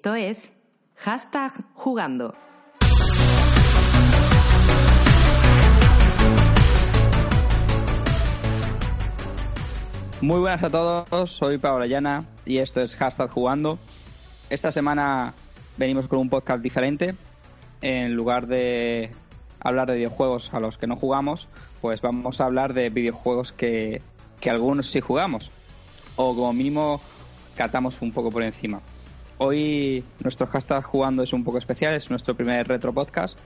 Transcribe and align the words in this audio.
Esto 0.00 0.14
es 0.14 0.54
hashtag 0.96 1.52
jugando. 1.74 2.34
Muy 10.22 10.40
buenas 10.40 10.62
a 10.62 10.70
todos, 10.70 11.30
soy 11.30 11.58
Paola 11.58 11.86
Llana 11.86 12.24
y 12.46 12.56
esto 12.56 12.80
es 12.80 12.96
hashtag 12.96 13.28
jugando. 13.28 13.78
Esta 14.48 14.72
semana 14.72 15.34
venimos 15.76 16.08
con 16.08 16.18
un 16.20 16.30
podcast 16.30 16.62
diferente. 16.62 17.14
En 17.82 18.14
lugar 18.14 18.46
de 18.46 19.10
hablar 19.60 19.86
de 19.88 19.96
videojuegos 19.96 20.54
a 20.54 20.60
los 20.60 20.78
que 20.78 20.86
no 20.86 20.96
jugamos, 20.96 21.46
pues 21.82 22.00
vamos 22.00 22.40
a 22.40 22.46
hablar 22.46 22.72
de 22.72 22.88
videojuegos 22.88 23.52
que, 23.52 24.00
que 24.40 24.48
algunos 24.48 24.88
sí 24.88 25.02
jugamos. 25.02 25.50
O 26.16 26.34
como 26.34 26.54
mínimo 26.54 27.02
catamos 27.54 28.00
un 28.00 28.12
poco 28.12 28.30
por 28.30 28.42
encima. 28.42 28.80
Hoy 29.42 30.04
nuestro 30.22 30.46
hashtag 30.48 30.84
jugando 30.84 31.22
es 31.22 31.32
un 31.32 31.44
poco 31.44 31.56
especial, 31.56 31.94
es 31.94 32.10
nuestro 32.10 32.34
primer 32.34 32.68
retro 32.68 32.92
podcast. 32.92 33.38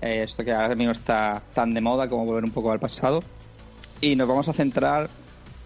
Eh, 0.00 0.24
esto 0.24 0.42
que 0.42 0.52
ahora 0.52 0.74
mismo 0.74 0.90
está 0.90 1.40
tan 1.54 1.72
de 1.72 1.80
moda 1.80 2.08
como 2.08 2.24
volver 2.24 2.42
un 2.42 2.50
poco 2.50 2.72
al 2.72 2.80
pasado. 2.80 3.22
Y 4.00 4.16
nos 4.16 4.26
vamos 4.26 4.48
a 4.48 4.52
centrar 4.52 5.08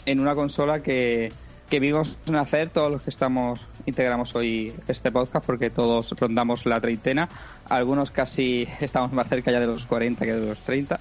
en 0.04 0.20
una 0.20 0.34
consola 0.34 0.82
que, 0.82 1.32
que 1.70 1.80
vimos 1.80 2.18
nacer 2.26 2.68
todos 2.68 2.92
los 2.92 3.00
que 3.00 3.08
estamos 3.08 3.58
integramos 3.86 4.34
hoy 4.34 4.74
este 4.86 5.10
podcast 5.10 5.46
porque 5.46 5.70
todos 5.70 6.10
rondamos 6.10 6.66
la 6.66 6.78
treintena. 6.78 7.30
Algunos 7.70 8.10
casi 8.10 8.68
estamos 8.80 9.14
más 9.14 9.30
cerca 9.30 9.50
ya 9.50 9.60
de 9.60 9.66
los 9.66 9.86
40 9.86 10.26
que 10.26 10.34
de 10.34 10.46
los 10.46 10.58
30. 10.58 11.00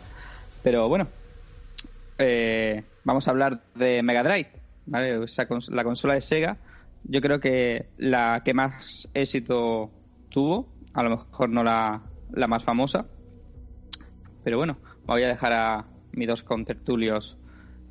Pero 0.63 0.87
bueno, 0.87 1.07
eh, 2.17 2.81
vamos 3.03 3.27
a 3.27 3.31
hablar 3.31 3.59
de 3.75 4.01
Mega 4.03 4.23
Drive, 4.23 4.51
¿vale? 4.85 5.19
La 5.67 5.83
consola 5.83 6.13
de 6.13 6.21
Sega. 6.21 6.55
Yo 7.05 7.21
creo 7.21 7.39
que 7.39 7.87
la 7.97 8.41
que 8.43 8.53
más 8.53 9.07
éxito 9.13 9.91
tuvo, 10.29 10.69
a 10.93 11.03
lo 11.03 11.09
mejor 11.11 11.49
no 11.49 11.63
la, 11.63 12.01
la 12.31 12.47
más 12.47 12.63
famosa. 12.63 13.05
Pero 14.43 14.57
bueno, 14.57 14.77
voy 15.05 15.23
a 15.23 15.27
dejar 15.27 15.53
a 15.53 15.85
mis 16.11 16.27
dos 16.27 16.43
contertulios 16.43 17.37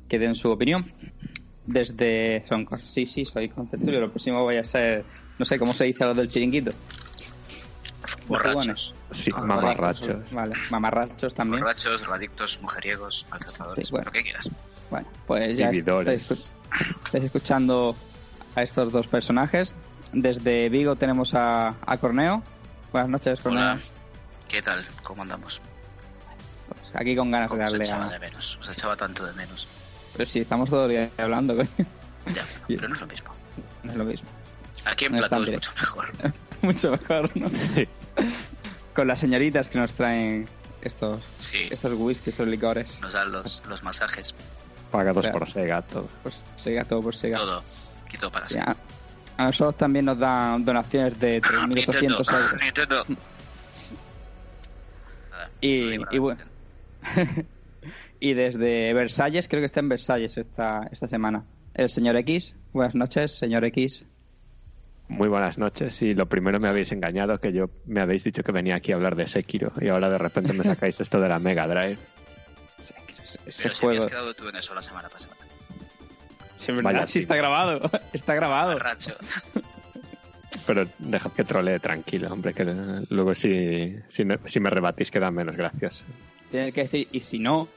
que 0.07 0.19
den 0.19 0.35
su 0.35 0.49
opinión. 0.51 0.85
Desde. 1.65 2.43
Son, 2.45 2.67
sí, 2.77 3.05
sí, 3.05 3.25
soy 3.25 3.49
contertulio. 3.49 3.99
Lo 4.01 4.09
próximo 4.09 4.41
voy 4.43 4.57
a 4.57 4.63
ser. 4.63 5.05
No 5.39 5.45
sé 5.45 5.57
cómo 5.57 5.73
se 5.73 5.85
dice 5.85 6.03
a 6.03 6.07
los 6.07 6.17
del 6.17 6.27
chiringuito. 6.27 6.71
Borrachos. 8.27 8.93
Sí, 9.11 9.31
mamarrachos. 9.31 10.31
Vale, 10.31 10.53
mamarrachos 10.71 11.33
también. 11.33 11.61
Borrachos, 11.61 12.01
drogadictos, 12.01 12.61
mujeriegos, 12.61 13.25
maltratadores, 13.29 13.87
Sí, 13.87 13.91
bueno. 13.91 14.05
lo 14.05 14.11
que 14.11 14.23
quieras. 14.23 14.51
Bueno, 14.89 15.07
pues 15.25 15.57
ya 15.57 15.69
estáis, 15.69 16.51
estáis 17.05 17.23
escuchando 17.23 17.95
a 18.55 18.61
estos 18.63 18.91
dos 18.91 19.07
personajes. 19.07 19.75
Desde 20.11 20.69
Vigo 20.69 20.95
tenemos 20.95 21.33
a, 21.33 21.75
a 21.85 21.97
Corneo. 21.97 22.43
Buenas 22.91 23.09
noches, 23.09 23.39
Corneo. 23.39 23.61
Hola, 23.63 23.79
¿qué 24.47 24.61
tal? 24.61 24.85
¿Cómo 25.03 25.23
andamos? 25.23 25.61
Pues 26.67 26.81
aquí 26.95 27.15
con 27.15 27.31
ganas 27.31 27.49
de 27.49 27.55
¿Cómo 27.57 27.63
os 27.63 27.71
darle 27.71 27.85
echaba 27.85 28.05
a... 28.05 28.09
de 28.09 28.19
menos? 28.19 28.57
Os 28.59 28.69
echaba 28.69 28.95
tanto 28.95 29.25
de 29.25 29.33
menos. 29.33 29.67
Pero 30.15 30.29
si 30.29 30.41
estamos 30.41 30.69
todo 30.69 30.85
el 30.85 30.91
día 30.91 31.09
hablando, 31.17 31.55
coño. 31.55 31.69
Ya, 32.33 32.45
pero 32.67 32.87
no 32.87 32.95
es 32.95 33.01
lo 33.01 33.07
mismo. 33.07 33.31
no 33.83 33.91
es 33.91 33.97
lo 33.97 34.05
mismo. 34.05 34.29
Aquí 34.85 35.05
en 35.05 35.13
No 35.13 35.25
es 35.25 35.31
mucho 35.31 35.71
mejor. 35.75 36.05
Mucho 36.61 36.91
mejor, 36.91 37.29
¿no? 37.37 37.47
con 38.93 39.07
las 39.07 39.19
señoritas 39.19 39.67
que 39.67 39.79
nos 39.79 39.91
traen 39.93 40.45
estos, 40.81 41.21
Sí, 41.37 41.67
estos 41.71 41.93
whisky, 41.93 42.29
estos 42.29 42.47
licores. 42.47 42.99
nos 43.01 43.11
dan 43.13 43.31
los, 43.31 43.61
los 43.67 43.83
masajes, 43.83 44.33
Pagados 44.91 45.27
por 45.27 45.49
Sega, 45.49 45.81
todo. 45.81 46.07
Pues 46.21 46.41
Sega, 46.55 46.85
todo 46.85 47.01
por 47.01 47.15
Sega. 47.15 47.37
todo. 47.37 47.63
Para 48.31 48.47
Sí, 48.49 48.59
a, 48.59 48.75
a 49.37 49.45
nosotros 49.45 49.77
también 49.77 50.05
nos 50.05 50.17
dan 50.19 50.63
donaciones 50.63 51.19
de 51.19 51.41
Nintendo, 51.67 52.19
3.800 52.19 52.33
euros. 52.33 52.55
Nintendo. 52.61 53.05
Nada, 55.31 55.49
Y- 55.61 55.79
no 55.81 55.89
digo 55.89 56.03
nada, 56.05 56.15
y 56.15 56.19
bueno. 56.19 56.41
Nintendo. 57.15 57.43
Y 58.19 58.33
desde 58.35 58.93
Versalles, 58.93 59.49
creo 59.49 59.59
que 59.61 59.65
está 59.65 59.81
en 59.81 59.89
Versalles 59.89 60.37
esta, 60.37 60.87
esta 60.93 61.09
semana. 61.09 61.43
El 61.73 61.89
señor 61.89 62.15
X. 62.15 62.55
Buenas 62.71 62.95
noches, 62.95 63.37
señor 63.37 63.65
X. 63.65 64.05
Muy 65.09 65.27
buenas 65.27 65.57
noches. 65.57 66.01
Y 66.01 66.13
lo 66.13 66.29
primero 66.29 66.57
me 66.57 66.69
habéis 66.69 66.93
engañado, 66.93 67.37
que 67.41 67.51
yo 67.51 67.69
me 67.85 67.99
habéis 67.99 68.23
dicho 68.23 68.41
que 68.41 68.53
venía 68.53 68.75
aquí 68.75 68.93
a 68.93 68.95
hablar 68.95 69.17
de 69.17 69.27
Sekiro. 69.27 69.73
Y 69.81 69.89
ahora 69.89 70.09
de 70.09 70.17
repente 70.19 70.53
me 70.53 70.63
sacáis 70.63 71.01
esto 71.01 71.19
de 71.19 71.27
la 71.27 71.39
Mega 71.39 71.67
Drive. 71.67 71.97
Ese 72.77 73.63
Pero 73.63 73.75
si 73.75 73.81
juego. 73.81 73.89
habías 73.89 74.05
quedado 74.05 74.33
tú 74.33 74.47
en 74.47 74.55
eso 74.55 74.73
la 74.73 74.81
semana 74.81 75.09
pasada. 75.09 75.35
Sí, 76.65 76.71
¿verdad? 76.71 76.83
Vaya, 76.93 77.07
Sí, 77.07 77.13
sí. 77.13 77.19
está 77.19 77.35
grabado. 77.35 77.89
Está 78.13 78.33
grabado. 78.35 78.77
Pero 80.65 80.87
dejad 80.99 81.31
que 81.33 81.43
trolee 81.43 81.79
tranquilo, 81.79 82.31
hombre, 82.31 82.53
que 82.53 82.63
luego 83.09 83.35
si, 83.35 83.95
si, 84.07 84.23
no- 84.23 84.37
si 84.45 84.59
me 84.59 84.69
rebatís 84.69 85.11
quedan 85.11 85.33
menos 85.33 85.57
gracias. 85.57 86.05
Tienes 86.51 86.73
que 86.73 86.81
decir, 86.83 87.07
y 87.11 87.19
si 87.21 87.39
no, 87.39 87.67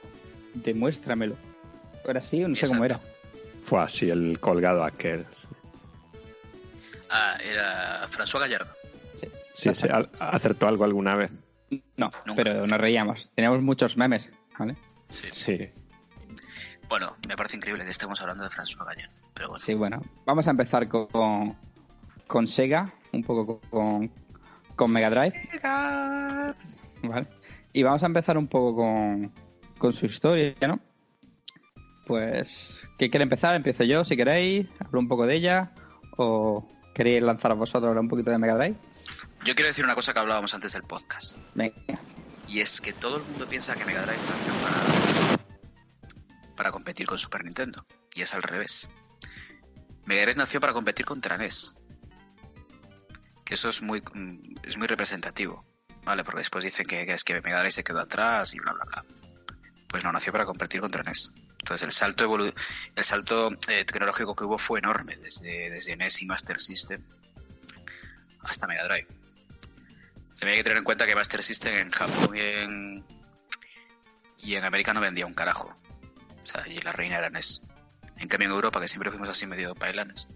demuéstramelo. 0.54 1.36
Ahora 2.06 2.20
sí, 2.20 2.40
no 2.40 2.54
sé 2.54 2.68
cómo 2.68 2.84
era. 2.84 3.00
Fue 3.64 3.80
así 3.82 4.08
el 4.10 4.38
colgado 4.38 4.84
aquel. 4.84 5.24
Ah, 7.10 7.36
era 7.42 8.06
François 8.08 8.40
Gallardo. 8.40 8.72
Sí, 9.54 9.70
sí, 9.74 9.88
acertó 10.20 10.68
algo 10.68 10.84
alguna 10.84 11.16
vez. 11.16 11.30
No, 11.96 12.10
Nunca. 12.26 12.42
pero 12.42 12.66
nos 12.66 12.78
reíamos. 12.78 13.30
Teníamos 13.34 13.62
muchos 13.62 13.96
memes, 13.96 14.30
¿vale? 14.58 14.76
Sí. 15.08 15.26
Sí. 15.32 15.68
Bueno, 16.88 17.12
me 17.28 17.36
parece 17.36 17.56
increíble 17.56 17.84
que 17.84 17.90
estemos 17.90 18.20
hablando 18.20 18.44
de 18.44 18.50
François 18.50 18.84
Gallardo. 18.86 19.12
Pero 19.34 19.48
bueno, 19.48 19.64
Sí, 19.64 19.74
bueno. 19.74 20.02
Vamos 20.24 20.46
a 20.46 20.50
empezar 20.50 20.88
con, 20.88 21.56
con 22.26 22.46
Sega, 22.46 22.92
un 23.12 23.22
poco 23.24 23.60
con, 23.70 24.10
con 24.74 24.92
Mega 24.92 25.10
Drive. 25.10 25.34
¿Vale? 27.02 27.26
Y 27.72 27.82
vamos 27.82 28.02
a 28.02 28.06
empezar 28.06 28.38
un 28.38 28.46
poco 28.48 28.76
con, 28.76 29.32
con 29.78 29.92
su 29.92 30.06
historia, 30.06 30.54
¿no? 30.66 30.80
Pues, 32.06 32.86
¿qué 32.98 33.10
quiere 33.10 33.24
empezar? 33.24 33.54
Empiezo 33.54 33.84
yo, 33.84 34.04
si 34.04 34.16
queréis. 34.16 34.66
Hablo 34.78 35.00
un 35.00 35.08
poco 35.08 35.26
de 35.26 35.34
ella. 35.34 35.72
¿O 36.16 36.66
queréis 36.94 37.22
lanzar 37.22 37.50
a 37.50 37.54
vosotros 37.54 37.88
ahora 37.88 38.00
un 38.00 38.08
poquito 38.08 38.30
de 38.30 38.38
Mega 38.38 38.56
Drive? 38.56 38.76
yo 39.44 39.54
quiero 39.54 39.68
decir 39.68 39.84
una 39.84 39.94
cosa 39.94 40.12
que 40.12 40.18
hablábamos 40.18 40.52
antes 40.54 40.72
del 40.72 40.82
podcast. 40.82 41.36
Venga. 41.54 41.74
Y 42.48 42.60
es 42.60 42.80
que 42.80 42.92
todo 42.92 43.16
el 43.18 43.22
mundo 43.24 43.46
piensa 43.46 43.74
que 43.74 43.84
Mega 43.84 44.02
Drive 44.02 44.18
nació 44.18 44.52
para, 44.62 44.95
para 46.56 46.72
competir 46.72 47.06
con 47.06 47.18
Super 47.18 47.44
Nintendo. 47.44 47.86
Y 48.14 48.22
es 48.22 48.34
al 48.34 48.42
revés. 48.42 48.88
Mega 50.06 50.22
Drive 50.22 50.36
nació 50.36 50.60
para 50.60 50.72
competir 50.72 51.04
contra 51.06 51.36
NES. 51.36 51.74
Que 53.44 53.54
eso 53.54 53.68
es 53.68 53.82
muy, 53.82 54.00
mm, 54.02 54.56
es 54.64 54.76
muy 54.76 54.86
representativo. 54.86 55.60
¿Vale? 56.04 56.22
Porque 56.24 56.38
después 56.38 56.64
dicen 56.64 56.86
que, 56.86 57.02
es 57.02 57.24
que 57.24 57.40
Mega 57.40 57.58
Drive 57.58 57.70
se 57.72 57.84
quedó 57.84 58.00
atrás 58.00 58.54
y 58.54 58.58
bla, 58.60 58.72
bla, 58.72 58.84
bla. 58.84 59.04
Pues 59.88 60.04
no, 60.04 60.12
nació 60.12 60.32
para 60.32 60.44
competir 60.44 60.80
contra 60.80 61.02
NES. 61.02 61.32
Entonces 61.58 61.82
el 61.84 61.90
salto, 61.92 62.24
evolu- 62.24 62.54
el 62.94 63.04
salto 63.04 63.50
eh, 63.68 63.84
tecnológico 63.84 64.34
que 64.36 64.44
hubo 64.44 64.56
fue 64.58 64.78
enorme. 64.78 65.16
Desde, 65.16 65.70
desde 65.70 65.96
NES 65.96 66.22
y 66.22 66.26
Master 66.26 66.60
System 66.60 67.02
hasta 68.40 68.66
Mega 68.68 68.84
Drive. 68.84 69.08
También 70.38 70.50
hay 70.50 70.56
que 70.58 70.64
tener 70.64 70.78
en 70.78 70.84
cuenta 70.84 71.06
que 71.06 71.14
Master 71.16 71.42
System 71.42 71.78
en 71.78 71.90
Japón 71.90 72.36
y 72.36 72.40
en, 72.40 73.04
y 74.38 74.54
en 74.54 74.64
América 74.64 74.92
no 74.92 75.00
vendía 75.00 75.26
un 75.26 75.34
carajo. 75.34 75.74
O 76.46 76.48
sea, 76.48 76.66
y 76.68 76.78
la 76.78 76.92
reina 76.92 77.18
era 77.18 77.28
NES. 77.28 77.60
En 78.18 78.28
cambio 78.28 78.48
en 78.48 78.54
Europa, 78.54 78.80
que 78.80 78.86
siempre 78.88 79.10
fuimos 79.10 79.28
así 79.28 79.46
medio 79.46 79.74
bailanes, 79.74 80.28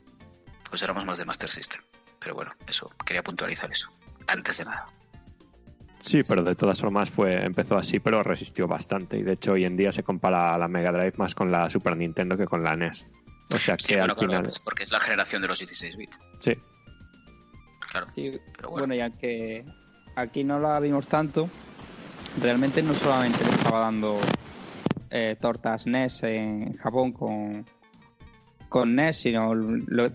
pues 0.68 0.82
éramos 0.82 1.06
más 1.06 1.18
de 1.18 1.24
Master 1.24 1.48
System. 1.48 1.80
Pero 2.18 2.34
bueno, 2.34 2.50
eso, 2.66 2.90
quería 3.06 3.22
puntualizar 3.22 3.70
eso. 3.70 3.86
Antes 4.26 4.58
de 4.58 4.64
nada. 4.64 4.86
Sí, 6.00 6.22
pero 6.26 6.42
de 6.42 6.54
todas 6.56 6.80
formas 6.80 7.10
fue 7.10 7.44
empezó 7.44 7.76
así, 7.78 8.00
pero 8.00 8.22
resistió 8.22 8.66
bastante. 8.66 9.18
Y 9.18 9.22
de 9.22 9.34
hecho 9.34 9.52
hoy 9.52 9.64
en 9.64 9.76
día 9.76 9.92
se 9.92 10.02
compara 10.02 10.58
la 10.58 10.66
Mega 10.68 10.90
Drive 10.92 11.14
más 11.16 11.34
con 11.34 11.50
la 11.52 11.70
Super 11.70 11.96
Nintendo 11.96 12.36
que 12.36 12.46
con 12.46 12.62
la 12.64 12.74
NES. 12.76 13.06
O 13.54 13.58
sea 13.58 13.76
que 13.76 13.82
Sí, 13.84 13.94
al 13.94 14.06
claro, 14.14 14.20
final... 14.20 14.46
es 14.46 14.58
porque 14.58 14.82
es 14.84 14.90
la 14.92 15.00
generación 15.00 15.42
de 15.42 15.48
los 15.48 15.58
16 15.58 15.96
bits. 15.96 16.18
Sí, 16.40 16.54
Claro. 17.90 18.06
Sí, 18.14 18.30
Pero 18.56 18.70
bueno. 18.70 18.86
bueno, 18.86 18.94
ya 18.94 19.10
que 19.16 19.64
aquí 20.16 20.44
no 20.44 20.58
la 20.60 20.78
vimos 20.80 21.08
tanto, 21.08 21.48
realmente 22.40 22.82
no 22.82 22.94
solamente 22.94 23.44
le 23.44 23.50
estaba 23.50 23.80
dando 23.80 24.20
eh, 25.10 25.36
tortas 25.40 25.86
NES 25.86 26.22
en 26.22 26.72
Japón 26.74 27.12
con, 27.12 27.66
con 28.68 28.94
NES, 28.94 29.16
sino, 29.16 29.52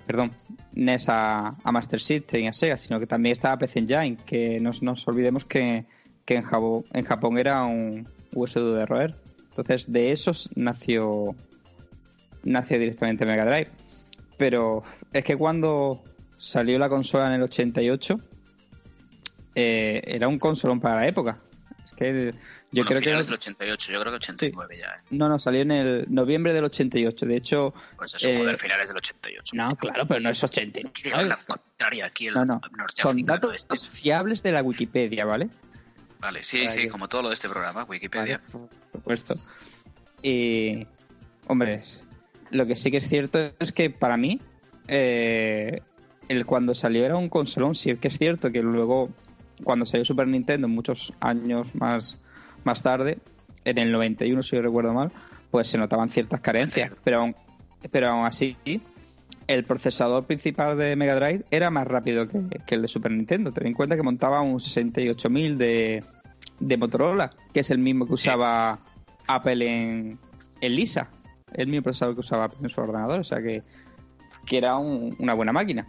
perdón, 0.05 0.31
NES 0.73 1.05
a, 1.09 1.55
Master 1.71 1.99
System 1.99 2.41
y 2.41 2.47
a 2.47 2.53
Sega, 2.53 2.77
sino 2.77 2.99
que 2.99 3.07
también 3.07 3.33
estaba 3.33 3.57
PC 3.57 3.79
Engine, 3.79 4.17
que 4.25 4.59
no 4.59 4.71
nos 4.81 5.07
olvidemos 5.07 5.45
que, 5.45 5.85
que 6.25 6.35
en, 6.35 6.43
Japón, 6.43 7.37
era 7.37 7.63
un 7.65 8.07
USD 8.33 8.75
de 8.75 8.85
roer. 8.85 9.15
Entonces, 9.49 9.91
de 9.91 10.11
esos 10.11 10.49
nació, 10.55 11.35
nació 12.43 12.79
directamente 12.79 13.25
Mega 13.25 13.45
Drive. 13.45 13.69
Pero 14.37 14.83
es 15.13 15.23
que 15.23 15.37
cuando 15.37 16.03
salió 16.37 16.77
la 16.77 16.89
consola 16.89 17.27
en 17.27 17.33
el 17.33 17.43
88, 17.43 18.19
eh, 19.55 20.01
era 20.05 20.27
un 20.27 20.39
consolón 20.39 20.81
para 20.81 20.95
la 20.95 21.07
época. 21.07 21.39
Es 21.85 21.93
Que 21.93 22.33
yo 22.75 22.83
Bueno, 22.83 22.87
creo 22.89 22.99
que 22.99 23.05
finales 23.05 23.27
del 23.27 23.33
88, 23.35 23.91
yo 23.93 23.99
creo 24.01 24.11
que 24.11 24.17
89 24.17 24.77
ya. 24.77 24.85
¿eh? 24.87 25.03
no, 25.11 25.29
no, 25.29 25.39
salió 25.39 25.61
en 25.61 25.71
el 25.71 26.05
noviembre 26.09 26.53
del 26.53 26.65
88. 26.65 27.25
De 27.25 27.35
hecho, 27.37 27.73
Pues 27.97 28.13
eso, 28.15 28.27
Eh, 28.27 28.37
joder, 28.37 28.57
finales 28.57 28.87
del 28.89 28.97
88. 28.97 29.51
no, 29.55 29.75
claro, 29.75 30.05
pero 30.07 30.19
no 30.19 30.29
es 30.29 30.43
89. 30.43 30.93
Lleva 31.03 31.21
la 31.23 31.37
contraria 31.47 32.05
aquí 32.05 32.27
el 32.27 32.33
No, 32.33 32.45
no. 32.45 32.61
Son 32.95 33.23
datos 33.25 33.53
este. 33.55 33.77
fiables 33.77 34.43
de 34.43 34.51
la 34.51 34.61
Wikipedia, 34.61 35.25
¿vale? 35.25 35.49
Vale, 36.19 36.43
sí, 36.43 36.57
Para 36.59 36.69
sí, 36.69 36.81
que- 36.83 36.89
como 36.89 37.07
todo 37.07 37.21
lo 37.23 37.27
de 37.29 37.33
este 37.35 37.47
programa, 37.49 37.83
Wikipedia. 37.85 38.41
Vale, 38.53 38.67
por 38.91 38.99
supuesto. 39.01 39.35
Y, 40.21 40.85
hombre, 41.47 41.83
lo 42.51 42.65
que 42.65 42.75
sí 42.75 42.91
que 42.91 42.97
es 42.97 43.07
cierto 43.07 43.51
es 43.59 43.71
que 43.71 43.89
para 43.89 44.17
mí, 44.17 44.41
eh, 44.87 45.81
el 46.27 46.45
cuando 46.45 46.73
salió 46.73 47.05
era 47.05 47.15
un 47.15 47.29
consolón. 47.29 47.75
Sí 47.75 47.95
que 47.97 48.07
es 48.07 48.17
cierto 48.17 48.51
que 48.51 48.61
luego, 48.61 49.09
cuando 49.63 49.85
salió 49.85 50.03
Super 50.05 50.27
Nintendo, 50.27 50.67
muchos 50.67 51.13
años 51.19 51.73
más, 51.75 52.17
más 52.65 52.81
tarde, 52.83 53.19
en 53.63 53.77
el 53.77 53.91
91, 53.91 54.41
si 54.43 54.55
yo 54.55 54.61
recuerdo 54.61 54.93
mal, 54.93 55.11
pues 55.51 55.67
se 55.67 55.77
notaban 55.77 56.09
ciertas 56.09 56.41
carencias. 56.41 56.91
Pero 57.03 57.19
aún, 57.21 57.35
pero 57.91 58.09
aún 58.09 58.25
así, 58.25 58.57
el 59.47 59.63
procesador 59.63 60.25
principal 60.25 60.77
de 60.77 60.95
Mega 60.95 61.15
Drive 61.15 61.45
era 61.51 61.69
más 61.69 61.87
rápido 61.87 62.27
que, 62.27 62.41
que 62.65 62.75
el 62.75 62.81
de 62.81 62.87
Super 62.87 63.11
Nintendo. 63.11 63.51
Ten 63.51 63.67
en 63.67 63.73
cuenta 63.73 63.95
que 63.95 64.03
montaba 64.03 64.41
un 64.41 64.59
68000 64.59 65.57
de, 65.57 66.03
de 66.59 66.77
Motorola, 66.77 67.31
que 67.53 67.61
es 67.61 67.71
el 67.71 67.77
mismo 67.79 68.05
que 68.05 68.13
usaba 68.13 68.79
Apple 69.27 69.65
en, 69.67 70.19
en 70.61 70.75
Lisa, 70.75 71.09
el 71.53 71.67
mismo 71.67 71.83
procesador 71.83 72.15
que 72.15 72.19
usaba 72.21 72.45
Apple 72.45 72.59
en 72.63 72.69
su 72.69 72.81
ordenador, 72.81 73.19
o 73.19 73.23
sea 73.23 73.41
que, 73.41 73.63
que 74.45 74.57
era 74.57 74.77
un- 74.77 75.15
una 75.19 75.33
buena 75.33 75.51
máquina. 75.53 75.87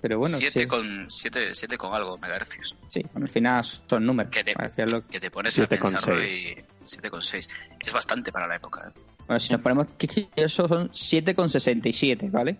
Pero 0.00 0.18
bueno, 0.18 0.36
7 0.38 0.60
sí, 0.60 0.66
con, 0.66 1.06
siete, 1.10 1.52
siete 1.54 1.76
con 1.76 1.92
algo 1.94 2.16
megahercios. 2.18 2.76
sí, 2.88 3.02
bueno, 3.12 3.26
al 3.26 3.32
final 3.32 3.64
son 3.64 4.06
números. 4.06 4.30
Que 4.32 4.44
te, 4.44 4.54
que 5.10 5.18
te 5.20 5.30
pones 5.30 5.54
Siete 5.54 5.74
a 5.74 5.78
con 5.80 5.92
pensarlo 5.92 6.20
seis. 6.20 6.56
y 6.82 6.96
7,6. 7.00 7.50
Es 7.80 7.92
bastante 7.92 8.30
para 8.30 8.46
la 8.46 8.56
época. 8.56 8.88
¿eh? 8.94 9.00
Bueno, 9.26 9.40
si 9.40 9.52
nos 9.52 9.60
ponemos 9.62 9.86
que 9.98 10.28
eso 10.36 10.68
son 10.68 10.88
7,67, 10.90 12.30
¿vale? 12.30 12.56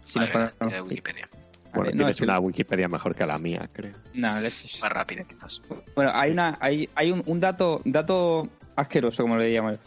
Si 0.00 0.18
nos 0.18 0.32
Vale, 0.32 0.50
ponemos- 0.58 0.72
de 0.72 0.80
Wikipedia. 0.82 1.28
Bueno, 1.74 1.90
no, 1.90 1.96
tienes 1.96 2.16
es 2.16 2.20
una 2.22 2.38
Wikipedia 2.38 2.88
mejor 2.88 3.14
que 3.16 3.26
la 3.26 3.38
mía, 3.38 3.68
creo. 3.72 3.94
No, 4.14 4.40
leches. 4.40 4.80
Más 4.80 4.92
rápida, 4.92 5.24
quizás. 5.24 5.60
Bueno, 5.96 6.12
hay 6.14 6.30
una, 6.30 6.56
hay, 6.60 6.88
hay 6.94 7.10
un, 7.10 7.22
un 7.26 7.40
dato, 7.40 7.82
dato 7.84 8.48
asqueroso, 8.76 9.22
como 9.24 9.36
le 9.36 9.50
llamo. 9.50 9.72
yo. 9.72 9.78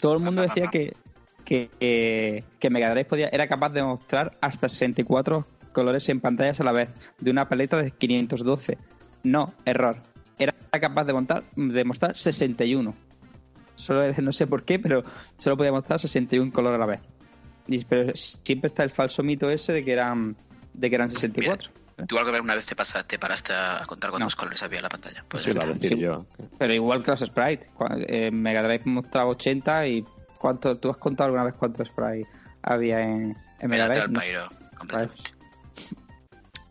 Todo 0.00 0.14
el 0.14 0.18
mundo 0.20 0.42
decía 0.42 0.68
que, 0.72 0.94
que, 1.44 1.70
que, 1.78 2.42
que 2.58 2.70
Mega 2.70 2.90
Drive 2.90 3.04
podía, 3.06 3.28
era 3.28 3.46
capaz 3.46 3.68
de 3.70 3.82
mostrar 3.84 4.36
hasta 4.40 4.68
64 4.68 5.46
colores 5.76 6.08
en 6.08 6.20
pantallas 6.20 6.58
a 6.60 6.64
la 6.64 6.72
vez, 6.72 6.88
de 7.20 7.30
una 7.30 7.48
paleta 7.48 7.76
de 7.82 7.90
512. 7.90 8.78
No, 9.24 9.52
error. 9.66 9.98
Era 10.38 10.54
capaz 10.80 11.04
de 11.04 11.12
montar, 11.12 11.44
de 11.54 11.84
mostrar 11.84 12.16
61. 12.18 12.94
Solo 13.74 14.10
no 14.22 14.32
sé 14.32 14.46
por 14.46 14.64
qué, 14.64 14.78
pero 14.78 15.04
solo 15.36 15.56
podía 15.58 15.72
mostrar 15.72 16.00
61 16.00 16.50
colores 16.52 16.76
a 16.76 16.78
la 16.80 16.86
vez. 16.86 17.00
Y, 17.66 17.84
pero 17.84 18.12
siempre 18.16 18.68
está 18.68 18.84
el 18.84 18.90
falso 18.90 19.22
mito 19.22 19.50
ese 19.50 19.72
de 19.72 19.84
que 19.84 19.92
eran, 19.92 20.36
de 20.72 20.88
que 20.88 20.94
eran 20.96 21.10
64. 21.10 21.70
¿Tú 22.06 22.16
alguna 22.18 22.32
vez 22.32 22.42
una 22.42 22.54
vez 22.54 22.66
te, 22.66 22.76
pasa, 22.76 23.02
te 23.06 23.18
paraste 23.18 23.52
a 23.54 23.82
contar 23.86 24.10
cuántos 24.10 24.34
No. 24.36 24.38
colores 24.38 24.62
había 24.62 24.78
en 24.78 24.82
la 24.84 24.88
pantalla? 24.90 25.24
Pues 25.28 25.44
decir 25.46 25.92
Sí. 25.92 25.98
yo. 25.98 26.26
Pero 26.58 26.72
igual 26.74 27.02
que 27.02 27.10
los 27.10 27.20
sprites. 27.20 27.70
Cua- 27.74 28.04
eh, 28.08 28.30
Mega 28.30 28.62
Drive 28.62 28.82
mostraba 28.84 29.30
80 29.30 29.86
y 29.88 30.04
¿cuánto, 30.38 30.76
¿tú 30.78 30.90
has 30.90 30.98
contado 30.98 31.26
alguna 31.28 31.44
vez 31.44 31.54
cuántos 31.54 31.88
sprites 31.88 32.26
había 32.62 33.00
en, 33.00 33.36
en 33.60 33.70
Mega 33.70 33.88
Drive? 33.88 34.08
No. 34.08 34.20
completamente. 34.78 35.35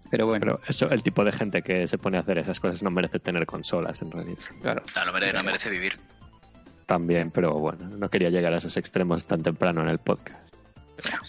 Pero 0.10 0.28
bueno, 0.28 0.40
Pero 0.46 0.62
eso, 0.68 0.90
el 0.92 1.02
tipo 1.04 1.24
de 1.24 1.32
gente 1.32 1.62
que 1.62 1.88
se 1.88 1.98
pone 1.98 2.18
a 2.18 2.22
hacer 2.22 2.38
esas 2.38 2.60
cosas 2.60 2.84
no 2.84 2.92
merece 2.92 3.20
tener 3.20 3.46
consolas, 3.46 4.02
en 4.02 4.12
realidad. 4.12 4.38
claro. 4.62 4.84
Claro, 4.92 5.08
no 5.08 5.14
merece, 5.14 5.34
no 5.34 5.44
merece 5.44 5.70
vivir. 5.70 5.94
También, 6.86 7.32
pero 7.32 7.54
bueno, 7.54 7.90
no 7.90 8.10
quería 8.10 8.30
llegar 8.30 8.54
a 8.54 8.58
esos 8.58 8.78
extremos 8.78 9.26
tan 9.26 9.42
temprano 9.42 9.82
en 9.82 9.90
el 9.90 9.98
podcast. 9.98 10.40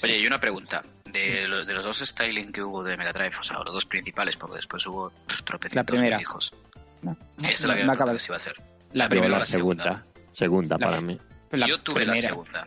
Oye, 0.02 0.18
y 0.18 0.26
una 0.26 0.38
pregunta. 0.38 0.84
De, 1.06 1.48
lo- 1.48 1.64
de 1.64 1.72
los 1.72 1.84
dos 1.84 1.98
styling 1.98 2.52
que 2.52 2.62
hubo 2.62 2.82
de 2.84 2.96
Mega 2.96 3.12
Drive, 3.12 3.36
o 3.40 3.42
sea, 3.42 3.58
los 3.64 3.72
dos 3.72 3.86
principales, 3.86 4.36
porque 4.36 4.56
después 4.56 4.86
hubo 4.86 5.10
tropecientos 5.44 5.94
La 5.94 5.98
primera. 6.00 6.20
hijos. 6.20 6.52
No, 7.00 7.16
Esa 7.38 7.48
es 7.50 7.60
la 7.64 7.74
no 7.74 7.96
que, 7.96 8.04
me 8.04 8.12
que 8.12 8.18
se 8.18 8.26
iba 8.28 8.34
a 8.34 8.38
hacer. 8.38 8.52
La 8.92 9.08
primera 9.08 9.28
o 9.28 9.30
la 9.32 9.38
la 9.38 9.44
segunda. 9.46 10.04
Segunda, 10.32 10.76
La- 10.78 10.86
para 10.86 11.00
mí. 11.00 11.18
la 11.52 11.66
Yo 11.66 11.78
tuve 11.80 12.04
la 12.04 12.12
primera. 12.12 12.28
segunda. 12.28 12.66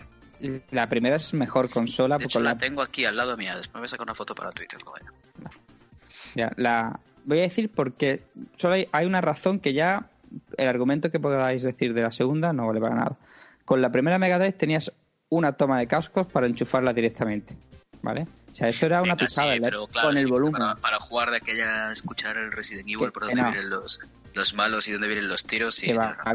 La 0.72 0.90
primera 0.90 1.16
es 1.18 1.34
mejor 1.34 1.70
consola. 1.70 2.16
De 2.16 2.24
porque 2.24 2.32
hecho, 2.38 2.40
la 2.40 2.54
la- 2.54 2.58
tengo 2.58 2.82
aquí 2.82 3.06
al 3.06 3.16
lado 3.18 3.38
mía. 3.38 3.56
Después 3.56 3.76
me 3.76 3.82
voy 3.82 3.86
a 3.86 3.90
sacar 3.90 4.06
una 4.06 4.16
foto 4.16 4.34
para 4.34 4.50
Twitter. 4.52 4.80
coño. 4.84 5.12
Ya, 6.36 6.52
la- 6.58 7.00
voy 7.26 7.40
a 7.40 7.44
decir 7.44 7.70
porque 7.74 8.24
solo 8.58 8.76
hay, 8.76 8.88
hay 8.92 9.06
una 9.06 9.22
razón 9.22 9.60
que 9.60 9.74
ya 9.74 10.10
el 10.58 10.68
argumento 10.68 11.10
que 11.12 11.20
podáis 11.20 11.64
decir 11.64 11.94
de 11.94 12.04
la 12.04 12.12
segunda 12.12 12.54
no 12.54 12.68
vale 12.68 12.80
para 12.80 12.96
nada. 12.96 13.18
Con 13.66 13.82
la 13.82 13.92
primera 13.92 14.18
Mega 14.20 14.38
Drive 14.38 14.54
tenías 14.54 14.92
una 15.30 15.54
toma 15.54 15.80
de 15.80 15.88
cascos 15.88 16.28
para 16.28 16.48
enchufarla 16.48 16.94
directamente. 16.94 17.56
¿Vale? 18.02 18.28
O 18.52 18.56
sea, 18.56 18.68
eso 18.70 18.86
era 18.86 19.02
una 19.02 19.14
Venga, 19.16 19.26
pisada 19.26 19.54
sí, 19.54 19.60
¿verdad? 19.60 19.68
pero 19.70 19.88
claro, 19.88 20.08
con 20.08 20.18
el 20.18 20.24
sí, 20.24 20.30
volumen. 20.30 20.54
Para, 20.54 20.76
para 20.76 21.00
jugar 21.00 21.32
de 21.32 21.38
aquella, 21.38 21.92
escuchar 21.92 22.38
el 22.38 22.52
Resident 22.52 22.88
Evil, 22.90 23.12
por 23.12 23.26
dónde 23.26 23.42
no. 23.42 23.52
los, 23.64 24.00
los 24.34 24.54
malos 24.54 24.88
y 24.88 24.92
dónde 24.92 25.08
vienen 25.08 25.28
los 25.28 25.44
tiros. 25.44 25.84
Y 25.84 25.92
va, 25.94 26.18
ah. 26.26 26.34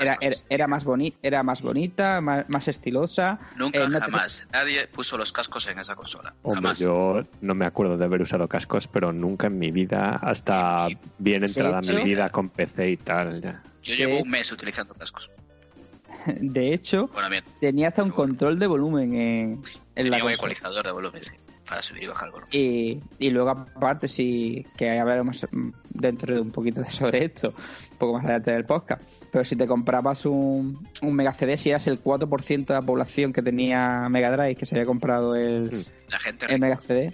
Era, 0.00 0.16
era, 0.20 0.36
era 0.48 0.66
más 0.66 0.84
boni 0.84 1.14
era 1.22 1.42
más 1.42 1.62
bonita, 1.62 2.20
más, 2.20 2.48
más 2.48 2.68
estilosa. 2.68 3.38
Nunca, 3.56 3.78
eh, 3.78 3.88
no 3.88 3.88
te- 3.98 4.00
jamás. 4.00 4.46
Nadie 4.52 4.86
puso 4.88 5.16
los 5.18 5.32
cascos 5.32 5.66
en 5.68 5.78
esa 5.78 5.94
consola. 5.96 6.34
Hombre, 6.42 6.62
jamás. 6.62 6.78
yo 6.80 7.22
no 7.40 7.54
me 7.54 7.66
acuerdo 7.66 7.96
de 7.98 8.04
haber 8.04 8.22
usado 8.22 8.48
cascos, 8.48 8.86
pero 8.86 9.12
nunca 9.12 9.48
en 9.48 9.58
mi 9.58 9.70
vida, 9.70 10.16
hasta 10.22 10.86
bien 11.18 11.44
entrada 11.44 11.80
mi 11.80 11.88
hecho- 11.88 12.04
vida 12.04 12.30
con 12.30 12.48
PC 12.48 12.90
y 12.90 12.96
tal. 12.96 13.40
Ya. 13.42 13.62
Yo 13.82 13.94
llevo 13.94 14.20
un 14.22 14.30
mes 14.30 14.50
utilizando 14.52 14.94
cascos. 14.94 15.30
De 16.26 16.72
hecho, 16.72 17.08
Bueno, 17.08 17.28
tenía 17.60 17.88
hasta 17.88 18.02
un 18.02 18.10
control 18.10 18.58
de 18.58 18.66
volumen 18.66 19.14
en, 19.14 19.20
en 19.52 19.60
Tenía 19.94 20.10
la 20.10 20.16
un 20.16 20.22
consola. 20.22 20.32
ecualizador 20.34 20.86
de 20.86 20.92
volumen, 20.92 21.22
sí, 21.22 21.32
para 21.68 21.80
subir 21.82 22.04
y 22.04 22.06
bajar 22.08 22.26
el 22.28 22.32
volumen. 22.32 22.50
Y, 22.52 23.00
y 23.18 23.30
luego 23.30 23.50
aparte 23.50 24.08
sí 24.08 24.66
que 24.76 24.98
hablaremos 24.98 25.46
dentro 25.90 26.34
de 26.34 26.40
un 26.40 26.50
poquito 26.50 26.84
sobre 26.86 27.24
esto, 27.24 27.54
un 27.92 27.98
poco 27.98 28.14
más 28.14 28.24
adelante 28.24 28.52
del 28.52 28.64
podcast. 28.64 29.02
Pero 29.32 29.44
si 29.44 29.56
te 29.56 29.66
comprabas 29.66 30.26
un, 30.26 30.86
un 31.02 31.14
Mega 31.14 31.32
CD, 31.32 31.56
si 31.56 31.70
eras 31.70 31.86
el 31.86 32.02
4% 32.02 32.66
de 32.66 32.74
la 32.74 32.82
población 32.82 33.32
que 33.32 33.42
tenía 33.42 34.08
Mega 34.10 34.30
Drive, 34.30 34.56
que 34.56 34.66
se 34.66 34.74
había 34.74 34.86
comprado 34.86 35.34
el, 35.36 35.70
Mm. 35.70 36.10
La 36.10 36.18
gente 36.18 36.46
el 36.52 36.60
Mega 36.60 36.76
CD, 36.76 37.12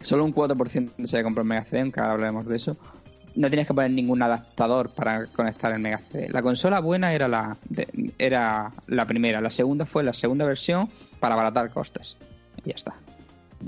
solo 0.00 0.24
un 0.24 0.34
4% 0.34 1.04
se 1.04 1.16
había 1.16 1.24
comprado 1.24 1.42
el 1.42 1.48
Mega 1.48 1.64
CD, 1.64 1.80
aunque 1.82 2.00
ahora 2.00 2.12
hablaremos 2.14 2.46
de 2.46 2.56
eso. 2.56 2.76
No 3.36 3.48
tenías 3.48 3.68
que 3.68 3.74
poner 3.74 3.92
ningún 3.92 4.20
adaptador 4.22 4.90
para 4.90 5.26
conectar 5.26 5.70
el 5.72 5.78
Mega 5.78 5.98
CD. 6.10 6.28
La 6.30 6.42
consola 6.42 6.80
buena 6.80 7.12
era 7.14 7.28
la, 7.28 7.56
de- 7.68 8.12
era 8.18 8.72
la 8.88 9.06
primera, 9.06 9.40
la 9.40 9.50
segunda 9.50 9.86
fue 9.86 10.02
la 10.02 10.12
segunda 10.12 10.44
versión 10.46 10.88
para 11.20 11.34
abaratar 11.34 11.70
costes. 11.70 12.16
Y 12.64 12.70
ya 12.70 12.74
está. 12.74 12.94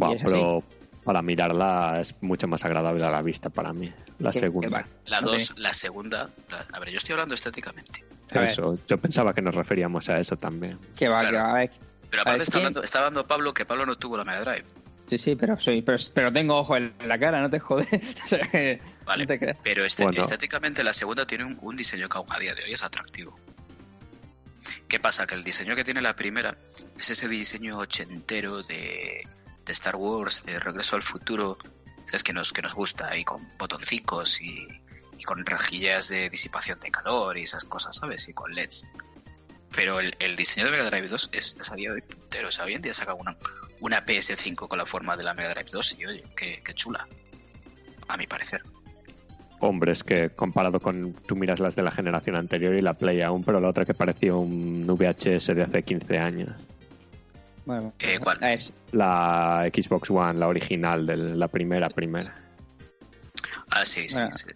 Así. 0.00 0.24
pero 0.24 0.62
para 1.04 1.20
mirarla 1.22 1.98
es 2.00 2.14
mucho 2.22 2.46
más 2.48 2.64
agradable 2.64 3.04
a 3.04 3.10
la 3.10 3.22
vista 3.22 3.50
para 3.50 3.72
mí. 3.72 3.92
La 4.18 4.32
segunda. 4.32 4.68
va. 4.80 4.86
La. 5.06 5.20
2, 5.20 5.58
la 5.58 5.72
segunda. 5.74 6.30
la- 6.50 6.66
a 6.76 6.78
ver, 6.80 6.90
yo 6.90 6.98
estoy 6.98 7.12
hablando 7.14 7.34
estéticamente. 7.34 8.04
Eso, 8.32 8.78
yo 8.88 8.96
pensaba 8.98 9.34
que 9.34 9.42
nos 9.42 9.54
referíamos 9.54 10.08
a 10.08 10.18
eso 10.18 10.36
también. 10.38 10.78
Que 10.98 11.08
va, 11.08 11.18
Claro. 11.20 11.36
que 11.36 11.42
va. 11.42 11.50
A 11.50 11.54
ver, 11.54 11.70
Pero 11.70 11.82
A 11.82 12.08
ver, 12.10 12.20
aparte 12.20 12.42
está 12.44 12.58
hablando, 12.58 12.82
está 12.82 12.98
hablando 13.00 13.26
Pablo 13.26 13.52
que 13.54 13.64
Pablo 13.66 13.84
no 13.86 13.96
tuvo 13.96 14.16
la 14.16 14.24
Mega 14.24 14.40
Drive. 14.40 14.64
Sí, 15.06 15.18
sí, 15.18 15.34
pero 15.36 15.58
soy, 15.58 15.82
pero, 15.82 15.98
pero 16.14 16.32
tengo 16.32 16.56
ojo 16.56 16.76
en 16.76 16.94
la 17.04 17.18
cara, 17.18 17.40
no 17.40 17.50
te 17.50 17.58
jodes. 17.58 17.88
Vale. 19.04 19.24
No 19.24 19.26
te 19.26 19.38
creas. 19.38 19.58
Pero 19.62 19.84
este- 19.84 20.04
Bueno. 20.04 20.22
estéticamente 20.22 20.82
la 20.84 20.92
segunda 20.92 21.26
tiene 21.26 21.44
un, 21.44 21.58
un 21.60 21.76
diseño 21.76 22.08
que 22.08 22.16
aún 22.18 22.26
a 22.32 22.38
día 22.38 22.54
de 22.54 22.62
hoy 22.64 22.72
es 22.72 22.82
atractivo. 22.82 23.36
¿Qué 24.88 25.00
pasa? 25.00 25.26
Que 25.26 25.34
el 25.34 25.42
diseño 25.44 25.74
que 25.74 25.84
tiene 25.84 26.00
la 26.00 26.14
primera 26.14 26.56
es 26.98 27.10
ese 27.10 27.28
diseño 27.28 27.78
ochentero 27.78 28.62
de, 28.62 29.26
de 29.64 29.72
Star 29.72 29.96
Wars, 29.96 30.44
de 30.44 30.58
Regreso 30.58 30.96
al 30.96 31.02
Futuro, 31.02 31.58
es 32.12 32.22
que 32.22 32.32
nos, 32.32 32.52
que 32.52 32.62
nos 32.62 32.74
gusta, 32.74 33.08
ahí 33.08 33.24
con 33.24 33.48
botoncicos 33.58 34.40
y, 34.40 34.66
y 35.18 35.22
con 35.24 35.44
rejillas 35.44 36.08
de 36.08 36.28
disipación 36.28 36.78
de 36.80 36.90
calor 36.90 37.38
y 37.38 37.42
esas 37.42 37.64
cosas, 37.64 37.96
¿sabes? 37.96 38.28
Y 38.28 38.32
con 38.32 38.54
LEDs. 38.54 38.86
Pero 39.74 40.00
el, 40.00 40.14
el 40.18 40.36
diseño 40.36 40.66
de 40.66 40.72
Mega 40.72 40.90
Drive 40.90 41.08
2 41.08 41.30
es, 41.32 41.56
es 41.58 41.72
a 41.72 41.74
día 41.76 41.90
de 41.90 41.94
hoy 41.96 42.02
puntero. 42.02 42.48
O 42.48 42.50
sea, 42.50 42.66
hoy 42.66 42.74
en 42.74 42.82
día 42.82 42.92
saca 42.92 43.14
una, 43.14 43.36
una 43.80 44.04
PS5 44.04 44.68
con 44.68 44.76
la 44.76 44.84
forma 44.84 45.16
de 45.16 45.24
la 45.24 45.32
Mega 45.32 45.54
Drive 45.54 45.70
2 45.72 45.96
y 45.98 46.06
oye, 46.06 46.22
qué 46.36 46.74
chula. 46.74 47.06
A 48.08 48.16
mi 48.18 48.26
parecer. 48.26 48.62
Hombre, 49.64 49.92
es 49.92 50.02
que 50.02 50.30
comparado 50.30 50.80
con. 50.80 51.14
Tú 51.14 51.36
miras 51.36 51.60
las 51.60 51.76
de 51.76 51.82
la 51.82 51.92
generación 51.92 52.34
anterior 52.34 52.74
y 52.74 52.82
la 52.82 52.94
Play 52.94 53.22
aún, 53.22 53.44
pero 53.44 53.60
la 53.60 53.68
otra 53.68 53.84
que 53.84 53.94
parecía 53.94 54.34
un 54.34 54.84
VHS 54.88 55.54
de 55.54 55.62
hace 55.62 55.84
15 55.84 56.18
años. 56.18 56.50
Bueno, 57.64 57.92
Eh, 58.00 58.18
¿cuál? 58.20 58.42
es, 58.42 58.74
La 58.92 59.68
Xbox 59.72 60.10
One, 60.10 60.38
la 60.38 60.48
original, 60.48 61.06
de 61.06 61.16
la 61.16 61.48
primera, 61.48 61.88
primera. 61.90 62.34
Ah, 63.70 63.84
sí, 63.84 64.08
sí, 64.08 64.14
Bueno. 64.16 64.32
sí. 64.32 64.48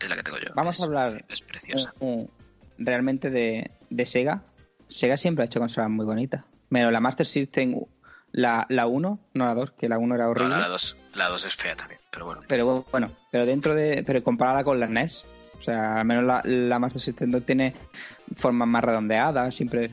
Es 0.00 0.08
la 0.08 0.16
que 0.16 0.22
tengo 0.22 0.38
yo. 0.38 0.52
Vamos 0.54 0.76
Es- 0.76 0.82
a 0.82 0.84
hablar 0.86 1.24
Es 1.28 1.40
preciosa. 1.42 1.94
un- 2.00 2.08
un- 2.08 2.30
realmente 2.78 3.30
de, 3.30 3.70
de 3.90 4.06
Sega. 4.06 4.42
Sega 4.88 5.16
siempre 5.16 5.42
ha 5.44 5.46
hecho 5.46 5.60
consolas 5.60 5.90
muy 5.90 6.04
bonitas. 6.04 6.44
Pero 6.68 6.90
la 6.90 7.00
Master 7.00 7.26
System, 7.26 7.76
la, 8.32 8.66
la 8.68 8.86
1, 8.86 9.20
no 9.34 9.44
la 9.46 9.54
2, 9.54 9.72
que 9.72 9.88
la 9.88 9.98
1 9.98 10.14
era 10.14 10.24
No, 10.24 10.30
horrible. 10.30 10.56
la 10.58 10.68
2 10.68 10.96
la 11.14 11.28
dos 11.28 11.44
es 11.44 11.54
fea 11.54 11.76
también, 11.76 12.00
pero 12.10 12.24
bueno. 12.24 12.40
Pero 12.48 12.86
bueno, 12.90 13.12
pero 13.30 13.44
dentro 13.46 13.74
de. 13.74 14.02
Pero 14.04 14.22
comparada 14.22 14.64
con 14.64 14.80
la 14.80 14.86
NES, 14.86 15.24
O 15.58 15.62
sea, 15.64 16.00
al 16.00 16.04
menos 16.06 16.24
la, 16.24 16.40
la 16.44 16.78
Master 16.80 17.00
System 17.00 17.30
2 17.30 17.46
tiene 17.46 17.72
formas 18.34 18.66
más 18.66 18.82
redondeadas, 18.82 19.54
siempre... 19.54 19.90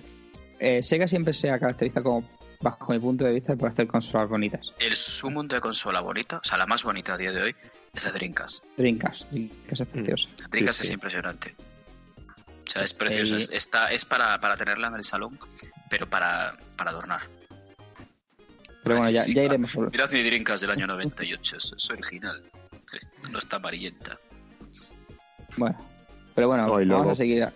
eh, 0.60 0.82
Sega 0.82 1.08
siempre 1.08 1.32
se 1.34 1.52
ha 1.52 1.60
caracterizado 1.60 2.04
como, 2.06 2.24
bajo 2.62 2.92
mi 2.92 3.00
punto 3.00 3.24
de 3.26 3.34
vista, 3.34 3.56
por 3.56 3.70
hacer 3.70 3.88
consolas 3.88 4.28
bonitas. 4.30 4.74
El 4.80 4.96
sumo 4.96 5.44
de 5.44 5.62
consola 5.62 6.02
bonita, 6.02 6.38
o 6.38 6.44
sea, 6.44 6.58
la 6.58 6.66
más 6.66 6.84
bonita 6.84 7.14
a 7.14 7.18
día 7.18 7.32
de 7.32 7.42
hoy, 7.42 7.56
es 7.94 8.06
la 8.06 8.12
Dreamcast. 8.12 8.66
Dreamcast, 8.78 9.32
Dreamcast 9.32 9.82
es 9.82 9.88
preciosa. 9.88 10.30
La 10.40 10.48
Dreamcast 10.50 10.78
Sí, 10.80 10.84
es 10.84 10.88
sí. 10.90 10.94
impresionante. 10.94 11.56
O 12.68 12.70
sea, 12.72 12.84
es 12.84 12.94
preciosa. 12.94 13.36
Eh, 13.36 13.38
Es, 13.38 13.52
está, 13.52 13.92
es 13.92 14.04
para, 14.06 14.40
para 14.40 14.56
tenerla 14.58 14.90
en 14.90 14.96
el 14.96 15.04
salón, 15.04 15.40
pero 15.90 16.08
para, 16.10 16.54
para 16.78 16.92
adornar. 16.92 17.22
Pero 18.84 18.98
bueno, 18.98 19.10
ya, 19.12 19.24
Sí, 19.24 19.34
ya 19.34 19.44
iremos 19.44 19.72
por... 19.74 19.90
Mirad 19.92 20.12
mi 20.12 20.24
Dreamcast 20.24 20.62
del 20.62 20.72
año 20.72 20.86
98, 20.88 21.58
es, 21.58 21.74
es 21.78 21.90
original. 21.90 22.44
No 23.32 23.40
está 23.40 23.56
amarillenta. 23.58 24.20
Bueno, 25.58 25.78
pero 26.36 26.48
bueno, 26.48 26.64
vamos 26.64 26.86
luego- 26.86 27.12
a 27.12 27.16
seguir. 27.16 27.48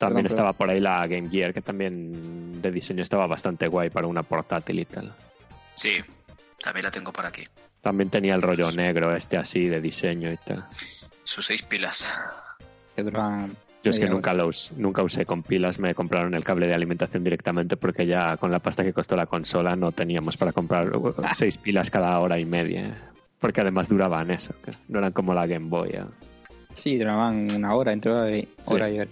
También 0.00 0.24
Perdón, 0.24 0.38
estaba 0.38 0.52
por 0.54 0.70
ahí 0.70 0.80
la 0.80 1.06
Game 1.06 1.28
Gear, 1.28 1.52
que 1.52 1.60
también 1.60 2.62
de 2.62 2.72
diseño 2.72 3.02
estaba 3.02 3.26
bastante 3.26 3.68
guay 3.68 3.90
para 3.90 4.06
una 4.06 4.22
portátil 4.22 4.78
y 4.78 4.86
tal. 4.86 5.12
Sí, 5.74 5.98
también 6.58 6.86
la 6.86 6.90
tengo 6.90 7.12
por 7.12 7.26
aquí. 7.26 7.42
También 7.82 8.08
tenía 8.08 8.34
el 8.34 8.40
rollo 8.40 8.72
negro 8.72 9.14
este 9.14 9.36
así 9.36 9.68
de 9.68 9.78
diseño 9.78 10.32
y 10.32 10.38
tal. 10.38 10.64
Sus 11.22 11.44
seis 11.44 11.62
pilas. 11.62 12.14
que 12.96 13.02
duraban 13.02 13.54
Yo 13.84 13.90
es 13.90 13.98
que 13.98 14.08
nunca 14.08 14.32
los 14.32 14.72
nunca 14.72 15.02
usé 15.02 15.26
con 15.26 15.42
pilas, 15.42 15.78
me 15.78 15.94
compraron 15.94 16.32
el 16.32 16.44
cable 16.44 16.66
de 16.66 16.72
alimentación 16.72 17.22
directamente 17.22 17.76
porque 17.76 18.06
ya 18.06 18.38
con 18.38 18.50
la 18.50 18.60
pasta 18.60 18.82
que 18.82 18.94
costó 18.94 19.16
la 19.16 19.26
consola 19.26 19.76
no 19.76 19.92
teníamos 19.92 20.38
para 20.38 20.54
comprar 20.54 20.90
seis 21.36 21.58
pilas 21.58 21.90
cada 21.90 22.18
hora 22.20 22.38
y 22.38 22.46
media. 22.46 22.86
¿eh? 22.86 22.94
Porque 23.38 23.60
además 23.60 23.90
duraban 23.90 24.30
eso, 24.30 24.54
que 24.64 24.70
no 24.88 25.00
eran 25.00 25.12
como 25.12 25.34
la 25.34 25.46
Game 25.46 25.68
Boy. 25.68 25.90
¿eh? 25.90 26.04
Sí, 26.72 26.96
duraban 26.96 27.48
una 27.54 27.74
hora, 27.74 27.92
entre 27.92 28.12
hora 28.12 28.34
y, 28.34 28.48
hora 28.64 28.88
y 28.88 29.00
hora. 29.00 29.10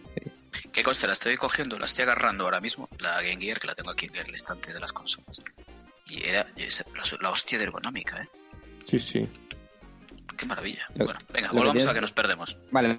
¿Qué 0.73 0.83
conste? 0.83 1.07
La 1.07 1.13
estoy 1.13 1.37
cogiendo, 1.37 1.79
la 1.79 1.87
estoy 1.87 2.03
agarrando 2.05 2.45
ahora 2.45 2.61
mismo, 2.61 2.89
la 2.99 3.21
Game 3.23 3.39
Gear, 3.41 3.59
que 3.59 3.67
la 3.67 3.75
tengo 3.75 3.91
aquí 3.91 4.07
en 4.07 4.17
el 4.17 4.35
estante 4.35 4.73
de 4.73 4.81
las 4.81 4.93
consolas. 4.93 5.43
Y 6.07 6.25
era 6.27 6.47
es 6.57 6.85
la, 6.95 7.19
la 7.21 7.31
hostia 7.31 7.59
de 7.59 7.65
ergonómica, 7.65 8.21
¿eh? 8.21 8.29
Sí, 8.87 8.99
sí. 8.99 9.29
Qué 10.37 10.47
maravilla. 10.47 10.87
Lo- 10.95 11.05
bueno, 11.07 11.21
venga, 11.33 11.49
que 11.51 11.57
volvamos 11.57 11.83
tienes- 11.83 11.91
a 11.91 11.95
que 11.95 12.01
nos 12.01 12.13
perdemos. 12.13 12.59
Vale, 12.71 12.99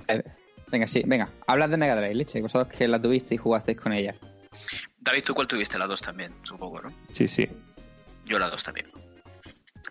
venga, 0.67 0.87
sí, 0.87 1.03
venga. 1.05 1.29
Hablad 1.47 1.69
de 1.69 1.77
Mega 1.77 1.95
Drive, 1.95 2.15
leche. 2.15 2.41
Vosotros 2.41 2.75
que 2.75 2.87
la 2.87 3.01
tuviste 3.01 3.35
y 3.35 3.37
jugasteis 3.37 3.79
con 3.79 3.93
ella. 3.93 4.15
David, 4.99 5.23
¿tú 5.23 5.33
cuál 5.33 5.47
tuviste? 5.47 5.77
La 5.79 5.87
2 5.87 6.01
también, 6.01 6.33
supongo, 6.43 6.81
¿no? 6.81 6.93
Sí, 7.13 7.27
sí. 7.27 7.47
Yo 8.25 8.37
la 8.39 8.49
2 8.49 8.63
también. 8.63 8.91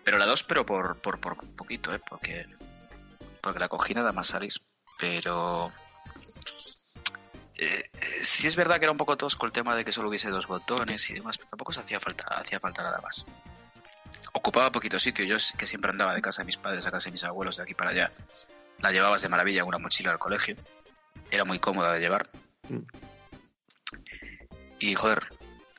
Pero 0.03 0.17
la 0.17 0.25
2, 0.25 0.43
pero 0.43 0.65
por, 0.65 0.97
por, 1.01 1.19
por 1.19 1.35
poquito, 1.55 1.93
¿eh? 1.93 1.99
Porque, 2.07 2.45
porque 3.41 3.59
la 3.59 3.67
cogí 3.67 3.93
nada 3.93 4.11
más 4.13 4.27
salir. 4.27 4.51
Pero... 4.99 5.71
Eh, 7.61 7.91
sí 8.21 8.47
es 8.47 8.55
verdad 8.55 8.77
que 8.79 8.85
era 8.85 8.91
un 8.93 8.97
poco 8.97 9.17
tosco 9.17 9.45
el 9.45 9.51
tema 9.51 9.75
de 9.75 9.83
que 9.83 9.91
solo 9.91 10.07
hubiese 10.07 10.29
dos 10.29 10.47
botones 10.47 11.09
y 11.09 11.15
demás, 11.15 11.37
pero 11.37 11.49
tampoco 11.49 11.73
se 11.73 11.81
hacía 11.81 11.99
falta, 11.99 12.23
hacía 12.29 12.57
falta 12.57 12.83
nada 12.83 13.01
más. 13.01 13.25
Ocupaba 14.31 14.71
poquito 14.71 14.97
sitio, 14.97 15.25
yo 15.25 15.35
que 15.57 15.67
siempre 15.67 15.91
andaba 15.91 16.15
de 16.15 16.21
casa 16.21 16.41
de 16.41 16.45
mis 16.45 16.55
padres 16.55 16.87
a 16.87 16.91
casa 16.91 17.09
de 17.09 17.11
mis 17.11 17.23
abuelos, 17.25 17.57
de 17.57 17.63
aquí 17.63 17.73
para 17.73 17.91
allá. 17.91 18.13
La 18.79 18.93
llevabas 18.93 19.21
de 19.23 19.27
maravilla 19.27 19.61
en 19.61 19.67
una 19.67 19.77
mochila 19.77 20.11
al 20.11 20.19
colegio. 20.19 20.55
Era 21.31 21.43
muy 21.43 21.59
cómoda 21.59 21.93
de 21.93 21.99
llevar. 21.99 22.29
Mm. 22.69 22.79
Y 24.79 24.95
joder, 24.95 25.27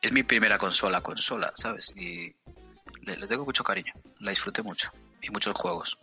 es 0.03 0.13
mi 0.13 0.23
primera 0.23 0.59
consola, 0.59 1.01
consola, 1.01 1.51
¿sabes? 1.55 1.95
Y 1.97 2.37
le, 3.01 3.17
le 3.17 3.27
tengo 3.27 3.47
mucho 3.47 3.65
cariño, 3.65 3.95
la 4.19 4.31
disfruté 4.31 4.63
mucho. 4.63 4.93
Y 5.23 5.31
muchos 5.31 5.55
juegos. 5.55 5.99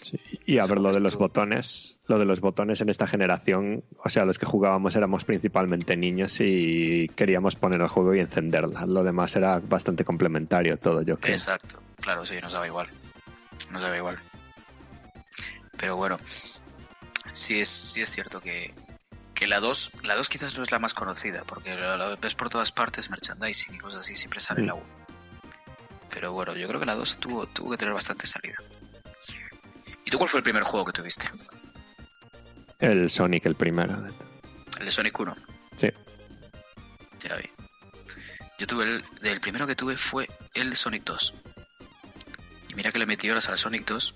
Sí, 0.00 0.20
Y 0.46 0.58
a 0.58 0.66
ver, 0.66 0.78
lo 0.78 0.92
de 0.92 1.00
los 1.00 1.16
botones, 1.16 1.95
lo 2.08 2.18
de 2.18 2.24
los 2.24 2.40
botones 2.40 2.80
en 2.80 2.88
esta 2.88 3.06
generación, 3.06 3.82
o 4.02 4.08
sea, 4.08 4.24
los 4.24 4.38
que 4.38 4.46
jugábamos 4.46 4.94
éramos 4.94 5.24
principalmente 5.24 5.96
niños 5.96 6.36
y 6.40 7.08
queríamos 7.16 7.56
poner 7.56 7.80
el 7.80 7.88
juego 7.88 8.14
y 8.14 8.20
encenderla. 8.20 8.86
Lo 8.86 9.02
demás 9.02 9.34
era 9.36 9.58
bastante 9.58 10.04
complementario 10.04 10.76
todo, 10.76 11.02
yo 11.02 11.18
creo. 11.18 11.34
Exacto, 11.34 11.82
claro, 12.00 12.24
sí, 12.24 12.36
nos 12.40 12.52
daba 12.52 12.66
igual. 12.66 12.86
Nos 13.70 13.82
daba 13.82 13.96
igual. 13.96 14.16
Pero 15.76 15.96
bueno, 15.96 16.18
sí 17.32 17.60
es, 17.60 17.68
sí 17.68 18.00
es 18.00 18.10
cierto 18.10 18.40
que, 18.40 18.72
que 19.34 19.46
la 19.46 19.60
2 19.60 19.92
la 20.04 20.14
2 20.14 20.28
quizás 20.28 20.56
no 20.56 20.62
es 20.62 20.70
la 20.70 20.78
más 20.78 20.94
conocida, 20.94 21.42
porque 21.44 21.74
la, 21.74 21.96
la 21.96 22.16
ves 22.16 22.34
por 22.34 22.48
todas 22.50 22.72
partes, 22.72 23.10
merchandising 23.10 23.74
y 23.74 23.78
cosas 23.78 24.00
así, 24.00 24.14
siempre 24.14 24.40
sale 24.40 24.62
Mm. 24.62 24.66
la 24.66 24.74
1. 24.74 24.84
Pero 26.10 26.32
bueno, 26.32 26.54
yo 26.56 26.66
creo 26.68 26.80
que 26.80 26.86
la 26.86 26.94
2 26.94 27.18
tuvo, 27.18 27.46
tuvo 27.46 27.72
que 27.72 27.76
tener 27.76 27.92
bastante 27.92 28.26
salida. 28.26 28.54
¿Y 30.04 30.10
tú 30.10 30.18
cuál 30.18 30.30
fue 30.30 30.38
el 30.38 30.44
primer 30.44 30.62
juego 30.62 30.86
que 30.86 30.92
tuviste? 30.92 31.26
El 32.78 33.10
Sonic, 33.10 33.46
el 33.46 33.54
primero. 33.54 33.96
El 34.78 34.84
de 34.84 34.92
Sonic 34.92 35.18
1. 35.18 35.34
Sí. 35.76 35.88
Ya 37.20 37.36
vi. 37.36 37.48
Yo 38.58 38.66
tuve 38.66 38.84
el, 38.84 39.04
el 39.22 39.40
primero 39.40 39.66
que 39.66 39.74
tuve 39.74 39.96
fue 39.96 40.28
el 40.54 40.70
de 40.70 40.76
Sonic 40.76 41.04
2. 41.04 41.34
Y 42.68 42.74
mira 42.74 42.92
que 42.92 42.98
le 42.98 43.06
metí 43.06 43.30
horas 43.30 43.48
al 43.48 43.58
Sonic 43.58 43.86
2. 43.86 44.14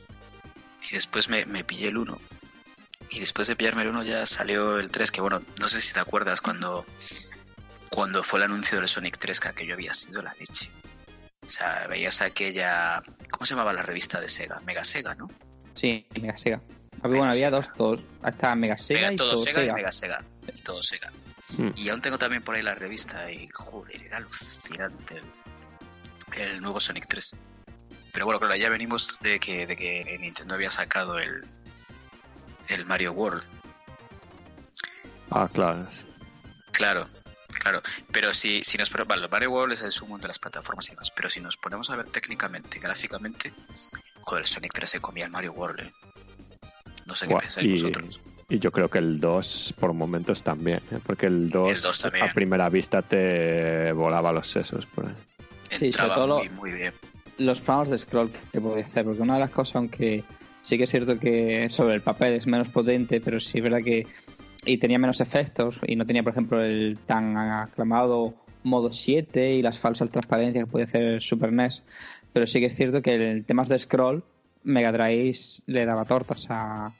Y 0.90 0.94
después 0.94 1.28
me, 1.28 1.46
me 1.46 1.64
pillé 1.64 1.88
el 1.88 1.98
1. 1.98 2.18
Y 3.10 3.20
después 3.20 3.48
de 3.48 3.56
pillarme 3.56 3.82
el 3.82 3.88
1 3.88 4.02
ya 4.04 4.26
salió 4.26 4.78
el 4.78 4.90
3, 4.90 5.10
que 5.10 5.20
bueno, 5.20 5.42
no 5.58 5.68
sé 5.68 5.80
si 5.80 5.92
te 5.92 6.00
acuerdas 6.00 6.40
cuando, 6.40 6.86
cuando 7.90 8.22
fue 8.22 8.38
el 8.38 8.44
anuncio 8.44 8.78
del 8.78 8.88
Sonic 8.88 9.18
3, 9.18 9.40
que 9.40 9.48
aquello 9.48 9.74
había 9.74 9.92
sido 9.92 10.22
la 10.22 10.34
leche. 10.38 10.70
O 11.44 11.48
sea, 11.48 11.86
veías 11.88 12.20
aquella... 12.20 13.02
¿Cómo 13.30 13.46
se 13.46 13.54
llamaba 13.54 13.72
la 13.72 13.82
revista 13.82 14.20
de 14.20 14.28
Sega? 14.28 14.60
Mega 14.60 14.84
Sega, 14.84 15.14
¿no? 15.16 15.28
Sí, 15.74 16.06
Mega 16.20 16.36
Sega. 16.36 16.60
Había, 17.02 17.19
bueno, 17.19 17.33
había 17.33 17.50
dos, 17.50 17.66
dos. 17.76 18.00
Hasta 18.23 18.54
Mega 18.54 18.76
Sega 18.76 19.00
Mega, 19.00 19.12
y 19.12 19.16
todo 19.16 19.30
todo 19.30 19.38
Sega, 19.38 19.61
Sega. 19.61 19.73
y 19.73 19.75
Mega 19.75 19.92
Sega. 19.92 20.25
Y 20.54 20.61
todo 20.61 20.83
Sega. 20.83 21.12
Hmm. 21.57 21.71
Y 21.76 21.88
aún 21.88 22.00
tengo 22.00 22.19
también 22.19 22.42
por 22.42 22.54
ahí 22.54 22.62
la 22.62 22.75
revista 22.75 23.30
y 23.30 23.49
joder, 23.52 24.02
era 24.02 24.19
alucinante 24.19 25.16
el, 25.16 26.40
el 26.40 26.61
nuevo 26.61 26.78
Sonic 26.78 27.07
3. 27.09 27.37
Pero 28.12 28.26
bueno, 28.26 28.40
claro, 28.40 28.57
ya 28.57 28.69
venimos 28.69 29.19
de 29.21 29.38
que, 29.38 29.66
de 29.66 29.76
que 29.76 30.19
Nintendo 30.21 30.54
había 30.54 30.71
sacado 30.71 31.19
el, 31.19 31.45
el 32.69 32.87
Mario 32.87 33.12
World. 33.12 33.45
Ah, 35.30 35.49
claro. 35.52 35.87
Claro, 36.73 37.09
claro. 37.61 37.83
Pero 38.12 38.35
si, 38.35 38.62
si 38.64 38.78
nos 38.78 38.90
ponemos... 38.90 39.09
Vale, 39.09 39.28
Mario 39.28 39.52
World 39.52 39.75
es 39.75 39.83
el 39.83 39.92
sumo 39.92 40.19
de 40.19 40.28
las 40.28 40.38
plataformas 40.38 40.88
y 40.88 40.90
demás. 40.90 41.11
Pero 41.12 41.30
si 41.30 41.40
nos 41.40 41.57
ponemos 41.57 41.88
a 41.90 41.97
ver 41.97 42.07
técnicamente, 42.07 42.80
gráficamente, 42.80 43.52
joder, 44.23 44.42
el 44.42 44.49
Sonic 44.49 44.73
3 44.73 44.90
se 44.90 45.00
comía 45.00 45.25
el 45.25 45.30
Mario 45.30 45.52
World, 45.52 45.80
¿eh? 45.80 45.92
No 47.10 47.14
sé 47.16 47.26
qué 47.26 47.32
Buah, 47.34 47.40
pensáis 47.42 47.66
y, 47.66 47.70
vosotros. 47.72 48.20
y 48.48 48.58
yo 48.58 48.70
creo 48.72 48.88
que 48.88 48.98
el 48.98 49.20
2 49.20 49.74
por 49.78 49.92
momentos 49.92 50.42
también, 50.42 50.80
¿eh? 50.90 50.98
porque 51.04 51.26
el 51.26 51.50
2, 51.50 51.76
El 51.76 51.82
2 51.82 51.98
también. 52.00 52.24
a 52.28 52.32
primera 52.32 52.68
vista 52.70 53.02
te 53.02 53.92
volaba 53.92 54.32
los 54.32 54.48
sesos 54.48 54.86
por 54.86 55.06
ahí. 55.06 55.14
sí, 55.70 55.92
sobre 55.92 56.14
todo 56.14 56.38
muy, 56.38 56.48
muy 56.50 56.72
bien. 56.72 56.92
Los 57.38 57.60
planos 57.60 57.88
de 57.90 57.98
scroll 57.98 58.30
que 58.52 58.60
podía 58.60 58.84
hacer, 58.84 59.04
porque 59.04 59.22
una 59.22 59.34
de 59.34 59.40
las 59.40 59.50
cosas, 59.50 59.76
aunque 59.76 60.24
sí 60.62 60.78
que 60.78 60.84
es 60.84 60.90
cierto 60.90 61.18
que 61.18 61.68
sobre 61.68 61.94
el 61.94 62.02
papel 62.02 62.34
es 62.34 62.46
menos 62.46 62.68
potente, 62.68 63.20
pero 63.20 63.40
sí 63.40 63.58
es 63.58 63.64
verdad 63.64 63.80
que 63.82 64.06
y 64.66 64.76
tenía 64.78 64.98
menos 64.98 65.20
efectos 65.22 65.76
y 65.86 65.96
no 65.96 66.04
tenía, 66.04 66.22
por 66.22 66.32
ejemplo, 66.32 66.62
el 66.62 66.98
tan 67.06 67.36
aclamado 67.36 68.34
modo 68.62 68.92
7 68.92 69.54
y 69.54 69.62
las 69.62 69.78
falsas 69.78 70.10
transparencias 70.10 70.64
que 70.66 70.70
puede 70.70 70.84
hacer 70.84 71.02
el 71.02 71.20
Super 71.22 71.50
NES, 71.50 71.82
pero 72.34 72.46
sí 72.46 72.60
que 72.60 72.66
es 72.66 72.76
cierto 72.76 73.00
que 73.00 73.14
en 73.30 73.44
temas 73.44 73.70
de 73.70 73.78
scroll 73.78 74.22
Mega 74.64 74.92
Drive 74.92 75.38
le 75.66 75.86
daba 75.86 76.04
tortas 76.04 76.46
a, 76.48 76.92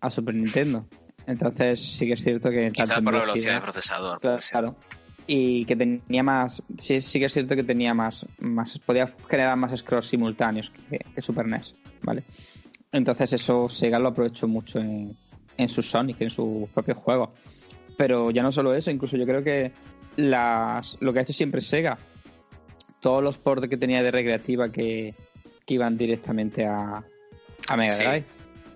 a 0.00 0.10
Super 0.10 0.34
Nintendo. 0.34 0.86
Entonces 1.26 1.80
sí 1.80 2.06
que 2.06 2.14
es 2.14 2.22
cierto 2.22 2.50
que 2.50 2.70
Quizá 2.70 2.94
tanto 2.94 2.98
en 2.98 3.04
por 3.04 3.14
la 3.14 3.20
velocidad 3.20 3.54
del 3.54 3.62
procesador. 3.62 4.20
Claro. 4.20 4.76
Y 5.26 5.64
que 5.64 5.74
tenía 5.74 6.22
más. 6.22 6.62
Sí, 6.78 7.00
sí 7.00 7.18
que 7.18 7.26
es 7.26 7.32
cierto 7.32 7.56
que 7.56 7.64
tenía 7.64 7.94
más. 7.94 8.24
más 8.38 8.78
podía 8.78 9.12
generar 9.28 9.56
más 9.56 9.76
scrolls 9.78 10.06
simultáneos 10.06 10.70
que, 10.70 10.98
que 10.98 11.22
Super 11.22 11.46
NES, 11.46 11.74
¿vale? 12.02 12.22
Entonces, 12.92 13.32
eso 13.32 13.68
Sega 13.68 13.98
lo 13.98 14.08
aprovechó 14.08 14.46
mucho 14.46 14.78
en, 14.78 15.16
en 15.56 15.68
su 15.68 15.82
Sonic, 15.82 16.20
en 16.20 16.30
sus 16.30 16.68
propios 16.70 16.98
juegos. 16.98 17.30
Pero 17.96 18.30
ya 18.30 18.42
no 18.42 18.52
solo 18.52 18.74
eso, 18.74 18.90
incluso 18.90 19.16
yo 19.16 19.26
creo 19.26 19.42
que 19.42 19.72
las, 20.16 20.96
lo 21.00 21.12
que 21.12 21.18
ha 21.18 21.22
hecho 21.22 21.32
siempre 21.32 21.60
Sega, 21.60 21.98
todos 23.00 23.22
los 23.22 23.38
ports 23.38 23.68
que 23.68 23.76
tenía 23.76 24.02
de 24.02 24.10
recreativa 24.10 24.70
que, 24.70 25.14
que 25.66 25.74
iban 25.74 25.96
directamente 25.98 26.66
a, 26.66 27.02
a 27.68 27.76
Mega 27.76 27.90
Sí, 27.94 28.02
Drive. 28.04 28.24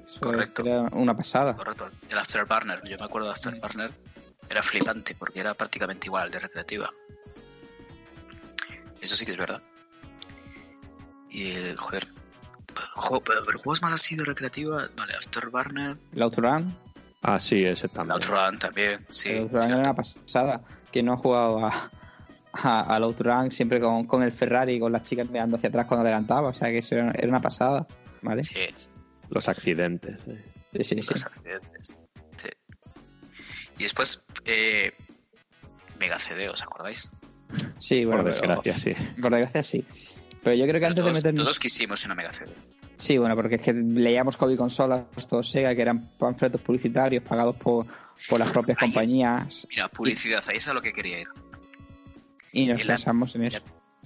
Eso 0.06 0.20
correcto. 0.20 0.62
Era 0.66 0.82
una 0.92 1.16
pasada. 1.16 1.54
Correcto. 1.54 1.88
El 2.11 2.18
Afterburner, 2.18 2.82
yo 2.85 2.99
me 2.99 3.04
acuerdo 3.04 3.28
de 3.28 3.35
Afterburner, 3.35 3.92
era 4.49 4.62
flipante 4.62 5.14
porque 5.14 5.38
era 5.40 5.54
prácticamente 5.54 6.09
igual 6.09 6.25
al 6.25 6.30
de 6.32 6.40
recreativa. 6.40 6.90
Eso 9.00 9.16
sí 9.16 9.25
que 9.25 9.32
es 9.32 9.38
verdad. 9.38 9.62
Y 11.30 11.52
eh, 11.52 11.75
joder. 11.78 12.09
jo- 12.94 13.20
pero 13.20 13.42
pero 13.44 13.59
juegos 13.59 13.82
más 13.82 13.92
así 13.92 14.16
de 14.16 14.25
recreativa, 14.25 14.88
vale, 14.97 15.14
Afterburner, 15.14 15.97
El 16.12 16.23
Outrun, 16.23 16.75
Ah, 17.23 17.38
sí, 17.38 17.56
ese 17.56 17.87
también. 17.88 18.14
Outrun 18.14 18.59
también, 18.59 19.04
sí. 19.11 19.28
el 19.30 19.42
Outrun 19.42 19.62
era 19.62 19.78
una 19.78 19.94
pasada. 19.94 20.62
Que 20.90 21.02
no 21.04 21.12
ha 21.12 21.16
jugado 21.16 21.64
a, 21.64 21.90
a- 22.52 22.95
al 22.95 23.02
Outrun 23.04 23.50
siempre 23.50 23.80
con, 23.80 24.07
con 24.07 24.23
el 24.23 24.33
Ferrari 24.33 24.75
y 24.75 24.80
con 24.80 24.92
las 24.92 25.02
chicas 25.04 25.28
mirando 25.30 25.57
hacia 25.57 25.69
atrás 25.69 25.87
cuando 25.87 26.02
adelantaba. 26.02 26.49
O 26.49 26.54
sea 26.54 26.69
que 26.69 26.78
eso 26.78 26.95
era, 26.95 27.11
era 27.12 27.28
una 27.28 27.40
pasada, 27.40 27.87
¿vale? 28.23 28.42
Sí, 28.45 28.59
Los 29.28 29.49
accidentes. 29.49 30.16
¿eh? 30.26 30.45
Sí, 30.73 30.85
sí, 30.85 31.02
sí. 31.02 31.11
los 31.11 31.26
accidentes. 31.26 31.95
Sí. 32.37 32.49
Y 33.78 33.83
después, 33.85 34.25
eh, 34.45 34.92
Mega 35.99 36.19
CD, 36.19 36.49
¿os 36.49 36.62
acordáis? 36.62 37.11
Sí, 37.78 38.04
bueno, 38.04 38.23
Por 38.23 38.33
pero- 38.33 38.49
desgracia, 38.62 38.78
sí. 38.78 39.21
por 39.21 39.30
desgracia 39.33 39.62
sí. 39.62 39.85
Pero 40.42 40.57
yo 40.57 40.66
creo 40.66 40.80
que 40.80 40.87
antes 40.87 41.02
todos, 41.04 41.12
de 41.14 41.19
meternos... 41.19 41.45
todos 41.45 41.59
quisimos 41.59 42.04
una 42.07 42.14
Mega 42.14 42.33
CD. 42.33 42.50
Sí, 42.97 43.19
bueno, 43.19 43.35
porque 43.35 43.57
es 43.57 43.62
que 43.62 43.73
leíamos 43.73 44.37
Código 44.37 44.62
Consolas, 44.62 45.04
todo 45.28 45.42
Sega, 45.42 45.75
que 45.75 45.83
eran 45.83 46.07
panfletos 46.19 46.61
publicitarios 46.61 47.23
pagados 47.25 47.57
por, 47.57 47.87
por 48.28 48.38
las 48.38 48.52
propias 48.52 48.76
compañías 48.78 49.66
Mira, 49.71 49.88
publicidad, 49.88 50.45
ahí 50.49 50.57
es 50.59 50.69
a 50.69 50.75
lo 50.75 50.83
que 50.83 50.92
quería 50.92 51.21
ir. 51.21 51.28
Y 52.52 52.66
nos 52.66 52.83
pensamos 52.83 53.35
en 53.35 53.45
eso. 53.45 53.61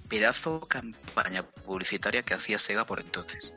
pedazo 0.09 0.61
campaña 0.69 1.43
publicitaria 1.43 2.23
que 2.23 2.35
hacía 2.35 2.59
Sega 2.59 2.85
por 2.87 3.01
entonces. 3.01 3.55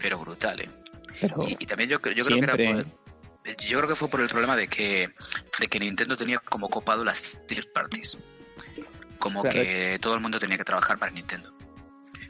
Pero 0.00 0.18
brutal, 0.18 0.60
¿eh? 0.60 0.70
Pero 1.20 1.36
Y, 1.48 1.52
y 1.52 1.66
también 1.66 1.88
yo, 1.90 1.98
yo 2.14 2.24
creo 2.24 2.38
que 2.38 2.44
era 2.44 2.56
por- 2.56 2.86
yo 3.58 3.78
creo 3.78 3.88
que 3.88 3.94
fue 3.94 4.08
por 4.08 4.20
el 4.22 4.28
problema 4.28 4.56
de 4.56 4.68
que, 4.68 5.10
de 5.60 5.68
que 5.68 5.78
Nintendo 5.78 6.16
tenía 6.16 6.38
como 6.38 6.68
copado 6.70 7.04
las 7.04 7.38
third 7.46 7.72
parties. 7.72 8.18
Como 9.18 9.42
Claro. 9.42 9.54
que 9.60 9.98
todo 10.00 10.14
el 10.14 10.20
mundo 10.20 10.38
tenía 10.38 10.56
que 10.56 10.64
trabajar 10.64 10.98
para 10.98 11.12
Nintendo. 11.12 11.52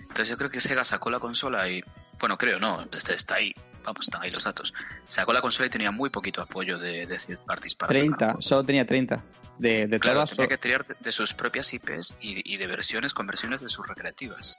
Entonces 0.00 0.28
yo 0.28 0.36
creo 0.36 0.50
que 0.50 0.60
Sega 0.60 0.84
sacó 0.84 1.10
la 1.10 1.18
consola 1.20 1.68
y... 1.68 1.82
Bueno, 2.20 2.36
creo, 2.38 2.58
no, 2.60 2.82
está, 2.92 3.14
está 3.14 3.36
ahí. 3.36 3.52
Vamos, 3.84 4.06
están 4.06 4.22
ahí 4.22 4.30
los 4.30 4.44
datos. 4.44 4.72
Sacó 5.06 5.32
la 5.32 5.40
consola 5.40 5.66
y 5.66 5.70
tenía 5.70 5.90
muy 5.90 6.10
poquito 6.10 6.40
apoyo 6.42 6.78
de, 6.78 7.06
de 7.06 7.18
third 7.18 7.40
parties 7.44 7.74
para 7.74 7.92
sacar 7.92 8.06
30, 8.06 8.24
juegos. 8.26 8.44
solo 8.44 8.64
tenía 8.64 8.86
30. 8.86 9.22
De, 9.58 9.86
de 9.86 10.00
Claro, 10.00 10.16
todas, 10.18 10.30
tenía 10.36 10.48
que 10.48 10.58
tirar 10.58 10.84
de, 10.86 11.12
sus 11.12 11.32
propias 11.34 11.72
IPs 11.72 12.16
y, 12.20 12.54
y 12.54 12.56
de 12.56 12.66
versiones 12.66 13.14
con 13.14 13.26
versiones 13.26 13.60
de 13.60 13.68
sus 13.68 13.86
recreativas. 13.86 14.58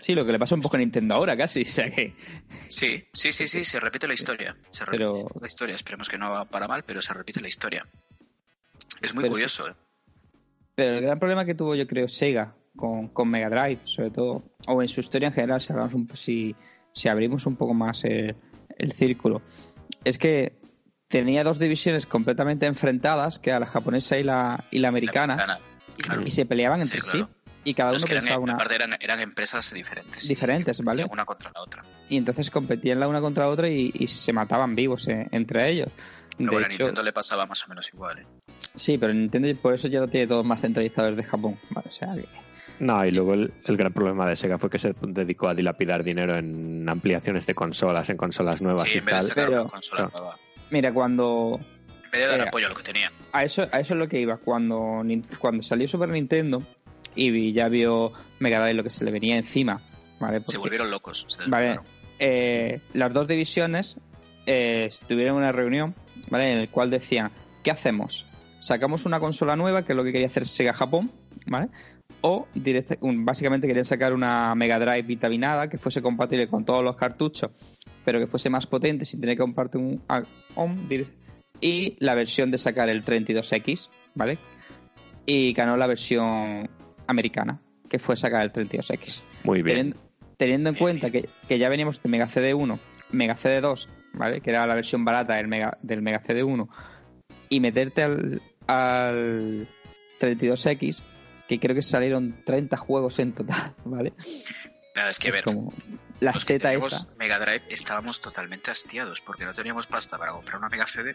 sí, 0.00 0.14
lo 0.14 0.24
que 0.26 0.32
le 0.32 0.38
pasa 0.38 0.54
un 0.56 0.60
poco 0.60 0.76
a 0.76 0.80
Nintendo 0.80 1.14
ahora 1.14 1.36
casi, 1.36 1.62
o 1.66 1.70
sea 1.70 1.90
que... 1.90 2.14
Sí, 2.68 3.04
sí, 3.12 3.30
sí, 3.32 3.46
sí, 3.48 3.64
se 3.64 3.78
repite 3.80 4.08
la 4.08 4.14
historia. 4.14 4.56
Se 4.70 4.84
repite 4.84 5.04
Pero- 5.04 5.28
la 5.40 5.46
historia, 5.46 5.74
esperemos 5.74 6.08
que 6.08 6.18
no 6.18 6.30
va 6.30 6.44
para 6.44 6.66
mal, 6.66 6.82
pero 6.84 7.00
se 7.00 7.14
repite 7.14 7.40
la 7.40 7.48
historia. 7.48 7.86
Es 9.00 9.14
muy 9.14 9.22
Pero 9.22 9.32
curioso, 9.32 9.68
¿eh? 9.68 9.74
Pero 10.74 10.94
el 10.98 11.02
gran 11.02 11.18
problema 11.18 11.44
que 11.44 11.54
tuvo, 11.54 11.74
yo 11.74 11.86
creo, 11.86 12.06
Sega 12.08 12.54
con, 12.76 13.08
con 13.08 13.28
Mega 13.28 13.48
Drive, 13.50 13.80
sobre 13.84 14.10
todo, 14.10 14.44
o 14.66 14.82
en 14.82 14.88
su 14.88 15.00
historia 15.00 15.28
en 15.28 15.34
general, 15.34 15.60
si, 15.60 15.72
hablamos 15.72 15.94
un 15.94 16.08
si, 16.16 16.54
si 16.92 17.08
abrimos 17.08 17.46
un 17.46 17.56
poco 17.56 17.74
más 17.74 18.04
el, 18.04 18.36
el 18.76 18.92
círculo, 18.92 19.42
es 20.04 20.18
que 20.18 20.57
tenía 21.08 21.42
dos 21.44 21.58
divisiones 21.58 22.06
completamente 22.06 22.66
enfrentadas, 22.66 23.38
que 23.38 23.50
era 23.50 23.60
la 23.60 23.66
japonesa 23.66 24.18
y 24.18 24.22
la, 24.22 24.64
y 24.70 24.78
la 24.78 24.88
americana, 24.88 25.36
La 25.36 25.42
americana, 25.44 25.68
claro. 25.96 26.22
y 26.26 26.30
se 26.30 26.46
peleaban 26.46 26.80
entre 26.80 27.00
Sí, 27.00 27.10
claro. 27.10 27.28
y 27.64 27.74
cada 27.74 27.90
uno 27.92 27.98
que 28.04 28.12
eran, 28.12 28.22
pensaba 28.24 28.40
una... 28.40 28.54
aparte 28.54 28.74
eran, 28.74 28.96
eran 29.00 29.20
empresas 29.20 29.72
diferentes. 29.72 30.28
Diferentes, 30.28 30.80
¿vale? 30.82 31.04
Una 31.10 31.24
contra 31.24 31.50
la 31.54 31.62
otra. 31.62 31.82
Y 32.08 32.16
entonces 32.18 32.50
competían 32.50 33.00
la 33.00 33.08
una 33.08 33.20
contra 33.20 33.44
la 33.46 33.50
otra 33.50 33.68
y, 33.68 33.90
y 33.94 34.06
se 34.06 34.32
mataban 34.32 34.74
vivos 34.74 35.08
eh, 35.08 35.26
entre 35.32 35.68
ellos. 35.70 35.88
Pero 36.36 36.50
de 36.50 36.56
bueno, 36.56 36.66
a 36.66 36.68
hecho, 36.70 36.78
Nintendo 36.84 37.02
le 37.02 37.12
pasaba 37.12 37.46
más 37.46 37.64
o 37.64 37.68
menos 37.68 37.88
igual, 37.92 38.20
¿eh? 38.20 38.26
sí, 38.76 38.96
pero 38.96 39.12
Nintendo 39.12 39.48
por 39.60 39.74
eso 39.74 39.88
ya 39.88 39.98
lo 40.00 40.06
tiene 40.08 40.26
todo 40.28 40.44
más 40.44 40.60
centralizado 40.60 41.08
desde 41.08 41.24
Japón. 41.24 41.56
Vale, 41.70 41.88
o 41.88 41.92
sea 41.92 42.14
que- 42.14 42.26
No, 42.78 43.04
y 43.04 43.10
luego 43.10 43.34
el, 43.34 43.52
el 43.64 43.76
gran 43.76 43.92
problema 43.92 44.24
de 44.28 44.36
Sega 44.36 44.56
fue 44.56 44.70
que 44.70 44.78
se 44.78 44.94
dedicó 45.00 45.48
a 45.48 45.54
dilapidar 45.56 46.04
dinero 46.04 46.36
en 46.36 46.88
ampliaciones 46.88 47.44
de 47.46 47.54
consolas, 47.56 48.08
en 48.10 48.16
consolas 48.18 48.60
nuevas 48.62 48.82
Sí, 48.82 48.96
y 48.96 48.98
en 48.98 49.04
vez 49.06 49.14
de 49.14 49.20
tal. 49.20 49.28
sacar 49.30 49.46
pero- 49.48 49.62
una 49.62 49.70
consola 49.70 50.02
claro. 50.10 50.18
nueva. 50.24 50.38
Mira, 50.70 50.92
cuando 50.92 51.58
En 52.04 52.10
vez 52.10 52.20
de 52.20 52.26
dar 52.26 52.40
Eh, 52.40 52.44
apoyo 52.48 52.66
a 52.66 52.68
lo 52.70 52.74
que 52.76 52.82
tenía. 52.82 53.10
a 53.32 53.44
eso, 53.44 53.62
a 53.62 53.80
eso 53.80 53.94
es 53.94 53.98
lo 53.98 54.08
que 54.08 54.20
iba. 54.20 54.36
Cuando, 54.38 55.02
cuando 55.38 55.62
salió 55.62 55.86
Super 55.88 56.08
Nintendo 56.08 56.62
y 57.14 57.52
ya 57.52 57.68
vio 57.68 58.12
Mega 58.38 58.60
Drive 58.60 58.74
lo 58.74 58.84
que 58.84 58.90
se 58.90 59.04
le 59.04 59.10
venía 59.10 59.36
encima, 59.36 59.80
¿vale? 60.20 60.40
Se 60.46 60.58
volvieron 60.58 60.90
locos. 60.90 61.24
se 61.28 61.48
vale, 61.50 61.80
eh, 62.18 62.80
las 62.94 63.12
dos 63.12 63.26
divisiones 63.28 63.96
eh, 64.46 64.88
tuvieron 65.06 65.36
una 65.36 65.52
reunión, 65.52 65.94
¿vale? 66.30 66.52
En 66.52 66.58
el 66.58 66.68
cual 66.68 66.90
decían, 66.90 67.30
¿qué 67.62 67.70
hacemos? 67.70 68.24
¿Sacamos 68.60 69.04
una 69.06 69.20
consola 69.20 69.54
nueva, 69.56 69.82
que 69.84 69.92
es 69.92 69.96
lo 69.96 70.02
que 70.04 70.12
quería 70.12 70.26
hacer 70.28 70.46
Sega 70.46 70.72
Japón, 70.72 71.10
¿vale? 71.46 71.68
O 72.22 72.48
directa- 72.54 72.96
básicamente 73.00 73.66
querían 73.66 73.84
sacar 73.84 74.12
una 74.12 74.54
Mega 74.54 74.78
Drive 74.78 75.02
vitaminada 75.02 75.68
que 75.68 75.78
fuese 75.78 76.02
compatible 76.02 76.48
con 76.48 76.64
todos 76.64 76.82
los 76.82 76.96
cartuchos, 76.96 77.50
pero 78.08 78.20
que 78.20 78.26
fuese 78.26 78.48
más 78.48 78.66
potente 78.66 79.04
sin 79.04 79.20
tener 79.20 79.36
que 79.36 79.42
compartir 79.42 79.82
un 79.82 80.88
dir- 80.88 81.08
y 81.60 81.94
la 81.98 82.14
versión 82.14 82.50
de 82.50 82.56
sacar 82.56 82.88
el 82.88 83.04
32X, 83.04 83.90
¿vale? 84.14 84.38
Y 85.26 85.52
ganó 85.52 85.76
la 85.76 85.86
versión 85.86 86.70
americana, 87.06 87.60
que 87.86 87.98
fue 87.98 88.16
sacar 88.16 88.44
el 88.44 88.50
32X. 88.50 89.20
Muy 89.44 89.60
bien. 89.62 89.76
Teniendo, 89.76 89.96
teniendo 90.38 90.70
en 90.70 90.76
cuenta 90.76 91.10
que, 91.10 91.28
que 91.48 91.58
ya 91.58 91.68
veníamos 91.68 92.02
de 92.02 92.08
Mega 92.08 92.28
CD1, 92.28 92.78
Mega 93.12 93.36
CD2, 93.36 93.88
¿vale? 94.14 94.40
Que 94.40 94.48
era 94.52 94.66
la 94.66 94.74
versión 94.74 95.04
barata 95.04 95.34
del 95.34 95.48
Mega, 95.48 95.76
del 95.82 96.00
Mega 96.00 96.22
CD1, 96.22 96.66
y 97.50 97.60
meterte 97.60 98.04
al, 98.04 98.40
al 98.66 99.66
32X, 100.18 101.02
que 101.46 101.60
creo 101.60 101.74
que 101.74 101.82
salieron 101.82 102.36
30 102.46 102.74
juegos 102.78 103.18
en 103.18 103.32
total, 103.32 103.74
¿vale? 103.84 104.14
Pero 104.94 105.08
es 105.08 105.18
que, 105.18 105.28
es 105.28 105.34
ver, 105.34 105.44
como 105.44 105.72
la 106.20 106.32
los 106.32 106.44
que 106.44 106.54
seta 106.54 106.68
teníamos 106.70 106.92
esa. 106.92 107.06
Mega 107.18 107.38
Drive 107.38 107.62
estábamos 107.68 108.20
totalmente 108.20 108.70
hastiados 108.70 109.20
porque 109.20 109.44
no 109.44 109.52
teníamos 109.52 109.86
pasta 109.86 110.18
para 110.18 110.32
comprar 110.32 110.58
una 110.58 110.68
Mega 110.68 110.86
CD. 110.86 111.14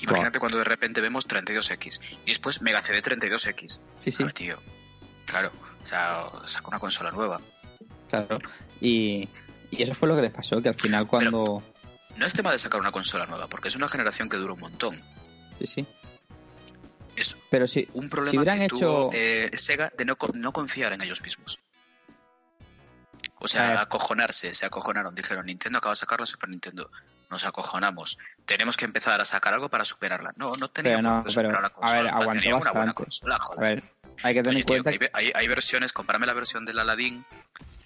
Imagínate 0.00 0.38
cuando 0.38 0.58
de 0.58 0.64
repente 0.64 1.00
vemos 1.00 1.28
32X 1.28 2.18
y 2.24 2.30
después 2.30 2.62
Mega 2.62 2.82
CD 2.82 3.02
32X. 3.02 3.80
Sí, 4.04 4.12
sí, 4.12 4.24
tío. 4.34 4.58
Claro, 5.26 5.52
o 5.82 5.86
sea, 5.86 6.24
sacó 6.44 6.70
una 6.70 6.78
consola 6.80 7.10
nueva. 7.10 7.40
claro. 8.08 8.38
Y, 8.80 9.28
y 9.70 9.82
eso 9.82 9.94
fue 9.94 10.08
lo 10.08 10.16
que 10.16 10.22
les 10.22 10.32
pasó, 10.32 10.60
que 10.62 10.70
al 10.70 10.74
final 10.74 11.06
cuando... 11.06 11.62
No 12.16 12.26
es 12.26 12.32
tema 12.32 12.50
de 12.50 12.58
sacar 12.58 12.80
una 12.80 12.90
consola 12.90 13.26
nueva, 13.26 13.46
porque 13.46 13.68
es 13.68 13.76
una 13.76 13.88
generación 13.88 14.28
que 14.28 14.36
dura 14.38 14.54
un 14.54 14.60
montón. 14.60 15.00
Sí, 15.58 15.66
sí. 15.66 15.86
Es 17.16 17.36
Pero 17.50 17.66
sí, 17.66 17.86
un 17.92 18.04
Si 18.04 18.08
problema 18.08 18.40
hubieran 18.40 18.58
que 18.60 18.64
hecho- 18.64 18.76
tuvo 18.78 19.10
eh, 19.12 19.50
Sega 19.54 19.92
de 19.96 20.04
no, 20.04 20.16
no 20.34 20.52
confiar 20.52 20.92
en 20.94 21.02
ellos 21.02 21.22
mismos. 21.22 21.60
O 23.40 23.46
A 23.46 23.48
sea, 23.48 23.68
ver. 23.70 23.78
acojonarse, 23.78 24.54
se 24.54 24.66
acojonaron. 24.66 25.14
Dijeron, 25.14 25.46
Nintendo 25.46 25.78
acaba 25.78 25.92
de 25.92 25.96
sacar 25.96 26.20
la 26.20 26.26
Super 26.26 26.48
Nintendo. 26.50 26.90
Nos 27.30 27.44
acojonamos. 27.44 28.18
Tenemos 28.44 28.76
que 28.76 28.84
empezar 28.84 29.20
a 29.20 29.24
sacar 29.24 29.54
algo 29.54 29.68
para 29.68 29.84
superarla. 29.84 30.32
No, 30.36 30.52
no 30.56 30.68
teníamos 30.68 31.02
no, 31.02 31.24
qué 31.24 31.30
superar 31.30 31.50
pero, 31.52 31.60
la 31.62 31.66
a 31.68 31.70
consola. 31.70 32.02
ver, 32.02 32.12
aguantó 32.12 32.56
una 32.56 32.72
buena 32.72 32.92
consola, 32.92 33.36
a 33.36 33.40
joder. 33.40 33.60
ver, 33.76 33.84
hay 34.22 34.34
que 34.34 34.40
tener 34.42 34.48
Oye, 34.54 34.60
en 34.60 34.66
cuenta 34.66 34.90
hay, 34.90 34.98
ve- 34.98 35.10
hay- 35.12 35.32
hay 35.34 35.48
versiones, 35.48 35.92
compárame 35.92 36.26
la 36.26 36.34
versión 36.34 36.64
del 36.64 36.78
Aladdin 36.78 37.24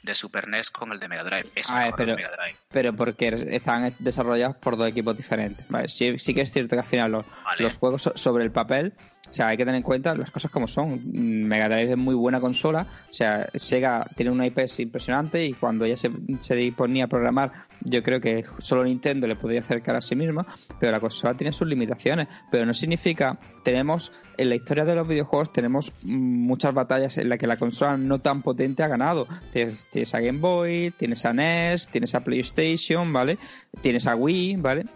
de 0.03 0.15
Super 0.15 0.49
NES 0.49 0.71
con 0.71 0.93
el 0.93 0.99
de 0.99 1.09
Mega 1.09 1.25
Drive. 1.25 1.49
Es 1.55 1.71
A 1.71 1.75
ver, 1.79 1.85
mejor 1.87 2.01
el 2.01 2.07
de 2.09 2.15
pero- 2.17 2.29
Mega 2.31 2.43
Drive. 2.43 2.59
pero 2.71 2.93
porque 2.97 3.49
están 3.57 3.95
desarrollados 4.01 4.57
por 4.57 4.77
dos 4.77 4.89
equipos 4.89 5.17
diferentes. 5.17 5.65
Vale, 5.69 5.89
sí, 5.89 6.19
sí 6.19 6.35
que 6.35 6.43
es 6.43 6.53
cierto 6.53 6.75
que 6.77 6.81
al 6.81 6.89
final 6.89 7.13
los, 7.13 7.27
Vale. 7.45 7.63
los 7.63 7.79
juegos 7.79 8.03
so- 8.03 8.17
sobre 8.17 8.45
el 8.45 8.51
papel, 8.51 8.93
o 9.35 9.37
sea, 9.37 9.49
hay 9.49 9.57
que 9.57 9.65
tener 9.65 9.79
en 9.79 9.83
cuenta 9.83 10.15
las 10.15 10.31
cosas 10.31 10.49
como 10.49 10.69
son. 10.69 11.01
Mega 11.13 11.69
Drive 11.69 11.91
es 11.91 11.99
muy 11.99 12.15
buena 12.15 12.39
consola, 12.39 12.87
o 13.11 13.13
sea, 13.13 13.49
Sega 13.53 14.09
tiene 14.15 14.31
una 14.31 14.47
IP 14.47 14.61
impresionante 14.79 15.45
y 15.45 15.55
cuando 15.55 15.85
ella 15.85 15.97
se, 15.97 16.09
se 16.39 16.73
ponía 16.77 17.07
a 17.07 17.09
programar, 17.09 17.51
yo 17.81 18.01
creo 18.05 18.21
que 18.21 18.45
solo 18.59 18.85
Nintendo 18.85 19.27
le 19.27 19.35
podría 19.35 19.61
acercar 19.61 19.97
a 19.97 20.01
sí 20.01 20.15
misma, 20.15 20.47
pero 20.79 20.93
la 20.93 21.01
consola 21.01 21.35
tiene 21.35 21.53
sus 21.53 21.67
limitaciones. 21.67 22.29
Pero 22.53 22.65
no 22.65 22.73
significa, 22.75 23.37
tenemos, 23.65 24.13
en 24.37 24.51
la 24.51 24.55
historia 24.55 24.85
de 24.85 24.95
los 24.95 25.09
videojuegos 25.09 25.53
tenemos 25.53 25.93
muchas 26.05 26.73
batallas 26.73 27.19
en 27.19 27.29
las 27.29 27.41
que 27.41 27.49
la 27.49 27.57
consola 27.57 27.97
no 27.97 28.21
tan 28.21 28.41
potente 28.41 28.85
ha 28.85 28.89
ganado. 28.89 29.27
Tienes, 29.53 29.85
tienes 29.91 30.15
a 30.15 30.21
Game 30.21 30.39
Boy, 30.39 30.95
tienes 30.97 31.25
a 31.25 31.33
NES, 31.33 31.89
tienes 31.89 32.15
a 32.15 32.21
PlayStation, 32.21 33.13
¿vale? 33.13 33.37
Tienes 33.81 34.07
a 34.07 34.15
Wii, 34.15 34.59
¿vale? 34.59 34.87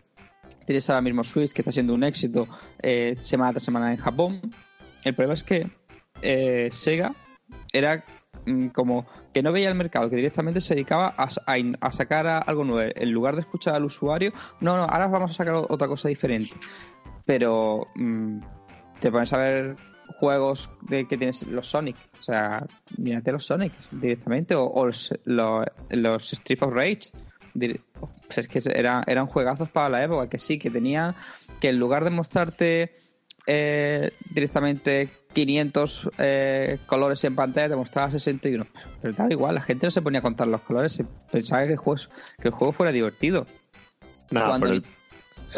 Tienes 0.68 0.90
ahora 0.90 1.00
mismo 1.00 1.24
Switch, 1.24 1.54
que 1.54 1.62
está 1.62 1.72
siendo 1.72 1.94
un 1.94 2.04
éxito 2.04 2.46
eh, 2.82 3.16
semana 3.20 3.52
tras 3.52 3.62
semana 3.62 3.90
en 3.90 3.96
Japón. 3.96 4.42
El 5.02 5.14
problema 5.14 5.32
es 5.32 5.42
que 5.42 5.66
eh, 6.20 6.68
Sega 6.70 7.14
era 7.72 8.04
mm, 8.44 8.66
como 8.66 9.06
que 9.32 9.42
no 9.42 9.50
veía 9.50 9.70
el 9.70 9.74
mercado, 9.76 10.10
que 10.10 10.16
directamente 10.16 10.60
se 10.60 10.74
dedicaba 10.74 11.14
a, 11.16 11.30
a 11.80 11.92
sacar 11.92 12.26
algo 12.26 12.64
nuevo. 12.66 12.92
En 12.94 13.10
lugar 13.10 13.36
de 13.36 13.40
escuchar 13.40 13.76
al 13.76 13.86
usuario, 13.86 14.30
no, 14.60 14.76
no, 14.76 14.82
ahora 14.82 15.06
vamos 15.06 15.30
a 15.30 15.34
sacar 15.34 15.54
otra 15.54 15.88
cosa 15.88 16.10
diferente. 16.10 16.58
Pero 17.24 17.86
mm, 17.94 18.40
te 19.00 19.10
pones 19.10 19.32
a 19.32 19.38
ver 19.38 19.76
juegos 20.20 20.70
de 20.82 21.08
que 21.08 21.16
tienes 21.16 21.46
los 21.46 21.66
Sonic, 21.66 21.96
o 22.20 22.22
sea, 22.22 22.66
mírate 22.98 23.32
los 23.32 23.46
Sonic 23.46 23.72
directamente, 23.90 24.54
o, 24.54 24.84
los, 24.84 25.14
los, 25.24 25.64
los 25.88 26.32
Street 26.34 26.62
of 26.62 26.74
Rage. 26.74 27.10
Dir- 27.54 27.80
Es 28.36 28.46
que 28.48 28.60
era- 28.72 29.02
eran 29.06 29.26
juegazos 29.26 29.68
para 29.70 29.88
la 29.88 30.02
época, 30.04 30.28
que 30.28 30.38
sí, 30.38 30.58
que 30.58 30.70
tenían 30.70 31.14
que 31.60 31.70
en 31.70 31.78
lugar 31.78 32.04
de 32.04 32.10
mostrarte 32.10 32.94
eh, 33.50 34.12
directamente 34.30 35.08
500 35.32 36.10
eh, 36.18 36.78
colores 36.86 37.24
en 37.24 37.34
pantalla, 37.34 37.70
te 37.70 37.76
mostraba 37.76 38.10
61. 38.10 38.66
Pero 39.00 39.14
daba 39.14 39.30
igual, 39.32 39.54
la 39.54 39.62
gente 39.62 39.86
no 39.86 39.90
se 39.90 40.02
ponía 40.02 40.20
a 40.20 40.22
contar 40.22 40.48
los 40.48 40.60
colores, 40.60 40.92
se 40.92 41.04
pensaba 41.32 41.64
que 41.64 41.72
el 41.72 41.78
juego, 41.78 42.00
que 42.40 42.48
el 42.48 42.54
juego 42.54 42.72
fuera 42.72 42.92
divertido. 42.92 43.46
No, 44.30 44.40
Cuando 44.44 44.66
pero 44.66 44.72
el- 44.72 44.84
el, 44.84 44.84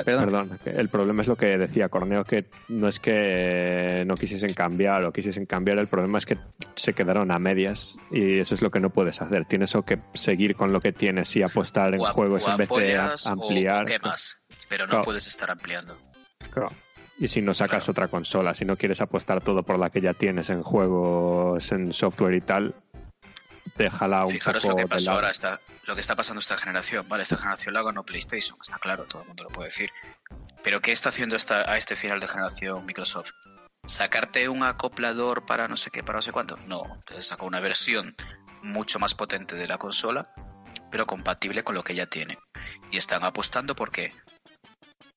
Perdón. 0.05 0.59
el 0.65 0.89
problema 0.89 1.23
es 1.23 1.29
lo 1.29 1.37
que 1.37 1.59
decía 1.59 1.89
Corneo, 1.89 2.25
que 2.25 2.47
no 2.69 2.89
es 2.89 3.01
que 3.01 4.05
no 4.07 4.15
quisiesen 4.15 4.55
cambiar 4.55 5.05
o 5.05 5.13
quisiesen 5.13 5.47
cambiar, 5.47 5.79
el 5.79 5.89
problema 5.89 6.19
es 6.19 6.27
que 6.27 6.39
se 6.77 6.93
quedaron 6.93 7.31
a 7.31 7.39
medias 7.39 7.97
y 8.11 8.39
eso 8.39 8.55
es 8.55 8.63
lo 8.63 8.71
que 8.71 8.81
no 8.81 8.91
puedes 8.91 9.21
hacer. 9.21 9.45
Tienes 9.47 9.75
o 9.75 9.83
que 9.83 9.99
seguir 10.15 10.55
con 10.57 10.73
lo 10.73 10.81
que 10.81 10.93
tienes 10.93 11.35
y 11.37 11.43
apostar 11.43 11.95
en 11.95 12.01
O 12.01 12.05
juegos 12.05 12.47
o 12.47 12.51
en 12.53 12.57
vez 12.59 12.69
de 12.69 12.99
o- 12.99 13.29
ampliar. 13.29 13.83
o 13.83 13.87
quemas, 13.87 14.43
pero 14.69 14.85
no 14.85 14.91
Claro. 14.91 15.05
puedes 15.05 15.27
estar 15.27 15.51
ampliando. 15.51 15.97
Claro. 16.53 16.71
Y 17.19 17.29
si 17.29 17.43
no 17.43 17.53
sacas 17.53 17.87
otra 17.89 18.09
consola, 18.09 18.55
si 18.55 18.65
no 18.65 18.77
quieres 18.79 19.01
apostar 19.03 19.43
todo 19.43 19.63
por 19.63 19.79
la 19.79 19.91
que 19.91 20.01
ya 20.01 20.15
tienes 20.15 20.49
en 20.49 20.63
juegos, 20.63 21.71
en 21.73 21.93
software 21.93 22.35
y 22.35 22.41
tal, 22.41 22.75
un 23.89 24.31
Fijaros 24.31 24.63
poco 24.63 24.77
lo 24.77 24.83
que 24.85 24.89
pasó 24.89 25.13
ahora, 25.13 25.33
lo 25.85 25.95
que 25.95 26.01
está 26.01 26.17
pasando 26.17 26.41
esta 26.41 26.57
generación. 26.57 27.09
Vale, 27.09 27.23
esta 27.23 27.37
generación 27.37 27.75
la 27.75 27.83
ganó 27.83 28.05
PlayStation, 28.05 28.59
está 28.61 28.79
claro, 28.79 29.05
todo 29.07 29.23
el 29.23 29.29
mundo 29.29 29.45
lo 29.45 29.51
puede 29.51 29.69
decir. 29.69 29.91
Pero 30.63 30.81
¿qué 30.81 30.93
está 30.93 31.09
haciendo 31.09 31.37
esta, 31.37 31.71
a 31.71 31.77
este 31.77 31.97
final 31.97 32.21
de 32.21 32.29
generación 32.29 32.85
Microsoft? 32.85 33.31
¿Sacarte 33.87 34.49
un 34.49 34.63
acoplador 34.63 35.47
para 35.47 35.67
no 35.67 35.77
sé 35.77 35.91
qué, 35.91 36.03
para 36.03 36.19
no 36.19 36.23
sé 36.23 36.33
cuánto? 36.33 36.57
No, 36.59 36.83
entonces 36.95 37.27
sacó 37.27 37.47
una 37.47 37.61
versión 37.61 38.15
mucho 38.63 38.99
más 38.99 39.15
potente 39.15 39.57
de 39.57 39.67
la 39.67 39.79
consola, 39.79 40.31
pero 40.91 41.07
compatible 41.07 41.65
con 41.65 41.75
lo 41.75 41.83
que 41.83 41.95
ya 41.95 42.07
tiene. 42.07 42.39
Y 42.91 42.99
están 42.99 43.25
apostando 43.25 43.75
porque, 43.75 44.13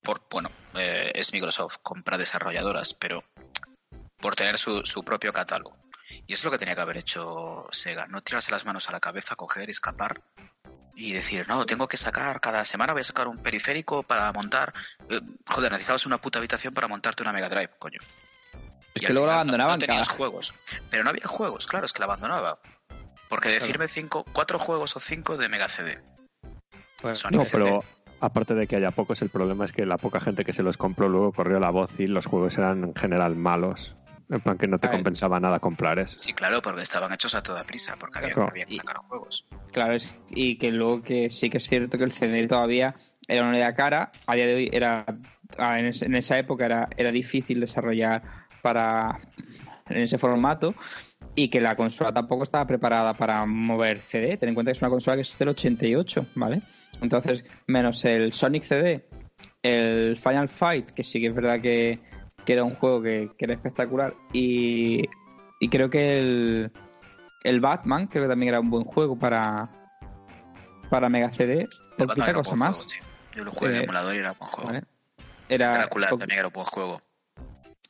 por, 0.02 0.22
bueno, 0.30 0.50
eh, 0.76 1.12
es 1.14 1.34
Microsoft, 1.34 1.78
compra 1.84 2.18
desarrolladoras, 2.18 2.94
pero 2.94 3.22
por 4.18 4.36
tener 4.36 4.58
su, 4.58 4.86
su 4.86 5.04
propio 5.04 5.34
catálogo. 5.34 5.78
Y 6.28 6.34
es 6.34 6.44
lo 6.44 6.52
que 6.52 6.58
tenía 6.58 6.76
que 6.76 6.82
haber 6.82 6.98
hecho 6.98 7.68
Sega, 7.72 8.08
no 8.08 8.22
tirarse 8.22 8.52
las 8.52 8.66
manos 8.66 8.88
a 8.90 8.92
la 8.92 9.00
cabeza, 9.00 9.36
coger, 9.36 9.70
escapar 9.70 10.22
y 10.96 11.12
decir, 11.14 11.48
no, 11.48 11.66
tengo 11.66 11.88
que 11.88 11.98
sacar, 11.98 12.40
cada 12.40 12.64
semana 12.66 12.94
voy 12.94 13.02
a 13.02 13.04
sacar 13.04 13.28
un 13.28 13.38
periférico 13.38 14.04
para 14.04 14.32
montar... 14.32 14.74
eh, 15.10 15.20
joder, 15.48 15.72
necesitabas 15.72 16.06
una 16.06 16.20
puta 16.20 16.40
habitación 16.40 16.74
para 16.74 16.88
montarte 16.88 17.24
una 17.24 17.34
Mega 17.34 17.50
Drive, 17.50 17.72
coño. 17.80 18.00
Es 18.94 19.02
Y 19.02 19.06
que 19.08 19.12
luego 19.14 19.26
no- 19.28 19.34
abandonaban 19.34 19.80
No, 19.80 19.86
tenías 19.86 20.08
cada- 20.08 20.18
juegos. 20.18 20.54
Pero 20.92 21.04
no 21.04 21.10
había 21.10 21.26
juegos, 21.26 21.66
claro, 21.68 21.86
es 21.88 21.94
que 21.94 22.00
la 22.00 22.06
abandonaba. 22.06 22.60
Porque 23.28 23.50
decirme 23.50 23.88
cinco, 23.88 24.24
cuatro 24.34 24.60
juegos 24.60 24.96
o 24.96 25.00
cinco 25.00 25.36
de 25.38 25.50
Mega 25.50 25.68
CD. 25.68 26.00
Pues, 27.02 27.24
No, 27.32 27.44
CD. 27.44 27.50
pero 27.52 27.84
aparte 28.22 28.54
de 28.54 28.68
que 28.68 28.76
haya 28.76 28.92
pocos, 28.92 29.22
el 29.24 29.30
problema 29.30 29.66
es 29.66 29.72
que 29.74 29.88
la 29.88 29.98
poca 29.98 30.20
gente 30.22 30.46
que 30.46 30.54
se 30.54 30.62
los 30.62 30.78
compró 30.78 31.10
luego 31.10 31.32
corrió 31.34 31.60
la 31.60 31.72
voz 31.72 32.00
y 32.00 32.06
los 32.06 32.28
juegos 32.28 32.56
eran 32.60 32.84
en 32.84 32.96
general 32.96 33.36
malos. 33.36 33.96
En 34.30 34.40
plan 34.42 34.58
que 34.58 34.68
no 34.68 34.80
te 34.80 34.88
A 34.88 34.92
ver. 34.92 35.00
compensaba 35.00 35.40
nada 35.40 35.60
comprar 35.60 36.00
eso. 36.00 36.18
Sí, 36.18 36.34
claro, 36.34 36.62
porque 36.62 36.82
estaban 36.82 37.12
hechos 37.14 37.36
a 37.36 37.44
toda 37.44 37.64
prisa, 37.64 37.96
porque 38.00 38.20
había, 38.20 38.34
Claro. 38.34 38.50
había 38.50 38.66
que 38.66 38.76
sacar 38.76 38.98
juegos. 38.98 39.46
Claro, 39.72 39.94
es- 39.94 40.18
y 40.30 40.58
que 40.58 40.72
luego 40.72 41.02
que 41.04 41.30
sí 41.30 41.50
que 41.50 41.58
es 41.58 41.68
cierto 41.68 41.98
que 41.98 42.04
el 42.06 42.12
CD 42.12 42.48
todavía 42.48 42.96
era 43.28 43.44
una 43.44 43.58
idea 43.58 43.74
cara, 43.76 44.12
a 44.26 44.36
día 44.36 44.48
de 44.48 44.56
hoy 44.56 44.70
era 44.72 45.06
en 45.58 46.16
esa 46.16 46.40
época 46.40 46.66
era, 46.66 46.90
era 46.98 47.12
difícil 47.12 47.60
desarrollar 47.60 48.24
para 48.62 49.20
en 49.90 49.98
ese 50.02 50.18
formato 50.18 50.74
y 51.36 51.50
que 51.50 51.62
la 51.62 51.76
consola 51.76 52.12
tampoco 52.14 52.44
estaba 52.44 52.66
preparada 52.66 53.14
para 53.14 53.46
mover 53.46 54.00
CD. 54.00 54.38
Ten 54.38 54.50
en 54.50 54.56
cuenta 54.56 54.72
que 54.72 54.78
es 54.78 54.82
una 54.82 54.90
consola 54.90 55.16
que 55.16 55.22
es 55.22 55.38
del 55.38 55.50
88, 55.50 56.28
¿vale? 56.36 56.62
Entonces, 57.02 57.44
menos 57.68 58.04
el 58.06 58.34
Sonic 58.34 58.64
CD, 58.64 59.08
el 59.62 60.18
Final 60.18 60.48
Fight, 60.50 60.92
que 60.92 61.04
sí 61.04 61.20
que 61.20 61.28
es 61.28 61.36
verdad 61.36 61.60
que, 61.62 62.00
que 62.46 62.54
era 62.54 62.64
un 62.64 62.76
juego 62.76 63.02
que, 63.02 63.32
que 63.38 63.46
era 63.46 63.54
espectacular, 63.54 64.14
y, 64.34 65.08
y 65.60 65.70
creo 65.70 65.90
que 65.90 66.20
el, 66.20 66.72
el 67.44 67.60
Batman, 67.62 68.08
creo 68.08 68.24
que 68.24 68.30
también 68.30 68.50
era 68.50 68.60
un 68.60 68.70
buen 68.70 68.84
juego 68.84 69.18
para, 69.18 69.70
para 70.90 71.10
Mega 71.10 71.32
CD. 71.32 71.68
Batman 71.98 72.08
Poquita 72.08 72.30
era 72.30 72.38
un 72.40 72.44
cosa 72.44 72.56
más. 72.56 72.78
juego, 72.78 72.92
tío. 72.92 73.04
Yo 73.36 73.44
lo 73.46 73.52
jugué 73.52 73.72
en 73.72 73.76
Eh, 73.78 73.84
emulador 73.84 74.16
y 74.16 74.18
era 74.20 74.32
un 74.34 74.38
buen 74.40 74.52
juego. 74.52 74.68
¿vale? 74.70 74.84
Era 75.50 75.74
Drácula 75.74 76.08
también 76.10 76.40
era 76.40 76.48
un 76.48 76.54
buen 76.54 76.66
juego. 76.66 77.02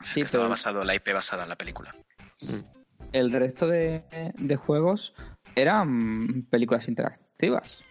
sí, 0.01 0.15
que 0.15 0.21
estaba 0.21 0.47
basado, 0.47 0.83
la 0.83 0.95
IP 0.95 1.13
basada 1.13 1.43
en 1.43 1.49
la 1.49 1.55
película. 1.55 1.95
el 3.11 3.31
resto 3.31 3.67
de, 3.67 4.03
de 4.35 4.55
juegos 4.55 5.13
eran 5.55 6.43
películas 6.49 6.87
interactivas. 6.87 7.83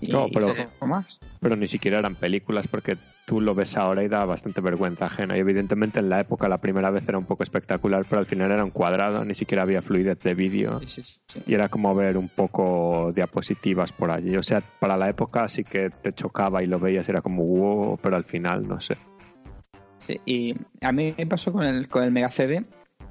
Y 0.00 0.08
No, 0.08 0.28
pero- 0.32 0.54
más. 0.86 1.18
Pero 1.40 1.56
ni 1.56 1.68
siquiera 1.68 1.98
eran 1.98 2.14
películas 2.14 2.66
porque 2.68 2.96
tú 3.24 3.40
lo 3.40 3.54
ves 3.54 3.76
ahora 3.76 4.02
y 4.02 4.08
da 4.08 4.24
bastante 4.24 4.60
vergüenza 4.60 5.06
ajena. 5.06 5.36
Y 5.36 5.40
evidentemente 5.40 6.00
en 6.00 6.08
la 6.08 6.20
época 6.20 6.48
la 6.48 6.58
primera 6.58 6.90
vez 6.90 7.08
era 7.08 7.18
un 7.18 7.26
poco 7.26 7.42
espectacular, 7.42 8.04
pero 8.08 8.20
al 8.20 8.26
final 8.26 8.50
era 8.50 8.64
un 8.64 8.70
cuadrado, 8.70 9.24
ni 9.24 9.34
siquiera 9.34 9.62
había 9.62 9.82
fluidez 9.82 10.18
de 10.20 10.34
vídeo. 10.34 10.80
Sí, 10.80 11.02
sí, 11.02 11.20
sí. 11.26 11.42
Y 11.46 11.54
era 11.54 11.68
como 11.68 11.94
ver 11.94 12.16
un 12.16 12.28
poco 12.28 13.12
diapositivas 13.14 13.92
por 13.92 14.10
allí. 14.10 14.36
O 14.36 14.42
sea, 14.42 14.62
para 14.80 14.96
la 14.96 15.08
época 15.08 15.48
sí 15.48 15.64
que 15.64 15.90
te 15.90 16.12
chocaba 16.12 16.62
y 16.62 16.66
lo 16.66 16.78
veías, 16.78 17.08
era 17.08 17.22
como 17.22 17.44
wow, 17.44 17.98
pero 18.02 18.16
al 18.16 18.24
final 18.24 18.66
no 18.66 18.80
sé. 18.80 18.96
Sí, 19.98 20.20
y 20.24 20.54
a 20.80 20.92
mí 20.92 21.14
me 21.16 21.26
pasó 21.26 21.52
con 21.52 21.64
el, 21.64 21.88
con 21.88 22.04
el 22.04 22.10
Mega 22.10 22.30
CD. 22.30 22.64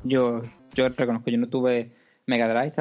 Yo, 0.03 0.41
yo 0.73 0.89
reconozco, 0.89 1.29
yo 1.29 1.37
no 1.37 1.47
tuve 1.47 1.91
Mega 2.25 2.47
Drive. 2.47 2.73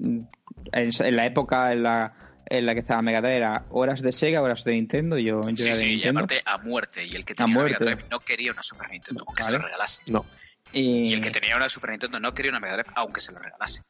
en, 0.00 0.28
en 0.72 1.16
la 1.16 1.26
época 1.26 1.72
en 1.72 1.82
la, 1.82 2.14
en 2.46 2.66
la 2.66 2.74
que 2.74 2.80
estaba 2.80 3.02
Mega 3.02 3.20
Drive 3.20 3.36
era 3.36 3.64
horas 3.70 4.02
de 4.02 4.12
Sega, 4.12 4.42
horas 4.42 4.64
de 4.64 4.72
Nintendo. 4.72 5.18
Yo, 5.18 5.40
yo 5.42 5.56
Sí, 5.56 5.64
era 5.64 5.74
de 5.76 5.80
sí, 5.80 5.86
y 5.86 5.94
Nintendo. 5.94 6.20
aparte 6.20 6.42
a 6.44 6.58
muerte. 6.58 7.04
Y 7.06 7.14
el 7.16 7.24
que 7.24 7.32
A 7.34 7.36
tenía 7.36 7.62
Mega. 7.62 7.78
Drive 7.78 8.02
no 8.10 8.20
quería 8.20 8.52
una 8.52 8.62
Super 8.62 8.90
Nintendo, 8.90 9.24
aunque 9.26 9.42
se 9.42 9.52
la 9.52 9.58
regalase. 9.58 10.02
No. 10.06 10.24
y, 10.72 10.80
Y 11.10 11.14
el 11.14 11.20
que 11.20 11.30
tenía 11.30 11.56
una 11.56 11.68
Super 11.68 11.90
Nintendo 11.90 12.20
no 12.20 12.32
quería 12.34 12.50
una 12.50 12.60
Mega 12.60 12.74
Drive, 12.74 12.90
aunque 12.94 13.20
se 13.20 13.32
la 13.32 13.38
regalase. 13.40 13.82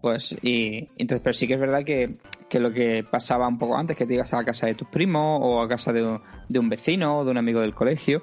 Pues, 0.00 0.34
y 0.42 0.90
entonces, 0.98 1.20
pero 1.22 1.32
sí 1.32 1.46
que 1.46 1.54
es 1.54 1.60
verdad 1.60 1.82
que, 1.82 2.18
que 2.50 2.60
lo 2.60 2.72
que 2.72 3.04
pasaba 3.10 3.48
un 3.48 3.58
poco 3.58 3.76
antes, 3.78 3.96
que 3.96 4.04
te 4.06 4.12
ibas 4.14 4.32
a 4.34 4.36
la 4.36 4.44
casa 4.44 4.66
de 4.66 4.74
tus 4.74 4.86
primos 4.88 5.40
o 5.42 5.62
a 5.62 5.68
casa 5.68 5.92
de 5.94 6.02
un, 6.02 6.20
de 6.48 6.58
un 6.58 6.68
vecino 6.68 7.18
o 7.20 7.24
de 7.24 7.30
un 7.30 7.38
amigo 7.38 7.60
del 7.60 7.74
colegio. 7.74 8.20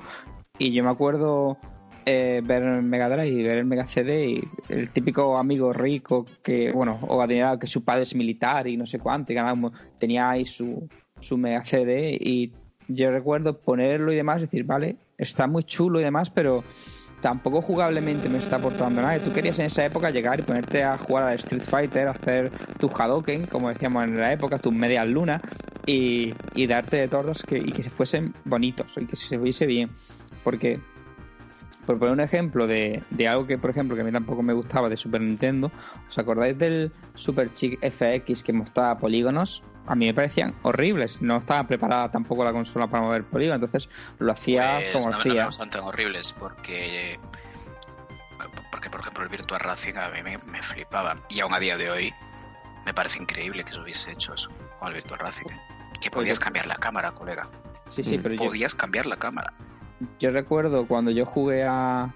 Y 0.59 0.73
yo 0.73 0.83
me 0.83 0.91
acuerdo 0.91 1.57
eh, 2.05 2.41
ver 2.43 2.63
el 2.63 2.81
Mega 2.83 3.09
Drive 3.09 3.27
y 3.27 3.43
ver 3.43 3.57
el 3.59 3.65
Mega 3.65 3.87
CD 3.87 4.29
y 4.29 4.43
el 4.69 4.89
típico 4.91 5.37
amigo 5.37 5.73
rico 5.73 6.25
que, 6.43 6.71
bueno, 6.71 6.99
o 7.07 7.21
adinerado, 7.21 7.59
que 7.59 7.67
su 7.67 7.83
padre 7.83 8.03
es 8.03 8.15
militar 8.15 8.67
y 8.67 8.77
no 8.77 8.85
sé 8.85 8.99
cuánto, 8.99 9.31
y 9.31 9.35
ganaba 9.35 9.71
tenía 9.99 10.29
ahí 10.29 10.45
su, 10.45 10.87
su 11.19 11.37
Mega 11.37 11.63
CD 11.63 12.17
y 12.19 12.51
yo 12.87 13.11
recuerdo 13.11 13.57
ponerlo 13.57 14.11
y 14.11 14.15
demás, 14.15 14.41
decir, 14.41 14.63
vale, 14.63 14.97
está 15.17 15.47
muy 15.47 15.63
chulo 15.63 15.99
y 15.99 16.03
demás, 16.03 16.29
pero 16.29 16.63
tampoco 17.21 17.61
jugablemente 17.61 18.27
me 18.27 18.39
está 18.39 18.57
aportando 18.57 19.01
nada. 19.01 19.19
Tú 19.19 19.31
querías 19.31 19.59
en 19.59 19.67
esa 19.67 19.85
época 19.85 20.09
llegar 20.09 20.39
y 20.39 20.43
ponerte 20.43 20.83
a 20.83 20.97
jugar 20.97 21.23
al 21.23 21.35
Street 21.35 21.61
Fighter, 21.61 22.07
hacer 22.07 22.51
tus 22.79 22.91
Hadoken, 22.91 23.45
como 23.45 23.69
decíamos 23.69 24.03
en 24.03 24.19
la 24.19 24.33
época, 24.33 24.57
tus 24.57 24.73
medias 24.73 25.07
lunas, 25.07 25.41
y, 25.85 26.33
y 26.55 26.67
darte 26.67 26.97
de 26.97 27.07
tordos 27.07 27.43
que, 27.43 27.57
y 27.57 27.71
que 27.71 27.83
se 27.83 27.89
fuesen 27.89 28.33
bonitos 28.43 28.97
y 28.97 29.05
que 29.05 29.15
se 29.15 29.37
viese 29.37 29.65
bien. 29.65 29.89
Porque, 30.43 30.79
por 31.91 31.99
poner 31.99 32.13
un 32.13 32.21
ejemplo 32.21 32.67
de, 32.67 33.04
de 33.10 33.27
algo 33.27 33.45
que, 33.47 33.58
por 33.58 33.69
ejemplo, 33.69 33.95
que 33.95 34.01
a 34.01 34.06
mí 34.06 34.12
tampoco 34.12 34.41
me 34.43 34.54
gustaba 34.54 34.89
de 34.89 34.97
Super 34.97 35.21
Nintendo, 35.21 35.71
¿os 36.08 36.17
acordáis 36.17 36.58
del 36.58 36.91
Super 37.15 37.54
Chic 37.54 37.80
FX 37.82 38.43
que 38.43 38.54
mostraba 38.54 38.97
polígonos? 38.97 39.63
A 39.88 39.95
mí 39.95 40.06
me 40.06 40.13
parecían 40.13 40.54
horribles. 40.62 41.21
No 41.21 41.38
estaba 41.38 41.65
preparada 41.67 42.10
tampoco 42.12 42.43
la 42.43 42.51
consola 42.54 42.88
para 42.88 43.04
mover 43.04 43.23
polígonos, 43.23 43.63
entonces 43.63 43.89
lo 44.19 44.32
hacía 44.32 44.80
Pues 44.91 45.06
como 45.06 45.06
no, 45.06 45.12
no 45.12 45.19
hacía. 45.21 45.34
me 45.41 45.45
gustan 45.45 45.69
tan 45.71 45.84
horribles 45.84 46.34
porque, 46.34 47.17
porque 48.71 48.89
por 48.89 48.99
ejemplo, 49.01 49.23
el 49.23 49.30
Virtua 49.30 49.58
Racing 49.60 49.95
a 49.95 50.10
mí 50.10 50.21
me, 50.23 50.38
me 50.39 50.62
flipaba. 50.63 51.17
Y 51.30 51.39
aún 51.39 51.54
a 51.54 51.60
día 51.60 51.77
de 51.77 51.89
hoy 51.89 52.13
me 52.86 52.93
parece 52.93 53.21
increíble 53.21 53.63
que 53.63 53.73
se 53.73 53.80
hubiese 53.80 54.12
hecho 54.12 54.34
eso 54.34 54.49
con 54.80 54.88
el 54.89 54.93
Virtua 54.95 55.17
Racing. 55.17 55.45
Que 55.99 56.10
podías 56.10 56.38
Porque- 56.38 56.45
cambiar 56.45 56.67
la 56.67 56.75
cámara, 56.75 57.12
colega. 57.12 57.47
Sí, 57.89 58.04
sí, 58.04 58.17
pero 58.17 58.36
yo, 58.36 58.45
Podías 58.45 58.73
cambiar 58.73 59.06
la 59.06 59.17
cámara. 59.17 59.54
Yo 60.19 60.31
recuerdo 60.31 60.87
cuando 60.87 61.11
yo 61.11 61.25
jugué 61.25 61.63
a 61.67 62.13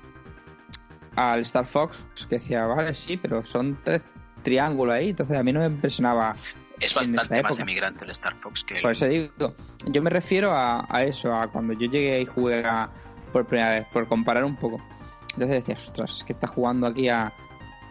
al 1.15 1.39
Star 1.41 1.65
Fox 1.65 2.05
que 2.29 2.35
decía, 2.39 2.65
vale, 2.65 2.93
sí, 2.93 3.15
pero 3.17 3.45
son 3.45 3.77
tres 3.83 4.01
triángulos 4.43 4.95
ahí, 4.95 5.09
entonces 5.11 5.37
a 5.37 5.43
mí 5.43 5.53
no 5.53 5.61
me 5.61 5.67
impresionaba. 5.67 6.35
Es 6.79 6.93
bastante 6.93 7.41
más 7.41 7.57
emigrante 7.59 8.03
el 8.03 8.11
Star 8.11 8.35
Fox 8.35 8.65
que 8.65 8.75
el... 8.75 8.81
Por 8.81 8.91
eso 8.91 9.05
digo, 9.05 9.55
yo 9.85 10.01
me 10.01 10.09
refiero 10.09 10.51
a, 10.51 10.85
a 10.89 11.03
eso, 11.03 11.33
a 11.33 11.47
cuando 11.47 11.71
yo 11.73 11.89
llegué 11.89 12.19
y 12.21 12.25
jugué 12.25 12.65
a- 12.65 12.89
por 13.31 13.45
primera 13.45 13.71
vez, 13.71 13.87
por 13.93 14.07
comparar 14.07 14.43
un 14.43 14.57
poco. 14.57 14.77
Entonces 15.33 15.63
decía, 15.65 15.75
ostras, 15.81 16.17
es 16.17 16.23
que 16.25 16.33
estás 16.33 16.49
jugando 16.49 16.85
aquí 16.87 17.07
a... 17.07 17.31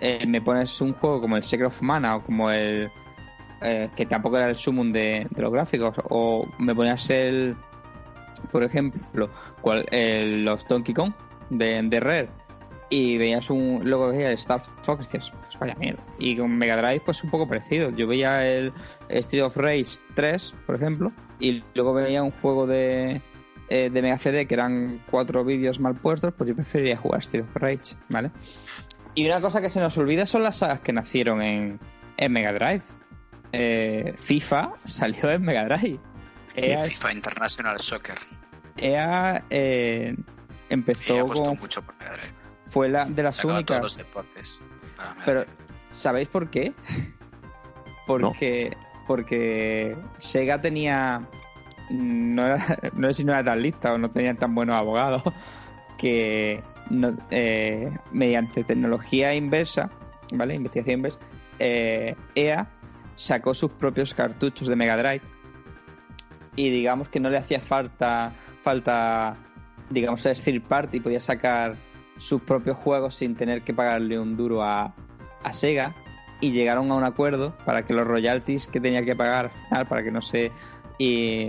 eh, 0.01 0.27
me 0.27 0.43
pones 0.43 0.79
un 0.83 0.93
juego 0.93 1.21
como 1.23 1.37
el 1.37 1.43
Secret 1.45 1.69
of 1.69 1.81
Mana 1.81 2.17
o 2.17 2.23
como 2.23 2.51
el... 2.51 2.91
eh, 3.63 3.89
que 3.97 4.05
tampoco 4.05 4.37
era 4.37 4.51
el 4.51 4.57
sumum 4.57 4.93
de, 4.93 5.27
de 5.31 5.43
los 5.43 5.51
gráficos, 5.53 5.95
o 6.11 6.47
me 6.59 6.75
ponías 6.75 7.09
el... 7.09 7.57
Por 8.51 8.63
ejemplo, 8.65 9.31
cual, 9.61 9.87
el- 9.91 10.45
los 10.45 10.67
Donkey 10.69 10.95
Kong 10.95 11.13
de, 11.51 11.81
de 11.83 12.01
Rare 12.01 12.29
y 12.91 13.17
veías 13.19 13.49
un 13.51 13.81
luego 13.85 14.09
veías 14.09 14.29
el 14.29 14.35
Star 14.35 14.61
Fox 14.83 15.09
pues 15.11 15.33
vaya 15.59 15.75
mierda 15.77 16.03
y 16.19 16.37
con 16.37 16.57
Mega 16.57 16.77
Drive 16.77 17.03
pues 17.05 17.23
un 17.25 17.31
poco 17.31 17.49
parecido. 17.49 17.91
Yo 17.91 18.07
veía 18.07 18.47
el 18.49 18.73
Street 19.09 19.43
of 19.45 19.57
Rage 19.57 19.97
3 20.15 20.55
por 20.67 20.77
ejemplo 20.77 21.13
y 21.41 21.63
luego 21.75 21.95
veía 21.95 22.23
un 22.23 22.31
juego 22.31 22.67
de 22.67 23.21
eh, 23.69 23.89
de 23.91 24.03
Mega 24.03 24.19
CD 24.19 24.47
que 24.47 24.55
eran 24.55 25.01
cuatro 25.11 25.45
vídeos 25.45 25.81
mal 25.81 25.95
puestos 25.95 26.35
pues 26.35 26.49
yo 26.49 26.55
preferiría 26.55 26.97
jugar 26.97 27.21
Street 27.21 27.45
of 27.45 27.57
Rage 27.57 27.97
vale 28.11 28.31
y 29.15 29.25
una 29.27 29.41
cosa 29.41 29.61
que 29.61 29.71
se 29.71 29.81
nos 29.81 29.97
olvida 29.97 30.27
son 30.27 30.43
las 30.43 30.59
sagas 30.59 30.81
que 30.81 30.93
nacieron 30.93 31.41
en, 31.41 31.79
en 32.17 32.33
Mega 32.33 32.53
Drive. 32.53 32.83
Eh, 33.53 34.13
FIFA 34.17 34.73
salió 34.85 35.31
en 35.31 35.43
Mega 35.43 35.65
Drive 35.65 36.01
EA, 36.55 36.85
FIFA 36.85 37.13
International 37.13 37.79
Soccer. 37.81 38.19
EA, 38.77 39.43
eh, 39.51 40.17
empezó 40.69 41.21
apostó 41.21 41.45
con 41.45 41.59
mucho 41.59 41.83
por 41.83 41.95
Mega 41.99 42.13
Drive. 42.13 42.33
fue 42.67 42.89
la 42.89 43.05
de 43.07 43.23
las 43.23 43.45
únicas 43.45 43.65
todos 43.67 43.81
los 43.83 43.97
deportes. 43.97 44.63
para 44.97 45.11
Mega 45.15 45.23
Pero. 45.25 45.45
¿sabéis 45.93 46.29
por 46.29 46.51
qué? 46.51 46.73
Porque, 48.07 48.77
porque 49.07 49.97
Sega 50.19 50.61
tenía 50.61 51.23
no, 51.91 52.45
era, 52.47 52.79
no 52.95 53.09
sé 53.09 53.15
si 53.15 53.25
no 53.25 53.33
era 53.33 53.43
tan 53.45 53.63
lista 53.63 53.95
o 53.95 53.99
no 53.99 54.11
tenían 54.11 54.37
tan 54.37 54.55
buenos 54.55 54.77
abogados 54.77 55.23
que 55.99 56.63
no- 56.91 57.17
eh, 57.31 57.91
mediante 58.13 58.63
tecnología 58.65 59.35
inversa, 59.35 59.89
¿vale? 60.35 60.55
Investigación 60.55 60.97
inversa, 60.97 61.19
eh, 61.59 62.15
EA 62.35 62.67
sacó 63.15 63.55
sus 63.55 63.71
propios 63.73 64.13
cartuchos 64.13 64.69
de 64.69 64.77
Mega 64.77 64.97
Drive 64.99 65.23
y 66.57 66.71
digamos 66.71 67.09
que 67.09 67.21
no 67.21 67.31
le 67.31 67.39
hacía 67.39 67.61
falta, 67.61 68.33
falta 68.63 69.37
digamos, 69.91 70.21
ser 70.23 70.39
third 70.39 70.63
party, 70.63 71.01
podía 71.01 71.21
sacar 71.21 71.77
sus 72.19 72.41
propios 72.43 72.77
juegos 72.77 73.15
sin 73.17 73.35
tener 73.35 73.63
que 73.63 73.75
pagarle 73.75 74.19
un 74.19 74.37
duro 74.37 74.63
a, 74.63 74.95
a 75.43 75.53
Sega 75.53 75.95
y 76.41 76.53
llegaron 76.53 76.91
a 76.91 76.95
un 76.95 77.05
acuerdo 77.05 77.57
para 77.65 77.85
que 77.85 77.93
los 77.95 78.07
royalties 78.07 78.67
que 78.69 78.81
tenía 78.81 79.05
que 79.05 79.15
pagar 79.17 79.47
al 79.47 79.51
final, 79.69 79.87
para 79.87 80.03
que 80.03 80.11
no 80.11 80.21
se 80.21 80.53
y 80.99 81.49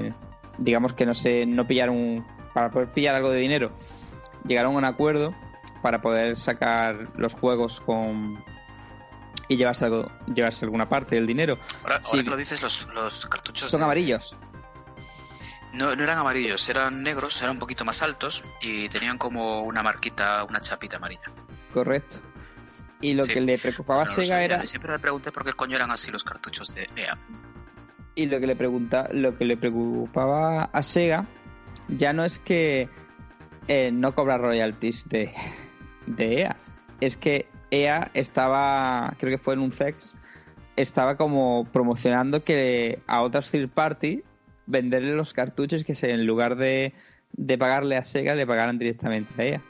digamos 0.57 0.93
que 0.93 1.05
no 1.05 1.13
se 1.13 1.45
no 1.45 1.67
pillaron 1.67 2.25
para 2.53 2.71
poder 2.71 2.89
pillar 2.91 3.13
algo 3.15 3.29
de 3.29 3.39
dinero 3.39 3.71
llegaron 4.45 4.73
a 4.75 4.77
un 4.77 4.85
acuerdo 4.85 5.33
para 5.81 6.01
poder 6.01 6.37
sacar 6.37 7.09
los 7.17 7.33
juegos 7.33 7.79
con 7.81 8.43
y 9.47 9.57
llevarse 9.57 9.85
algo 9.85 10.09
llevarse 10.33 10.65
alguna 10.65 10.89
parte 10.89 11.15
del 11.15 11.27
dinero 11.27 11.57
Ahora, 11.83 12.01
Sí. 12.01 12.09
ahora 12.13 12.23
que 12.23 12.29
lo 12.31 12.37
dices, 12.37 12.61
los, 12.63 12.87
los 12.93 13.25
cartuchos... 13.27 13.69
son 13.69 13.81
de- 13.81 13.85
amarillos 13.85 14.35
No, 15.75 15.95
no 15.95 16.03
eran 16.03 16.17
amarillos, 16.19 16.67
eran 16.69 17.03
negros, 17.03 17.41
eran 17.41 17.55
un 17.55 17.59
poquito 17.59 17.83
más 17.85 18.01
altos 18.01 18.43
y 18.61 18.87
tenían 18.89 19.17
como 19.17 19.61
una 19.61 19.83
marquita, 19.83 20.43
una 20.45 20.59
chapita 20.59 20.97
amarilla. 20.97 21.31
correcto 21.73 22.17
y 23.01 23.13
lo 23.13 23.23
Sí. 23.23 23.33
que 23.33 23.41
le 23.41 23.57
preocupaba 23.57 24.03
a 24.03 24.05
Sega 24.05 24.27
sabía. 24.27 24.45
era 24.45 24.65
Siempre 24.65 24.91
me 24.93 24.99
pregunté 24.99 25.31
por 25.31 25.43
qué 25.43 25.51
coño 25.53 25.75
eran 25.75 25.91
así 25.91 26.11
los 26.11 26.23
cartuchos 26.23 26.73
de 26.73 26.87
EA. 26.95 27.17
y 28.15 28.25
lo 28.27 28.39
que 28.39 28.47
le 28.47 28.55
pregunta 28.55 29.09
lo 29.11 29.35
que 29.37 29.43
le 29.43 29.57
preocupaba 29.57 30.63
a 30.71 30.81
Sega 30.83 31.25
ya 31.89 32.13
no 32.13 32.23
es 32.23 32.39
que 32.39 32.87
eh, 33.67 33.91
no 33.91 34.15
cobra 34.15 34.37
royalties 34.37 35.07
de, 35.09 35.33
de 36.05 36.41
EA 36.41 36.55
es 37.01 37.17
que 37.17 37.47
EA 37.71 38.09
estaba 38.13 39.13
creo 39.19 39.37
que 39.37 39.43
fue 39.43 39.55
en 39.55 39.59
un 39.59 39.73
CEX 39.73 40.17
estaba 40.77 41.17
como 41.17 41.65
promocionando 41.73 42.43
que 42.45 42.99
a 43.07 43.21
otras 43.21 43.51
third 43.51 43.69
party 43.69 44.23
venderle 44.67 45.15
los 45.15 45.33
cartuchos 45.33 45.83
que 45.83 45.95
se, 45.95 46.11
en 46.11 46.25
lugar 46.25 46.55
de, 46.55 46.93
de 47.33 47.57
pagarle 47.57 47.97
a 47.97 48.03
Sega 48.03 48.35
le 48.35 48.45
pagaran 48.47 48.77
directamente 48.79 49.33
a 49.41 49.45
EA 49.45 49.61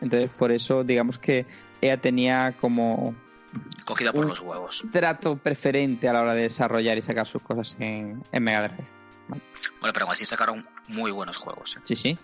entonces 0.00 0.30
por 0.38 0.50
eso 0.52 0.82
digamos 0.84 1.18
que 1.18 1.46
EA 1.82 1.96
tenía 1.98 2.54
como 2.60 3.14
Cogida 3.84 4.12
por 4.12 4.24
Un- 4.24 4.28
los 4.30 4.40
huevos. 4.40 4.84
trato 4.92 5.36
preferente 5.36 6.08
a 6.08 6.12
la 6.12 6.22
hora 6.22 6.34
de 6.34 6.42
desarrollar 6.42 6.96
y 6.98 7.02
sacar 7.02 7.26
sus 7.26 7.42
cosas 7.42 7.76
en, 7.80 8.22
en 8.30 8.42
Mega 8.44 8.68
Drive. 8.68 8.86
Bueno, 9.80 9.92
pero 9.92 10.04
aún 10.06 10.12
así 10.12 10.24
sacaron 10.24 10.64
muy 10.88 11.10
buenos 11.10 11.36
juegos. 11.36 11.76
¿eh? 11.76 11.80
Sí, 11.84 11.96
sí. 11.96 12.18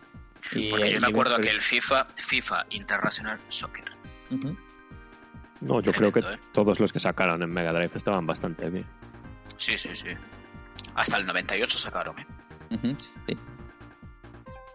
Y- 0.53 0.71
Porque 0.71 0.93
yo 0.93 1.01
me 1.01 1.09
acuerdo 1.09 1.39
que 1.41 1.51
el 1.51 1.61
FIFA, 1.61 2.05
FIFA 2.15 2.67
International 2.71 3.41
Soccer. 3.49 3.85
No, 5.61 5.81
yo 5.81 5.93
creo 5.93 6.13
que 6.13 6.21
¿eh? 6.21 6.39
todos 6.53 6.79
los 6.81 6.93
que 6.93 7.01
sacaron 7.01 7.43
en 7.43 7.51
Mega 7.51 7.73
Drive 7.73 7.91
estaban 7.97 8.27
bastante 8.27 8.69
bien. 8.71 8.87
sí, 9.57 9.77
sí, 9.79 9.91
sí. 9.95 10.09
Hasta 10.97 11.19
el 11.19 11.27
98 11.27 11.79
sacaron, 11.79 12.19
¿eh? 12.19 12.27
Ujú, 12.75 12.97
sí. 13.27 13.37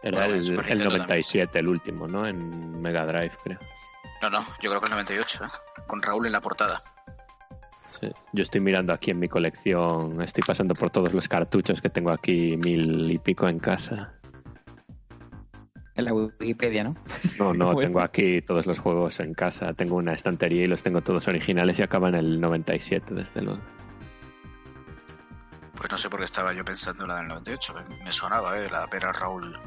Era 0.04 0.20
Bueno, 0.28 0.34
el, 0.36 0.50
el 0.50 0.56
Nintendo 0.56 0.86
97, 0.86 1.60
el 1.60 1.68
último, 1.68 2.08
¿no? 2.08 2.26
En 2.26 2.82
Mega 2.82 3.06
Drive, 3.06 3.32
creo. 3.44 3.60
No, 4.22 4.30
no, 4.30 4.40
yo 4.62 4.70
creo 4.70 4.80
que 4.80 4.86
el 4.86 4.92
98, 4.92 5.44
¿eh? 5.44 5.48
Con 5.88 6.02
Raúl 6.02 6.26
en 6.28 6.32
la 6.32 6.42
portada. 6.42 6.80
Sí. 8.00 8.08
Yo 8.34 8.42
estoy 8.44 8.62
mirando 8.62 8.94
aquí 8.94 9.12
en 9.12 9.20
mi 9.20 9.28
colección, 9.28 10.22
estoy 10.22 10.44
pasando 10.46 10.74
por 10.74 10.90
todos 10.90 11.14
los 11.14 11.28
cartuchos 11.28 11.82
que 11.82 11.90
tengo 11.90 12.12
aquí, 12.12 12.56
mil 12.58 13.12
y 13.12 13.18
pico 13.20 13.48
en 13.48 13.60
casa. 13.60 14.12
En 15.96 16.06
la 16.06 16.14
Wikipedia, 16.14 16.84
¿no? 16.86 16.96
No, 17.38 17.54
no, 17.54 17.66
Bueno. 17.74 17.80
tengo 17.82 18.00
aquí 18.02 18.42
todos 18.42 18.66
los 18.66 18.80
juegos 18.80 19.20
en 19.20 19.34
casa, 19.34 19.74
tengo 19.74 19.98
una 19.98 20.14
estantería 20.14 20.64
y 20.64 20.68
los 20.68 20.82
tengo 20.84 21.02
todos 21.02 21.28
originales 21.28 21.78
y 21.80 21.82
acaban 21.84 22.16
en 22.16 22.22
el 22.26 22.40
97, 22.42 23.14
desde 23.14 23.42
luego. 23.42 23.60
Pues 25.82 25.92
no 25.92 25.98
sé 25.98 26.12
por 26.12 26.20
qué 26.20 26.26
estaba 26.26 26.54
yo 26.54 26.64
pensando 26.64 27.06
en 27.06 27.10
la 27.10 27.16
del 27.18 27.28
98. 27.30 27.74
Me, 27.74 28.04
me 28.06 28.12
sonaba, 28.12 28.56
¿eh? 28.56 28.70
La 28.70 28.86
ver 28.86 29.04
a 29.08 29.12
Raúl. 29.14 29.58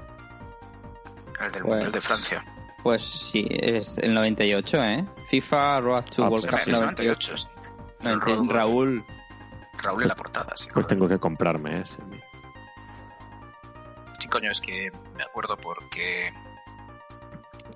El 1.41 1.51
del 1.51 1.63
Pues- 1.63 1.65
Mundial 1.75 1.91
de 1.91 2.01
Francia. 2.01 2.45
Pues 2.85 3.03
sí, 3.03 3.49
es 3.51 3.99
el 3.99 4.15
98, 4.15 4.85
¿eh? 4.85 5.05
FIFA 5.27 5.81
Road 5.81 6.05
to 6.05 6.23
Ah, 6.25 6.29
World 6.29 6.31
pues 6.31 6.47
Cup 6.47 6.59
Es 6.59 6.65
sí. 6.79 6.83
98. 6.85 7.33
98. 7.33 7.37
sí. 7.37 7.49
El 8.07 8.19
90, 8.21 8.55
Raúl- 8.55 9.05
Raúl, 9.83 10.03
en 10.03 10.09
la 10.09 10.15
portada, 10.15 10.53
sí. 10.55 10.69
Pues 10.73 10.87
tengo 10.87 11.09
que 11.09 11.19
comprarme 11.19 11.81
ese. 11.81 11.97
Sí, 14.21 14.29
coño, 14.29 14.51
es 14.53 14.61
que 14.61 14.91
me 15.17 15.25
acuerdo 15.25 15.57
porque. 15.57 16.33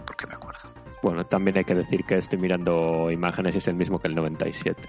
Porque 0.07 0.27
me 0.29 0.35
acuerdo. 0.35 0.71
Bueno, 1.03 1.27
también 1.27 1.57
hay 1.59 1.65
que 1.65 1.75
decir 1.75 2.05
que 2.05 2.15
estoy 2.17 2.39
mirando 2.39 3.11
imágenes 3.11 3.57
y 3.57 3.59
es 3.59 3.67
el 3.69 3.75
mismo 3.75 3.99
que 3.99 4.07
el 4.09 4.15
97. 4.15 4.89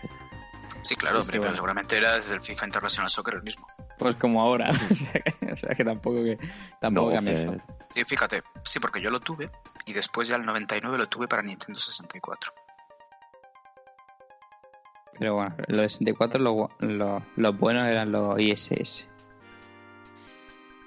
Sí, 0.89 0.95
claro, 0.95 1.21
Sí, 1.21 1.29
pero 1.31 1.43
bueno. 1.43 1.55
seguramente 1.55 1.97
era 1.97 2.15
desde 2.15 2.33
el 2.33 2.41
FIFA 2.41 2.65
International 2.65 3.09
Soccer 3.11 3.35
el 3.35 3.43
mismo. 3.43 3.67
pues 3.99 4.15
como 4.15 4.41
ahora. 4.41 4.69
o 5.53 5.55
sea 5.57 5.75
que 5.75 5.83
tampoco 5.85 6.23
que 6.23 6.37
tampoco 6.81 7.07
No, 7.09 7.13
cambia. 7.15 7.43
eh, 7.43 7.59
Sí, 7.93 8.03
fíjate, 8.05 8.41
sí, 8.63 8.79
porque 8.79 8.99
yo 9.01 9.11
lo 9.11 9.19
tuve 9.19 9.45
y 9.85 9.93
después 9.93 10.27
ya 10.27 10.35
el 10.37 10.45
99 10.45 10.97
lo 10.97 11.07
tuve 11.07 11.27
para 11.27 11.43
Nintendo 11.43 11.79
64. 11.79 12.51
Pero 15.19 15.35
bueno, 15.35 15.55
los 15.67 15.77
de 15.81 15.89
64 15.89 16.39
lo, 16.41 16.53
gu- 16.55 16.71
lo- 16.79 17.21
los 17.35 17.59
buenos 17.59 17.85
eran 17.87 18.11
los 18.11 18.39
ISS. 18.39 19.05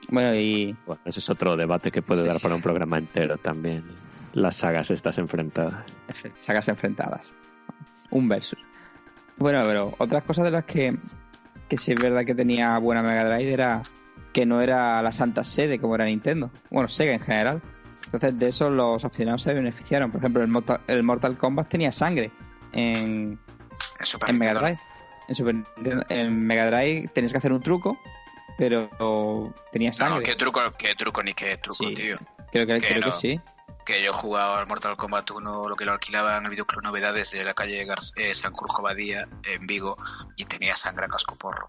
Bueno, 0.09 0.35
y 0.35 0.77
bueno, 0.87 1.01
ese 1.05 1.21
es 1.21 1.31
otro 1.31 1.57
debate 1.57 1.91
que 1.93 2.03
puede 2.03 2.23
Sí. 2.23 2.29
dar 2.29 2.41
para 2.41 2.55
un 2.55 2.63
programa 2.63 2.99
entero 2.99 3.37
también. 3.39 3.85
Las 4.33 4.57
sagas 4.57 4.91
estas 4.91 5.19
enfrentadas. 5.19 5.85
Sagas 6.39 6.69
enfrentadas. 6.69 7.35
Un 8.11 8.29
versus. 8.29 8.59
Bueno, 9.43 9.63
pero 9.67 9.93
otras 9.99 10.23
cosas 10.23 10.45
de 10.45 10.51
las 10.53 10.65
que, 10.65 10.97
que 11.69 11.77
sí 11.79 11.93
es 11.93 12.01
verdad 12.01 12.25
que 12.25 12.35
tenía 12.35 12.79
buena 12.79 13.03
Mega 13.03 13.25
Drive 13.29 13.53
era 13.53 13.83
que 14.33 14.47
no 14.47 14.61
era 14.63 15.03
la 15.03 15.13
santa 15.13 15.45
sede 15.45 15.79
como 15.79 15.95
era 15.97 16.05
Nintendo. 16.05 16.51
Bueno, 16.71 16.89
Sega 16.89 17.13
en 17.13 17.21
general. 17.21 17.61
Entonces 18.07 18.39
de 18.39 18.49
eso 18.49 18.71
los 18.71 19.05
aficionados 19.05 19.43
se 19.43 19.53
beneficiaron. 19.53 20.11
Por 20.11 20.21
ejemplo, 20.21 20.43
el 20.43 20.49
Mortal, 20.49 20.81
el 20.87 21.03
Mortal 21.03 21.37
Kombat 21.37 21.69
tenía 21.69 21.93
sangre 21.93 22.31
en, 22.73 23.39
En 23.99 24.07
Super 24.07 24.31
en 24.31 24.39
Mega. 24.39 24.55
Drive. 24.55 24.79
En, 25.29 25.35
Super 25.35 25.55
Nintendo- 25.55 26.07
en 26.09 26.47
Mega 26.47 26.67
Drive 26.71 27.09
tenías 27.15 27.33
que 27.33 27.39
hacer 27.39 27.53
un 27.53 27.61
truco, 27.61 27.99
pero 28.59 28.89
tenía 29.73 29.91
No, 29.91 29.95
sangre. 29.95 30.15
no, 30.17 30.21
qué 30.25 30.35
truco, 30.35 30.61
qué 30.79 30.95
truco 30.95 31.23
ni 31.23 31.35
qué 31.35 31.57
truco, 31.57 31.85
Sí. 31.89 31.95
tío. 31.95 32.17
Creo 32.53 32.67
que, 32.67 32.75
que 32.79 32.87
creo 32.87 33.01
que 33.01 33.07
no. 33.09 33.13
sí. 33.13 33.41
Que 33.85 34.03
yo 34.03 34.13
jugaba 34.13 34.61
al 34.61 34.67
Mortal 34.69 34.97
Kombat 34.97 35.31
1, 35.31 35.69
lo 35.69 35.75
que 35.77 35.85
lo 35.85 35.93
alquilaba 35.93 36.37
en 36.37 36.45
el 36.45 36.51
videoclub 36.51 36.83
Novedades 36.85 37.33
de 37.33 37.45
la 37.45 37.53
calle 37.55 37.85
Gar 37.85 37.99
eh, 38.17 38.33
San 38.35 38.53
Curjo 38.53 38.81
Badía, 38.83 39.27
en 39.43 39.67
Vigo, 39.67 39.97
y 40.37 40.45
tenía 40.45 40.75
sangre 40.77 41.07
a 41.07 41.09
cascoporro. 41.09 41.69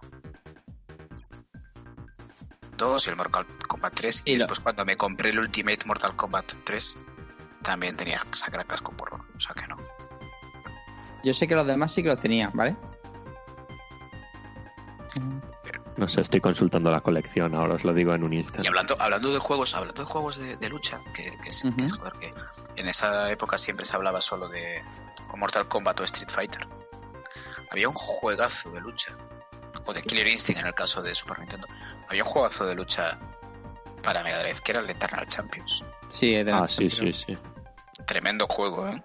2 2.78 3.08
y 3.08 3.10
el 3.10 3.15
Mortal 3.15 3.45
Kombat 3.67 3.93
3, 3.95 4.23
y, 4.26 4.32
Y 4.32 4.34
lo- 4.36 4.39
después 4.41 4.60
cuando 4.60 4.86
me 4.86 4.95
compré 4.95 5.30
el 5.32 5.39
Ultimate 5.39 5.80
Mortal 5.86 6.15
Kombat 6.15 6.54
3, 6.63 6.97
también 7.63 7.95
tenía 7.97 8.19
sangre 8.32 8.62
a 8.62 8.65
cascoporro. 8.65 9.26
O 9.36 9.39
sea 9.39 9.56
que 9.56 9.65
no. 9.67 9.78
Yo 11.23 11.34
sé 11.34 11.47
que 11.47 11.56
los 11.56 11.65
demás 11.65 11.91
sí 11.93 12.04
que 12.04 12.10
los 12.10 12.19
tenían, 12.19 12.52
¿vale? 12.54 12.76
No 15.95 16.08
sé, 16.08 16.21
estoy 16.21 16.41
consultando 16.41 16.89
la 16.89 17.01
colección, 17.01 17.53
ahora 17.53 17.75
os 17.75 17.84
lo 17.84 17.93
digo 17.93 18.13
en 18.15 18.23
un 18.23 18.34
Y 18.34 18.38
instante. 18.38 18.67
hablando, 18.67 18.95
hablando 18.99 19.32
de 19.32 19.39
juegos, 19.39 19.75
hablando 19.75 20.01
de 20.03 20.10
juegos 20.10 20.38
de, 20.38 20.58
de 20.58 20.69
lucha, 20.69 20.99
que, 21.13 21.38
que, 21.38 21.49
es- 21.49 21.63
Ujú. 21.63 21.77
que 21.77 21.86
es, 21.86 21.93
joder, 21.93 22.13
que 22.13 22.32
en 22.82 22.88
esa 22.88 23.29
época 23.29 23.58
siempre 23.58 23.86
se 23.86 23.95
hablaba 23.95 24.19
solo 24.19 24.49
de 24.49 24.84
Mortal 25.36 25.67
Kombat 25.67 25.99
o 25.99 26.03
Street 26.06 26.29
Fighter. 26.32 26.67
Había 27.71 27.88
un 27.89 27.93
juegazo 27.95 28.71
de 28.71 28.82
lucha, 28.82 29.15
o 29.86 29.93
de 29.93 30.01
Killer 30.01 30.27
Instinct 30.27 30.62
en 30.62 30.67
el 30.67 30.73
caso 30.73 31.01
de 31.03 31.13
Super 31.13 31.39
Nintendo. 31.39 31.67
Había 32.10 32.23
un 32.23 32.29
juegazo 32.29 32.65
de 32.65 32.73
lucha 32.75 33.19
para 34.01 34.23
Mega 34.23 34.39
Drive 34.39 34.60
que 34.63 34.71
era 34.71 34.82
el 34.82 34.89
Eternal 34.89 35.27
Champions. 35.27 35.86
Sí, 36.08 36.34
es 36.34 36.45
de 36.45 36.51
Ah, 36.53 36.67
sí, 36.67 36.89
sí, 36.89 37.13
sí. 37.13 37.38
Tremendo 38.08 38.47
juego, 38.47 38.88
¿eh? 38.89 39.01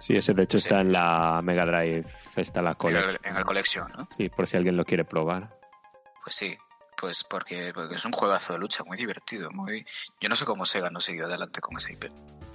Sí, 0.00 0.16
ese 0.16 0.32
de 0.32 0.44
hecho 0.44 0.58
Sí. 0.58 0.68
está 0.68 0.80
en 0.80 0.92
la 0.92 1.40
Mega 1.42 1.66
Drive, 1.66 2.06
está 2.36 2.62
la 2.62 2.70
En 2.70 2.74
el, 2.74 2.76
colección. 2.78 3.18
en 3.24 3.36
el 3.36 3.44
Collection, 3.44 3.92
¿no? 3.96 4.08
Sí, 4.16 4.28
por 4.28 4.46
si 4.46 4.56
alguien 4.56 4.76
lo 4.76 4.84
quiere 4.84 5.04
probar. 5.04 5.57
Pues 6.28 6.36
sí, 6.36 6.54
pues 7.00 7.24
porque, 7.24 7.72
porque 7.74 7.94
es 7.94 8.04
un 8.04 8.12
juegazo 8.12 8.52
de 8.52 8.58
lucha 8.58 8.84
muy 8.84 8.98
divertido, 8.98 9.50
muy... 9.50 9.86
Yo 10.20 10.28
no 10.28 10.36
sé 10.36 10.44
cómo 10.44 10.66
Sega 10.66 10.90
no 10.90 11.00
siguió 11.00 11.24
adelante 11.24 11.62
con 11.62 11.74
esa 11.78 11.90
IP, 11.90 12.04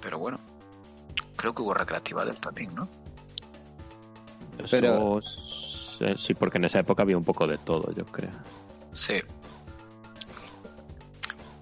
pero 0.00 0.16
bueno, 0.20 0.38
creo 1.34 1.52
que 1.52 1.62
hubo 1.62 1.74
recreativa 1.74 2.24
de 2.24 2.30
él 2.30 2.40
también, 2.40 2.72
¿no? 2.72 2.88
Pero- 4.70 5.18
Eso, 5.18 6.16
sí, 6.18 6.34
porque 6.34 6.58
en 6.58 6.66
esa 6.66 6.78
época 6.78 7.02
había 7.02 7.16
un 7.18 7.24
poco 7.24 7.48
de 7.48 7.58
todo, 7.58 7.92
yo 7.96 8.04
creo. 8.06 8.30
Sí. 8.92 9.14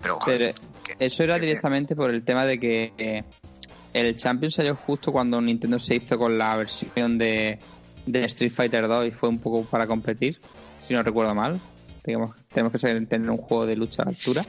Pero, 0.02 0.20
joder, 0.20 0.54
Pero 0.54 0.68
que- 0.98 1.06
eso 1.06 1.22
era 1.24 1.36
que- 1.40 1.46
directamente 1.46 1.96
por 1.96 2.10
el 2.10 2.22
tema 2.26 2.44
de 2.44 2.60
que 2.60 2.92
eh, 2.98 3.24
el 3.94 4.16
Champions 4.16 4.56
salió 4.56 4.76
justo 4.76 5.12
cuando 5.12 5.40
Nintendo 5.40 5.78
se 5.78 5.94
hizo 5.94 6.18
con 6.18 6.36
la 6.36 6.56
versión 6.56 7.16
de, 7.16 7.58
de 8.04 8.24
Street 8.26 8.52
Fighter 8.52 8.86
2 8.86 9.06
y 9.06 9.10
fue 9.12 9.30
un 9.30 9.38
poco 9.38 9.64
para 9.64 9.86
competir, 9.86 10.38
si 10.86 10.92
no 10.92 11.02
recuerdo 11.02 11.34
mal. 11.34 11.58
Digamos, 12.04 12.34
tenemos 12.52 12.72
que 12.72 12.78
ser- 12.78 13.06
tener 13.06 13.30
un 13.30 13.38
juego 13.38 13.66
de 13.66 13.76
lucha 13.76 14.02
a 14.02 14.06
la 14.06 14.10
altura. 14.10 14.44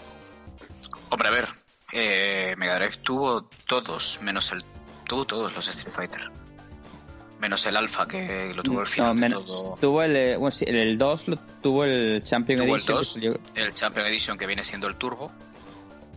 Hombre, 1.10 1.28
a 1.28 1.32
ver, 1.32 1.48
eh, 1.92 2.56
Mega 2.58 2.76
Drive 2.76 2.98
tuvo 3.04 3.44
todos, 3.68 4.20
menos 4.22 4.52
el. 4.52 4.64
Tuvo 5.08 5.26
todos 5.26 5.54
los 5.56 5.68
Street 5.68 5.94
Fighter. 5.94 6.22
Menos 7.40 7.66
el 7.66 7.76
Alpha, 7.76 8.08
que 8.08 8.54
lo 8.56 8.64
tuvo 8.64 8.80
al 8.80 8.88
final 8.88 9.10
No, 9.10 9.14
menos- 9.22 9.46
todo. 9.46 9.78
Tuvo 9.80 10.02
el, 10.02 10.16
eh, 10.16 10.38
bueno, 10.38 10.52
sí, 10.56 10.64
el 10.68 10.98
2 10.98 11.28
lo, 11.28 11.36
tuvo 11.62 11.84
el 11.84 12.24
Champion 12.24 12.60
Tuvo 12.60 12.76
el 12.76 12.82
Edition. 12.82 12.88
que 12.88 12.94
2, 13.00 13.08
salió- 13.08 13.40
el 13.56 13.74
Champion 13.74 14.08
Edition, 14.08 14.38
que 14.38 14.48
viene 14.48 14.64
siendo 14.64 14.88
el 14.88 14.96
Turbo. 14.96 15.30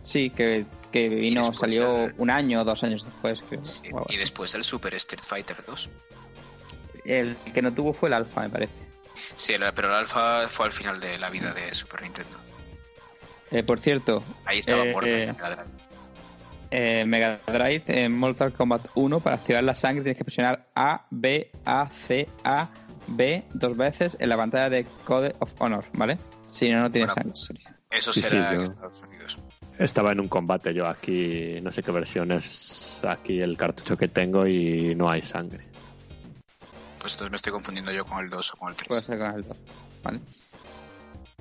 sí, 0.01 0.29
que, 0.29 0.65
que 0.91 1.09
vino, 1.09 1.53
salió 1.53 2.05
el- 2.05 2.13
un 2.17 2.29
año 2.29 2.61
o 2.61 2.63
dos 2.63 2.81
años 2.85 3.03
después. 3.03 3.43
creo, 3.49 3.63
Sí, 3.65 3.87
algo 3.87 4.05
y 4.09 4.15
después 4.15 4.55
el 4.55 4.63
Super 4.63 4.93
Street 4.95 5.21
Fighter 5.21 5.57
2. 5.67 5.89
El 7.03 7.35
que 7.53 7.61
no 7.61 7.73
tuvo 7.73 7.91
fue 7.93 8.07
el 8.09 8.13
Alpha, 8.13 8.41
me 8.43 8.49
parece. 8.49 8.73
Sí, 9.37 9.53
el- 9.53 9.63
pero 9.73 9.87
el 9.87 9.93
Alpha 9.95 10.47
fue 10.49 10.65
al 10.65 10.71
final 10.73 10.99
de 10.99 11.17
la 11.17 11.29
vida 11.29 11.53
de 11.53 11.73
Super 11.73 12.01
Nintendo. 12.01 12.37
Eh, 13.51 13.63
por 13.63 13.79
cierto, 13.79 14.23
Ahí 14.45 14.59
estaba 14.59 14.83
Eh, 14.83 14.91
muerto 14.91 15.15
eh, 15.15 15.27
Mega 15.33 15.49
Drive. 15.55 15.67
eh, 16.71 17.05
Mega 17.05 17.39
Drive 17.47 17.83
en 17.87 18.17
Mortal 18.17 18.51
Kombat 18.51 18.87
1, 18.95 19.19
para 19.21 19.37
activar 19.37 19.63
la 19.63 19.73
sangre 19.73 20.03
tienes 20.03 20.17
que 20.17 20.25
presionar 20.25 20.67
A, 20.75 21.05
B, 21.11 21.49
A, 21.65 21.89
C, 21.89 22.27
A, 22.43 22.67
B 23.07 23.43
dos 23.53 23.77
veces 23.77 24.17
en 24.19 24.27
la 24.29 24.35
pantalla 24.35 24.69
de 24.69 24.85
Code 25.05 25.33
of 25.39 25.49
Honor, 25.59 25.85
¿vale? 25.93 26.17
Si 26.47 26.69
no, 26.69 26.81
no 26.81 26.91
tienes 26.91 27.13
Bueno, 27.15 27.31
sangre. 27.33 27.63
pues, 27.89 27.99
Eso 27.99 28.11
Sí, 28.11 28.21
sí, 28.21 28.27
será 28.29 28.53
en 28.53 28.61
Estados 28.63 29.01
Unidos. 29.07 29.37
Estaba 29.79 30.11
en 30.11 30.19
un 30.19 30.27
combate 30.27 30.73
yo 30.73 30.87
aquí, 30.87 31.59
no 31.61 31.71
sé 31.71 31.83
qué 31.83 31.91
versión 31.91 32.31
es 32.33 33.01
aquí 33.07 33.39
el 33.39 33.55
cartucho 33.55 33.95
que 33.95 34.07
tengo 34.09 34.45
y 34.45 34.93
no 34.95 35.09
hay 35.09 35.21
sangre. 35.21 35.66
Pues 37.07 37.13
entonces 37.13 37.31
me 37.31 37.35
estoy 37.37 37.53
confundiendo 37.53 37.91
yo 37.93 38.03
con 38.03 38.21
el 38.21 38.29
2 38.29 38.53
o 38.53 38.57
con 38.57 38.67
el 38.67 38.75
3. 38.75 38.87
Puede 38.89 39.01
ser 39.01 39.17
con 39.17 39.31
el 39.33 39.43
2, 39.47 39.57
¿vale? 40.03 40.19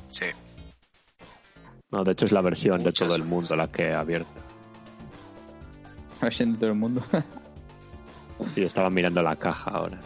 Sí. 0.09 0.27
No, 1.91 2.05
de 2.05 2.13
hecho 2.13 2.25
es 2.25 2.31
la 2.31 2.41
versión 2.41 2.85
de 2.85 2.93
todo 2.93 3.17
el 3.17 3.25
mundo 3.25 3.57
la 3.57 3.67
que 3.67 3.83
he 3.89 3.93
abierto. 3.93 4.31
A 6.21 6.27
ver 6.27 6.33
si 6.33 6.45
de 6.45 6.57
todo 6.57 6.69
el 6.71 6.77
mundo. 6.77 7.05
Sí, 8.47 8.63
estaba 8.63 8.91
mirando 8.91 9.21
la 9.23 9.35
caja 9.35 9.73
ahora, 9.73 9.99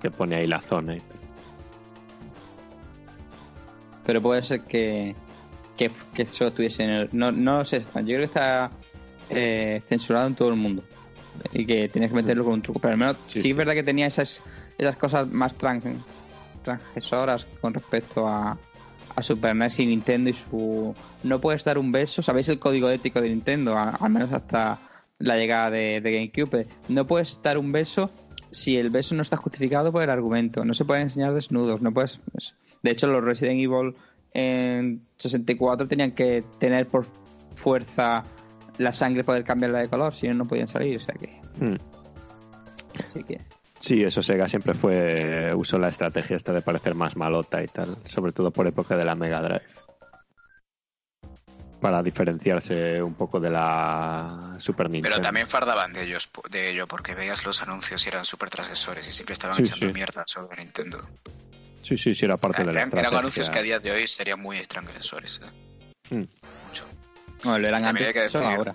que 0.00 0.10
pone 0.10 0.36
ahí 0.36 0.46
la 0.46 0.62
zona. 0.62 0.96
y. 0.96 1.02
Pero 4.06 4.22
puede 4.22 4.40
ser 4.40 4.62
que, 4.62 5.14
que, 5.76 5.90
que 6.14 6.22
eso 6.22 6.46
estuviese 6.46 6.84
en 6.84 6.90
el... 6.90 7.08
No, 7.12 7.30
no 7.30 7.58
lo 7.58 7.64
sé, 7.66 7.80
yo 7.80 7.88
creo 7.92 8.18
que 8.20 8.24
está 8.24 8.70
eh, 9.28 9.82
censurado 9.86 10.28
en 10.28 10.34
todo 10.34 10.48
el 10.48 10.56
mundo. 10.56 10.82
Y 11.52 11.66
que 11.66 11.88
tienes 11.90 12.10
que 12.10 12.16
meterlo 12.16 12.44
con 12.44 12.54
un 12.54 12.62
truco. 12.62 12.78
Pero 12.80 12.92
al 12.92 12.98
menos 12.98 13.16
sí, 13.26 13.34
Sí, 13.34 13.42
sí. 13.42 13.50
es 13.50 13.56
verdad 13.56 13.74
que 13.74 13.82
tenía 13.82 14.06
esas, 14.06 14.40
esas 14.78 14.96
cosas 14.96 15.28
más 15.30 15.56
tran- 15.58 16.02
transgresoras 16.62 17.44
con 17.60 17.74
respecto 17.74 18.26
a, 18.26 18.56
a 19.16 19.22
Super 19.22 19.54
NES 19.54 19.78
y 19.80 19.86
Nintendo 19.86 20.30
y 20.30 20.32
su... 20.32 20.94
No 21.22 21.40
puedes 21.40 21.64
dar 21.64 21.78
un 21.78 21.92
beso, 21.92 22.22
¿sabéis 22.22 22.48
el 22.48 22.58
código 22.58 22.88
ético 22.90 23.20
de 23.20 23.28
Nintendo? 23.28 23.76
A- 23.76 23.90
al 23.90 24.10
menos 24.10 24.32
hasta 24.32 24.78
la 25.18 25.36
llegada 25.36 25.70
de, 25.70 26.00
de 26.00 26.12
GameCube. 26.12 26.66
No 26.88 27.06
puedes 27.06 27.40
dar 27.42 27.58
un 27.58 27.70
beso 27.72 28.10
si 28.50 28.76
el 28.76 28.90
beso 28.90 29.14
no 29.14 29.22
está 29.22 29.36
justificado 29.36 29.90
por 29.92 30.02
el 30.02 30.10
argumento. 30.10 30.64
No 30.64 30.74
se 30.74 30.84
pueden 30.84 31.04
enseñar 31.04 31.32
desnudos, 31.34 31.80
no 31.82 31.92
puedes... 31.92 32.20
de 32.82 32.90
hecho, 32.90 33.06
los 33.06 33.22
Resident 33.24 33.60
Evil 33.60 33.94
en 34.32 35.02
64 35.18 35.86
tenían 35.86 36.10
que 36.12 36.42
tener 36.58 36.86
por 36.88 37.06
fuerza 37.54 38.24
la 38.78 38.92
sangre 38.92 39.22
poder 39.22 39.44
cambiarla 39.44 39.78
de 39.78 39.88
color, 39.88 40.14
si 40.14 40.26
no, 40.28 40.34
no 40.34 40.46
podían 40.48 40.66
salir. 40.68 40.96
O 40.96 41.00
sea 41.00 41.14
que... 41.14 41.28
Hmm. 41.64 41.76
Así 43.00 43.22
que... 43.24 43.40
Sí, 43.84 44.02
eso 44.02 44.22
Sega 44.22 44.48
siempre 44.48 44.72
fue 44.72 45.52
usó 45.54 45.76
la 45.78 45.88
estrategia 45.88 46.36
esta 46.36 46.54
de 46.54 46.62
parecer 46.62 46.94
más 46.94 47.16
malota 47.16 47.62
y 47.62 47.66
tal, 47.68 47.98
sobre 48.06 48.32
todo 48.32 48.50
por 48.50 48.66
época 48.66 48.96
de 48.96 49.04
la 49.04 49.14
Mega 49.14 49.42
Drive. 49.42 49.60
Para 51.82 52.02
diferenciarse 52.02 53.02
un 53.02 53.12
poco 53.12 53.40
de 53.40 53.50
la 53.50 54.54
Super 54.58 54.88
Nintendo. 54.88 55.16
Pero 55.16 55.22
también 55.22 55.46
fardaban 55.46 55.92
de 55.92 56.04
ellos 56.04 56.30
de 56.50 56.70
ello 56.70 56.86
porque 56.86 57.14
veías 57.14 57.44
los 57.44 57.60
anuncios 57.60 58.06
y 58.06 58.08
eran 58.08 58.24
súper 58.24 58.48
transgresores 58.48 59.06
y 59.06 59.12
siempre 59.12 59.34
estaban 59.34 59.56
Sí, 59.58 59.64
echando 59.64 59.88
sí. 59.88 59.92
mierda 59.92 60.24
sobre 60.26 60.56
Nintendo. 60.64 61.06
Sí, 61.82 61.98
sí, 61.98 62.14
sí, 62.14 62.24
era 62.24 62.38
parte 62.38 62.62
de 62.62 62.66
la 62.66 62.70
eran, 62.72 62.84
estrategia. 62.84 63.08
eran 63.10 63.18
anuncios 63.18 63.50
que 63.50 63.58
a 63.58 63.62
día 63.62 63.80
de 63.80 63.90
hoy 63.90 64.06
serían 64.06 64.40
muy 64.40 64.62
transgresores. 64.62 65.42
¿eh? 65.44 66.14
Hmm. 66.14 66.24
Mucho. 66.66 66.86
Bueno, 67.42 67.58
lo 67.58 67.68
eran 67.68 67.84
antes 67.84 68.12
que 68.14 68.20
decir- 68.20 68.42
ahora. 68.42 68.74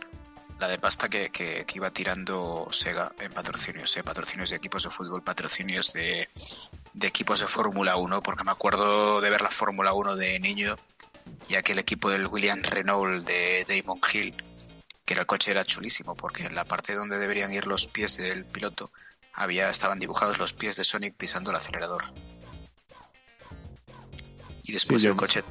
La 0.59 0.67
de 0.67 0.77
pasta 0.77 1.07
que, 1.07 1.29
que, 1.29 1.65
que 1.65 1.77
iba 1.77 1.89
tirando 1.91 2.67
Sega 2.71 3.13
en 3.19 3.31
patrocinios, 3.31 3.95
¿eh? 3.95 4.03
patrocinios 4.03 4.49
de 4.49 4.57
equipos 4.57 4.83
de 4.83 4.89
fútbol, 4.89 5.23
patrocinios 5.23 5.93
de, 5.93 6.27
de 6.93 7.07
equipos 7.07 7.39
de 7.39 7.47
Fórmula 7.47 7.95
1, 7.95 8.21
porque 8.21 8.43
me 8.43 8.51
acuerdo 8.51 9.21
de 9.21 9.29
ver 9.29 9.41
la 9.41 9.51
Fórmula 9.51 9.93
1 9.93 10.17
de 10.17 10.37
niño 10.39 10.75
y 11.47 11.55
aquel 11.55 11.79
equipo 11.79 12.09
del 12.09 12.27
Williams 12.27 12.69
Renault 12.69 13.25
de 13.25 13.65
Damon 13.67 13.99
Hill, 14.11 14.35
que 15.05 15.13
era 15.13 15.21
el 15.21 15.27
coche 15.27 15.51
era 15.51 15.63
chulísimo, 15.63 16.15
porque 16.15 16.43
en 16.43 16.55
la 16.55 16.65
parte 16.65 16.93
donde 16.93 17.17
deberían 17.17 17.53
ir 17.53 17.65
los 17.65 17.87
pies 17.87 18.17
del 18.17 18.45
piloto 18.45 18.91
había 19.33 19.69
estaban 19.69 19.99
dibujados 19.99 20.37
los 20.37 20.53
pies 20.53 20.75
de 20.75 20.83
Sonic 20.83 21.15
pisando 21.15 21.51
el 21.51 21.55
acelerador. 21.55 22.03
Y 24.63 24.73
después 24.73 25.01
Sí, 25.01 25.07
el 25.07 25.15
coche 25.15 25.43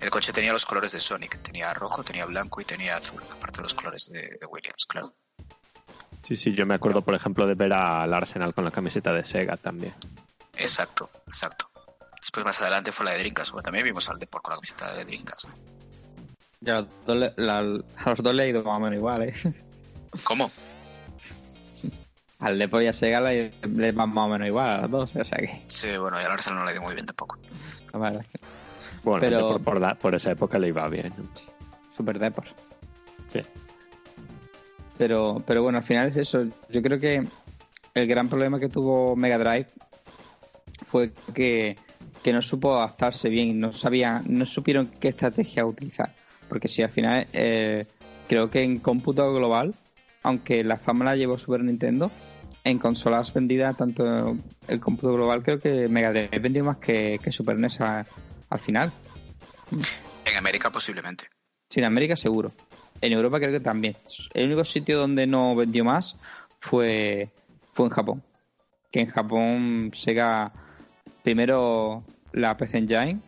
el 0.00 0.10
coche 0.10 0.32
tenía 0.32 0.52
los 0.52 0.66
colores 0.66 0.92
de 0.92 1.00
Sonic, 1.00 1.42
tenía 1.42 1.72
rojo, 1.74 2.02
tenía 2.02 2.24
blanco 2.26 2.60
y 2.60 2.64
tenía 2.64 2.96
azul, 2.96 3.22
aparte 3.30 3.58
de 3.58 3.62
los 3.62 3.74
colores 3.74 4.10
de, 4.12 4.20
de 4.40 4.46
Williams, 4.46 4.86
claro. 4.86 5.08
Sí, 6.26 6.36
sí, 6.36 6.54
yo 6.54 6.64
me 6.66 6.74
acuerdo, 6.74 7.02
por 7.02 7.14
ejemplo, 7.14 7.46
de 7.46 7.54
ver 7.54 7.72
al 7.72 8.12
Arsenal 8.14 8.54
con 8.54 8.64
la 8.64 8.70
camiseta 8.70 9.12
de 9.12 9.24
Sega 9.24 9.56
también. 9.56 9.94
Exacto, 10.56 11.10
exacto. 11.26 11.68
Después 12.20 12.44
más 12.44 12.60
adelante 12.60 12.92
fue 12.92 13.06
la 13.06 13.12
de 13.12 13.18
Drinkas, 13.20 13.50
bueno, 13.50 13.62
también 13.62 13.84
vimos 13.84 14.08
al 14.10 14.18
Depor 14.18 14.42
con 14.42 14.52
la 14.52 14.56
camiseta 14.58 14.92
de 14.94 15.04
Drinkas. 15.04 15.48
Ya, 16.60 16.76
a, 16.76 16.80
los 16.82 16.90
dos 17.06 17.16
le, 17.16 17.32
la- 17.36 17.58
a 17.96 18.10
los 18.10 18.22
dos 18.22 18.34
le 18.34 18.42
ha 18.42 18.46
ido 18.46 18.62
más 18.62 18.76
o 18.76 18.80
menos 18.80 18.96
igual, 18.96 19.22
¿eh? 19.22 19.34
¿Cómo? 20.24 20.50
Al 22.40 22.58
Depor 22.58 22.82
y 22.82 22.86
a 22.86 22.92
Sega 22.92 23.20
le, 23.20 23.50
le 23.74 23.92
va 23.92 24.06
más 24.06 24.26
o 24.26 24.28
menos 24.28 24.46
igual 24.48 24.68
a 24.70 24.80
los 24.82 24.90
dos, 24.90 25.16
o 25.16 25.24
sea 25.24 25.38
que... 25.38 25.62
Sí, 25.68 25.96
bueno, 25.96 26.20
y 26.20 26.24
al 26.24 26.32
Arsenal 26.32 26.60
no 26.60 26.64
le 26.66 26.72
dio 26.72 26.82
muy 26.82 26.94
bien 26.94 27.06
tampoco. 27.06 27.38
la 27.92 27.98
verdad 27.98 28.20
es 28.22 28.28
que 28.28 28.40
Bueno, 29.02 29.20
Pero- 29.20 29.48
por, 29.52 29.62
por, 29.62 29.80
la- 29.80 29.94
por 29.94 30.14
esa 30.14 30.30
época 30.32 30.58
le 30.58 30.68
iba 30.68 30.88
bien. 30.88 31.12
Super 31.96 32.18
Depor. 32.18 32.44
Sí. 33.28 33.40
Pero, 34.98 35.42
pero 35.46 35.62
bueno, 35.62 35.78
al 35.78 35.84
final 35.84 36.08
es 36.08 36.16
eso. 36.16 36.44
Yo 36.68 36.82
creo 36.82 36.98
que 37.00 37.26
el 37.94 38.06
gran 38.06 38.28
problema 38.28 38.60
que 38.60 38.68
tuvo 38.68 39.16
Mega 39.16 39.38
Drive 39.38 39.66
fue 40.86 41.12
que, 41.34 41.76
que 42.22 42.32
no 42.32 42.42
supo 42.42 42.74
adaptarse 42.76 43.28
bien, 43.28 43.58
no 43.60 43.72
sabía, 43.72 44.20
no 44.26 44.44
supieron 44.44 44.88
qué 45.00 45.08
estrategia 45.08 45.64
utilizar. 45.64 46.10
Porque 46.48 46.68
si 46.68 46.82
al 46.82 46.90
final 46.90 47.26
eh, 47.32 47.86
creo 48.28 48.50
que 48.50 48.62
en 48.62 48.78
cómputo 48.80 49.32
global, 49.32 49.74
aunque 50.22 50.62
la 50.64 50.76
fama 50.76 51.04
la 51.06 51.16
llevó 51.16 51.38
Super 51.38 51.62
Nintendo, 51.64 52.10
en 52.64 52.78
consolas 52.78 53.32
vendidas, 53.32 53.76
tanto 53.76 54.36
el 54.68 54.80
cómputo 54.80 55.14
global, 55.14 55.42
creo 55.42 55.58
que 55.60 55.88
Mega 55.88 56.10
Drive 56.12 56.38
vendió 56.40 56.62
más 56.64 56.76
que, 56.76 57.18
que 57.22 57.30
Super 57.32 57.56
NES 57.58 57.80
a- 57.80 58.04
al 58.50 58.58
final. 58.58 58.92
En 60.24 60.36
América 60.36 60.70
posiblemente. 60.70 61.28
Sí, 61.70 61.80
en 61.80 61.86
América 61.86 62.16
seguro. 62.16 62.52
En 63.00 63.12
Europa 63.12 63.38
creo 63.38 63.52
que 63.52 63.60
también. 63.60 63.96
El 64.34 64.46
único 64.46 64.64
sitio 64.64 64.98
donde 64.98 65.26
no 65.26 65.54
vendió 65.56 65.84
más 65.84 66.16
fue, 66.58 67.30
fue 67.72 67.86
en 67.86 67.90
Japón. 67.90 68.22
Que 68.90 69.00
en 69.00 69.06
Japón 69.06 69.92
Sega 69.94 70.52
primero 71.22 72.04
la 72.32 72.56
PC 72.56 72.78
Engine 72.78 73.20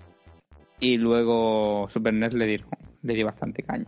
y 0.81 0.99
luego 0.99 1.89
Super 1.89 2.13
NES 2.13 2.35
le 2.35 2.47
dio, 2.47 2.67
le 3.03 3.15
dio 3.15 3.27
bastante 3.27 3.63
caña. 3.63 3.87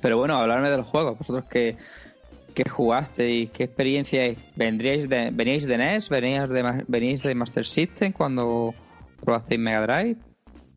Pero 0.00 0.16
bueno, 0.16 0.36
hablarme 0.36 0.70
de 0.70 0.78
los 0.78 0.86
juegos. 0.86 1.18
Vosotros 1.18 1.44
que, 1.44 1.76
que 2.54 2.68
jugasteis, 2.68 3.50
qué 3.50 3.64
experiencia 3.64 4.34
vendríais 4.56 5.08
de, 5.08 5.30
veníais 5.30 5.66
de 5.66 5.76
NES, 5.76 6.08
veníais 6.08 6.48
de, 6.48 6.84
veníais 6.88 7.22
de 7.22 7.34
Master 7.34 7.66
System 7.66 8.12
cuando 8.12 8.74
probasteis 9.24 9.58
Mega 9.60 9.80
Drive 9.86 10.16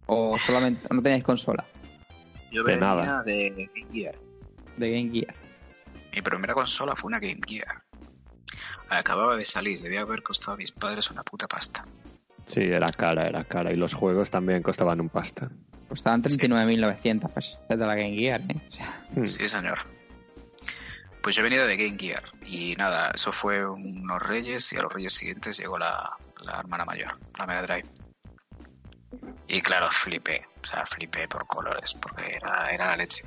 o 0.08 0.38
solamente 0.38 0.88
no 0.92 1.02
teníais 1.02 1.24
consola 1.24 1.66
Yo 2.52 2.64
De 2.64 2.74
venía 2.76 2.88
nada. 2.96 3.24
de 3.24 3.50
Game 3.50 3.88
Gear. 3.94 4.16
de 4.78 4.92
Game 4.92 5.12
Gear. 5.12 5.36
Mi 6.14 6.22
primera 6.22 6.54
consola 6.54 6.96
fue 6.96 7.10
una 7.10 7.20
Game 7.20 7.40
Gear. 7.46 7.84
Acababa 8.90 9.36
de 9.36 9.44
salir, 9.46 9.82
debía 9.82 10.02
haber 10.02 10.24
costado 10.24 10.54
a 10.54 10.58
mis 10.58 10.72
padres 10.72 11.12
una 11.12 11.24
puta 11.24 11.48
pasta. 11.48 11.84
Sí, 12.46 12.62
era 12.62 12.92
cara, 12.94 13.28
era 13.28 13.44
cara. 13.44 13.72
Y 13.74 13.76
los 13.76 13.94
juegos 13.94 14.30
también 14.32 14.64
costaban 14.64 15.02
un 15.02 15.10
pasta. 15.10 15.52
Costaban 15.90 16.24
39.900 16.24 17.30
pues 17.34 17.60
es 17.70 17.78
de 17.80 17.86
la 17.86 17.96
Game 17.96 18.16
Gear, 18.16 18.42
¿eh? 18.50 18.62
O 18.68 18.72
sea, 18.72 19.04
Hmm. 19.14 19.26
Sí, 19.26 19.48
señor. 19.48 19.80
Pues 21.22 21.36
yo 21.36 21.44
venía 21.44 21.66
de 21.66 21.76
Game 21.76 21.98
Gear 22.00 22.24
y 22.46 22.76
nada, 22.78 23.12
eso 23.14 23.34
fue 23.34 23.68
unos 23.70 24.22
reyes 24.26 24.72
y 24.72 24.78
a 24.78 24.82
los 24.84 24.94
reyes 24.94 25.12
siguientes 25.14 25.58
llegó 25.60 25.78
la, 25.78 26.10
la 26.42 26.60
hermana 26.60 26.86
mayor, 26.86 27.20
la 27.38 27.46
Mega 27.46 27.62
Drive. 27.64 27.90
Y 29.48 29.62
claro, 29.62 29.90
flipé, 29.92 30.46
o 30.64 30.66
sea, 30.66 30.86
flipé 30.86 31.28
por 31.28 31.46
colores, 31.48 31.94
porque 31.96 32.36
era, 32.36 32.70
era 32.72 32.88
la 32.88 32.98
leche. 32.98 33.24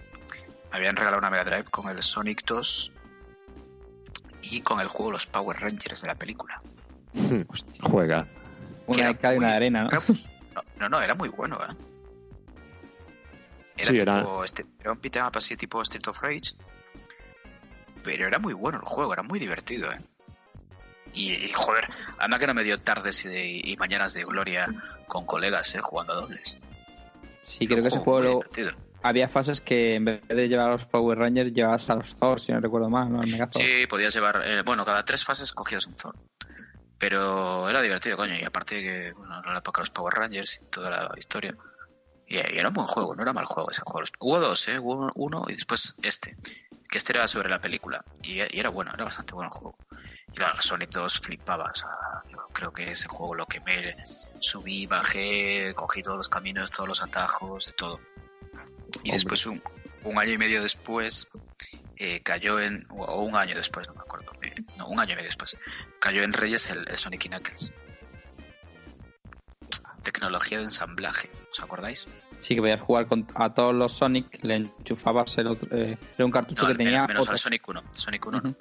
Me 0.70 0.76
habían 0.78 0.94
regalado 0.96 1.18
una 1.18 1.30
Mega 1.30 1.44
Drive 1.44 1.64
con 1.64 1.88
el 1.88 2.02
Sonic 2.02 2.44
2 2.44 2.92
y 4.42 4.60
con 4.62 4.80
el 4.80 4.88
juego 4.88 5.12
Los 5.12 5.26
Power 5.26 5.58
Rangers 5.58 6.02
de 6.02 6.08
la 6.08 6.14
película. 6.14 6.58
Juega. 7.82 8.26
una 8.86 8.98
era 9.02 9.08
de 9.12 9.18
cal 9.18 9.34
y 9.34 9.38
una 9.38 9.46
muy- 9.46 9.50
de 9.50 9.56
arena, 9.56 9.84
¿no? 9.84 9.90
no, 10.54 10.62
no, 10.78 10.88
no, 10.88 11.00
era 11.00 11.14
muy 11.14 11.28
bueno, 11.30 11.56
¿eh? 11.62 11.74
Era 13.78 13.90
Sí, 13.92 13.98
tipo, 13.98 14.02
era- 14.02 14.44
este, 14.44 14.66
era 14.80 14.92
un 14.92 15.00
beat'em 15.00 15.26
up 15.26 15.32
así 15.36 15.56
tipo 15.56 15.80
Street 15.82 16.06
of 16.08 16.20
Rage. 16.20 16.52
Pero 18.04 18.26
era 18.26 18.38
muy 18.38 18.52
bueno 18.52 18.78
el 18.78 18.84
juego, 18.84 19.12
era 19.12 19.22
muy 19.22 19.38
divertido, 19.38 19.90
¿eh? 19.90 19.98
Y, 21.12 21.32
y, 21.32 21.48
joder, 21.52 21.88
anda 22.18 22.38
que 22.38 22.46
no 22.46 22.54
me 22.54 22.62
dio 22.64 22.78
tardes 22.80 23.24
y, 23.24 23.28
de- 23.28 23.60
y 23.64 23.76
mañanas 23.76 24.14
de 24.14 24.24
gloria 24.24 24.68
con 25.08 25.26
colegas, 25.26 25.74
¿eh? 25.74 25.80
Jugando 25.80 26.12
a 26.12 26.16
dobles. 26.16 26.58
Sí, 27.42 27.66
creo 27.66 27.82
que 27.82 27.88
ese 27.88 27.98
juego 27.98 28.44
había 29.02 29.28
fases 29.28 29.60
que 29.60 29.94
en 29.96 30.04
vez 30.04 30.22
de 30.28 30.48
llevar 30.48 30.68
a 30.68 30.72
los 30.72 30.84
Power 30.84 31.18
Rangers 31.18 31.52
llevabas 31.52 31.88
a 31.90 31.94
los 31.96 32.14
Thor, 32.16 32.40
si 32.40 32.52
no 32.52 32.60
recuerdo 32.60 32.88
mal, 32.90 33.10
¿no? 33.12 33.22
Sí, 33.50 33.86
podías 33.88 34.14
llevar. 34.14 34.42
eh, 34.44 34.62
bueno, 34.62 34.84
cada 34.84 35.04
tres 35.04 35.24
fases 35.24 35.52
cogías 35.52 35.86
un 35.86 35.96
Thor. 35.96 36.14
Pero 36.98 37.68
era 37.68 37.80
divertido, 37.80 38.16
coño. 38.16 38.34
Y 38.38 38.44
aparte 38.44 38.80
que, 38.82 39.12
bueno, 39.16 39.40
era 39.40 39.52
la 39.54 39.58
época 39.60 39.80
de 39.80 39.84
los 39.84 39.90
Power 39.90 40.14
Rangers 40.14 40.60
y 40.62 40.70
toda 40.70 40.90
la 40.90 41.10
historia. 41.18 41.56
Y, 42.26 42.36
y 42.36 42.58
era 42.58 42.68
un 42.68 42.74
buen 42.74 42.86
juego, 42.86 43.14
no 43.14 43.22
era 43.22 43.32
mal 43.32 43.46
juego 43.46 43.70
ese 43.70 43.80
juego. 43.84 44.06
Hubo 44.20 44.38
dos, 44.38 44.68
¿eh? 44.68 44.78
Hubo 44.78 45.08
uno 45.16 45.46
y 45.48 45.54
después 45.54 45.96
este. 46.02 46.36
Que 46.90 46.98
este 46.98 47.12
era 47.12 47.26
sobre 47.28 47.48
la 47.48 47.60
película. 47.60 48.02
Y, 48.22 48.40
y 48.40 48.58
era 48.60 48.70
bueno, 48.70 48.90
era 48.92 49.04
bastante 49.04 49.34
bueno 49.34 49.50
el 49.52 49.58
juego. 49.58 49.76
Y 50.32 50.36
claro, 50.36 50.60
Sonic 50.60 50.90
2 50.90 51.20
flipaba. 51.20 51.70
O 51.70 51.74
sea, 51.74 51.88
yo 52.30 52.38
creo 52.52 52.72
que 52.72 52.90
ese 52.90 53.08
juego 53.08 53.34
lo 53.34 53.46
quemé. 53.46 53.96
Subí, 54.40 54.86
bajé, 54.86 55.72
cogí 55.74 56.02
todos 56.02 56.16
los 56.16 56.28
caminos, 56.28 56.70
todos 56.70 56.88
los 56.88 57.02
atajos, 57.02 57.66
de 57.66 57.72
todo. 57.72 58.00
Y 59.04 59.10
Hombre. 59.10 59.12
después, 59.12 59.46
un, 59.46 59.62
un 60.04 60.18
año 60.18 60.32
y 60.32 60.38
medio 60.38 60.62
después, 60.62 61.28
eh, 61.96 62.20
cayó 62.22 62.58
en, 62.60 62.86
o 62.90 63.22
un 63.22 63.36
año 63.36 63.54
después, 63.54 63.86
no 63.88 63.94
me 63.94 64.00
acuerdo, 64.00 64.32
eh, 64.42 64.52
no, 64.76 64.88
un 64.88 64.98
año 64.98 65.12
y 65.12 65.16
medio 65.16 65.28
después, 65.28 65.56
cayó 66.00 66.22
en 66.22 66.32
Reyes 66.32 66.70
el, 66.70 66.88
el 66.88 66.98
Sonic 66.98 67.26
y 67.26 67.28
Knuckles. 67.28 67.72
Tecnología 70.02 70.58
de 70.58 70.64
ensamblaje, 70.64 71.30
¿os 71.52 71.60
acordáis? 71.60 72.08
Sí, 72.38 72.54
que 72.54 72.60
podías 72.62 72.80
jugar 72.80 73.06
con, 73.06 73.26
a 73.34 73.52
todos 73.52 73.74
los 73.74 73.92
Sonic, 73.92 74.42
le 74.42 74.56
enchufabas 74.56 75.36
el 75.38 75.46
otro. 75.48 75.68
eh, 75.76 75.98
era 76.16 76.24
un 76.24 76.30
cartucho 76.32 76.62
No, 76.62 76.68
que 76.68 76.74
tenía. 76.74 77.06
menos 77.06 77.22
otro. 77.22 77.32
al 77.32 77.38
Sonic 77.38 77.68
1, 77.68 77.82
Sonic 77.92 78.26
1 78.26 78.40
no. 78.40 78.56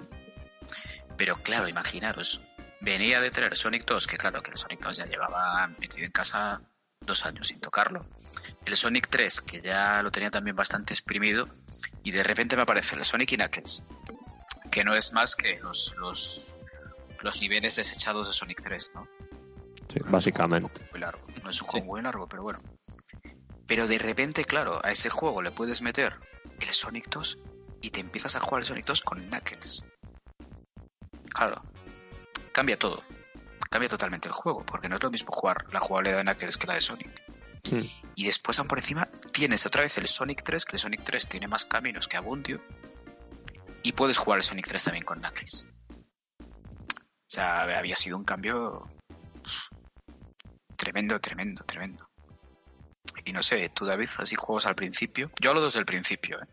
Pero 1.16 1.36
claro, 1.42 1.68
imaginaros, 1.68 2.42
venía 2.80 3.20
de 3.20 3.30
tener 3.30 3.56
Sonic 3.56 3.84
2, 3.86 4.06
que 4.06 4.16
claro, 4.16 4.42
que 4.42 4.50
el 4.50 4.56
Sonic 4.56 4.80
2 4.80 4.96
ya 4.98 5.06
llevaba 5.06 5.66
metido 5.78 6.04
en 6.06 6.12
casa 6.12 6.60
dos 7.00 7.24
años 7.26 7.48
sin 7.48 7.60
tocarlo. 7.60 8.06
El 8.66 8.76
Sonic 8.76 9.08
3, 9.08 9.40
que 9.42 9.60
ya 9.62 10.02
lo 10.02 10.10
tenía 10.10 10.30
también 10.30 10.56
bastante 10.56 10.92
exprimido, 10.94 11.48
y 12.02 12.10
de 12.10 12.22
repente 12.22 12.56
me 12.56 12.62
aparece 12.62 12.96
el 12.96 13.04
Sonic 13.04 13.32
y 13.32 13.36
Knuckles, 13.36 13.84
que 14.70 14.84
no 14.84 14.94
es 14.94 15.12
más 15.14 15.36
que 15.36 15.58
los, 15.60 15.94
los, 15.98 16.54
los 17.22 17.40
niveles 17.40 17.76
desechados 17.76 18.26
de 18.28 18.34
Sonic 18.34 18.62
3, 18.62 18.92
¿no? 18.94 19.08
Sí, 19.92 19.98
básicamente. 20.06 20.88
Muy 20.92 21.00
largo. 21.00 21.26
No 21.42 21.50
es 21.50 21.60
un 21.60 21.68
juego 21.68 21.86
muy 21.86 22.02
largo, 22.02 22.28
pero 22.28 22.42
bueno. 22.42 22.60
Pero 23.66 23.86
de 23.86 23.98
repente, 23.98 24.44
claro, 24.44 24.80
a 24.84 24.90
ese 24.90 25.10
juego 25.10 25.42
le 25.42 25.50
puedes 25.50 25.82
meter 25.82 26.14
el 26.58 26.68
Sonic 26.68 27.08
2 27.08 27.38
y 27.82 27.90
te 27.90 28.00
empiezas 28.00 28.36
a 28.36 28.40
jugar 28.40 28.60
el 28.60 28.66
Sonic 28.66 28.86
2 28.86 29.00
con 29.02 29.18
Knuckles. 29.18 29.84
Claro, 31.32 31.62
cambia 32.52 32.78
todo. 32.78 33.02
Cambia 33.70 33.88
totalmente 33.88 34.26
el 34.26 34.34
juego, 34.34 34.64
porque 34.66 34.88
no 34.88 34.96
es 34.96 35.02
lo 35.02 35.10
mismo 35.10 35.30
jugar 35.32 35.72
la 35.72 35.78
jugabilidad 35.78 36.18
de 36.18 36.24
Knuckles 36.24 36.56
que 36.56 36.66
la 36.66 36.74
de 36.74 36.80
Sonic. 36.80 37.22
Y 38.16 38.24
después, 38.24 38.58
aún 38.58 38.66
por 38.66 38.78
encima, 38.78 39.08
tienes 39.32 39.64
otra 39.66 39.82
vez 39.82 39.96
el 39.98 40.08
Sonic 40.08 40.42
3, 40.42 40.64
que 40.64 40.76
el 40.76 40.80
Sonic 40.80 41.04
3 41.04 41.28
tiene 41.28 41.46
más 41.46 41.64
caminos 41.64 42.08
que 42.08 42.16
Abundio. 42.16 42.60
Y 43.82 43.92
puedes 43.92 44.18
jugar 44.18 44.38
el 44.38 44.44
Sonic 44.44 44.66
3 44.66 44.84
también 44.84 45.04
con 45.04 45.20
Knuckles. 45.20 45.66
O 46.40 47.32
sea, 47.32 47.62
había 47.62 47.94
sido 47.94 48.16
un 48.16 48.24
cambio 48.24 48.90
tremendo, 50.92 51.20
tremendo, 51.20 51.64
tremendo. 51.64 52.08
Y 53.24 53.32
no 53.32 53.42
sé, 53.42 53.68
tú 53.70 53.84
David, 53.84 54.08
así 54.18 54.34
juegos 54.36 54.66
al 54.66 54.74
principio. 54.74 55.30
Yo 55.40 55.50
hablo 55.50 55.62
desde 55.64 55.78
el 55.78 55.86
principio, 55.86 56.40
¿eh? 56.42 56.46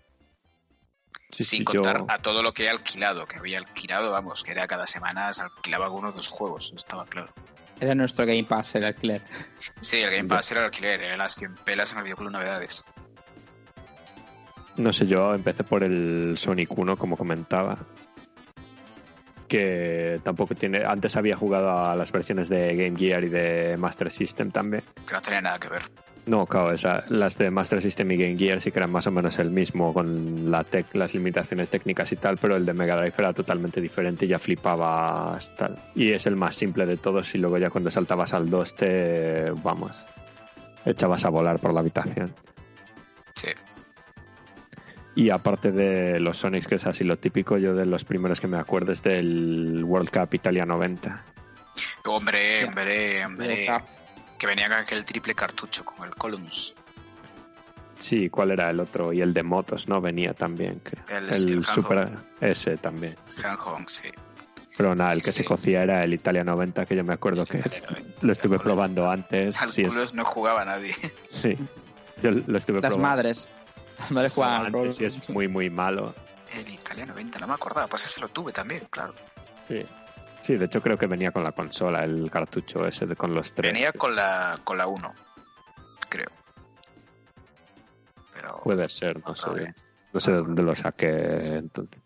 Sí, 1.31 1.43
sin 1.43 1.59
sí, 1.59 1.65
contar 1.65 1.97
yo- 1.99 2.05
a 2.09 2.19
todo 2.19 2.41
lo 2.43 2.53
que 2.53 2.65
he 2.65 2.69
alquilado, 2.69 3.25
que 3.25 3.37
había 3.37 3.57
alquilado, 3.57 4.11
vamos, 4.11 4.43
que 4.43 4.51
era 4.51 4.67
cada 4.67 4.85
semana 4.85 5.33
se 5.33 5.41
alquilaba 5.41 5.85
alguno 5.85 6.09
o 6.09 6.11
dos 6.11 6.27
juegos, 6.29 6.71
estaba 6.75 7.05
claro. 7.05 7.33
Era 7.79 7.93
nuestro 7.95 8.25
Game 8.25 8.43
Pass, 8.45 8.75
el 8.75 8.85
alquiler. 8.85 9.21
Sí, 9.81 9.97
el 9.97 10.11
Game 10.11 10.29
Pass 10.29 10.51
era 10.51 10.61
el 10.61 10.65
alquiler, 10.67 11.01
eran 11.01 11.17
las 11.19 11.35
100 11.35 11.55
pelas 11.57 11.91
en 11.91 11.97
el 11.99 12.03
videoclub 12.05 12.31
novedades. 12.31 12.83
No 14.77 14.93
sé, 14.93 15.05
yo 15.07 15.33
empecé 15.33 15.63
por 15.63 15.83
el 15.83 16.35
Sonic 16.37 16.71
1, 16.77 16.95
como 16.97 17.17
comentaba. 17.17 17.77
Que 19.47 20.19
tampoco 20.23 20.55
tiene. 20.55 20.83
Antes 20.85 21.15
había 21.15 21.35
jugado 21.37 21.69
a 21.69 21.95
las 21.95 22.11
versiones 22.11 22.49
de 22.49 22.75
Game 22.75 22.97
Gear 22.97 23.23
y 23.23 23.29
de 23.29 23.77
Master 23.77 24.11
System 24.11 24.51
también. 24.51 24.83
Que 25.07 25.13
no 25.13 25.21
tenía 25.21 25.41
nada 25.41 25.57
que 25.59 25.69
ver. 25.69 25.81
No, 26.25 26.45
claro, 26.45 26.73
esa- 26.73 27.05
las 27.07 27.37
de 27.37 27.49
Master 27.49 27.81
System 27.81 28.11
y 28.11 28.17
Game 28.17 28.37
Gear 28.37 28.59
sí 28.59 28.69
que 28.73 28.79
eran 28.79 28.91
más 28.91 29.07
o 29.07 29.11
menos 29.11 29.39
el 29.39 29.49
mismo, 29.49 29.93
con 29.93 30.51
la 30.51 30.65
tec, 30.65 30.93
las 30.93 31.13
limitaciones 31.13 31.69
técnicas 31.69 32.11
y 32.11 32.17
tal, 32.17 32.37
pero 32.37 32.57
el 32.57 32.65
de 32.65 32.73
Mega 32.73 32.97
Drive 32.97 33.13
era 33.17 33.31
totalmente 33.31 33.79
diferente 33.79 34.25
y 34.25 34.27
ya 34.27 34.37
flipaba 34.37 35.39
tal. 35.57 35.77
Y 35.95 36.11
es 36.11 36.27
el 36.27 36.35
más 36.35 36.53
simple 36.53 36.85
de 36.85 36.97
todos 36.97 37.33
y 37.33 37.37
luego 37.37 37.57
ya 37.57 37.69
cuando 37.69 37.89
saltabas 37.89 38.33
al 38.33 38.49
2 38.49 38.75
te, 38.75 39.51
vamos, 39.63 40.05
echabas 40.83 41.23
a 41.23 41.29
volar 41.29 41.59
por 41.59 41.73
la 41.73 41.79
habitación. 41.79 42.35
Sí. 43.35 43.47
Y 45.17 45.31
aparte 45.31 45.71
de 45.71 46.19
los 46.19 46.37
Sonics, 46.37 46.67
que 46.67 46.75
es 46.75 46.85
así 46.85 47.03
lo 47.03 47.17
típico, 47.17 47.57
yo 47.57 47.73
de 47.73 47.85
los 47.87 48.03
primeros 48.05 48.39
que 48.39 48.47
me 48.47 48.57
acuerdo 48.57 48.91
es 48.91 49.01
del 49.01 49.83
World 49.83 50.11
Cup 50.11 50.31
Italia 50.33 50.63
90. 50.65 51.23
Hombre, 52.05 52.65
hombre, 52.65 53.25
hombre. 53.25 53.67
Que 54.37 54.45
venía 54.45 54.67
con 54.69 54.77
aquel 54.77 55.03
triple 55.05 55.33
cartucho, 55.33 55.83
con 55.83 56.07
el 56.07 56.13
Columns. 56.15 56.75
Sí, 57.99 58.29
¿cuál 58.29 58.51
era 58.51 58.69
el 58.69 58.79
otro? 58.79 59.11
Y 59.11 59.21
el 59.21 59.33
de 59.33 59.41
motos, 59.41 59.87
¿no? 59.87 59.99
Venía 59.99 60.33
también. 60.33 60.79
creo. 60.83 61.03
El- 61.09 61.29
el 61.33 61.33
el 61.33 61.63
Hanhong. 61.63 61.63
Super... 61.75 62.09
Ese 62.39 62.77
también. 62.77 63.15
Han 63.43 63.57
Hong, 63.57 63.87
sí. 63.87 64.09
Pero 64.77 64.93
nada, 64.93 65.13
el 65.13 65.17
Sí, 65.17 65.21
que 65.23 65.31
sí. 65.31 65.37
se 65.37 65.45
cocía 65.45 65.81
era 65.81 66.03
el 66.03 66.13
Italia 66.13 66.43
90, 66.43 66.85
que 66.85 66.95
yo 66.95 67.03
me 67.03 67.13
acuerdo 67.13 67.43
que 67.47 67.59
lo 68.21 68.31
estuve 68.31 68.59
probando 68.59 69.09
antes. 69.09 69.59
Al 69.59 69.71
Sí, 69.71 69.81
es- 69.81 70.13
no 70.13 70.23
jugaba 70.25 70.63
nadie. 70.63 70.93
sí. 71.27 71.57
Yo 72.21 72.29
lo 72.29 72.57
estuve 72.59 72.81
Las 72.81 72.93
probando 72.93 72.97
madres. 72.99 73.47
Sí, 74.29 74.41
al 74.41 74.71
rol. 74.71 74.87
antes 74.87 75.01
y 75.01 75.05
es 75.05 75.29
muy, 75.29 75.47
muy 75.47 75.69
malo. 75.69 76.13
El 76.53 76.69
Italia 76.69 77.05
90, 77.05 77.39
no 77.39 77.47
me 77.47 77.53
acordaba. 77.53 77.87
Pues 77.87 78.05
ese 78.05 78.21
lo 78.21 78.29
tuve 78.29 78.51
también, 78.51 78.83
claro. 78.89 79.13
Sí. 79.67 79.85
Sí, 80.41 80.55
de 80.55 80.65
hecho 80.65 80.81
creo 80.81 80.97
que 80.97 81.07
venía 81.07 81.31
con 81.31 81.43
la 81.43 81.51
consola, 81.51 82.03
el 82.03 82.29
cartucho 82.31 82.85
ese 82.87 83.05
de, 83.05 83.15
con 83.15 83.33
los 83.33 83.51
tres. 83.53 83.73
Venía 83.73 83.91
con 83.91 84.15
la, 84.15 84.55
con 84.63 84.77
la 84.77 84.87
1, 84.87 85.13
creo. 86.07 86.29
Pero 88.33 88.61
Puede 88.63 88.87
ser, 88.87 89.19
no 89.25 89.35
sé. 89.35 89.41
Probable. 89.41 89.75
No 90.13 90.19
sé 90.19 90.31
de 90.31 90.37
dónde 90.37 90.63
lo 90.63 90.75
saqué, 90.75 91.57
entonces, 91.57 91.99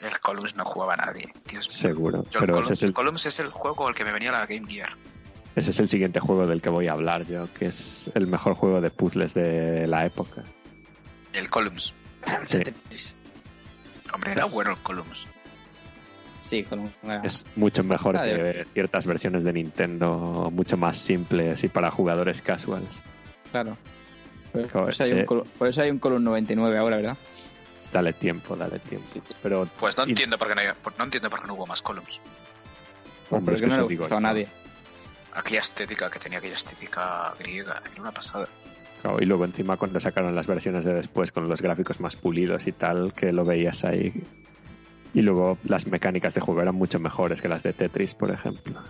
el 0.00 0.18
Columns 0.20 0.56
no 0.56 0.64
jugaba 0.64 0.96
nadie. 0.96 1.32
Dios 1.48 1.68
mío. 1.68 1.76
seguro. 1.76 2.24
Yo 2.30 2.40
el 2.40 2.46
Pero 2.46 2.54
Columns, 2.54 2.70
ese 2.70 2.74
es, 2.74 2.82
el, 2.82 2.94
Columns 2.94 3.26
es 3.26 3.40
el 3.40 3.48
juego 3.50 3.76
con 3.76 3.88
el 3.90 3.94
que 3.94 4.04
me 4.04 4.12
venía 4.12 4.32
la 4.32 4.46
Game 4.46 4.66
Gear. 4.66 4.90
ese 5.56 5.70
es 5.70 5.80
el 5.80 5.88
siguiente 5.88 6.20
juego 6.20 6.46
del 6.46 6.62
que 6.62 6.68
voy 6.68 6.88
a 6.88 6.92
hablar 6.92 7.26
yo, 7.26 7.48
que 7.54 7.66
es 7.66 8.10
el 8.14 8.26
mejor 8.26 8.54
juego 8.54 8.80
de 8.80 8.90
puzzles 8.90 9.34
de 9.34 9.86
la 9.86 10.06
época. 10.06 10.44
El 11.32 11.48
Columns. 11.50 11.94
Sí, 12.46 12.62
Hombre, 14.12 14.32
era 14.32 14.46
bueno 14.46 14.70
el 14.72 14.78
Columns. 14.78 15.26
Sí, 16.40 16.64
con 16.64 16.78
un... 16.80 16.92
es 17.24 17.44
mucho 17.56 17.84
mejor 17.84 18.16
Ah, 18.16 18.22
que 18.24 18.66
ciertas 18.72 19.06
versiones 19.06 19.44
de 19.44 19.52
Nintendo, 19.52 20.50
mucho 20.50 20.76
más 20.78 20.96
simples 20.96 21.62
y 21.62 21.68
para 21.68 21.90
jugadores 21.90 22.40
casuales. 22.40 22.88
Claro. 23.52 23.76
Por, 24.72 24.88
eso 24.88 25.04
hay 25.04 25.12
un 25.12 25.18
eh. 25.20 25.26
Col- 25.26 25.44
por 25.58 25.68
eso 25.68 25.82
hay 25.82 25.90
un 25.90 25.98
Column 25.98 26.24
99 26.24 26.78
ahora, 26.78 26.96
¿verdad? 26.96 27.16
Dale 27.92 28.14
tiempo, 28.14 28.56
dale 28.56 28.78
tiempo. 28.78 29.06
Pero, 29.42 29.68
Pues 29.78 29.96
no 29.98 30.06
Y- 30.06 30.10
entiendo 30.10 30.38
por 30.38 30.48
qué 30.48 30.54
no, 30.54 30.60
hay- 30.62 30.68
no 30.96 31.04
entiendo 31.04 31.28
por 31.28 31.40
qué 31.42 31.46
no 31.46 31.54
hubo 31.54 31.66
más 31.66 31.82
Columns. 31.82 32.22
hombre, 33.30 33.54
es 33.56 33.60
que 33.60 33.66
no 33.66 33.76
le 33.82 33.88
digo 33.88 34.02
gustó 34.04 34.16
a 34.16 34.20
nadie. 34.20 34.48
Aquella 35.34 35.60
estética 35.60 36.10
que 36.10 36.18
tenía 36.18 36.38
aquella 36.38 36.54
estética 36.54 37.34
griega, 37.38 37.82
era 37.92 38.00
una 38.02 38.10
pasada. 38.12 38.48
Claro, 39.02 39.18
y 39.20 39.26
luego 39.26 39.44
encima 39.44 39.76
cuando 39.76 40.00
sacaron 40.00 40.34
las 40.34 40.46
versiones 40.46 40.84
de 40.84 40.92
después 40.92 41.32
con 41.32 41.48
los 41.48 41.62
gráficos 41.62 42.00
más 42.00 42.16
pulidos 42.16 42.66
y 42.66 42.72
tal, 42.72 43.12
que 43.14 43.32
lo 43.32 43.44
veías 43.44 43.84
ahí. 43.84 44.12
Y 45.14 45.22
luego 45.22 45.58
las 45.64 45.86
mecánicas 45.86 46.34
de 46.34 46.40
juego 46.40 46.62
eran 46.62 46.74
mucho 46.74 46.98
mejores 46.98 47.40
que 47.40 47.48
las 47.48 47.62
de 47.62 47.72
Tetris, 47.72 48.14
por 48.14 48.30
ejemplo. 48.30 48.80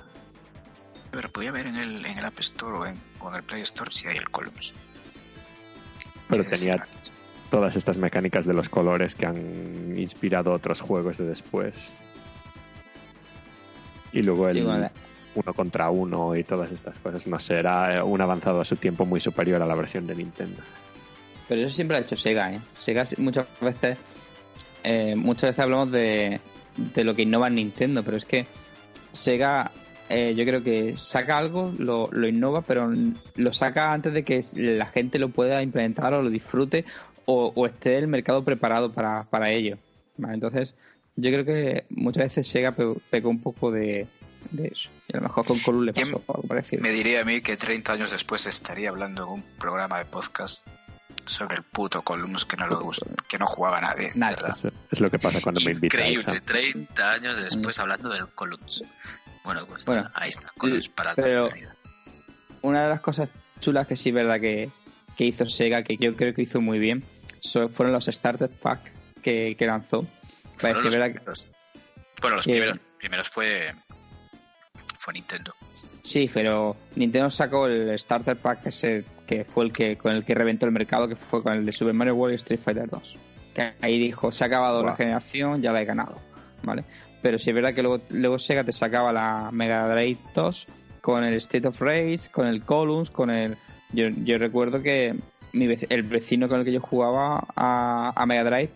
Pero 1.11 1.28
podía 1.30 1.52
ver 1.52 1.66
en 1.66 1.76
el, 1.76 2.04
en 2.04 2.18
el 2.18 2.24
App 2.24 2.38
Store 2.40 2.76
o 2.76 2.86
en, 2.86 2.96
o 3.20 3.30
en 3.30 3.36
el 3.36 3.42
Play 3.42 3.62
Store 3.62 3.90
si 3.92 4.09
hay 4.09 4.16
el 4.16 4.28
Columns. 4.30 4.74
Pero 6.28 6.44
tenía 6.44 6.86
todas 7.50 7.76
estas 7.76 7.96
mecánicas 7.96 8.44
de 8.44 8.52
los 8.52 8.68
colores 8.68 9.14
que 9.14 9.26
han 9.26 9.94
inspirado 9.96 10.52
otros 10.52 10.80
juegos 10.80 11.16
de 11.18 11.24
después. 11.24 11.90
Y 14.12 14.22
luego 14.22 14.48
el 14.48 14.56
Sí, 14.56 14.62
bueno, 14.62 14.90
uno 15.39 15.55
contra 15.55 15.91
uno 15.91 16.36
y 16.36 16.45
todas 16.45 16.70
estas 16.72 16.99
cosas. 16.99 17.26
No 17.26 17.39
sé, 17.39 17.55
era 17.55 18.05
un 18.05 18.20
avanzado 18.20 18.61
a 18.61 18.64
su 18.64 18.76
tiempo 18.76 19.05
muy 19.07 19.20
superior 19.20 19.62
a 19.62 19.66
la 19.66 19.74
versión 19.74 20.07
de 20.07 20.14
Nintendo. 20.14 20.62
Pero 21.49 21.62
eso 21.62 21.74
siempre 21.74 21.97
ha 21.97 22.01
hecho 22.01 22.16
Sega, 22.16 22.53
¿eh? 22.53 22.61
Sega 22.70 23.05
muchas 23.16 23.47
veces... 23.61 23.97
eh, 24.84 25.14
muchas 25.16 25.51
veces 25.51 25.61
hablamos 25.61 25.91
de, 25.91 26.41
de 26.76 27.05
lo 27.05 27.14
que 27.14 27.22
innova 27.22 27.49
en 27.49 27.55
Nintendo, 27.55 28.03
pero 28.03 28.16
es 28.16 28.24
que 28.24 28.47
Sega 29.12 29.70
eh, 30.11 30.34
yo 30.36 30.45
creo 30.45 30.62
que 30.62 30.95
saca 30.99 31.39
algo, 31.39 31.72
lo, 31.78 32.09
lo 32.12 32.28
innova, 32.28 32.62
pero 32.62 32.91
lo 33.36 33.53
saca 33.53 33.93
antes 33.93 34.12
de 34.12 34.24
que 34.24 34.45
la 34.55 34.86
gente 34.86 35.18
lo 35.18 35.28
pueda 35.30 35.62
implementar 35.62 36.14
o 36.14 36.22
lo 36.22 36.30
disfrute 36.30 36.84
o, 37.26 37.53
o 37.55 37.66
esté 37.66 37.99
el 37.99 38.09
mercado 38.09 38.43
preparado 38.45 38.93
para, 38.93 39.24
para 39.24 39.51
ello. 39.51 39.76
Entonces, 40.18 40.74
yo 41.16 41.30
creo 41.30 41.45
que 41.45 41.84
muchas 41.91 42.24
veces 42.24 42.47
Sega 42.47 42.72
pe- 42.72 42.95
pecó 43.11 43.28
un 43.28 43.41
poco 43.41 43.70
de, 43.70 44.07
de 44.51 44.68
eso. 44.68 44.88
Y 45.09 45.16
a 45.16 45.20
lo 45.20 45.24
mejor 45.28 45.46
con 45.46 45.59
Column 45.61 45.86
le 45.86 45.92
¿Quién 45.92 46.11
pasó 46.11 46.24
algo 46.34 46.49
parecido. 46.49 46.82
Me 46.82 46.90
diría 46.90 47.20
a 47.20 47.24
mí 47.24 47.40
que 47.40 47.57
30 47.57 47.92
años 47.92 48.11
después 48.11 48.46
estaría 48.46 48.88
hablando 48.90 49.24
en 49.24 49.28
un 49.28 49.42
programa 49.59 49.99
de 49.99 50.05
podcast 50.07 50.66
sobre 51.26 51.57
el 51.57 51.62
puto 51.62 52.03
Columns 52.03 52.44
que 52.44 52.57
no 52.57 52.66
lo 52.66 52.80
gust- 52.80 53.05
que 53.28 53.38
no 53.38 53.46
jugaba 53.46 53.80
nadie. 53.80 54.11
Nadie. 54.14 54.36
¿verdad? 54.36 54.57
Es, 54.64 54.72
es 54.92 55.01
lo 55.01 55.11
que 55.11 55.18
pasa 55.18 55.40
cuando 55.42 55.61
me 55.61 55.72
invitáis. 55.72 56.11
Increíble, 56.18 56.38
¿eh? 56.38 56.40
30 56.40 57.12
años 57.12 57.36
después 57.36 57.78
hablando 57.78 58.09
del 58.09 58.28
Columns. 58.28 58.84
Bueno, 59.44 59.66
pues 59.66 59.84
Bueno, 59.84 60.09
ahí 60.14 60.30
está, 60.30 60.51
Columns 60.57 60.88
para 60.88 61.11
la 61.11 61.16
pero- 61.16 61.46
eternidad. 61.46 61.74
Una 62.62 62.82
de 62.84 62.88
las 62.88 63.01
cosas 63.01 63.30
chulas 63.61 63.86
que 63.86 63.96
sí 63.96 64.09
es 64.09 64.14
verdad 64.14 64.40
que, 64.40 64.70
que 65.16 65.24
hizo 65.24 65.46
Sega, 65.46 65.82
que 65.84 65.96
yo 65.96 66.16
creo 66.16 66.34
que 66.34 66.42
hizo 66.42 66.61
muy 66.61 66.78
bien, 66.78 67.05
fueron 67.72 67.92
los 67.92 68.07
Starter 68.07 68.51
Pack 68.51 68.92
que, 69.22 69.55
que 69.59 69.66
lanzó. 69.66 70.07
Fueron 70.57 70.82
los 70.82 70.94
que- 70.94 71.01
primeros. 71.11 71.49
Bueno, 72.20 72.36
los 72.36 72.44
que- 72.46 72.53
primeros, 72.53 72.78
primeros 72.99 73.28
fue 73.28 73.74
fue 75.09 75.14
Nintendo. 75.14 75.52
Sí, 76.02 76.30
pero 76.32 76.76
Nintendo 76.96 77.30
sacó 77.30 77.66
el 77.66 77.98
Starter 77.98 78.36
Pack 78.36 78.66
ese 78.66 79.04
que 79.26 79.44
fue 79.44 79.64
el 79.64 79.72
que 79.72 79.96
con 79.96 80.12
el 80.12 80.24
que 80.24 80.34
reventó 80.34 80.66
el 80.66 80.72
mercado, 80.72 81.09
que 81.09 81.16
fue 81.16 81.42
con 81.42 81.52
el 81.54 81.64
de 81.66 81.72
Super 81.72 81.94
Mario 81.94 82.14
World 82.14 82.32
y 82.34 82.36
Street 82.36 82.61
Fighter 82.61 82.88
2. 82.88 83.14
Que 83.54 83.72
ahí 83.80 83.98
dijo, 83.98 84.30
se 84.32 84.44
ha 84.44 84.46
acabado 84.46 84.82
la 84.84 84.94
generación, 84.96 85.61
ya 85.62 85.72
la 85.72 85.80
he 85.82 85.84
ganado, 85.84 86.16
¿vale? 86.62 86.84
Pero 87.22 87.38
sí 87.38 87.50
es 87.50 87.54
verdad 87.54 87.74
que 87.74 87.82
luego, 87.82 88.02
luego 88.11 88.38
Sega 88.38 88.64
te 88.64 88.72
sacaba 88.72 89.12
la 89.12 89.50
Mega 89.52 89.88
Drive 89.94 90.18
2 90.34 90.66
con 91.00 91.24
el 91.24 91.34
State 91.34 91.66
of 91.68 91.80
Rage, 91.80 92.28
con 92.30 92.46
el 92.46 92.62
Columns, 92.62 93.11
con 93.11 93.30
el... 93.30 93.56
Yo, 93.92 94.09
yo 94.24 94.38
recuerdo 94.38 94.82
que 94.82 95.14
mi 95.52 95.66
vec- 95.66 95.86
el 95.88 96.02
vecino 96.04 96.48
con 96.48 96.59
el 96.61 96.64
que 96.64 96.72
yo 96.72 96.80
jugaba 96.80 97.44
a, 97.56 98.12
a 98.14 98.26
Mega 98.26 98.44
Drive 98.44 98.70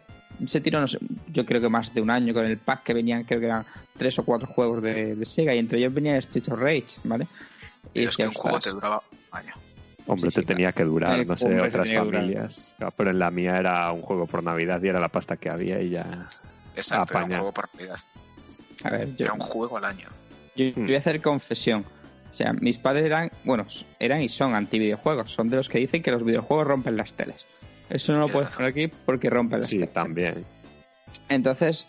se 0.47 0.61
tiró, 0.61 0.81
no 0.81 0.87
sé, 0.89 0.99
yo 1.33 1.45
creo 1.47 1.61
que 1.61 1.69
más 1.69 1.93
de 1.95 2.01
un 2.01 2.11
año 2.11 2.35
con 2.35 2.45
el 2.47 2.59
pack 2.59 2.83
que 2.85 2.95
venían, 2.95 3.25
creo 3.25 3.41
que 3.41 3.47
eran 3.47 3.65
tres 3.97 4.19
o 4.19 4.25
cuatro 4.25 4.47
juegos 4.49 4.83
de, 4.83 5.15
de 5.17 5.25
Sega 5.25 5.55
y 5.55 5.59
entre 5.59 5.79
ellos 5.79 5.95
venía 5.95 6.17
Street 6.19 6.45
of 6.53 6.59
Rage, 6.59 6.87
¿vale? 7.05 7.27
Y 7.95 8.05
es 8.05 8.17
que 8.17 8.27
un 8.27 8.33
juego 8.35 8.61
te 8.61 8.71
duraba 8.71 9.03
un 9.33 9.39
año. 9.39 9.55
Hombre, 10.07 10.31
Sí, 10.31 10.35
te 10.37 10.41
sí, 10.43 10.47
tenía 10.47 10.73
que 10.73 10.83
durar, 10.85 11.21
Eh, 11.21 11.25
no 11.25 11.37
sé, 11.37 11.61
otras 11.61 11.89
familias. 11.93 12.75
Claro, 12.77 12.93
pero 12.97 13.11
en 13.11 13.19
la 13.19 13.31
mía 13.31 13.57
era 13.59 13.91
un 13.93 14.03
juego 14.03 14.27
por 14.27 14.43
Navidad 14.43 14.83
y 14.83 14.89
era 14.89 14.99
la 14.99 15.09
pasta 15.09 15.37
que 15.37 15.49
había 15.49 15.81
y 15.81 15.91
ya. 15.91 16.29
Exacto, 16.75 17.15
era 17.15 17.25
un 17.25 17.31
juego 17.33 17.53
por 17.53 17.69
Navidad. 17.75 17.99
A 18.85 18.91
ver, 18.91 19.17
yo, 19.17 19.25
Era 19.27 19.35
un 19.35 19.41
juego 19.41 19.77
al 19.77 19.85
año. 19.85 20.09
yo 20.57 20.67
Hmm. 20.75 20.87
voy 20.87 20.95
a 20.97 20.99
hacer 20.99 21.21
confesión. 21.23 21.85
O 22.31 22.35
sea, 22.35 22.53
mis 22.55 22.79
padres 22.79 23.05
eran, 23.05 23.31
bueno, 23.45 23.67
eran 24.01 24.23
y 24.23 24.29
son 24.29 24.55
antivideojuegos. 24.55 25.31
Son 25.31 25.49
de 25.49 25.57
los 25.57 25.69
que 25.69 25.79
dicen 25.79 26.03
que 26.03 26.11
los 26.11 26.25
videojuegos 26.25 26.67
rompen 26.67 26.97
las 26.97 27.13
teles. 27.13 27.47
Eso 27.93 28.15
no 28.15 28.21
lo 28.21 28.29
puedes 28.29 28.55
poner 28.57 28.71
aquí 28.71 28.91
porque 29.05 29.29
rompen 29.29 29.61
las 29.61 29.69
Sí, 29.69 29.87
también. 29.87 30.45
Entonces, 31.29 31.87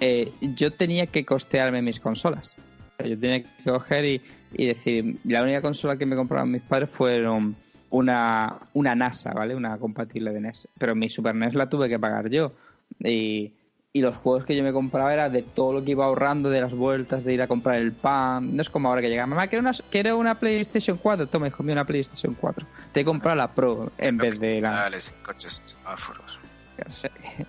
eh, 0.00 0.30
yo 0.40 0.70
tenía 0.70 1.06
que 1.06 1.24
costearme 1.24 1.80
mis 1.80 1.98
consolas. 1.98 2.52
Yo 2.98 3.18
tenía 3.18 3.42
que 3.42 3.48
coger 3.64 4.04
y, 4.04 4.20
y 4.52 4.66
decir, 4.66 5.16
la 5.24 5.42
única 5.42 5.62
consola 5.62 5.96
que 5.96 6.04
me 6.04 6.14
compraron 6.14 6.50
mis 6.50 6.62
padres 6.62 6.90
fueron 6.90 7.56
una, 7.88 8.58
una 8.74 8.94
NASA, 8.94 9.32
¿vale? 9.32 9.54
Una 9.54 9.78
compatible 9.78 10.30
de 10.32 10.40
NES. 10.40 10.68
Pero 10.76 10.94
mi 10.94 11.08
Super 11.08 11.34
NES 11.34 11.54
la 11.54 11.70
tuve 11.70 11.88
que 11.88 11.98
pagar 11.98 12.28
yo. 12.28 12.52
Y, 13.00 13.52
y 13.96 14.02
los 14.02 14.16
juegos 14.16 14.44
que 14.44 14.54
yo 14.54 14.62
me 14.62 14.72
compraba 14.74 15.10
era 15.14 15.30
de 15.30 15.40
todo 15.42 15.72
lo 15.72 15.82
que 15.84 15.92
iba 15.92 16.04
ahorrando, 16.04 16.50
de 16.50 16.60
las 16.60 16.74
vueltas, 16.74 17.24
de 17.24 17.32
ir 17.32 17.40
a 17.40 17.46
comprar 17.48 17.76
el 17.76 17.92
pan. 17.92 18.54
No 18.54 18.60
es 18.60 18.68
como 18.68 18.88
ahora 18.88 19.00
que 19.00 19.08
llega, 19.08 19.26
mamá, 19.26 19.46
quiero 19.46 19.62
una, 19.62 19.72
quiero 19.90 20.18
una 20.18 20.34
PlayStation 20.38 20.98
4. 20.98 21.28
Toma, 21.28 21.48
hijo 21.48 21.62
mío, 21.62 21.72
una 21.72 21.86
PlayStation 21.86 22.36
4. 22.38 22.66
Te 22.92 23.00
he 23.00 23.04
comprado 23.06 23.36
la 23.36 23.54
Pro 23.54 23.90
en 23.96 24.18
vez 24.18 24.38
de 24.38 24.60
la... 24.60 24.90
Coches, 25.24 25.62
semáforos. 25.64 26.38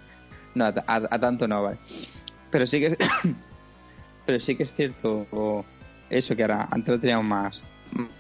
No, 0.56 0.66
a, 0.66 0.74
a- 0.88 1.08
a 1.12 1.20
tanto 1.20 1.48
no, 1.48 1.64
vale. 1.64 1.78
Pero 2.50 2.66
sí 2.66 2.80
que 2.80 2.86
es, 2.88 2.98
pero 4.26 4.40
sí 4.40 4.56
que 4.56 4.64
es 4.64 4.74
cierto 4.74 5.66
eso 6.10 6.36
que 6.36 6.42
ahora 6.44 6.68
antes 6.72 6.96
lo 6.96 7.00
teníamos 7.00 7.26
más, 7.26 7.62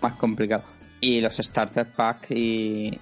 más 0.01 0.13
complicado. 0.17 0.63
Y 0.99 1.21
los 1.21 1.37
starter 1.37 1.87
pack 1.95 2.31
y 2.31 2.99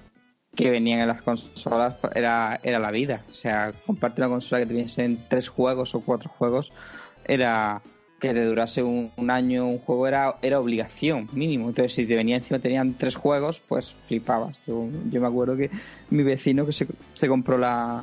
que 0.56 0.70
venían 0.70 1.00
en 1.00 1.08
las 1.08 1.22
consolas 1.22 1.94
era, 2.14 2.58
era 2.62 2.78
la 2.78 2.90
vida. 2.90 3.22
O 3.30 3.34
sea, 3.34 3.72
comprarte 3.86 4.22
una 4.22 4.30
consola 4.30 4.62
que 4.62 4.66
tuviese 4.72 5.16
tres 5.28 5.48
juegos 5.48 5.94
o 5.94 6.00
cuatro 6.00 6.30
juegos 6.30 6.72
era 7.26 7.82
que 8.18 8.32
te 8.32 8.44
durase 8.46 8.82
un, 8.82 9.12
año 9.28 9.66
un 9.68 9.78
juego 9.78 10.08
era, 10.08 10.36
era 10.40 10.58
obligación 10.58 11.28
mínimo. 11.32 11.68
Entonces, 11.68 11.92
si 11.94 12.06
te 12.06 12.16
venía 12.16 12.36
encima 12.36 12.58
tenían 12.58 12.94
tres 12.94 13.14
juegos, 13.14 13.60
pues 13.68 13.94
flipabas. 14.08 14.58
Yo, 14.66 14.88
me 15.20 15.26
acuerdo 15.26 15.56
que 15.56 15.70
mi 16.10 16.22
vecino 16.22 16.64
que 16.64 16.72
se, 16.72 16.86
se 17.14 17.28
compró 17.28 17.58
la. 17.58 18.02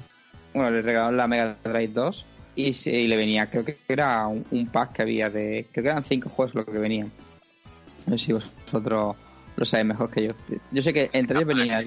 Bueno, 0.54 0.70
le 0.70 0.84
regalaron 0.84 1.18
la 1.18 1.28
Mega 1.28 1.58
Drive 1.64 1.88
2 1.93 2.26
y, 2.56 2.74
se- 2.74 2.91
y 2.91 3.08
le 3.08 3.18
venía, 3.18 3.49
creo 3.49 3.66
que 3.66 3.80
era 3.88 4.28
un, 4.28 4.45
un 4.51 4.68
pack 4.68 4.93
que 4.93 5.01
había 5.01 5.32
de. 5.32 5.66
Creo 5.72 5.84
que 5.84 5.89
eran 5.89 6.04
cinco 6.06 6.30
juegos 6.30 6.54
lo 6.54 6.64
que 6.64 6.78
venían. 6.78 7.12
No 8.06 8.16
sé 8.16 8.26
si 8.26 8.34
vosotros 8.34 9.16
lo 9.56 9.66
sabéis 9.66 9.88
mejor 9.88 10.12
que 10.12 10.26
yo. 10.26 10.34
Yo 10.72 10.82
sé 10.84 10.93
que 10.93 11.10
entre 11.14 11.38
ellos 11.38 11.47
venía. 11.47 11.80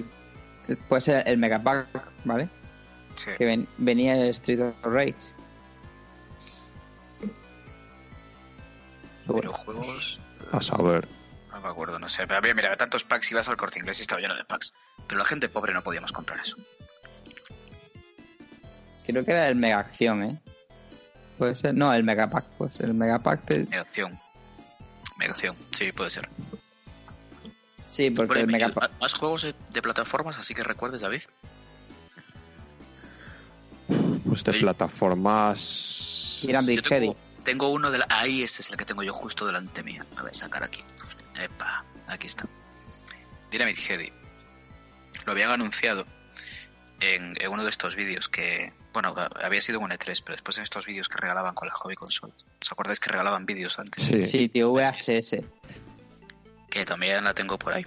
Puede 0.89 1.01
ser 1.01 1.29
el 1.29 1.39
Mega 1.39 1.62
Pack, 1.62 1.87
¿vale? 2.25 2.49
Sí. 3.14 3.31
Que 3.39 3.45
ven- 3.45 3.69
venía 3.79 4.14
el 4.14 4.29
Street 4.31 4.61
of 4.61 4.75
Rage. 4.83 5.14
Pero 9.27 9.53
juegos. 9.53 10.21
A 10.53 10.61
saber. 10.61 11.09
No 11.51 11.61
me 11.61 11.69
acuerdo, 11.69 11.99
no 11.99 12.09
sé. 12.09 12.27
Pero 12.27 12.41
mira, 12.43 12.55
mira, 12.55 12.77
tantos 12.77 13.05
packs 13.05 13.31
ibas 13.33 13.49
al 13.49 13.57
corte 13.57 13.79
inglés 13.79 13.99
y 13.99 14.03
estaba 14.03 14.21
lleno 14.21 14.35
de 14.37 14.45
packs. 14.45 14.73
Pero 15.07 15.19
la 15.19 15.25
gente 15.25 15.49
pobre 15.49 15.73
no 15.73 15.83
podíamos 15.83 16.12
comprar 16.12 16.41
eso. 16.41 16.57
Creo 19.07 19.25
que 19.25 19.31
era 19.33 19.49
el 19.49 19.55
Mega 19.57 19.79
Acción, 19.79 20.23
¿eh? 20.25 20.41
Puede 21.39 21.55
ser. 21.55 21.75
No, 21.75 21.93
el 21.93 22.03
Mega 22.05 22.29
Pack, 22.29 22.45
pues. 22.59 22.79
El 22.81 22.95
Mega 22.95 23.19
Pack. 23.19 23.45
te- 23.47 23.64
Negación. 23.67 24.19
Negación, 25.19 25.57
sí, 25.73 25.93
puede 25.93 26.11
ser. 26.11 26.29
Sí, 27.87 28.11
porque 28.11 28.41
el 28.41 28.47
Mega 28.49 28.68
¿y 28.68 28.72
Pack. 28.72 28.93
¿Más 29.01 29.14
juegos 29.14 29.43
de, 29.43 29.82
plataformas 29.82 30.39
así 30.39 30.55
que 30.55 30.62
recuerdes, 30.64 31.01
David? 31.03 31.22
Pues 34.26 34.45
de 34.45 34.51
Oye. 34.51 34.61
plataformas. 34.61 36.41
Yo 36.43 36.51
Head. 36.51 36.82
tengo, 36.82 37.16
tengo 37.45 37.70
uno 37.70 37.91
de 37.91 37.99
la... 37.99 38.07
Ahí 38.09 38.43
este 38.43 38.62
es 38.62 38.70
el 38.70 38.76
que 38.76 38.84
tengo 38.84 39.03
yo 39.03 39.12
justo 39.12 39.47
delante 39.47 39.82
mía. 39.82 40.05
A 40.16 40.22
ver, 40.22 40.34
sacar 40.34 40.64
aquí. 40.64 40.80
Epa, 41.41 41.84
aquí 42.07 42.26
está. 42.26 42.47
Pyramid 43.51 43.76
Head. 43.89 44.11
Lo 45.24 45.32
habían 45.32 45.51
anunciado 45.51 46.05
en, 47.01 47.34
en 47.41 47.51
uno 47.51 47.62
de 47.64 47.70
estos 47.70 47.95
vídeos 47.97 48.28
que... 48.28 48.72
Bueno, 48.93 49.14
había 49.43 49.61
sido 49.61 49.78
un 49.80 49.91
E3, 49.91 50.22
pero 50.24 50.34
después 50.34 50.57
en 50.59 50.64
estos 50.64 50.87
vídeos 50.87 51.09
que 51.09 51.18
regalaban 51.18 51.55
con 51.55 51.68
la 51.68 51.74
Hobby 51.74 51.95
Console. 51.95 52.32
¿Os 52.61 52.72
acordáis 52.72 52.99
que 52.99 53.11
regalaban 53.11 53.47
vídeos 53.47 53.78
antes? 53.78 54.03
Sí. 54.05 54.20
Sí, 54.26 54.49
tío, 54.49 54.72
VHS. 54.72 55.37
Que 56.77 56.85
también 56.85 57.24
la 57.24 57.33
tengo 57.33 57.59
por 57.59 57.72
ahí. 57.72 57.87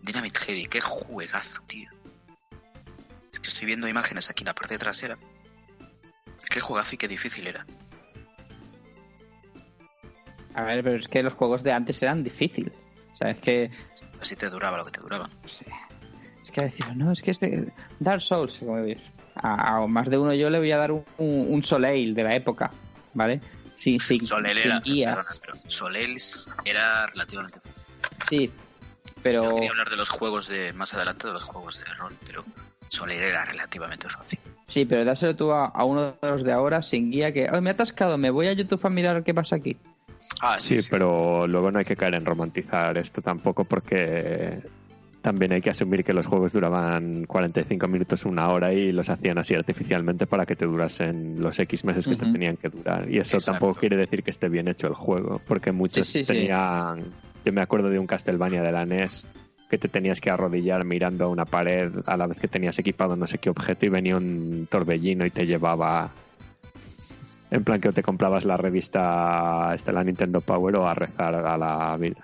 Dynamite 0.00 0.40
Heady, 0.46 0.64
qué 0.64 0.80
juegazo, 0.80 1.60
tío. 1.66 1.90
Es 3.30 3.38
que 3.38 3.48
estoy 3.50 3.66
viendo 3.66 3.86
imágenes 3.86 4.30
aquí 4.30 4.44
en 4.44 4.46
la 4.46 4.54
parte 4.54 4.78
trasera. 4.78 5.18
Qué 6.48 6.58
juegazo 6.58 6.94
y 6.94 6.96
qué 6.96 7.06
difícil 7.06 7.46
era. 7.48 7.66
A 10.54 10.62
ver, 10.62 10.82
pero 10.82 10.96
es 10.96 11.06
que 11.06 11.22
los 11.22 11.34
juegos 11.34 11.62
de 11.62 11.72
antes 11.72 12.02
eran 12.02 12.24
difíciles. 12.24 12.72
O 13.12 13.16
sea, 13.16 13.32
es 13.32 13.40
que. 13.40 13.70
Así 14.18 14.36
te 14.36 14.48
duraba 14.48 14.78
lo 14.78 14.86
que 14.86 14.92
te 14.92 15.02
duraba. 15.02 15.28
Es 16.42 16.50
que 16.50 16.62
decir, 16.62 16.96
no, 16.96 17.12
es 17.12 17.20
que 17.20 17.30
este. 17.30 17.74
Dark 18.00 18.22
Souls, 18.22 18.56
como 18.56 18.82
veis. 18.82 19.02
A, 19.34 19.82
a 19.82 19.86
más 19.86 20.08
de 20.08 20.16
uno 20.16 20.32
yo 20.32 20.48
le 20.48 20.60
voy 20.60 20.72
a 20.72 20.78
dar 20.78 20.92
un, 20.92 21.04
un, 21.18 21.52
un 21.52 21.62
Soleil 21.62 22.14
de 22.14 22.24
la 22.24 22.34
época, 22.34 22.70
¿vale? 23.12 23.42
Sin, 23.74 24.00
sin, 24.00 24.24
Soleil 24.24 24.56
sin 24.56 24.70
era, 24.70 24.80
guías. 24.80 25.14
perdona, 25.14 25.40
pero 25.42 25.70
Soleil 25.70 26.16
era 26.64 27.06
relativamente 27.08 27.60
fácil. 27.60 27.93
Sí, 28.28 28.50
pero. 29.22 29.54
Quería 29.54 29.70
hablar 29.70 29.90
de 29.90 29.96
los 29.96 30.10
juegos 30.10 30.48
de 30.48 30.72
más 30.72 30.94
adelante, 30.94 31.26
de 31.26 31.32
los 31.32 31.44
juegos 31.44 31.82
de 31.84 31.92
rol, 31.94 32.14
pero 32.26 32.44
Soleil 32.88 33.20
era 33.20 33.44
relativamente 33.44 34.08
fácil. 34.08 34.38
Sí, 34.66 34.84
pero 34.84 35.04
dáselo 35.04 35.36
tú 35.36 35.52
a, 35.52 35.66
a 35.66 35.84
uno 35.84 36.16
de 36.20 36.28
los 36.28 36.44
de 36.44 36.52
ahora 36.52 36.82
sin 36.82 37.10
guía 37.10 37.32
que. 37.32 37.48
¡Ay, 37.50 37.60
me 37.60 37.70
he 37.70 37.72
atascado! 37.72 38.18
Me 38.18 38.30
voy 38.30 38.46
a 38.46 38.52
YouTube 38.52 38.84
a 38.84 38.90
mirar 38.90 39.22
qué 39.24 39.34
pasa 39.34 39.56
aquí. 39.56 39.76
Ah, 40.40 40.58
Sí, 40.58 40.76
pero 40.90 41.46
luego 41.46 41.70
no 41.70 41.78
hay 41.78 41.84
que 41.84 41.96
caer 41.96 42.14
en 42.14 42.24
romantizar 42.24 42.96
esto 42.96 43.20
tampoco 43.20 43.64
porque 43.64 44.62
también 45.20 45.52
hay 45.52 45.62
que 45.62 45.70
asumir 45.70 46.04
que 46.04 46.12
los 46.12 46.26
juegos 46.26 46.52
duraban 46.52 47.24
45 47.24 47.88
minutos, 47.88 48.24
una 48.24 48.48
hora 48.48 48.72
y 48.72 48.92
los 48.92 49.08
hacían 49.08 49.38
así 49.38 49.54
artificialmente 49.54 50.26
para 50.26 50.44
que 50.44 50.54
te 50.54 50.66
durasen 50.66 51.40
los 51.40 51.58
X 51.58 51.84
meses 51.84 52.06
que 52.06 52.16
te 52.16 52.26
tenían 52.26 52.56
que 52.56 52.68
durar. 52.68 53.10
Y 53.10 53.18
eso 53.18 53.36
Exacto. 53.36 53.52
tampoco 53.58 53.80
quiere 53.80 53.96
decir 53.96 54.22
que 54.22 54.30
esté 54.30 54.48
bien 54.48 54.68
hecho 54.68 54.86
el 54.86 54.94
juego, 54.94 55.40
porque 55.46 55.72
muchos 55.72 56.06
Sí, 56.06 56.24
sí, 56.24 56.34
sí. 56.34 56.48
Yo 57.44 57.52
me 57.52 57.60
acuerdo 57.60 57.90
de 57.90 57.98
un 57.98 58.06
Castlevania 58.06 58.62
de 58.62 58.72
la 58.72 58.86
NES 58.86 59.26
que 59.70 59.78
te 59.78 59.88
tenías 59.88 60.20
que 60.20 60.30
arrodillar 60.30 60.84
mirando 60.84 61.24
a 61.24 61.28
una 61.28 61.44
pared 61.44 61.90
a 62.06 62.16
la 62.16 62.26
vez 62.26 62.38
que 62.38 62.48
tenías 62.48 62.78
equipado 62.78 63.16
no 63.16 63.26
sé 63.26 63.38
qué 63.38 63.50
objeto 63.50 63.86
y 63.86 63.88
venía 63.88 64.16
un 64.16 64.68
torbellino 64.70 65.24
y 65.26 65.30
te 65.30 65.46
llevaba 65.46 66.10
En 67.50 67.64
plan 67.64 67.80
que 67.80 67.88
o 67.88 67.92
te 67.92 68.02
comprabas 68.02 68.44
la 68.44 68.56
revista, 68.56 69.72
esta, 69.74 69.92
la 69.92 70.02
Nintendo 70.04 70.40
Power 70.40 70.76
o 70.76 70.88
a 70.88 70.94
rezar 70.94 71.34
a 71.34 71.56
la 71.56 71.96
vida. 71.96 72.16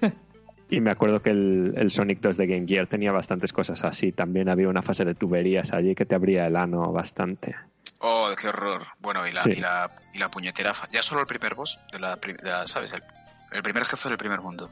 y 0.70 0.80
me 0.80 0.90
acuerdo 0.90 1.20
que 1.20 1.30
el, 1.30 1.74
el 1.76 1.90
Sonic 1.90 2.20
2 2.20 2.36
de 2.38 2.46
Game 2.46 2.66
Gear 2.66 2.86
tenía 2.86 3.12
bastantes 3.12 3.52
cosas 3.52 3.84
así. 3.84 4.12
También 4.12 4.48
había 4.48 4.68
una 4.68 4.80
fase 4.82 5.04
de 5.04 5.14
tuberías 5.14 5.72
allí 5.74 5.94
que 5.94 6.06
te 6.06 6.14
abría 6.14 6.46
el 6.46 6.56
ano 6.56 6.92
bastante. 6.92 7.54
Oh, 7.98 8.30
qué 8.40 8.48
horror. 8.48 8.82
Bueno, 9.00 9.26
y 9.26 9.32
la, 9.32 9.42
Sí. 9.42 9.50
y 9.50 9.60
la, 9.60 9.90
y 10.14 10.18
la 10.18 10.30
puñetera. 10.30 10.72
fa- 10.72 10.88
Ya 10.90 11.02
solo 11.02 11.20
el 11.20 11.26
primer 11.26 11.54
boss, 11.54 11.78
de 11.92 11.98
la, 11.98 12.16
de 12.16 12.36
la- 12.42 12.66
¿sabes? 12.66 12.94
El, 12.94 13.02
el 13.52 13.62
primer 13.62 13.84
jefe 13.84 14.08
del 14.08 14.18
primer 14.18 14.40
mundo. 14.40 14.70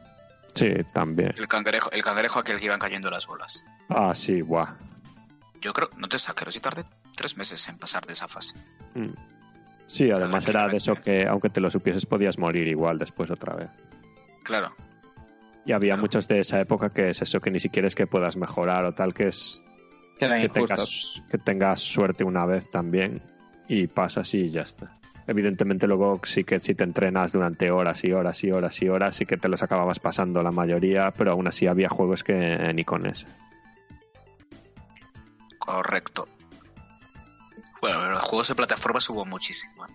Sí, 0.55 0.68
también. 0.93 1.35
El 1.37 1.47
cangrejo, 1.49 1.91
el 1.93 2.03
cangrejo 2.03 2.39
aquel 2.41 2.59
que 2.59 2.64
iban 2.66 2.81
cayendo 2.81 3.11
las 3.11 3.26
bolas. 3.26 3.64
Ah, 3.89 4.14
sí, 4.14 4.41
guau. 4.41 4.66
Yo 5.61 5.72
creo, 5.72 5.91
no 5.97 6.09
te 6.09 6.18
saquero, 6.18 6.51
si 6.51 6.61
tardé 6.61 6.85
tres 7.16 7.37
meses 7.37 7.68
en 7.68 7.79
pasar 7.79 8.07
de 8.07 8.12
esa 8.12 8.29
fase. 8.29 8.55
Mm. 8.95 9.11
Sí, 9.87 10.11
además 10.11 10.47
era 10.49 10.68
de 10.68 10.76
eso 10.76 10.95
que, 10.97 11.26
aunque 11.26 11.49
te 11.51 11.61
lo 11.61 11.70
supieses, 11.70 12.07
podías 12.07 12.39
morir 12.39 12.68
igual 12.68 12.99
después 12.99 13.31
otra 13.31 13.55
vez. 13.55 13.70
Claro. 14.45 14.74
Y 15.64 15.72
había 15.72 15.95
Claro. 15.95 16.03
muchos 16.03 16.29
de 16.29 16.41
esa 16.41 16.61
época 16.61 16.91
que 16.91 17.11
es 17.11 17.22
eso, 17.22 17.41
que 17.41 17.51
ni 17.51 17.61
siquiera 17.61 17.89
es 17.89 17.95
que 17.95 18.07
puedas 18.07 18.37
mejorar 18.37 18.85
o 18.85 18.95
tal, 18.95 19.14
que 19.14 19.29
es 19.29 19.62
Que 20.18 20.29
que 20.29 20.49
tengas, 20.49 21.22
que 21.31 21.39
tengas 21.39 21.81
suerte 21.81 22.24
una 22.24 22.45
vez 22.47 22.70
también 22.70 23.22
y 23.68 23.87
pasas 23.87 24.33
y 24.35 24.51
ya 24.51 24.62
está. 24.62 24.99
Evidentemente 25.29 25.87
luego 25.87 26.20
sí 26.24 26.43
que 26.43 26.59
si 26.59 26.74
te 26.74 26.83
entrenas 26.85 27.33
durante 27.33 27.70
horas 27.70 28.03
y 28.03 28.11
horas 28.12 28.43
y 28.43 28.51
horas 28.51 28.81
y 28.83 28.89
horas 28.89 29.14
sí 29.14 29.26
que 29.26 29.37
te 29.37 29.49
los 29.49 29.62
acababas 29.62 30.01
pasando 30.01 30.43
la 30.43 30.51
mayoría, 30.51 31.11
pero 31.12 31.33
aún 31.33 31.47
así 31.47 31.66
había 31.66 31.89
juegos 31.91 32.24
que 32.24 32.72
ni 32.74 32.83
con 32.85 33.05
eso. 33.07 33.26
Correcto. 35.59 36.29
Bueno, 37.81 38.11
los 38.11 38.20
juegos 38.24 38.49
de 38.49 38.55
plataformas 38.55 39.09
hubo 39.11 39.24
muchísimo. 39.24 39.87
¿eh? 39.87 39.91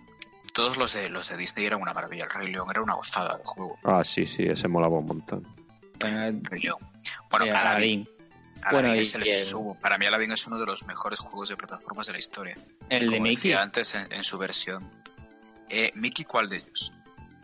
Todos 0.52 0.76
los 0.76 0.94
de 0.94 1.08
los 1.08 1.28
de 1.28 1.36
Disney 1.36 1.66
eran 1.66 1.82
una 1.82 1.92
maravilla. 1.92 2.24
El 2.24 2.30
Rey 2.30 2.46
León 2.52 2.68
era 2.70 2.80
una 2.82 2.94
gozada 2.94 3.36
de 3.36 3.44
juego. 3.44 3.76
Ah, 3.82 4.04
sí, 4.04 4.24
sí, 4.26 4.44
ese 4.44 4.68
molaba 4.68 4.98
un 4.98 5.06
montón. 5.06 5.46
El 6.00 6.44
Rey 6.44 6.60
León. 6.62 6.78
Bueno, 7.30 7.46
Aladdin. 7.46 7.56
Aladdin. 7.56 8.08
Aladdin 8.62 8.70
Bueno, 8.70 8.94
y 8.94 8.98
es 9.00 9.14
el 9.16 9.22
el- 9.22 9.42
subo. 9.42 9.74
Para 9.80 9.98
mí 9.98 10.06
Aladdin 10.06 10.30
es 10.32 10.46
uno 10.46 10.58
de 10.58 10.66
los 10.66 10.86
mejores 10.86 11.18
juegos 11.18 11.48
de 11.48 11.56
plataformas 11.56 12.06
de 12.06 12.12
la 12.12 12.18
historia. 12.20 12.54
El 12.88 13.00
de 13.00 13.06
Como 13.06 13.22
Mickey. 13.24 13.34
decía 13.34 13.62
antes 13.62 13.94
en, 13.96 14.12
en 14.12 14.22
su 14.24 14.38
versión. 14.38 14.88
Eh, 15.68 15.90
¿Mickey 15.94 16.24
cuál 16.24 16.48
de 16.48 16.56
ellos? 16.58 16.92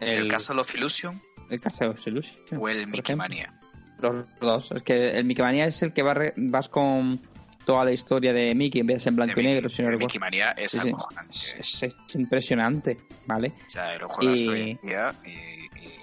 ¿El, 0.01 0.29
Castle 0.29 0.61
of 0.61 0.75
Illusion 0.75 1.21
el 1.51 1.61
Castle 1.61 1.89
of 1.89 2.07
Illusion, 2.07 2.37
o 2.59 2.69
el 2.69 2.87
Mickey. 2.87 3.17
Mania? 3.17 3.53
Los 3.99 4.25
dos. 4.41 4.71
Es 4.73 4.83
que 4.83 5.11
el 5.11 5.25
Mickey 5.25 5.45
Manía 5.45 5.67
es 5.67 5.83
el 5.83 5.93
que 5.93 6.03
va 6.03 6.15
re- 6.15 6.33
vas 6.37 6.69
con 6.69 7.21
toda 7.67 7.85
la 7.85 7.93
historia 7.93 8.33
de 8.33 8.55
Mickey 8.55 8.81
en 8.81 8.87
vez 8.87 8.97
de 8.97 9.01
ser 9.01 9.09
en 9.11 9.17
De 9.17 9.25
blanco 9.25 9.41
y 9.41 9.43
Mickey. 9.43 9.55
negro, 9.57 9.69
si 9.69 9.83
no 9.83 9.89
el 9.89 9.93
recuerdo. 9.95 10.07
Mickey 10.07 10.21
Mania 10.21 10.51
es 10.53 10.71
Sí, 10.71 10.81
sí. 10.81 10.89
acojonante. 10.91 11.33
Es, 11.37 11.55
es- 11.59 11.83
es 11.83 12.15
impresionante, 12.15 12.99
¿vale? 13.27 13.53
O 13.67 13.71
sea, 13.71 13.99
lo 13.99 14.09
juegas 14.09 14.41
Y- 14.41 14.49
hoy 14.49 14.71
en 14.71 14.89
día 14.89 15.15
y, 15.27 15.29
y- 15.31 15.95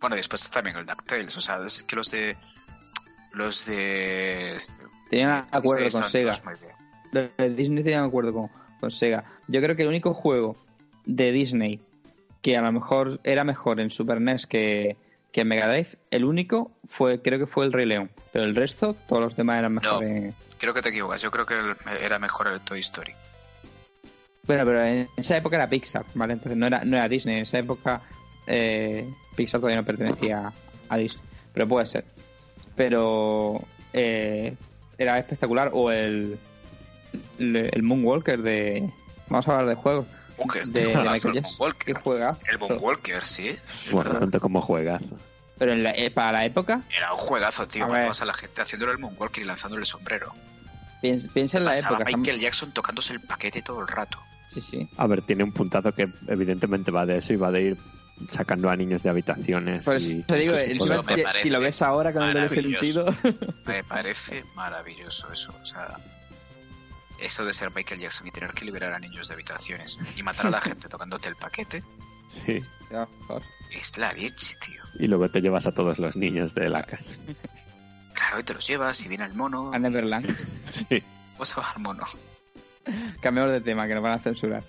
Bueno, 0.00 0.16
después 0.16 0.48
también 0.50 0.76
el 0.76 0.86
DuckTales. 0.86 1.36
O 1.36 1.40
sea, 1.40 1.58
es 1.66 1.82
que 1.82 1.96
los 1.96 2.10
de... 2.10 2.36
Los 3.32 3.66
de... 3.66 4.56
Tenían 5.10 5.46
acuerdo 5.50 5.90
con 5.90 6.04
Sega. 6.08 6.32
Los 7.12 7.36
de 7.36 7.50
Disney 7.50 7.82
tenían 7.84 8.04
acuerdo 8.04 8.32
con, 8.32 8.48
con 8.80 8.90
Sega. 8.90 9.24
Yo 9.48 9.60
creo 9.60 9.76
que 9.76 9.82
el 9.82 9.88
único 9.88 10.14
juego 10.14 10.56
de 11.06 11.32
Disney 11.32 11.80
que 12.42 12.56
a 12.56 12.60
lo 12.62 12.70
mejor 12.72 13.18
era 13.24 13.42
mejor 13.44 13.80
en 13.80 13.90
Super 13.90 14.20
NES 14.20 14.46
que, 14.46 14.96
que 15.32 15.40
en 15.40 15.48
Mega 15.48 15.66
Drive, 15.68 15.96
el 16.10 16.24
único 16.24 16.70
fue, 16.88 17.20
creo 17.20 17.38
que 17.40 17.46
fue 17.46 17.64
el 17.64 17.72
Rey 17.72 17.86
León. 17.86 18.10
Pero 18.32 18.44
el 18.44 18.54
resto, 18.54 18.94
todos 19.08 19.22
los 19.22 19.36
demás 19.36 19.58
eran 19.58 19.74
mejores. 19.74 20.34
Creo 20.58 20.72
que 20.74 20.82
te 20.82 20.90
equivocas. 20.90 21.20
Yo 21.22 21.30
creo 21.30 21.44
que 21.46 21.54
el- 21.54 21.76
era 22.02 22.18
mejor 22.18 22.46
el 22.48 22.60
Toy 22.60 22.78
Story. 22.80 23.12
Bueno, 24.46 24.64
pero 24.64 24.84
en 24.84 25.08
esa 25.16 25.36
época 25.36 25.56
era 25.56 25.68
Pixar, 25.68 26.04
¿vale? 26.14 26.34
Entonces 26.34 26.56
no 26.56 26.66
era, 26.68 26.84
no 26.84 26.96
era 26.96 27.08
Disney. 27.08 27.36
En 27.36 27.42
esa 27.42 27.58
época 27.58 28.00
eh, 28.46 29.08
Pixar 29.34 29.60
todavía 29.60 29.80
no 29.80 29.84
pertenecía 29.86 30.52
a 30.88 30.96
Disney. 30.96 31.24
Pero 31.52 31.66
puede 31.66 31.86
ser. 31.86 32.04
Pero 32.76 33.60
eh, 33.92 34.54
era 34.98 35.18
espectacular. 35.18 35.70
O 35.72 35.90
el, 35.90 36.38
el, 37.40 37.56
el 37.72 37.82
Moonwalker 37.82 38.40
de... 38.40 38.88
Vamos 39.28 39.48
a 39.48 39.52
hablar 39.58 39.68
de 39.76 39.82
juegos. 39.82 40.06
De, 40.66 40.84
de 40.84 40.94
Michael 40.96 41.34
Jackson. 41.34 41.74
Juega. 42.02 42.36
El 42.50 42.58
Moonwalker, 42.58 43.24
sí. 43.24 43.56
Bueno, 43.90 44.18
tanto 44.18 44.40
como 44.40 44.60
juegas. 44.60 45.02
Pero 45.58 45.72
en 45.72 45.82
la- 45.82 45.92
eh, 45.92 46.10
para 46.10 46.32
la 46.32 46.44
época, 46.44 46.82
Era 46.96 47.12
un 47.12 47.18
juegazo, 47.18 47.66
tío. 47.66 47.84
A 47.84 47.86
Cuando 47.86 48.00
ver. 48.02 48.08
vas 48.08 48.20
a 48.22 48.26
la 48.26 48.34
gente 48.34 48.60
haciéndole 48.60 48.92
el 48.92 48.98
Moonwalker 48.98 49.42
y 49.42 49.46
lanzándole 49.46 49.80
el 49.80 49.86
sombrero. 49.86 50.32
piensa, 51.00 51.28
piensa 51.32 51.58
en 51.58 51.64
la 51.64 51.70
Pasaba 51.70 51.96
época. 51.98 52.16
Michael 52.18 52.40
Jackson 52.40 52.72
tocándose 52.72 53.12
el 53.14 53.20
paquete 53.20 53.62
todo 53.62 53.80
el 53.80 53.88
rato. 53.88 54.18
Sí, 54.48 54.60
sí. 54.60 54.88
A 54.96 55.06
ver, 55.06 55.22
tiene 55.22 55.44
un 55.44 55.52
puntazo 55.52 55.92
que 55.92 56.08
evidentemente 56.28 56.90
va 56.90 57.04
de 57.06 57.18
eso 57.18 57.32
y 57.32 57.36
va 57.36 57.50
de 57.50 57.62
ir 57.62 57.76
sacando 58.30 58.70
a 58.70 58.76
niños 58.76 59.02
de 59.02 59.10
habitaciones. 59.10 59.84
Por 59.84 59.96
eso 59.96 60.08
y 60.08 60.22
te 60.22 60.36
digo, 60.36 60.54
de 60.54 60.72
Eso 60.72 61.02
me 61.02 61.32
si, 61.34 61.50
lo 61.50 61.60
ves 61.60 61.82
ahora 61.82 62.12
con 62.12 62.22
el 62.24 62.48
sentido, 62.50 63.14
Me 63.66 63.84
parece 63.84 64.44
maravilloso 64.54 65.30
eso. 65.32 65.54
O 65.62 65.66
sea, 65.66 65.98
eso 67.20 67.44
de 67.44 67.52
ser 67.52 67.70
Michael 67.74 68.00
Jackson 68.00 68.26
y 68.26 68.30
tener 68.30 68.52
que 68.52 68.64
liberar 68.64 68.92
a 68.92 68.98
niños 68.98 69.28
de 69.28 69.34
habitaciones 69.34 69.98
y 70.16 70.22
matar 70.22 70.46
a 70.48 70.50
la 70.50 70.60
gente 70.62 70.88
tocándote 70.88 71.28
el 71.28 71.36
paquete 71.36 71.82
Sí. 72.44 72.60
Ya, 72.90 73.06
por 73.06 73.26
favor. 73.26 73.42
es 73.70 73.96
la 73.98 74.12
leche, 74.12 74.56
tío. 74.64 74.82
Y 74.98 75.06
luego 75.06 75.28
te 75.28 75.40
llevas 75.40 75.66
a 75.66 75.72
todos 75.72 75.98
los 75.98 76.16
niños 76.16 76.54
de 76.54 76.68
la 76.68 76.82
casa. 76.82 77.04
Claro, 78.14 78.40
y 78.40 78.44
te 78.44 78.54
los 78.54 78.66
llevas 78.66 79.04
y 79.04 79.08
viene 79.08 79.24
el 79.24 79.34
mono. 79.34 79.72
a 79.74 79.78
Neverland. 79.78 80.26
Sí. 80.88 81.02
Vas 81.38 81.56
a 81.58 81.70
al 81.70 81.82
mono. 81.82 82.02
Cambiamos 83.20 83.52
de 83.52 83.60
tema, 83.60 83.86
que 83.86 83.94
nos 83.94 84.02
van 84.02 84.12
a 84.14 84.18
censurar. 84.18 84.62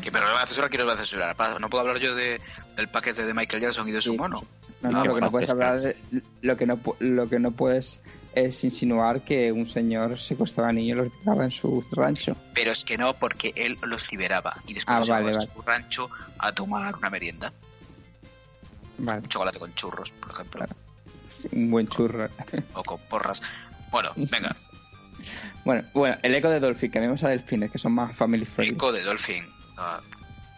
Que, 0.00 0.12
pero 0.12 0.26
me 0.26 0.32
va 0.32 0.42
a 0.42 0.46
censurar, 0.46 0.70
¿quién 0.70 0.80
nos 0.80 0.88
va 0.90 0.94
a 0.94 0.96
censurar? 0.96 1.60
No 1.60 1.68
puedo 1.68 1.80
hablar 1.82 1.98
yo 1.98 2.14
de, 2.14 2.40
del 2.76 2.88
paquete 2.88 3.26
de 3.26 3.34
Michael 3.34 3.60
Jackson 3.62 3.88
y 3.88 3.90
de 3.92 4.00
su 4.00 4.12
Sí, 4.12 4.16
mono. 4.16 4.42
No, 4.82 4.90
¿Y 4.90 4.92
no, 4.94 5.04
lo 5.04 5.14
que 5.16 5.20
no 5.20 5.30
puedes 5.32 5.50
hablar 5.50 5.80
de- 5.80 5.96
lo 6.42 6.56
que 6.56 6.66
no 6.66 6.76
pu- 6.78 6.96
lo 7.00 7.28
que 7.28 7.38
no 7.40 7.50
puedes 7.50 8.00
es 8.34 8.62
insinuar 8.64 9.22
que 9.22 9.50
un 9.52 9.66
señor 9.66 10.18
secuestraba 10.18 10.72
niños 10.72 10.96
y 10.96 11.00
los 11.02 11.12
liberaba 11.18 11.44
en 11.44 11.50
su 11.50 11.84
rancho. 11.92 12.36
Pero 12.54 12.70
es 12.72 12.84
que 12.84 12.96
no, 12.96 13.14
porque 13.14 13.52
él 13.56 13.76
los 13.82 14.10
liberaba 14.12 14.52
y 14.66 14.74
después 14.74 14.94
Ah, 14.94 14.98
los 14.98 15.06
llevaba 15.08 15.24
vale, 15.26 15.36
a 15.36 15.40
su 15.40 15.62
rancho 15.62 16.10
a 16.38 16.52
tomar 16.52 16.96
una 16.96 17.10
merienda. 17.10 17.52
Vale, 18.98 19.20
Un 19.20 19.28
chocolate 19.28 19.58
con 19.58 19.74
churros, 19.74 20.12
por 20.12 20.30
ejemplo. 20.30 20.58
Claro. 20.64 20.74
un 21.52 21.70
buen 21.70 21.88
churro. 21.88 22.28
O 22.74 22.82
con 22.84 22.98
porras. 23.08 23.42
Bueno, 23.90 24.10
venga. 24.16 24.54
Bueno, 25.64 25.84
bueno, 25.92 26.16
el 26.22 26.34
eco 26.34 26.48
de 26.48 26.60
Dolphin, 26.60 26.90
cambiamos 26.90 27.22
a 27.24 27.28
Delfines, 27.28 27.70
que 27.70 27.78
son 27.78 27.92
más 27.92 28.16
family 28.16 28.44
friendly. 28.46 28.74
Eco 28.74 28.92
de 28.92 29.02
Dolphin. 29.02 29.44
Ah, 29.76 30.00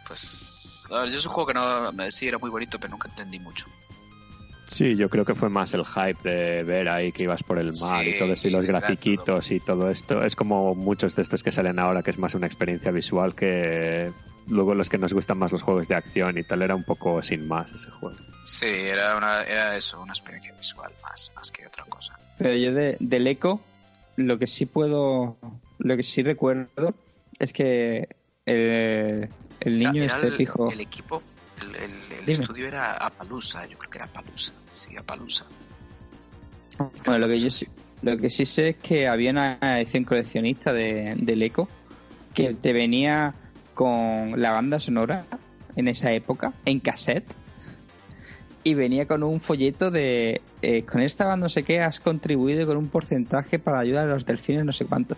pues. 0.06 0.86
a 0.90 1.00
ver, 1.00 1.10
yo 1.10 1.18
es 1.18 1.26
un 1.26 1.32
juego 1.32 1.46
que 1.48 1.54
no. 1.54 1.92
me- 1.92 2.10
Sí, 2.10 2.28
era 2.28 2.38
muy 2.38 2.50
bonito, 2.50 2.78
pero 2.78 2.90
nunca 2.90 3.08
entendí 3.08 3.38
mucho. 3.40 3.66
Sí, 4.72 4.96
yo 4.96 5.08
creo 5.10 5.24
que 5.24 5.34
fue 5.34 5.48
más 5.50 5.74
el 5.74 5.84
hype 5.84 6.28
de 6.28 6.62
ver 6.64 6.88
ahí 6.88 7.12
que 7.12 7.24
ibas 7.24 7.42
por 7.42 7.58
el 7.58 7.72
mar 7.82 8.02
Sí, 8.04 8.10
y 8.10 8.18
todo 8.18 8.32
eso, 8.32 8.48
y 8.48 8.50
los 8.50 8.64
grafiquitos 8.64 9.50
y 9.50 9.60
todo 9.60 9.90
esto. 9.90 10.24
Es 10.24 10.34
como 10.34 10.74
muchos 10.74 11.14
de 11.14 11.22
estos 11.22 11.42
que 11.42 11.52
salen 11.52 11.78
ahora, 11.78 12.02
que 12.02 12.10
es 12.10 12.18
más 12.18 12.34
una 12.34 12.46
experiencia 12.46 12.90
visual 12.90 13.34
que 13.34 14.12
luego 14.48 14.74
los 14.74 14.88
que 14.88 14.98
nos 14.98 15.12
gustan 15.12 15.38
más 15.38 15.52
los 15.52 15.62
juegos 15.62 15.88
de 15.88 15.94
acción 15.94 16.38
y 16.38 16.42
tal, 16.42 16.62
era 16.62 16.74
un 16.74 16.84
poco 16.84 17.22
sin 17.22 17.46
más 17.46 17.72
ese 17.74 17.90
juego. 17.90 18.16
Sí, 18.44 18.66
era, 18.66 19.16
una, 19.16 19.42
era 19.44 19.76
eso, 19.76 20.00
una 20.00 20.12
experiencia 20.12 20.52
visual 20.56 20.90
más, 21.02 21.30
más 21.36 21.50
que 21.52 21.66
otra 21.66 21.84
cosa. 21.84 22.18
Pero 22.38 22.54
yo 22.56 22.72
de, 22.72 22.96
del 22.98 23.26
eco, 23.26 23.62
lo 24.16 24.38
que 24.38 24.46
sí 24.46 24.66
puedo, 24.66 25.36
lo 25.78 25.96
que 25.96 26.02
sí 26.02 26.22
recuerdo 26.22 26.94
es 27.38 27.52
que 27.52 28.08
el, 28.46 29.28
el 29.60 29.78
niño 29.78 30.02
Era- 30.02 30.04
era 30.04 30.14
este 30.16 30.26
el, 30.28 30.32
fijo. 30.32 30.72
el 30.72 30.80
equipo, 30.80 31.22
el, 31.62 31.76
el- 31.76 32.12
el 32.18 32.26
Dime. 32.26 32.42
estudio 32.44 32.66
era 32.68 32.92
Apalusa, 32.94 33.66
yo 33.66 33.78
creo 33.78 33.90
que 33.90 33.98
era 33.98 34.04
Apalusa. 34.06 34.52
Sí, 34.70 34.96
Apalusa. 34.96 35.46
Bueno, 37.04 37.18
lo 37.18 37.28
que 37.28 37.36
yo 37.36 37.50
sí, 37.50 37.66
lo 38.02 38.16
que 38.18 38.30
sí 38.30 38.44
sé 38.46 38.70
es 38.70 38.76
que 38.76 39.06
había 39.08 39.30
una 39.30 39.58
edición 39.78 40.04
coleccionista 40.04 40.72
de, 40.72 41.14
del 41.16 41.42
eco 41.42 41.68
que 42.34 42.54
te 42.54 42.72
venía 42.72 43.34
con 43.74 44.40
la 44.40 44.50
banda 44.52 44.78
sonora 44.80 45.24
en 45.76 45.88
esa 45.88 46.12
época 46.12 46.52
en 46.64 46.80
cassette 46.80 47.24
y 48.64 48.74
venía 48.74 49.06
con 49.06 49.22
un 49.22 49.40
folleto 49.40 49.90
de 49.90 50.40
eh, 50.62 50.82
con 50.84 51.00
esta 51.02 51.24
banda 51.24 51.44
no 51.46 51.48
sé 51.48 51.62
qué 51.62 51.80
has 51.80 52.00
contribuido 52.00 52.66
con 52.66 52.76
un 52.76 52.88
porcentaje 52.88 53.58
para 53.58 53.78
ayudar 53.80 54.08
a 54.08 54.12
los 54.12 54.24
delfines 54.24 54.64
no 54.64 54.72
sé 54.72 54.84
cuánto 54.86 55.16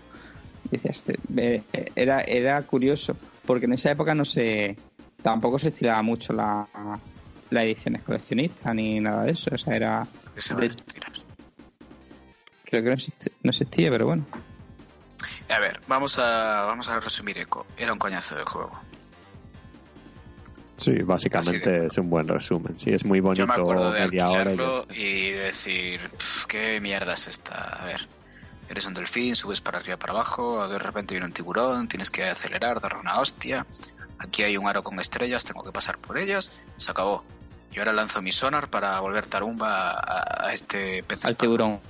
decías, 0.70 1.04
eh, 1.36 1.62
era 1.94 2.20
era 2.22 2.60
curioso 2.62 3.16
porque 3.46 3.66
en 3.66 3.74
esa 3.74 3.90
época 3.90 4.14
no 4.14 4.24
se 4.24 4.76
tampoco 5.24 5.58
se 5.58 5.68
estilaba 5.68 6.02
mucho 6.02 6.34
la 6.34 6.66
la 7.50 7.62
ediciones 7.64 8.02
coleccionistas 8.02 8.74
ni 8.74 9.00
nada 9.00 9.24
de 9.24 9.32
eso 9.32 9.50
o 9.54 9.58
sea 9.58 9.74
era 9.74 10.06
se 10.36 10.54
De- 10.54 10.70
creo 12.64 12.82
que 12.82 12.88
no, 13.42 13.50
existía 13.50 13.90
pero 13.90 14.06
bueno 14.06 14.24
A 15.48 15.58
ver, 15.60 15.80
vamos 15.86 16.18
a, 16.18 16.62
vamos 16.64 16.88
a 16.88 16.98
resumir 17.00 17.38
Eco. 17.38 17.64
Era 17.76 17.92
un 17.92 17.98
coñazo 17.98 18.34
de 18.36 18.44
juego. 18.44 18.72
Sí, 20.78 20.92
básicamente 21.02 21.70
de- 21.70 21.86
es 21.86 21.98
un 21.98 22.10
buen 22.10 22.26
resumen. 22.26 22.76
Sí, 22.78 22.90
es 22.90 23.04
muy 23.04 23.20
bonito 23.20 23.42
Yo 23.42 23.46
me 23.46 23.54
acuerdo 23.54 23.92
de 23.92 24.00
media 24.00 24.30
hora. 24.30 24.52
y 24.90 25.30
decir, 25.30 26.00
"Pf, 26.10 26.46
¿qué 26.48 26.80
mierda 26.80 27.12
es 27.14 27.28
esta? 27.28 27.54
A 27.54 27.84
ver, 27.86 28.08
eres 28.68 28.86
un 28.86 28.94
delfín, 28.94 29.36
subes 29.36 29.60
para 29.60 29.78
arriba 29.78 29.96
para 29.98 30.14
abajo, 30.14 30.66
de 30.66 30.78
repente 30.78 31.14
viene 31.14 31.26
un 31.26 31.32
tiburón, 31.32 31.86
tienes 31.86 32.10
que 32.10 32.24
acelerar, 32.24 32.80
darle 32.80 32.98
una 33.00 33.20
hostia, 33.20 33.66
aquí 34.18 34.42
hay 34.42 34.56
un 34.56 34.66
aro 34.68 34.82
con 34.82 34.98
estrellas, 35.00 35.44
tengo 35.44 35.62
que 35.64 35.72
pasar 35.72 35.98
por 35.98 36.18
ellas, 36.18 36.60
se 36.76 36.90
acabó. 36.90 37.24
Y 37.72 37.78
ahora 37.78 37.92
lanzo 37.92 38.22
mi 38.22 38.30
sonar 38.32 38.68
para 38.68 39.00
volver 39.00 39.26
tarumba 39.26 39.90
a, 39.92 40.46
a 40.46 40.52
este 40.52 41.02
pez. 41.02 41.24
Al 41.24 41.36
tiburón. 41.36 41.80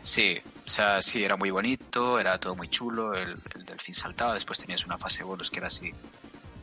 Sí, 0.00 0.38
o 0.64 0.68
sea, 0.68 1.00
sí, 1.02 1.22
era 1.22 1.36
muy 1.36 1.50
bonito, 1.50 2.18
era 2.18 2.38
todo 2.38 2.56
muy 2.56 2.68
chulo, 2.68 3.14
el, 3.14 3.36
el 3.54 3.64
delfín 3.64 3.94
saltaba, 3.94 4.34
después 4.34 4.58
tenías 4.58 4.84
una 4.86 4.98
fase 4.98 5.22
bonus 5.22 5.50
que 5.50 5.58
era 5.60 5.66
así, 5.68 5.92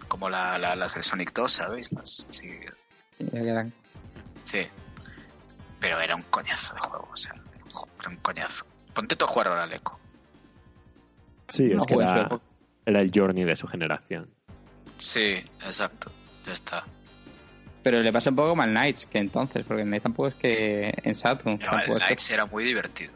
como 0.07 0.29
la, 0.29 0.57
la- 0.57 0.75
las 0.75 0.95
de 0.95 1.03
Sonic 1.03 1.31
2, 1.33 1.51
¿sabéis? 1.51 1.91
Las, 1.93 2.27
sí, 2.31 2.49
sí. 4.45 4.67
Pero 5.79 5.99
era 6.01 6.15
un 6.15 6.23
coñazo 6.23 6.73
de 6.75 6.81
juego, 6.81 7.07
o 7.13 7.17
sea, 7.17 7.33
era 7.99 8.09
un 8.09 8.17
coñazo. 8.17 8.65
Ponte 8.93 9.15
tú 9.15 9.25
a 9.25 9.27
jugar 9.27 9.47
ahora 9.49 9.63
al 9.63 9.73
Eco. 9.73 9.97
Sí, 11.49 11.65
No 11.69 11.77
es 11.81 11.85
que 11.85 11.93
era 11.93 12.29
el 12.85 13.11
journey 13.13 13.43
de 13.43 13.55
su 13.55 13.67
generación. 13.67 14.29
Sí, 14.99 15.43
exacto, 15.65 16.11
ya 16.45 16.53
está. 16.53 16.83
Pero 17.81 18.01
le 18.01 18.11
pasa 18.13 18.29
un 18.29 18.35
poco 18.35 18.49
como 18.49 18.61
al 18.61 18.69
Knights 18.71 19.05
que 19.05 19.17
entonces, 19.17 19.63
porque 19.65 19.81
el 19.83 19.87
Knights 19.87 20.03
tampoco 20.03 20.27
es 20.27 20.35
que 20.35 20.93
en 21.03 21.15
Saturn. 21.15 21.57
No, 21.59 21.71
el 21.73 21.79
es 21.79 21.85
que- 21.85 22.05
Knights 22.05 22.31
era 22.31 22.45
muy 22.45 22.63
divertido. 22.63 23.13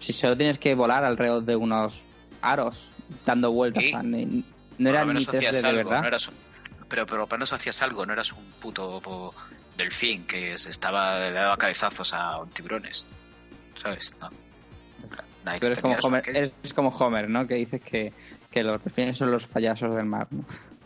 si 0.00 0.12
solo 0.12 0.36
tienes 0.36 0.58
que 0.58 0.74
volar 0.74 1.02
alrededor 1.04 1.42
de 1.44 1.56
unos 1.56 2.02
aros 2.42 2.90
dando 3.24 3.50
vueltas, 3.52 3.82
Sí. 3.84 3.94
ni- 4.02 4.44
no 4.78 4.90
era 4.90 5.00
ni 5.02 5.08
menos 5.08 5.24
3D 5.26 5.38
hacías 5.48 5.62
de 5.62 5.68
algo, 5.68 5.88
verdad. 5.88 6.02
no 6.02 6.08
eras 6.08 6.28
un- 6.28 6.34
pero, 6.88 7.06
pero 7.06 7.06
por 7.06 7.18
lo 7.20 7.26
menos 7.28 7.52
hacías 7.54 7.80
algo, 7.82 8.04
no 8.04 8.12
eras 8.12 8.32
un 8.32 8.44
puto 8.60 9.32
delfín 9.78 10.26
que 10.26 10.58
se 10.58 10.68
estaba, 10.70 11.18
le 11.20 11.32
daba 11.32 11.56
cabezazos 11.56 12.12
a 12.12 12.40
tiburones. 12.52 13.06
¿Sabes? 13.80 14.14
No. 14.20 14.28
Knights 15.42 15.60
Pero 15.60 15.72
es 15.72 15.80
como, 15.80 15.94
Homer, 16.02 16.52
es 16.62 16.74
como 16.74 16.88
Homer, 16.90 17.28
¿no? 17.30 17.46
Que 17.46 17.54
dices 17.54 17.80
que, 17.80 18.12
que 18.50 18.62
los 18.62 18.82
delfines 18.84 19.16
son 19.16 19.30
los 19.30 19.46
payasos 19.46 19.94
del 19.96 20.04
mar, 20.06 20.26
¿no? 20.30 20.44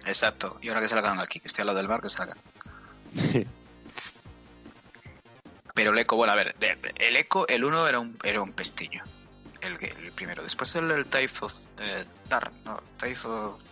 Exacto, 0.09 0.59
y 0.63 0.69
ahora 0.69 0.81
que 0.81 0.89
salgan 0.89 1.21
aquí, 1.21 1.39
que 1.39 1.49
estoy 1.49 1.63
al 1.63 1.67
lado 1.67 1.79
del 1.79 1.87
bar, 1.87 2.01
que 2.01 2.09
salgan. 2.09 2.39
Pero 5.75 5.93
el 5.93 5.99
eco, 5.99 6.17
bueno, 6.17 6.33
a 6.33 6.37
ver, 6.37 6.57
el 6.97 7.17
eco, 7.17 7.47
el 7.47 7.63
uno 7.65 7.87
era 7.87 8.01
un, 8.01 8.17
era 8.25 8.41
un 8.43 8.53
pestiño. 8.53 9.05
El, 9.61 9.79
que- 9.79 9.95
el 10.03 10.13
primero. 10.13 10.43
Después 10.43 10.75
el, 10.77 10.91
el 10.91 11.07
of 11.41 11.67
eh, 11.79 12.05
Dark, 12.29 12.53
no, 12.65 12.81
of... 13.27 13.63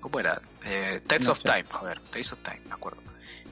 ¿Cómo 0.00 0.18
era? 0.20 0.40
Eh, 0.64 1.00
Tides 1.06 1.26
No 1.26 1.32
of 1.32 1.38
sé. 1.38 1.44
Time, 1.48 1.64
joder, 1.70 2.00
Tides 2.00 2.32
of 2.32 2.38
Time, 2.42 2.60
me 2.66 2.74
acuerdo. 2.74 3.02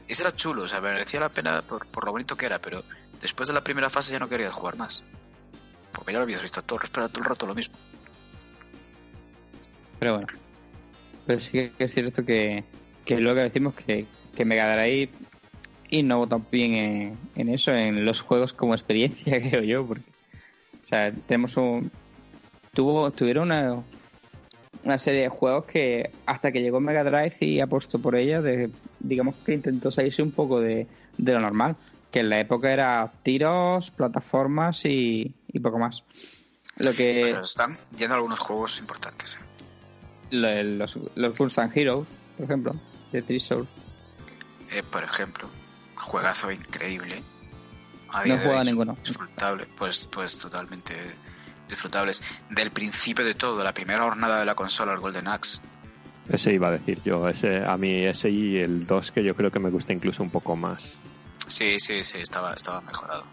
Ese 0.08 0.22
era 0.22 0.32
chulo, 0.34 0.62
o 0.62 0.68
sea, 0.68 0.80
merecía 0.80 1.20
la 1.20 1.28
pena 1.28 1.62
por, 1.62 1.86
por 1.88 2.04
lo 2.04 2.12
bonito 2.12 2.36
que 2.36 2.46
era, 2.46 2.58
pero 2.60 2.84
después 3.20 3.48
de 3.48 3.54
la 3.54 3.62
primera 3.62 3.90
fase 3.90 4.12
ya 4.12 4.18
no 4.18 4.28
querías 4.28 4.54
jugar 4.54 4.76
más. 4.76 5.02
Porque 5.92 6.12
ya 6.12 6.18
lo 6.18 6.24
habías 6.24 6.42
visto 6.42 6.62
todo, 6.62 6.80
espera 6.82 7.08
todo 7.08 7.22
el 7.24 7.28
rato 7.28 7.46
lo 7.46 7.54
mismo. 7.54 7.76
Pero 9.98 10.14
bueno. 10.18 10.45
Pero 11.26 11.40
sí 11.40 11.70
que 11.76 11.84
es 11.84 11.92
cierto 11.92 12.24
que, 12.24 12.64
que 13.04 13.20
lo 13.20 13.34
que 13.34 13.40
decimos 13.40 13.74
que, 13.74 14.06
que 14.34 14.44
Mega 14.44 14.76
Drive 14.76 15.10
innovó 15.90 16.26
también 16.26 16.74
en, 16.74 17.18
en 17.34 17.48
eso, 17.48 17.72
en 17.72 18.04
los 18.04 18.20
juegos 18.20 18.52
como 18.52 18.74
experiencia, 18.74 19.40
creo 19.48 19.62
yo, 19.62 19.86
porque 19.86 20.04
o 20.84 20.88
sea, 20.88 21.12
tenemos 21.12 21.56
un 21.56 21.90
tuvo 22.72 23.10
tuvieron 23.10 23.48
una 23.48 23.82
una 24.84 24.98
serie 24.98 25.22
de 25.22 25.28
juegos 25.28 25.64
que 25.64 26.10
hasta 26.26 26.52
que 26.52 26.62
llegó 26.62 26.80
Mega 26.80 27.02
Drive 27.02 27.36
y 27.40 27.60
apostó 27.60 27.98
por 27.98 28.14
ella, 28.14 28.40
digamos 29.00 29.34
que 29.44 29.54
intentó 29.54 29.90
salirse 29.90 30.22
un 30.22 30.30
poco 30.30 30.60
de, 30.60 30.86
de 31.18 31.32
lo 31.32 31.40
normal, 31.40 31.76
que 32.12 32.20
en 32.20 32.30
la 32.30 32.38
época 32.38 32.72
era 32.72 33.12
tiros, 33.22 33.90
plataformas 33.90 34.84
y, 34.84 35.34
poco 35.60 35.78
más. 35.78 36.04
Lo 36.76 36.92
que 36.92 37.30
están 37.30 37.76
yendo 37.96 38.14
algunos 38.14 38.38
juegos 38.38 38.78
importantes. 38.78 39.36
¿eh? 39.36 39.55
Lo- 40.30 40.62
los, 40.62 40.98
los 41.14 41.36
Gunstan 41.38 41.70
Heroes, 41.74 42.08
por 42.36 42.44
ejemplo, 42.44 42.74
de 43.12 43.22
Treasure. 43.22 43.64
Eh, 44.72 44.82
por 44.90 45.04
ejemplo, 45.04 45.48
juegazo 45.94 46.50
increíble. 46.50 47.22
A 48.12 48.24
No 48.24 48.34
he 48.34 48.38
jugado 48.38 48.64
ninguno. 48.64 48.96
Disfrutable, 49.04 49.66
pues, 49.76 50.08
pues 50.12 50.38
totalmente 50.38 50.94
disfrutables. 51.68 52.22
Del 52.50 52.70
principio 52.70 53.24
de 53.24 53.34
todo, 53.34 53.62
la 53.64 53.72
primera 53.74 54.02
jornada 54.04 54.38
de 54.40 54.46
la 54.46 54.54
consola, 54.54 54.92
el 54.92 55.00
Golden 55.00 55.28
Axe. 55.28 55.60
Ese 56.28 56.52
iba 56.52 56.68
a 56.68 56.72
decir 56.72 57.00
yo. 57.04 57.28
Ese, 57.28 57.64
a 57.64 57.76
mí 57.76 58.04
ese 58.04 58.30
y 58.30 58.56
el 58.58 58.86
2 58.86 59.12
que 59.12 59.22
yo 59.22 59.34
creo 59.36 59.50
que 59.50 59.58
me 59.60 59.70
gusta 59.70 59.92
incluso 59.92 60.22
un 60.22 60.30
poco 60.30 60.56
más. 60.56 60.82
Sí, 61.46 61.78
sí, 61.78 62.02
sí, 62.02 62.18
estaba, 62.18 62.54
estaba 62.54 62.80
mejorado. 62.80 63.24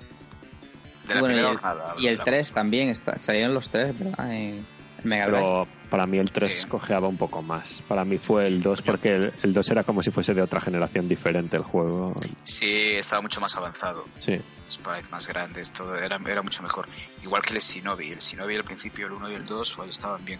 De 1.07 1.15
la 1.15 1.19
Bueno, 1.21 1.35
y 1.35 1.39
el, 1.39 1.45
jornada. 1.57 1.95
y 1.97 2.07
el 2.07 2.13
de 2.13 2.17
la- 2.19 2.23
3 2.23 2.51
también, 2.51 2.89
está, 2.89 3.17
salieron 3.17 3.53
los 3.55 3.69
3, 3.69 3.97
¿verdad? 3.97 4.31
En, 4.31 4.57
en 4.57 4.65
Mega. 5.03 5.25
Pero 5.25 5.67
para 5.93 6.07
mí 6.07 6.17
el 6.17 6.31
3 6.31 6.61
Sí. 6.63 6.67
cojeaba 6.67 7.07
un 7.07 7.17
poco 7.17 7.43
más. 7.43 7.83
Para 7.87 8.03
mí 8.03 8.17
fue 8.17 8.47
el 8.47 8.63
2 8.63 8.81
porque 8.81 9.13
el, 9.15 9.33
el 9.43 9.53
2 9.53 9.69
era 9.69 9.83
como 9.83 10.01
si 10.01 10.09
fuese 10.09 10.33
de 10.33 10.41
otra 10.41 10.59
generación 10.59 11.07
diferente 11.07 11.55
el 11.55 11.61
juego. 11.61 12.15
Sí, 12.41 12.95
estaba 12.95 13.21
mucho 13.21 13.39
más 13.39 13.55
avanzado. 13.57 14.03
Sí. 14.19 14.41
Sprites 14.67 15.11
más 15.11 15.27
grandes, 15.27 15.71
todo 15.71 15.95
era, 15.95 16.19
era 16.25 16.41
mucho 16.41 16.63
mejor. 16.63 16.87
Igual 17.21 17.43
que 17.43 17.53
el 17.53 17.59
Shinobi. 17.59 18.09
El 18.11 18.17
Shinobi 18.17 18.55
al 18.55 18.63
principio, 18.63 19.05
el 19.05 19.13
1 19.13 19.31
y 19.31 19.35
el 19.35 19.45
2, 19.45 19.73
pues, 19.75 19.89
estaban 19.91 20.25
bien. 20.25 20.39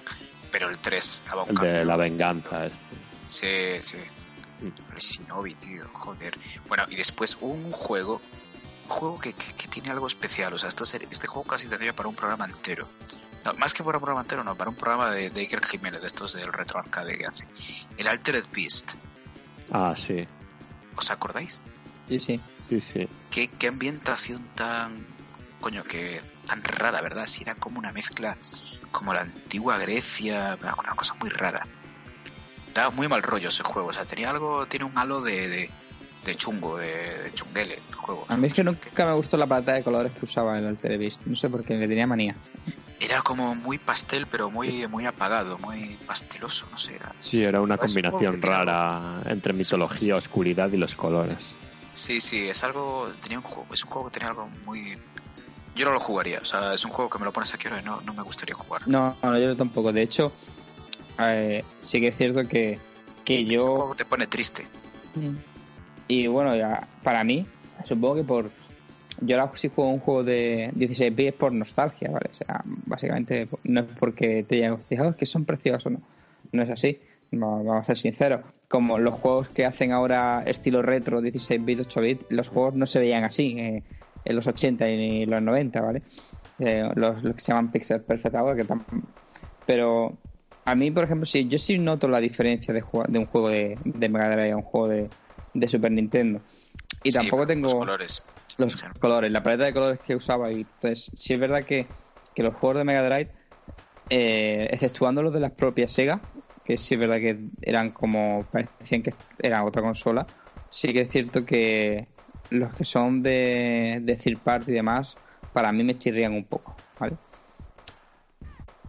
Pero 0.51 0.69
el 0.69 0.79
3 0.79 1.23
daba 1.27 1.43
un 1.43 1.49
El 1.49 1.55
de 1.57 1.85
la 1.85 1.97
venganza. 1.97 2.65
este. 2.65 2.79
Sí, 3.27 3.79
sí. 3.79 3.97
Mm. 4.65 4.91
El 4.93 4.97
Shinobi, 4.97 5.53
tío, 5.53 5.83
joder. 5.93 6.33
Bueno, 6.67 6.85
y 6.89 6.95
después 6.95 7.37
un 7.41 7.71
juego, 7.71 8.21
un 8.85 8.89
juego 8.89 9.19
que, 9.19 9.33
que- 9.33 9.53
que 9.53 9.67
tiene 9.67 9.91
algo 9.91 10.07
especial. 10.07 10.51
O 10.53 10.57
sea, 10.57 10.69
esto 10.69 10.83
ser- 10.83 11.03
este 11.11 11.27
juego 11.27 11.47
casi 11.47 11.67
tendría 11.67 11.93
para 11.93 12.09
un 12.09 12.15
programa 12.15 12.45
entero. 12.45 12.87
No, 13.45 13.53
más 13.55 13.73
que 13.73 13.83
para 13.83 13.97
un 13.97 14.01
programa 14.01 14.21
entero, 14.21 14.43
no, 14.43 14.55
para 14.55 14.69
un 14.69 14.75
programa 14.75 15.11
de, 15.11 15.29
de 15.29 15.41
Iker 15.41 15.63
Jiménez, 15.65 16.01
de 16.01 16.07
estos 16.07 16.33
del 16.33 16.51
retro 16.51 16.79
arcade 16.79 17.17
que 17.17 17.25
hace. 17.25 17.45
El 17.97 18.07
Altered 18.07 18.45
Beast. 18.53 18.93
Ah, 19.71 19.93
sí. 19.97 20.25
¿Os 20.95 21.11
acordáis? 21.11 21.61
Sí, 22.07 22.19
sí. 22.19 22.41
Sí, 22.69 22.79
sí. 22.79 23.07
¿Qué, 23.31 23.47
qué 23.47 23.67
ambientación 23.67 24.43
tan. 24.55 25.05
coño, 25.59 25.83
que. 25.83 26.21
tan 26.47 26.63
rara, 26.63 27.01
¿verdad? 27.01 27.27
Si 27.27 27.43
era 27.43 27.55
como 27.55 27.79
una 27.79 27.91
mezcla. 27.91 28.37
como 28.91 29.13
la 29.13 29.21
antigua 29.21 29.77
Grecia. 29.77 30.57
Una 30.61 30.75
una 30.75 30.91
cosa 30.93 31.15
muy 31.15 31.29
rara. 31.29 31.65
Daba 32.73 32.89
muy 32.91 33.07
mal 33.07 33.21
rollo 33.21 33.49
ese 33.49 33.63
juego. 33.63 33.89
O 33.89 33.93
sea, 33.93 34.05
tenía 34.05 34.29
algo. 34.29 34.65
tiene 34.67 34.85
un 34.85 34.97
halo 34.97 35.21
de. 35.21 35.47
de, 35.49 35.69
de 36.25 36.35
chungo, 36.35 36.77
de, 36.77 37.23
de 37.23 37.33
chunguele 37.33 37.81
el 37.87 37.95
juego. 37.95 38.25
A 38.29 38.37
mí 38.37 38.47
es 38.47 38.53
que 38.53 38.63
nunca 38.63 39.05
me 39.05 39.13
gustó 39.13 39.37
la 39.37 39.45
paleta 39.45 39.73
de 39.73 39.83
colores 39.83 40.11
que 40.13 40.25
usaba 40.25 40.57
el 40.57 40.65
Altered 40.67 40.99
Beast. 40.99 41.25
No 41.25 41.35
sé 41.35 41.49
por 41.49 41.63
qué, 41.63 41.75
le 41.75 41.87
tenía 41.87 42.07
manía. 42.07 42.35
Era 42.99 43.21
como 43.21 43.53
muy 43.55 43.77
pastel, 43.77 44.27
pero 44.27 44.49
muy, 44.49 44.87
muy 44.87 45.05
apagado, 45.05 45.57
muy 45.57 45.97
pasteloso, 46.07 46.67
no 46.71 46.77
sé. 46.77 46.95
Era... 46.95 47.13
Sí, 47.19 47.43
era 47.43 47.59
una 47.59 47.77
combinación 47.77 48.41
rara 48.41 49.21
entre 49.25 49.51
mitología, 49.51 50.15
oscuridad 50.15 50.71
y 50.71 50.77
los 50.77 50.95
colores. 50.95 51.53
Sí, 51.93 52.21
sí, 52.21 52.47
es 52.47 52.63
algo. 52.63 53.11
tenía 53.21 53.39
un 53.39 53.43
juego, 53.43 53.67
es 53.73 53.83
un 53.83 53.89
juego 53.89 54.07
que 54.07 54.13
tenía 54.13 54.29
algo 54.29 54.47
muy. 54.65 54.95
Yo 55.75 55.85
no 55.85 55.91
lo 55.93 55.99
jugaría, 55.99 56.39
o 56.39 56.45
sea, 56.45 56.73
es 56.73 56.85
un 56.85 56.91
juego 56.91 57.09
que 57.09 57.19
me 57.19 57.25
lo 57.25 57.33
pones 57.33 57.53
aquí 57.53 57.67
ahora 57.67 57.81
y 57.81 57.85
no, 57.85 57.99
no 58.01 58.13
me 58.13 58.21
gustaría 58.21 58.55
jugar. 58.55 58.87
No, 58.87 59.17
no, 59.21 59.37
yo 59.37 59.57
tampoco. 59.57 59.91
De 59.91 60.03
hecho, 60.03 60.31
eh, 61.19 61.63
sí 61.81 61.99
que 61.99 62.07
es 62.09 62.17
cierto 62.17 62.47
que, 62.47 62.77
que 63.25 63.41
Este 63.41 63.53
yo... 63.53 63.61
juego 63.61 63.95
te 63.95 64.05
pone 64.05 64.27
triste. 64.27 64.63
Y 66.07 66.27
bueno, 66.27 66.55
ya, 66.55 66.87
para 67.03 67.23
mí, 67.23 67.45
supongo 67.85 68.15
que 68.15 68.23
por... 68.23 68.49
Yo 69.21 69.39
ahora 69.39 69.55
si 69.55 69.69
juego 69.69 69.91
un 69.91 69.99
juego 69.99 70.23
de 70.23 70.71
16 70.73 71.15
bits 71.15 71.29
es 71.33 71.35
por 71.35 71.51
nostalgia, 71.53 72.09
¿vale? 72.09 72.29
O 72.31 72.33
sea, 72.33 72.61
básicamente 72.65 73.47
no 73.63 73.81
es 73.81 73.85
porque 73.99 74.43
te 74.43 74.55
hayan 74.57 74.79
fijado 74.79 75.15
que 75.15 75.25
son 75.27 75.45
preciosos, 75.45 75.91
no. 75.91 76.01
No 76.51 76.63
es 76.63 76.69
así, 76.69 76.99
no, 77.31 77.63
vamos 77.63 77.81
a 77.83 77.85
ser 77.85 77.97
sinceros. 77.97 78.41
Como 78.67 78.97
los 78.97 79.13
juegos 79.13 79.49
que 79.49 79.65
hacen 79.65 79.91
ahora 79.91 80.43
estilo 80.45 80.81
retro, 80.81 81.21
16 81.21 81.63
bits, 81.63 81.81
8 81.81 82.01
bits, 82.01 82.25
los 82.29 82.49
juegos 82.49 82.73
no 82.73 82.85
se 82.87 82.99
veían 82.99 83.23
así 83.23 83.55
eh, 83.59 83.83
en 84.25 84.35
los 84.35 84.47
80 84.47 84.89
y 84.89 85.25
los 85.27 85.41
90, 85.41 85.81
¿vale? 85.81 86.01
Eh, 86.59 86.89
los, 86.95 87.23
los 87.23 87.35
que 87.35 87.41
se 87.41 87.51
llaman 87.51 87.71
pixel 87.71 88.01
perfect 88.01 88.35
ahora, 88.35 88.55
que 88.55 88.65
tam- 88.67 88.83
Pero 89.65 90.17
a 90.65 90.75
mí, 90.75 90.91
por 90.91 91.03
ejemplo, 91.05 91.25
sí, 91.25 91.47
yo 91.47 91.57
sí 91.57 91.77
noto 91.79 92.07
la 92.07 92.19
diferencia 92.19 92.73
de, 92.73 92.83
de 93.09 93.19
un 93.19 93.25
juego 93.27 93.49
de, 93.49 93.77
de 93.83 94.09
Mega 94.09 94.29
Drive 94.29 94.51
a 94.51 94.57
un 94.57 94.63
juego 94.63 94.87
de, 94.89 95.13
de 95.53 95.67
Super 95.67 95.91
Nintendo. 95.91 96.43
Y 97.03 97.11
Sí, 97.11 97.17
tampoco 97.19 97.45
tengo 97.47 97.67
Los 97.67 97.75
colores. 97.75 98.35
los 98.57 98.75
Sí. 98.75 98.87
colores, 98.99 99.31
la 99.31 99.43
paleta 99.43 99.65
de 99.65 99.73
colores 99.73 99.99
que 100.01 100.15
usaba. 100.15 100.51
Y 100.51 100.65
pues 100.65 101.11
sí 101.15 101.33
es 101.33 101.39
verdad 101.39 101.65
que, 101.65 101.97
que 102.33 102.43
los 102.43 102.55
juegos 102.55 102.77
de 102.79 102.83
Mega 102.85 103.03
Drive, 103.07 103.33
eh, 104.09 104.67
exceptuando 104.71 105.23
los 105.23 105.33
de 105.33 105.39
las 105.39 105.53
propias 105.53 105.91
Sega, 105.91 106.29
que 106.63 106.77
sí 106.77 106.93
es 106.95 106.99
verdad 106.99 107.17
que 107.19 107.49
eran 107.61 107.91
como, 107.91 108.49
parecían 108.51 109.03
que 109.03 109.15
eran 109.39 109.65
otra 109.67 109.81
consola, 109.81 110.31
sí 110.69 110.93
que 110.93 111.01
es 111.01 111.11
cierto 111.11 111.45
que 111.45 112.09
los 112.49 112.73
que 112.75 112.85
son 112.85 113.23
de, 113.23 113.99
de 114.03 114.15
third 114.17 114.41
party 114.43 114.71
y 114.71 114.75
demás, 114.75 115.19
para 115.51 115.71
mí 115.71 115.83
me 115.83 115.97
chirrían 115.97 116.33
un 116.33 116.47
poco, 116.47 116.83
¿vale? 116.99 117.17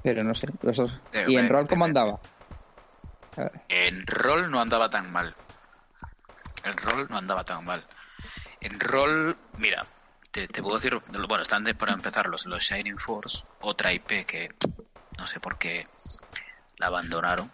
Pero 0.05 0.23
no 0.23 0.35
sé, 0.35 0.47
los 0.61 0.79
Eh, 1.13 1.25
¿Y 1.27 1.37
en 1.37 1.49
rol 1.49 1.67
cómo 1.67 1.87
andaba? 1.87 2.21
En 3.69 4.07
rol 4.07 4.51
no 4.51 4.61
andaba 4.61 4.91
tan 4.91 5.11
mal. 5.11 5.35
En 6.63 6.77
rol 6.77 7.07
no 7.09 7.17
andaba 7.17 7.43
tan 7.43 7.65
mal. 7.65 7.83
En 8.61 8.79
rol, 8.79 9.35
mira, 9.57 9.87
te, 10.31 10.47
te 10.47 10.63
puedo 10.63 10.77
decir, 10.77 11.01
bueno, 11.27 11.43
están 11.43 11.65
de, 11.65 11.75
para 11.75 11.95
empezar 11.95 12.27
los, 12.27 12.45
los 12.45 12.63
Shining 12.63 12.99
Force, 12.99 13.45
otra 13.61 13.95
IP 13.95 14.27
que 14.27 14.49
no 15.19 15.27
sé 15.27 15.41
por 15.41 15.57
qué 15.57 15.87
la 16.77 16.89
abandonaron, 16.89 17.51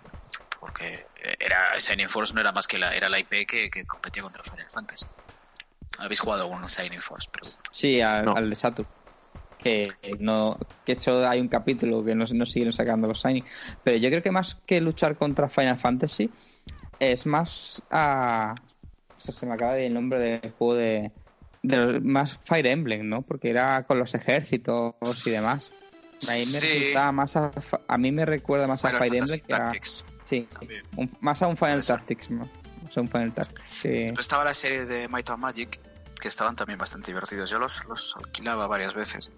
porque 0.58 1.06
era 1.38 1.78
Shining 1.78 2.08
Force 2.08 2.34
no 2.34 2.40
era 2.40 2.50
más 2.50 2.66
que 2.66 2.78
la, 2.78 2.92
era 2.94 3.08
la 3.08 3.20
IP 3.20 3.46
que, 3.46 3.70
que 3.70 3.86
competía 3.86 4.24
contra 4.24 4.42
Final 4.42 4.68
Fantasy. 4.68 5.06
¿Habéis 5.98 6.18
jugado 6.18 6.48
un 6.48 6.66
Shining 6.66 7.00
Force? 7.00 7.30
Pregunto. 7.30 7.58
Sí, 7.70 8.00
al, 8.00 8.24
No. 8.24 8.34
al 8.34 8.50
de 8.50 8.56
Saturn. 8.56 8.88
Que 9.62 9.88
no 10.18 10.58
que 10.86 10.92
hecho 10.92 11.28
hay 11.28 11.40
un 11.40 11.48
capítulo 11.48 12.02
que 12.04 12.14
no, 12.14 12.24
no 12.32 12.46
siguen 12.46 12.72
sacando 12.72 13.06
los 13.08 13.22
Shiny. 13.22 13.44
Pero 13.84 13.96
yo 13.98 14.08
creo 14.08 14.22
que 14.22 14.30
más 14.30 14.56
que 14.66 14.80
luchar 14.80 15.16
contra 15.16 15.48
Final 15.48 15.78
Fantasy, 15.78 16.30
es 16.98 17.26
más 17.26 17.82
a. 17.90 18.54
o 19.16 19.20
sea, 19.20 19.34
se 19.34 19.46
me 19.46 19.54
acaba 19.54 19.74
de 19.74 19.86
el 19.86 19.94
nombre 19.94 20.18
del 20.18 20.50
juego 20.52 20.74
de. 20.74 21.10
de 21.62 21.76
los- 21.76 22.02
más 22.02 22.38
Fire 22.44 22.66
Emblem, 22.66 23.06
¿no? 23.08 23.22
Porque 23.22 23.50
era 23.50 23.82
con 23.84 23.98
los 23.98 24.14
ejércitos 24.14 24.94
y 25.26 25.30
demás. 25.30 25.70
A 26.28 26.32
mí 26.32 26.38
me, 26.38 26.44
Sí. 26.60 26.92
más 27.12 27.36
a, 27.36 27.50
a 27.88 27.98
mí 27.98 28.12
me 28.12 28.24
recuerda 28.26 28.66
más 28.66 28.84
a 28.84 28.90
Fire 28.90 29.10
Fantasy 29.12 29.34
Emblem 29.34 29.46
que 29.46 29.54
a. 29.54 29.72
Sí, 30.24 30.48
un- 30.96 31.10
más 31.20 31.42
a 31.42 31.46
un 31.48 31.56
Final. 31.56 31.84
Tactics. 31.84 32.30
¿no? 32.30 32.48
A 32.96 33.00
un 33.00 33.08
Final 33.08 33.32
Tactics. 33.32 33.84
estaba 33.84 34.44
la 34.44 34.54
serie 34.54 34.84
de 34.86 35.06
Might 35.08 35.28
and 35.30 35.38
Magic, 35.38 35.78
que 36.20 36.28
estaban 36.28 36.54
también 36.54 36.78
bastante 36.78 37.08
divertidos. 37.10 37.50
Yo 37.50 37.58
los, 37.58 37.84
los 37.86 38.14
alquilaba 38.16 38.66
varias 38.66 38.94
veces. 38.94 39.32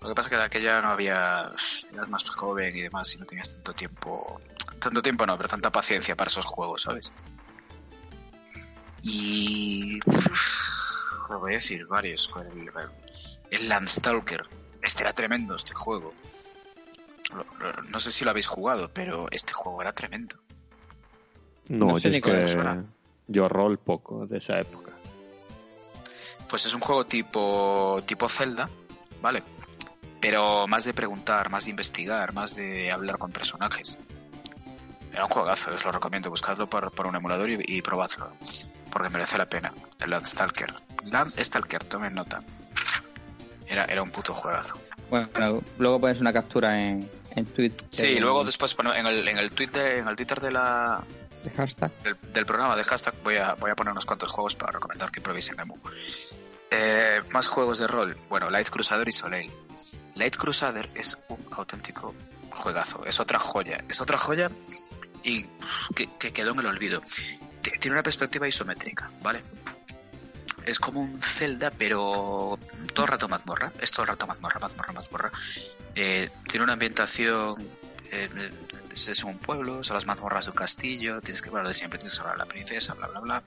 Lo 0.00 0.08
que 0.08 0.14
pasa 0.14 0.26
es 0.26 0.30
que 0.30 0.36
de 0.36 0.42
aquella 0.42 0.80
no 0.82 0.88
había. 0.88 1.52
Eras 1.92 2.08
más 2.08 2.28
joven 2.30 2.74
y 2.76 2.80
demás, 2.80 3.14
y 3.14 3.18
no 3.18 3.26
tenías 3.26 3.52
tanto 3.54 3.72
tiempo. 3.74 4.40
Tanto 4.80 5.00
tiempo 5.02 5.24
no, 5.26 5.36
pero 5.36 5.48
tanta 5.48 5.70
paciencia 5.70 6.16
para 6.16 6.28
esos 6.28 6.44
juegos, 6.44 6.82
¿sabes? 6.82 7.12
Y. 9.02 9.98
uf, 10.06 10.90
Lo 11.30 11.40
voy 11.40 11.52
a 11.52 11.56
decir 11.56 11.86
varios. 11.86 12.30
El, 12.50 12.70
el 13.50 13.68
Landstalker. 13.68 14.42
Este 14.82 15.02
era 15.04 15.12
tremendo, 15.12 15.54
este 15.54 15.74
juego. 15.74 16.12
Lo- 17.34 17.46
lo- 17.58 17.82
No 17.84 18.00
sé 18.00 18.10
si 18.10 18.24
lo 18.24 18.30
habéis 18.30 18.46
jugado, 18.46 18.90
pero 18.92 19.28
este 19.30 19.52
juego 19.52 19.80
era 19.82 19.92
tremendo. 19.92 20.36
No, 21.68 21.86
No 21.86 21.96
sé 21.98 22.04
yo 22.04 22.10
ni 22.10 22.16
es 22.16 22.22
que 22.22 22.30
yo 23.28 23.48
rol 23.48 23.78
poco 23.78 24.26
de 24.26 24.38
esa 24.38 24.58
época. 24.60 24.91
Pues 26.52 26.66
es 26.66 26.74
un 26.74 26.80
juego 26.82 27.06
tipo, 27.06 28.02
tipo 28.04 28.28
Zelda, 28.28 28.68
¿vale? 29.22 29.42
Pero 30.20 30.66
más 30.66 30.84
de 30.84 30.92
preguntar, 30.92 31.48
más 31.48 31.64
de 31.64 31.70
investigar, 31.70 32.34
más 32.34 32.54
de 32.54 32.92
hablar 32.92 33.16
con 33.16 33.32
personajes. 33.32 33.96
Era 35.14 35.24
un 35.24 35.30
juegazo, 35.30 35.72
os 35.72 35.82
lo 35.82 35.92
recomiendo. 35.92 36.28
Buscadlo 36.28 36.68
por, 36.68 36.92
por 36.92 37.06
un 37.06 37.16
emulador 37.16 37.48
y, 37.48 37.58
y 37.66 37.80
probadlo. 37.80 38.30
Porque 38.90 39.08
merece 39.08 39.38
la 39.38 39.46
pena. 39.46 39.72
El 39.98 40.10
Landstalker. 40.10 40.74
Landstalker, 41.04 41.84
tomen 41.84 42.12
nota. 42.12 42.42
Era, 43.66 43.86
era 43.86 44.02
un 44.02 44.10
puto 44.10 44.34
juegazo. 44.34 44.78
Bueno, 45.08 45.62
luego 45.78 46.00
pones 46.00 46.20
una 46.20 46.34
captura 46.34 46.78
en, 46.78 47.10
en 47.34 47.46
Twitter. 47.46 47.86
Sí, 47.90 48.18
luego 48.18 48.44
después 48.44 48.76
bueno, 48.76 48.94
en 48.94 49.06
el, 49.06 49.26
en 49.26 49.38
el 49.38 49.48
de- 49.48 49.98
en 50.00 50.06
el 50.08 50.16
Twitter 50.16 50.38
de 50.40 50.52
la, 50.52 51.02
de 51.44 51.50
hashtag. 51.50 51.90
del, 52.02 52.16
del 52.32 52.46
programa 52.46 52.76
de 52.76 52.84
hashtag 52.84 53.14
voy 53.24 53.36
a, 53.36 53.54
voy 53.54 53.70
a 53.70 53.74
poner 53.74 53.92
unos 53.92 54.06
cuantos 54.06 54.30
juegos 54.30 54.54
para 54.54 54.72
recomendar 54.72 55.10
que 55.10 55.20
probéis 55.20 55.50
en 55.50 55.60
Emu. 55.60 55.76
Eh, 56.74 57.22
más 57.32 57.48
juegos 57.48 57.78
de 57.78 57.86
rol. 57.86 58.16
Bueno, 58.28 58.48
Light 58.48 58.70
Crusader 58.70 59.06
y 59.06 59.12
Soleil. 59.12 59.52
Light 60.14 60.36
Crusader 60.36 60.88
es 60.94 61.18
un 61.28 61.38
auténtico 61.50 62.14
juegazo. 62.50 63.04
Es 63.04 63.20
otra 63.20 63.38
joya. 63.38 63.84
Es 63.88 64.00
otra 64.00 64.16
joya 64.16 64.50
y 65.22 65.44
que, 65.94 66.08
que 66.18 66.32
quedó 66.32 66.52
en 66.52 66.60
el 66.60 66.66
olvido. 66.66 67.02
Tiene 67.60 67.94
una 67.94 68.02
perspectiva 68.02 68.48
isométrica, 68.48 69.10
¿vale? 69.22 69.42
Es 70.64 70.78
como 70.78 71.00
un 71.00 71.20
Zelda, 71.20 71.70
pero 71.70 72.58
todo 72.94 73.04
el 73.04 73.12
rato 73.12 73.28
mazmorra. 73.28 73.70
Es 73.78 73.90
todo 73.90 74.02
el 74.02 74.08
rato 74.08 74.26
mazmorra, 74.26 74.58
mazmorra, 74.58 74.92
mazmorra. 74.92 75.32
Eh, 75.94 76.30
tiene 76.48 76.64
una 76.64 76.72
ambientación 76.72 77.56
es 78.92 79.24
un 79.24 79.38
pueblo, 79.38 79.82
son 79.82 79.94
las 79.94 80.06
mazmorras 80.06 80.44
de 80.46 80.50
un 80.50 80.56
castillo, 80.56 81.20
tienes 81.20 81.40
que 81.40 81.48
hablar 81.48 81.66
de 81.66 81.74
siempre, 81.74 81.98
tienes 81.98 82.14
que 82.14 82.20
hablar 82.20 82.36
de 82.36 82.44
la 82.44 82.46
princesa, 82.46 82.94
bla, 82.94 83.06
bla, 83.08 83.20
bla. 83.20 83.42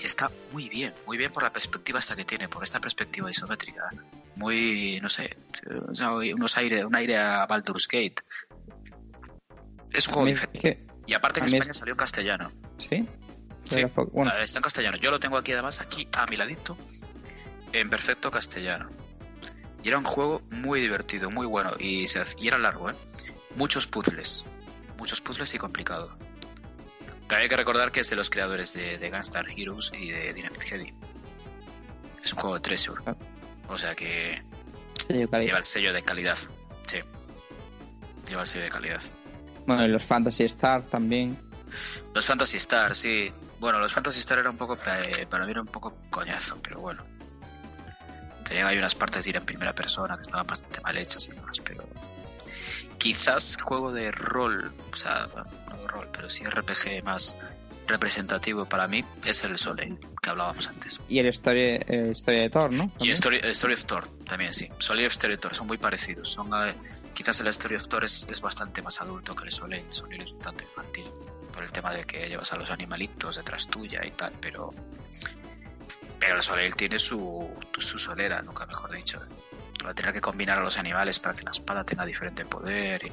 Y 0.00 0.06
está 0.06 0.30
muy 0.52 0.68
bien, 0.68 0.94
muy 1.06 1.18
bien 1.18 1.30
por 1.32 1.42
la 1.42 1.52
perspectiva 1.52 1.98
hasta 1.98 2.16
que 2.16 2.24
tiene, 2.24 2.48
por 2.48 2.62
esta 2.64 2.80
perspectiva 2.80 3.30
isométrica. 3.30 3.90
Muy, 4.36 4.98
no 5.02 5.08
sé, 5.10 5.36
unos 6.34 6.56
aire, 6.56 6.84
un 6.84 6.96
aire 6.96 7.18
a 7.18 7.44
Baldur's 7.46 7.86
Gate. 7.86 8.16
Es 9.92 10.06
un 10.08 10.14
juego 10.14 10.28
diferente. 10.28 10.60
que- 10.60 10.86
Y 11.06 11.14
aparte 11.14 11.40
a 11.40 11.44
en 11.44 11.54
España 11.54 11.70
es- 11.72 11.76
salió 11.76 11.92
en 11.94 11.98
castellano. 11.98 12.52
¿Sí? 12.78 13.06
Sí. 13.68 13.84
Bueno, 14.12 14.32
Está 14.38 14.58
en 14.58 14.62
castellano. 14.62 14.96
Yo 14.96 15.10
lo 15.10 15.20
tengo 15.20 15.36
aquí 15.36 15.52
además, 15.52 15.80
aquí 15.80 16.08
a 16.12 16.26
mi 16.26 16.36
ladito, 16.36 16.78
en 17.72 17.90
perfecto 17.90 18.30
castellano. 18.30 18.88
Y 19.82 19.88
era 19.88 19.98
un 19.98 20.04
juego 20.04 20.42
muy 20.50 20.80
divertido, 20.80 21.30
muy 21.30 21.46
bueno. 21.46 21.72
Y, 21.78 22.06
se 22.06 22.22
y 22.38 22.48
era 22.48 22.58
largo, 22.58 22.90
¿eh? 22.90 22.94
Muchos 23.56 23.86
puzzles. 23.86 24.44
Muchos 24.98 25.20
puzzles 25.20 25.52
y 25.54 25.58
complicado. 25.58 26.16
También 27.30 27.44
hay 27.44 27.48
que 27.48 27.56
recordar 27.58 27.92
que 27.92 28.00
es 28.00 28.10
de 28.10 28.16
los 28.16 28.28
creadores 28.28 28.72
de, 28.72 28.98
de 28.98 29.08
Gunstar 29.08 29.46
Heroes 29.56 29.92
y 29.96 30.10
de 30.10 30.32
Dynamite 30.32 30.66
Heady. 30.66 30.92
Es 32.24 32.32
un 32.32 32.40
juego 32.40 32.56
de 32.56 32.60
Treasure. 32.60 33.00
Ah. 33.06 33.14
O 33.68 33.78
sea 33.78 33.94
que 33.94 34.42
sello 35.06 35.28
lleva 35.38 35.58
el 35.58 35.64
sello 35.64 35.92
de 35.92 36.02
calidad. 36.02 36.36
Sí. 36.88 36.98
Lleva 38.28 38.40
el 38.40 38.46
sello 38.48 38.64
de 38.64 38.70
calidad. 38.70 39.00
Bueno, 39.64 39.84
y 39.84 39.88
los 39.88 40.02
Fantasy 40.02 40.42
Star 40.42 40.82
también. 40.82 41.38
Los 42.14 42.26
Fantasy 42.26 42.56
Star, 42.56 42.96
sí. 42.96 43.28
Bueno, 43.60 43.78
los 43.78 43.92
Fantasy 43.92 44.18
Star 44.18 44.40
era 44.40 44.50
un 44.50 44.56
poco, 44.56 44.74
eh, 44.74 45.24
para 45.30 45.44
mí 45.44 45.52
era 45.52 45.60
un 45.60 45.68
poco 45.68 45.98
coñazo, 46.10 46.58
pero 46.60 46.80
bueno. 46.80 47.04
Tenían 48.44 48.66
ahí 48.66 48.76
unas 48.76 48.96
partes 48.96 49.22
de 49.22 49.30
ir 49.30 49.36
en 49.36 49.44
primera 49.44 49.72
persona 49.72 50.16
que 50.16 50.22
estaban 50.22 50.48
bastante 50.48 50.80
mal 50.80 50.98
hechas 50.98 51.28
y 51.28 51.30
demás, 51.30 51.60
pero 51.64 51.84
quizás 53.00 53.56
juego 53.60 53.92
de 53.92 54.12
rol, 54.12 54.72
o 54.92 54.96
sea, 54.96 55.26
no 55.68 55.76
de 55.78 55.88
rol, 55.88 56.08
pero 56.12 56.28
sí 56.28 56.44
RPG 56.44 57.02
más 57.02 57.34
representativo 57.88 58.66
para 58.66 58.86
mí 58.86 59.04
es 59.24 59.42
el 59.42 59.58
Soleil, 59.58 59.98
que 60.22 60.30
hablábamos 60.30 60.68
antes. 60.68 61.00
Y 61.08 61.18
el 61.18 61.26
Story, 61.28 61.80
Historia 62.14 62.42
de 62.42 62.50
Thor, 62.50 62.70
¿no? 62.70 62.84
Y 62.84 62.88
También. 62.88 63.12
Story, 63.14 63.40
Story 63.42 63.74
of 63.74 63.84
Thor 63.86 64.08
también, 64.26 64.52
sí. 64.52 64.68
Soleil 64.78 65.06
y 65.06 65.08
Story 65.08 65.34
of 65.34 65.40
Thor 65.40 65.54
son 65.54 65.66
muy 65.66 65.78
parecidos. 65.78 66.28
Son, 66.28 66.50
eh, 66.54 66.74
quizás 67.14 67.40
el 67.40 67.48
Story 67.48 67.76
of 67.76 67.88
Thor 67.88 68.04
es, 68.04 68.28
es 68.30 68.40
bastante 68.40 68.82
más 68.82 69.00
adulto 69.00 69.34
que 69.34 69.44
el 69.44 69.50
Soleil. 69.50 69.84
El 69.88 69.94
Soleil 69.94 70.22
es 70.22 70.32
un 70.32 70.38
tanto 70.38 70.62
infantil. 70.62 71.10
Por 71.52 71.64
el 71.64 71.72
tema 71.72 71.92
de 71.92 72.04
que 72.04 72.28
llevas 72.28 72.52
a 72.52 72.56
los 72.56 72.70
animalitos 72.70 73.36
detrás 73.36 73.66
tuya 73.66 74.02
y 74.06 74.10
tal, 74.10 74.34
pero. 74.40 74.70
Pero 76.20 76.36
el 76.36 76.42
Soleil 76.42 76.76
tiene 76.76 76.98
su, 76.98 77.50
su 77.78 77.98
solera, 77.98 78.42
nunca 78.42 78.66
mejor 78.66 78.92
dicho. 78.92 79.20
Tener 79.94 80.12
que 80.12 80.20
combinar 80.20 80.58
a 80.58 80.62
los 80.62 80.78
animales 80.78 81.18
para 81.18 81.34
que 81.34 81.42
la 81.42 81.50
espada 81.50 81.84
tenga 81.84 82.04
diferente 82.04 82.44
poder. 82.44 83.12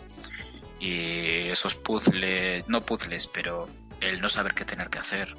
Y, 0.79 1.49
esos 1.49 1.75
puzzles. 1.75 2.67
No 2.67 2.81
puzzles, 2.81 3.27
pero 3.27 3.67
el 4.01 4.21
no 4.21 4.29
saber 4.29 4.53
qué 4.53 4.65
tener 4.65 4.89
que 4.89 4.99
hacer. 4.99 5.35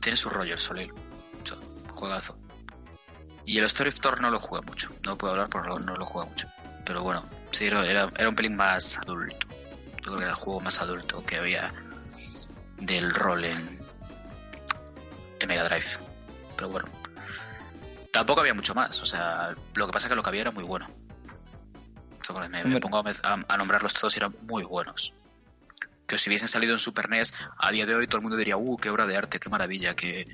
Tiene 0.00 0.16
su 0.16 0.30
rollo 0.30 0.54
el 0.54 0.60
sea, 0.60 0.86
juegazo. 1.88 2.38
Y 3.44 3.58
el 3.58 3.64
Story 3.64 3.90
of 3.90 4.00
Thor 4.00 4.20
no 4.20 4.30
lo 4.30 4.38
juega 4.38 4.66
mucho. 4.66 4.90
No 5.04 5.16
puedo 5.16 5.32
hablar 5.32 5.48
porque 5.48 5.68
no, 5.68 5.78
no 5.78 5.96
lo 5.96 6.04
juega 6.04 6.28
mucho. 6.28 6.48
Pero 6.84 7.02
bueno, 7.02 7.24
sí, 7.50 7.66
era, 7.66 8.10
era 8.16 8.28
un 8.28 8.34
pelín 8.34 8.56
más 8.56 8.98
adulto. 8.98 9.46
Yo 9.48 10.02
creo 10.02 10.16
que 10.16 10.22
era 10.22 10.32
el 10.32 10.36
juego 10.36 10.60
más 10.60 10.80
adulto 10.80 11.24
que 11.24 11.36
había 11.36 11.72
del 12.78 13.14
rol 13.14 13.44
en, 13.44 13.78
en 15.40 15.48
Mega 15.48 15.64
Drive. 15.64 15.98
Pero 16.56 16.68
bueno, 16.68 16.88
tampoco 18.16 18.40
había 18.40 18.54
mucho 18.54 18.74
más. 18.74 19.00
O 19.02 19.04
sea, 19.04 19.54
lo 19.74 19.86
que 19.86 19.92
pasa 19.92 20.06
es 20.06 20.10
que 20.10 20.16
lo 20.16 20.22
que 20.22 20.30
había 20.30 20.42
era 20.42 20.50
muy 20.50 20.64
bueno. 20.64 20.88
Me, 22.64 22.80
pongo 22.80 23.04
a, 23.22 23.56
nombrarlos 23.56 23.94
todos 23.94 24.16
y 24.16 24.18
eran 24.18 24.34
muy 24.42 24.64
buenos. 24.64 25.14
Que 26.08 26.18
si 26.18 26.28
hubiesen 26.28 26.48
salido 26.48 26.72
en 26.72 26.80
Super 26.80 27.08
NES, 27.08 27.34
a 27.58 27.70
día 27.70 27.86
de 27.86 27.94
hoy 27.94 28.06
todo 28.06 28.16
el 28.16 28.22
mundo 28.22 28.36
diría, 28.36 28.56
uh, 28.56 28.76
qué 28.76 28.90
obra 28.90 29.06
de 29.06 29.16
arte, 29.16 29.38
qué 29.38 29.48
maravilla, 29.48 29.94
que... 29.94 30.26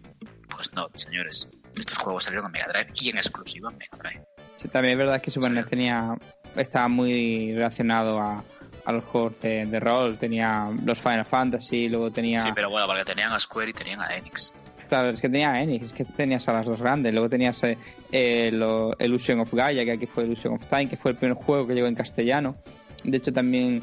Pues 0.48 0.72
no, 0.72 0.88
señores. 0.94 1.48
Estos 1.78 1.98
juegos 1.98 2.24
salieron 2.24 2.46
en 2.46 2.52
Mega 2.52 2.66
Drive 2.68 2.92
y 2.94 3.10
en 3.10 3.16
exclusiva 3.16 3.70
en 3.70 3.78
Mega 3.78 3.98
Drive. 3.98 4.24
Sí, 4.56 4.68
también 4.68 4.92
es 4.92 4.98
verdad 4.98 5.20
que 5.20 5.30
Super 5.30 5.50
Sí. 5.50 5.54
NES 5.56 5.66
tenía, 5.66 6.16
estaba 6.56 6.88
muy 6.88 7.54
relacionado 7.54 8.20
a, 8.20 8.42
a 8.84 8.92
los 8.92 9.04
juegos 9.04 9.40
de, 9.40 9.66
de 9.66 9.80
rol. 9.80 10.16
Tenía 10.18 10.70
los 10.84 10.98
Final 10.98 11.24
Fantasy, 11.26 11.88
luego 11.88 12.10
tenía... 12.10 12.38
Sí, 12.38 12.50
pero 12.54 12.70
bueno, 12.70 12.86
porque 12.86 13.04
tenían 13.04 13.32
a 13.32 13.38
Square 13.38 13.70
y 13.70 13.72
tenían 13.74 14.00
a 14.00 14.14
Enix. 14.14 14.54
Claro, 14.92 15.08
es 15.08 15.22
que 15.22 15.30
tenía 15.30 15.58
Enix, 15.62 15.86
es 15.86 15.92
que 15.94 16.04
tenías 16.04 16.46
a 16.48 16.52
las 16.52 16.66
dos 16.66 16.82
grandes. 16.82 17.14
Luego 17.14 17.26
tenías 17.30 17.62
eh, 17.62 17.78
eh, 18.12 18.50
lo- 18.52 18.94
Illusion 19.00 19.40
of 19.40 19.54
Gaia, 19.54 19.86
que 19.86 19.92
aquí 19.92 20.04
fue 20.04 20.24
Illusion 20.24 20.52
of 20.52 20.66
Time, 20.66 20.86
que 20.86 20.98
fue 20.98 21.12
el 21.12 21.16
primer 21.16 21.34
juego 21.34 21.66
que 21.66 21.72
llegó 21.74 21.86
en 21.86 21.94
castellano. 21.94 22.56
De 23.02 23.16
hecho, 23.16 23.32
también, 23.32 23.82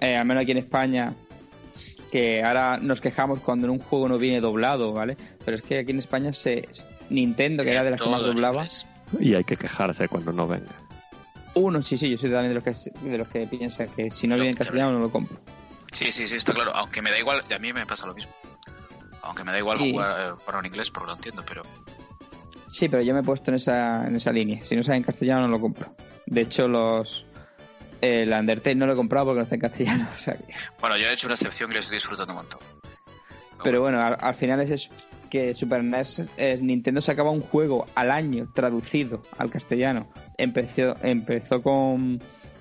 eh, 0.00 0.16
al 0.16 0.26
menos 0.26 0.42
aquí 0.42 0.50
en 0.50 0.58
España, 0.58 1.14
que 2.10 2.42
ahora 2.42 2.76
nos 2.78 3.00
quejamos 3.00 3.38
cuando 3.38 3.68
en 3.68 3.70
un 3.74 3.78
juego 3.78 4.08
no 4.08 4.18
viene 4.18 4.40
doblado, 4.40 4.92
¿vale? 4.92 5.16
Pero 5.44 5.58
es 5.58 5.62
que 5.62 5.78
aquí 5.78 5.92
en 5.92 6.00
España 6.00 6.32
se 6.32 6.66
Nintendo, 7.08 7.62
que 7.62 7.70
era 7.70 7.84
de 7.84 7.92
las 7.92 8.00
que 8.02 8.08
más 8.10 8.22
doblaba. 8.22 8.66
Y 9.20 9.34
hay 9.34 9.44
que 9.44 9.56
quejarse 9.56 10.08
cuando 10.08 10.32
no 10.32 10.48
venga. 10.48 10.72
Uno, 11.54 11.82
sí, 11.82 11.96
sí, 11.96 12.10
yo 12.10 12.18
soy 12.18 12.30
también 12.32 12.48
de 12.52 12.54
los 12.56 12.64
que, 12.64 13.08
de 13.08 13.16
los 13.16 13.28
que 13.28 13.46
piensa 13.46 13.86
que 13.86 14.10
si 14.10 14.26
no 14.26 14.34
No, 14.34 14.42
viene 14.42 14.50
en 14.50 14.56
castellano 14.56 14.90
no 14.94 14.98
lo 14.98 15.10
compro. 15.12 15.38
Sí, 15.92 16.10
sí, 16.10 16.26
sí, 16.26 16.34
está 16.34 16.52
claro. 16.52 16.74
Aunque 16.74 17.00
me 17.00 17.10
da 17.12 17.18
igual, 17.20 17.42
y 17.48 17.52
a 17.54 17.60
mí 17.60 17.72
me 17.72 17.86
pasa 17.86 18.08
lo 18.08 18.14
mismo. 18.14 18.32
Aunque 19.28 19.44
me 19.44 19.52
da 19.52 19.58
igual 19.58 19.78
jugar 19.78 20.30
eh, 20.30 20.32
para 20.44 20.58
un 20.58 20.66
inglés 20.66 20.90
porque 20.90 21.06
lo 21.10 21.14
entiendo, 21.14 21.44
pero 21.46 21.62
Sí, 22.66 22.88
pero 22.88 23.02
yo 23.02 23.14
me 23.14 23.20
he 23.20 23.22
puesto 23.22 23.50
en 23.50 23.54
esa, 23.54 24.06
en 24.06 24.16
esa 24.16 24.30
línea. 24.32 24.62
Si 24.64 24.76
no 24.76 24.82
sale 24.82 24.98
en 24.98 25.02
castellano 25.04 25.42
no 25.42 25.48
lo 25.48 25.60
compro. 25.60 25.94
De 26.26 26.42
hecho, 26.42 26.68
los 26.68 27.24
El 28.02 28.30
Undertale 28.32 28.74
no 28.74 28.86
lo 28.86 28.92
he 28.92 28.96
comprado 28.96 29.26
porque 29.26 29.38
no 29.38 29.42
está 29.44 29.54
en 29.54 29.60
castellano. 29.62 30.08
o 30.16 30.18
sea 30.18 30.34
que- 30.34 30.52
Bueno, 30.80 30.96
yo 30.98 31.06
he 31.08 31.12
hecho 31.12 31.26
una 31.28 31.34
excepción 31.34 31.70
y 31.70 31.74
lo 31.74 31.80
estoy 31.80 31.96
disfrutando 31.96 32.32
un 32.32 32.38
montón. 32.38 32.60
Pero 33.64 33.80
bueno, 33.80 34.00
al, 34.02 34.16
al 34.20 34.34
final 34.34 34.60
es 34.60 34.70
eso. 34.70 34.90
Que 35.30 35.54
Super 35.54 35.82
NES, 35.84 36.22
eh, 36.36 36.58
Nintendo 36.60 37.00
sacaba 37.00 37.30
un 37.30 37.40
juego 37.40 37.86
al 37.94 38.10
año 38.10 38.48
traducido 38.54 39.22
al 39.36 39.50
castellano. 39.50 40.08
Empezó, 40.38 40.94
empezó 41.02 41.62
con 41.62 42.20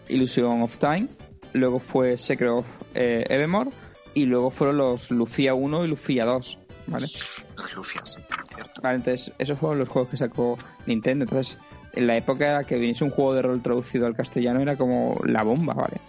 Illusion 0.10 0.62
of 0.64 0.78
Time, 0.78 1.08
luego 1.54 1.80
fue 1.80 2.18
Secret 2.18 2.50
of 2.52 2.66
eh, 2.96 3.24
Evermore 3.30 3.70
y 4.18 4.26
luego 4.26 4.50
fueron 4.50 4.78
los 4.78 5.12
Lufia 5.12 5.54
1 5.54 5.86
y 5.86 5.88
Lufia 5.90 6.26
2. 6.26 6.58
¿Vale? 6.88 7.08
Los 7.56 7.76
Lufias, 7.76 8.18
¿cierto? 8.56 8.82
Vale, 8.82 8.96
entonces 8.96 9.32
esos 9.38 9.60
fueron 9.60 9.78
los 9.78 9.90
juegos 9.90 10.10
que 10.10 10.18
sacó 10.18 10.58
Nintendo. 10.88 11.26
Entonces, 11.26 11.60
en 11.94 12.08
la 12.08 12.18
época 12.18 12.64
que 12.64 12.80
viniese 12.80 13.04
un 13.04 13.12
juego 13.12 13.36
de 13.36 13.44
rol 13.44 13.62
traducido 13.62 14.08
al 14.08 14.16
castellano 14.16 14.60
era 14.60 14.76
como 14.76 15.20
la 15.24 15.44
bomba, 15.44 15.76
¿vale? 15.76 16.02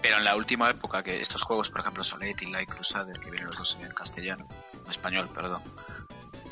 Pero 0.00 0.16
en 0.16 0.24
la 0.24 0.34
última 0.34 0.70
época, 0.70 1.02
que 1.02 1.20
estos 1.20 1.42
juegos, 1.42 1.70
por 1.70 1.80
ejemplo, 1.80 2.02
Solet 2.02 2.40
y 2.40 2.50
Light 2.50 2.70
Crusader, 2.70 3.18
que 3.18 3.30
vienen 3.30 3.46
los 3.48 3.58
dos 3.58 3.78
en 3.82 3.92
castellano, 3.92 4.48
en 4.82 4.90
español, 4.90 5.28
perdón, 5.34 5.60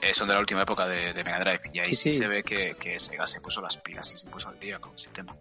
eh, 0.03 0.13
son 0.13 0.29
de 0.29 0.35
la 0.35 0.41
última 0.41 0.63
época 0.63 0.87
de, 0.87 1.15
de 1.15 1.25
Mega 1.25 1.39
Drive. 1.39 1.61
Y 1.73 1.79
ahí 1.79 1.87
Sí, 1.87 1.95
sí, 1.95 2.11
sí. 2.11 2.19
se 2.19 2.29
ve 2.29 2.43
que, 2.43 2.75
que 2.79 2.99
Sega 2.99 3.27
se 3.27 3.41
puso 3.41 3.63
las 3.63 3.79
pilas 3.79 4.13
y 4.13 4.19
se 4.19 4.29
puso 4.29 4.51
al 4.51 4.61
día 4.61 4.79
con 4.81 4.95
ese 4.95 5.09
tema. 5.09 5.35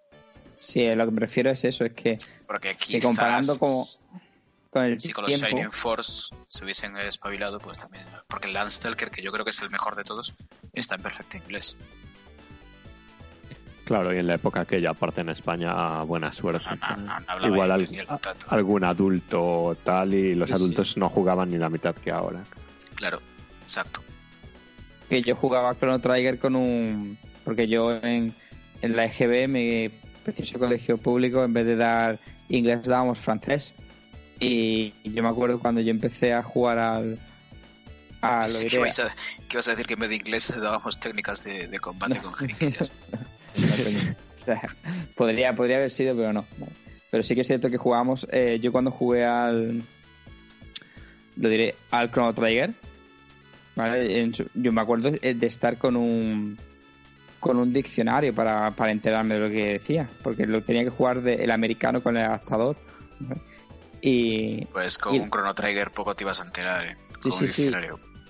Sí, 0.62 0.88
lo 0.96 1.04
que 1.04 1.12
me 1.12 1.20
refiero 1.20 1.52
es 1.52 1.66
eso, 1.66 1.84
es 1.84 1.92
que, 1.92 2.18
Porque 2.48 2.74
que 2.76 3.02
comparando 3.02 3.60
como 3.60 3.84
con 4.74 4.84
el 4.86 5.00
si 5.00 5.14
con 5.14 5.24
los 5.24 5.30
tiempo... 5.34 5.48
Shining 5.48 5.72
Force 5.72 6.30
se 6.50 6.64
hubiesen 6.64 6.98
espabilado, 6.98 7.60
pues 7.60 7.78
también. 7.80 8.04
Porque 8.28 8.48
el 8.48 8.54
Landstalker, 8.54 9.10
que 9.12 9.22
yo 9.22 9.32
creo 9.32 9.46
que 9.46 9.52
es 9.52 9.62
el 9.62 9.70
mejor 9.70 9.96
de 9.96 10.04
todos, 10.04 10.34
está 10.74 10.96
en 10.96 11.02
perfecto 11.04 11.38
inglés. 11.38 11.78
Claro, 13.86 14.14
y 14.14 14.18
en 14.18 14.28
la 14.28 14.36
época 14.36 14.62
aquella, 14.62 14.92
aparte 14.92 15.22
en 15.22 15.30
España, 15.30 16.02
buena 16.04 16.32
suerte. 16.32 16.64
No, 16.88 16.96
no, 16.98 17.20
no, 17.40 17.48
Igual 17.48 17.70
al- 17.72 17.88
algún 18.48 18.84
adulto 18.86 19.78
tal 19.84 20.14
y 20.14 20.36
los 20.36 20.50
Sí, 20.50 20.56
sí. 20.56 20.62
adultos 20.62 20.98
no 20.98 21.10
jugaban 21.10 21.50
ni 21.50 21.58
la 21.58 21.70
mitad 21.70 21.94
que 21.94 22.10
ahora. 22.12 22.44
Claro, 22.96 23.22
exacto. 23.62 24.02
que 25.10 25.22
yo 25.22 25.36
jugaba 25.36 25.76
Chrono 25.78 26.00
Trigger 26.00 26.40
con 26.40 26.56
un... 26.56 27.18
Porque 27.44 27.68
yo 27.68 27.92
en, 27.94 28.34
en 28.82 28.96
la 28.96 29.04
EGB, 29.06 29.50
mi 29.50 29.90
precioso 30.24 30.58
colegio 30.58 30.98
público, 30.98 31.44
en 31.44 31.52
vez 31.54 31.66
de 31.66 31.76
dar 31.76 32.18
inglés 32.48 32.84
dábamos 32.86 33.20
francés. 33.20 33.74
Y 34.44 34.94
yo 35.04 35.24
me 35.24 35.30
acuerdo 35.30 35.60
cuando 35.60 35.82
yo 35.82 35.92
empecé 35.92 36.34
a 36.34 36.44
jugar 36.44 36.80
al... 36.80 37.18
Sí, 38.48 38.68
¿Qué, 38.68 38.78
a, 38.78 38.82
vas 38.82 39.68
a 39.68 39.72
decir 39.72 39.86
que 39.86 39.96
en 39.96 40.00
vez 40.00 40.10
de 40.10 40.16
inglés 40.16 40.54
dábamos 40.56 40.98
técnicas 41.00 41.44
de, 41.44 41.68
de 41.68 41.78
combate 41.80 42.20
con 42.20 42.34
jeringuillas? 42.34 42.92
O 44.44 44.46
sea, 44.46 44.62
podría, 45.16 45.56
podría 45.56 45.78
haber 45.78 45.90
sido, 45.92 46.16
pero 46.18 46.34
no. 46.34 46.46
Pero 47.10 47.24
sí 47.24 47.34
que 47.34 47.42
es 47.42 47.48
cierto 47.48 47.70
que 47.70 47.78
jugábamos. 47.78 48.28
eh, 48.30 48.60
yo 48.62 48.74
cuando 48.74 48.92
jugué 48.92 49.24
al. 49.24 49.84
Lo 51.38 51.48
diré, 51.48 51.76
al 51.92 52.12
Chrono 52.12 52.34
Trigger. 52.34 52.74
¿vale? 53.78 54.34
Su- 54.34 54.50
yo 54.54 54.72
me 54.74 54.82
acuerdo 54.82 55.12
de 55.12 55.34
de 55.34 55.48
estar 55.48 55.78
con 55.78 55.96
un. 55.96 56.58
Con 57.40 57.58
un 57.58 57.72
diccionario 57.72 58.36
para, 58.36 58.72
para 58.72 58.92
enterarme 58.92 59.36
de 59.36 59.40
lo 59.42 59.50
que 59.50 59.74
decía. 59.74 60.10
Porque 60.22 60.46
lo 60.46 60.62
tenía 60.64 60.84
que 60.84 60.90
jugar 60.90 61.22
de, 61.22 61.36
el 61.36 61.52
americano 61.52 62.04
con 62.04 62.18
el 62.18 62.24
adaptador. 62.26 62.76
¿vale? 63.20 63.40
Y 64.06 64.66
Pues 64.66 64.98
con 64.98 65.16
Y- 65.16 65.20
un 65.20 65.30
Chrono 65.30 65.54
Trigger 65.56 65.90
poco 65.92 66.14
te 66.14 66.26
ibas 66.26 66.42
a 66.42 66.44
enterar, 66.46 66.86
¿eh? 66.86 66.98
Sí, 67.22 67.48
sí, 67.48 67.72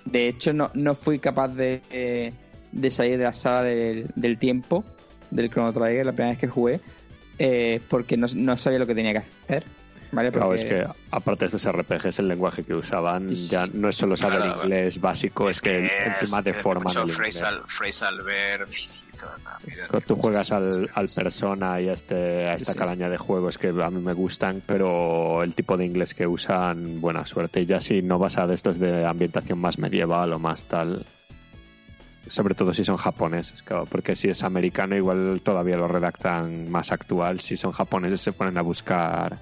de 0.06 0.28
hecho 0.28 0.54
no, 0.54 0.70
no 0.76 0.94
fui 0.94 1.18
capaz 1.18 1.48
de, 1.48 1.82
de 2.72 2.92
salir 2.92 3.18
de 3.18 3.24
la 3.24 3.34
sala 3.34 3.64
del, 3.64 4.08
del 4.16 4.38
tiempo 4.38 4.84
del 5.32 5.50
Chrono 5.50 5.74
Trigger 5.74 6.06
la 6.06 6.12
primera 6.12 6.30
vez 6.34 6.40
que 6.40 6.48
jugué 6.48 6.80
eh, 7.40 7.82
porque 7.90 8.18
no, 8.18 8.28
no 8.36 8.56
sabía 8.56 8.78
lo 8.78 8.86
que 8.86 8.94
tenía 8.94 9.14
que 9.14 9.18
hacer 9.20 9.64
¿vale? 10.14 10.32
Claro, 10.32 10.54
es 10.54 10.66
que 10.66 10.86
aparte 11.12 11.46
de 11.48 11.56
estos 11.56 11.72
RPGs, 11.72 12.20
el 12.20 12.28
lenguaje 12.28 12.64
que 12.64 12.74
usaban 12.74 13.30
Sí, 13.36 13.48
ya 13.50 13.68
no 13.68 13.90
es 13.90 13.96
solo 13.96 14.16
saber 14.16 14.42
Claro. 14.42 14.62
inglés 14.64 15.00
básico, 15.00 15.50
es, 15.50 15.62
que, 15.62 15.80
encima 16.06 16.40
es 16.40 16.66
mucho 16.66 17.04
el 17.04 17.10
phrasal, 17.10 17.64
phrasal 17.68 18.22
verb 18.24 18.70
Tú 20.06 20.16
juegas 20.16 20.52
al, 20.52 20.90
al 20.94 21.08
Persona 21.14 21.80
y 21.80 21.88
a, 21.90 21.94
este, 21.94 22.48
a 22.48 22.56
esta 22.56 22.74
Sí. 22.74 22.78
calaña 22.78 23.10
de 23.10 23.18
juegos 23.18 23.58
que 23.58 23.70
a 23.70 23.90
mí 23.90 24.02
me 24.02 24.14
gustan, 24.14 24.62
pero 24.66 25.44
el 25.44 25.56
tipo 25.56 25.78
de 25.78 25.86
inglés 25.86 26.14
que 26.14 26.28
usan, 26.28 27.00
buena 27.00 27.26
suerte. 27.26 27.62
Y 27.62 27.66
ya 27.66 27.80
si 27.80 28.02
no 28.02 28.20
vas 28.20 28.38
a 28.38 28.48
de 28.48 28.56
estos 28.56 28.80
de 28.80 29.06
ambientación 29.06 29.60
más 29.60 29.78
medieval 29.78 30.34
o 30.34 30.40
más 30.40 30.66
tal, 30.66 31.06
sobre 32.28 32.56
todo 32.56 32.74
si 32.74 32.84
son 32.84 32.98
japoneses, 32.98 33.62
claro, 33.64 33.86
porque 33.86 34.16
si 34.16 34.30
es 34.30 34.44
americano 34.44 34.96
igual 34.96 35.42
todavía 35.44 35.78
lo 35.78 35.88
redactan 35.88 36.70
más 36.72 36.92
actual, 36.92 37.40
si 37.40 37.58
son 37.58 37.72
japoneses 37.72 38.22
se 38.22 38.32
ponen 38.32 38.58
a 38.58 38.62
buscar 38.62 39.38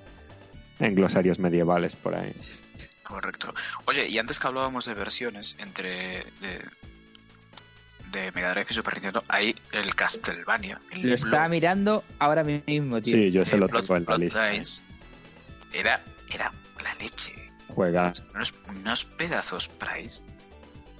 en 0.82 0.95
glosarios 0.95 1.39
medievales 1.39 1.95
por 1.95 2.15
ahí. 2.15 2.34
Correcto. 3.03 3.53
Oye, 3.86 4.07
y 4.07 4.17
antes 4.17 4.39
que 4.39 4.47
hablábamos 4.47 4.86
de 4.86 4.93
versiones 4.93 5.55
entre 5.59 6.23
de, 6.39 6.61
de 8.11 8.32
Mega 8.34 8.51
Drive 8.51 8.67
y 8.69 8.73
Super 8.73 8.93
Nintendo, 8.95 9.23
hay 9.27 9.55
el 9.71 9.95
Castlevania. 9.95 10.82
El 10.91 11.09
lo 11.09 11.15
estaba 11.15 11.47
Blood- 11.47 11.49
mirando 11.51 12.03
ahora 12.19 12.43
mismo 12.43 13.01
tío 13.01 13.15
Sí, 13.15 13.32
yo 13.32 13.45
se 13.45 13.57
lo 13.57 13.67
Blood- 13.67 13.82
tengo 13.82 13.95
en 13.97 14.05
la 14.07 14.17
lista. 14.17 14.51
Era, 15.73 16.03
era 16.34 16.51
la 16.84 16.93
leche. 16.95 17.34
Juegas. 17.69 18.23
Unos, 18.34 18.53
unos 18.69 19.05
pedazos 19.05 19.67
price 19.69 20.23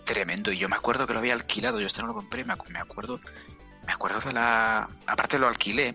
tremendo. 0.06 0.52
Y 0.52 0.58
yo 0.58 0.70
me 0.70 0.76
acuerdo 0.78 1.06
que 1.08 1.14
lo 1.14 1.20
había 1.20 1.34
alquilado. 1.34 1.80
Yo 1.80 1.88
este 1.88 2.02
no 2.02 2.08
lo 2.08 2.14
compré. 2.14 2.46
Me, 2.46 2.56
me 2.70 2.80
acuerdo. 2.80 3.20
Me 3.86 3.92
acuerdo 3.94 4.20
de 4.22 4.32
la. 4.34 4.88
Aparte 5.08 5.38
lo 5.40 5.48
alquilé. 5.48 5.94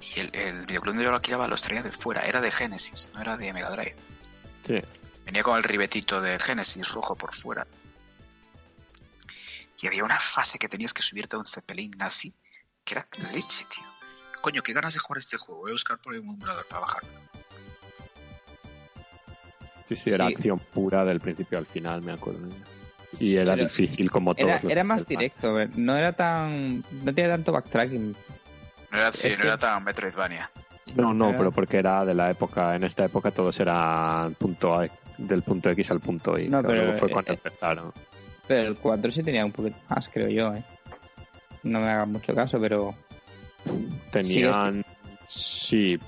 Y 0.00 0.20
el, 0.20 0.34
el 0.34 0.66
videoclub 0.66 0.92
donde 0.94 1.04
yo 1.04 1.10
lo 1.10 1.16
alquilaba 1.16 1.48
los 1.48 1.62
traía 1.62 1.82
de 1.82 1.92
fuera. 1.92 2.22
Era 2.26 2.40
de 2.40 2.50
Genesis, 2.50 3.10
no 3.14 3.20
era 3.20 3.36
de 3.36 3.52
Mega 3.52 3.70
Drive. 3.70 3.96
Sí. 4.66 4.82
Venía 5.24 5.42
con 5.42 5.56
el 5.56 5.62
ribetito 5.62 6.20
de 6.20 6.38
Genesis 6.38 6.88
rojo 6.92 7.14
por 7.16 7.34
fuera. 7.34 7.66
Y 9.80 9.86
había 9.86 10.04
una 10.04 10.18
fase 10.20 10.58
que 10.58 10.68
tenías 10.68 10.92
que 10.94 11.02
subirte 11.02 11.36
a 11.36 11.38
un 11.38 11.46
Zeppelin 11.46 11.90
nazi. 11.98 12.32
Que 12.84 12.94
era 12.94 13.06
leche, 13.32 13.64
tío. 13.74 13.84
Coño, 14.42 14.62
qué 14.62 14.72
ganas 14.74 14.92
de 14.94 15.00
jugar 15.00 15.18
este 15.18 15.38
juego. 15.38 15.62
Voy 15.62 15.70
a 15.70 15.74
buscar 15.74 15.98
por 15.98 16.12
un 16.12 16.18
emulador 16.20 16.66
para 16.66 16.80
bajarlo. 16.80 17.08
Sí, 19.88 19.96
sí, 19.96 20.10
era 20.10 20.26
Sí. 20.28 20.34
acción 20.34 20.58
pura 20.58 21.04
del 21.04 21.20
principio 21.20 21.58
al 21.58 21.66
final, 21.66 22.02
me 22.02 22.12
acuerdo. 22.12 22.48
Y 23.18 23.36
era 23.36 23.54
Pero- 23.54 23.68
difícil 23.68 24.10
como 24.10 24.34
todo. 24.34 24.48
era, 24.48 24.60
era 24.68 24.84
más 24.84 25.06
directo 25.06 25.60
eh, 25.60 25.70
no 25.76 25.96
era 25.96 26.12
tan 26.12 26.78
no 27.04 27.14
tenía 27.14 27.30
tanto 27.30 27.52
backtracking 27.52 28.16
No 28.94 29.00
era, 29.00 29.12
sí, 29.12 29.30
no 29.30 29.36
que- 29.36 29.42
era 29.42 29.58
tan 29.58 29.82
Metroidvania. 29.84 30.48
No, 30.96 31.12
no, 31.12 31.30
Era- 31.30 31.38
pero 31.38 31.50
porque 31.52 31.78
era 31.78 32.04
de 32.04 32.14
la 32.14 32.30
época, 32.30 32.76
en 32.76 32.84
esta 32.84 33.04
época 33.04 33.30
todos 33.30 33.58
eran 33.58 34.34
punto 34.34 34.78
A, 34.78 34.86
del 35.18 35.42
punto 35.42 35.70
X 35.70 35.90
al 35.90 36.00
punto 36.00 36.38
Y. 36.38 36.48
No, 36.48 36.62
pero, 36.62 36.92
fue 36.98 37.10
cuando 37.10 37.32
eh, 37.32 37.34
empezaron. 37.34 37.92
pero 38.46 38.68
el 38.68 38.76
4 38.76 39.10
sí 39.10 39.22
tenía 39.22 39.44
un 39.44 39.50
poquito 39.52 39.76
más 39.88 40.08
creo 40.08 40.28
yo 40.28 40.54
¿eh? 40.54 40.62
no 41.64 41.80
me 41.80 41.88
hagas 41.88 42.06
mucho 42.08 42.34
caso 42.34 42.60
pero 42.60 42.94
Tenían, 44.10 44.84
sí, 45.28 45.98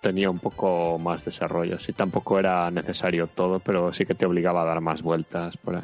tenía 0.00 0.30
un 0.30 0.38
poco 0.38 0.98
más 0.98 1.24
desarrollo. 1.24 1.78
Sí, 1.80 1.92
tampoco 1.92 2.38
era 2.38 2.70
necesario 2.70 3.26
todo, 3.26 3.58
pero 3.60 3.92
sí 3.92 4.06
que 4.06 4.14
te 4.14 4.24
obligaba 4.24 4.62
a 4.62 4.66
dar 4.66 4.80
más 4.80 5.02
vueltas 5.02 5.56
por 5.56 5.76
ahí. 5.76 5.82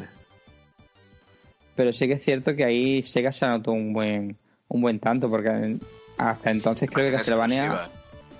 Pero 1.75 1.93
sí 1.93 2.07
que 2.07 2.15
es 2.15 2.25
cierto 2.25 2.55
que 2.55 2.65
ahí 2.65 3.03
Sega 3.03 3.33
se 3.33 3.45
anotó 3.45 3.73
un 3.73 3.93
buen 3.93 4.37
un 4.69 4.81
buen 4.81 5.01
tanto, 5.01 5.29
porque 5.29 5.77
hasta 6.19 6.51
entonces 6.51 6.91
creo 6.91 7.11
que 7.11 7.17
Castlevania 7.17 7.89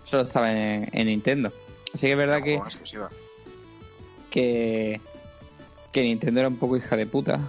solo 0.05 0.23
estaba 0.25 0.53
en, 0.53 0.89
en 0.93 1.07
Nintendo. 1.07 1.53
Así 1.95 2.07
que 2.07 2.13
es 2.13 2.19
verdad 2.19 2.43
que, 2.43 2.57
Una 2.57 2.65
exclusiva. 2.65 3.11
que, 4.31 5.01
que 5.93 6.03
Nintendo 6.03 6.41
era 6.41 6.49
un 6.49 6.57
poco 6.57 6.77
hija 6.77 6.97
de 6.97 7.07
puta. 7.07 7.41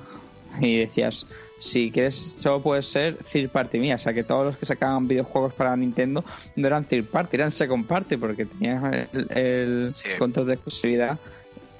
Y 0.59 0.77
decías, 0.77 1.25
si 1.59 1.89
quieres, 1.91 2.15
solo 2.15 2.61
puedes 2.61 2.85
ser 2.85 3.17
third 3.17 3.49
party 3.49 3.79
mía. 3.79 3.95
O 3.95 3.99
sea, 3.99 4.13
que 4.13 4.23
todos 4.23 4.45
los 4.45 4.57
que 4.57 4.65
sacaban 4.65 5.07
videojuegos 5.07 5.53
para 5.53 5.75
Nintendo 5.75 6.23
no 6.55 6.67
eran 6.67 6.85
third 6.85 7.05
party, 7.05 7.35
eran 7.37 7.51
second 7.51 7.87
party, 7.87 8.17
porque 8.17 8.45
tenían 8.45 8.93
el, 9.13 9.27
el 9.31 9.95
Sí. 9.95 10.09
control 10.19 10.47
de 10.47 10.53
exclusividad. 10.53 11.17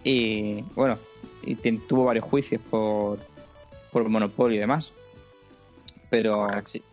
Y 0.04 0.62
bueno, 0.76 0.98
y 1.44 1.56
tuvo 1.56 2.06
varios 2.06 2.26
juicios 2.26 2.62
por, 2.70 3.20
por 3.92 4.08
monopolio 4.10 4.58
y 4.58 4.60
demás. 4.60 4.92
Pero 6.10 6.48
sí, 6.68 6.84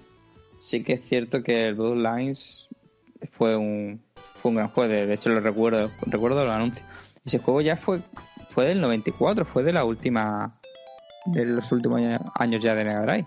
sí 0.61 0.85
que 0.85 0.93
es 0.95 1.05
cierto 1.09 1.43
que 1.43 1.67
el 1.69 1.75
Bloodlines 1.75 2.69
fue 3.33 3.57
un, 3.57 4.01
fue 4.41 4.51
un 4.51 4.57
gran 4.57 4.69
juego. 4.69 4.89
De 4.93 5.07
de 5.07 5.15
hecho, 5.15 5.31
lo 5.31 5.41
recuerdo, 5.41 5.91
recuerdo 6.07 6.45
los 6.45 6.55
anuncios. 6.55 6.85
Ese 7.25 7.39
juego 7.39 7.61
ya 7.61 7.77
fue, 7.77 8.01
fue 8.51 8.67
del 8.67 8.81
94, 8.81 9.45
fue 9.45 9.63
de 9.65 9.73
la 9.73 9.85
última 9.85 10.57
de 11.27 11.45
los 11.45 11.71
últimos 11.73 11.99
año- 11.99 12.19
años 12.35 12.63
ya 12.63 12.75
de 12.75 12.85
Mega 12.85 13.03
Drive. 13.03 13.27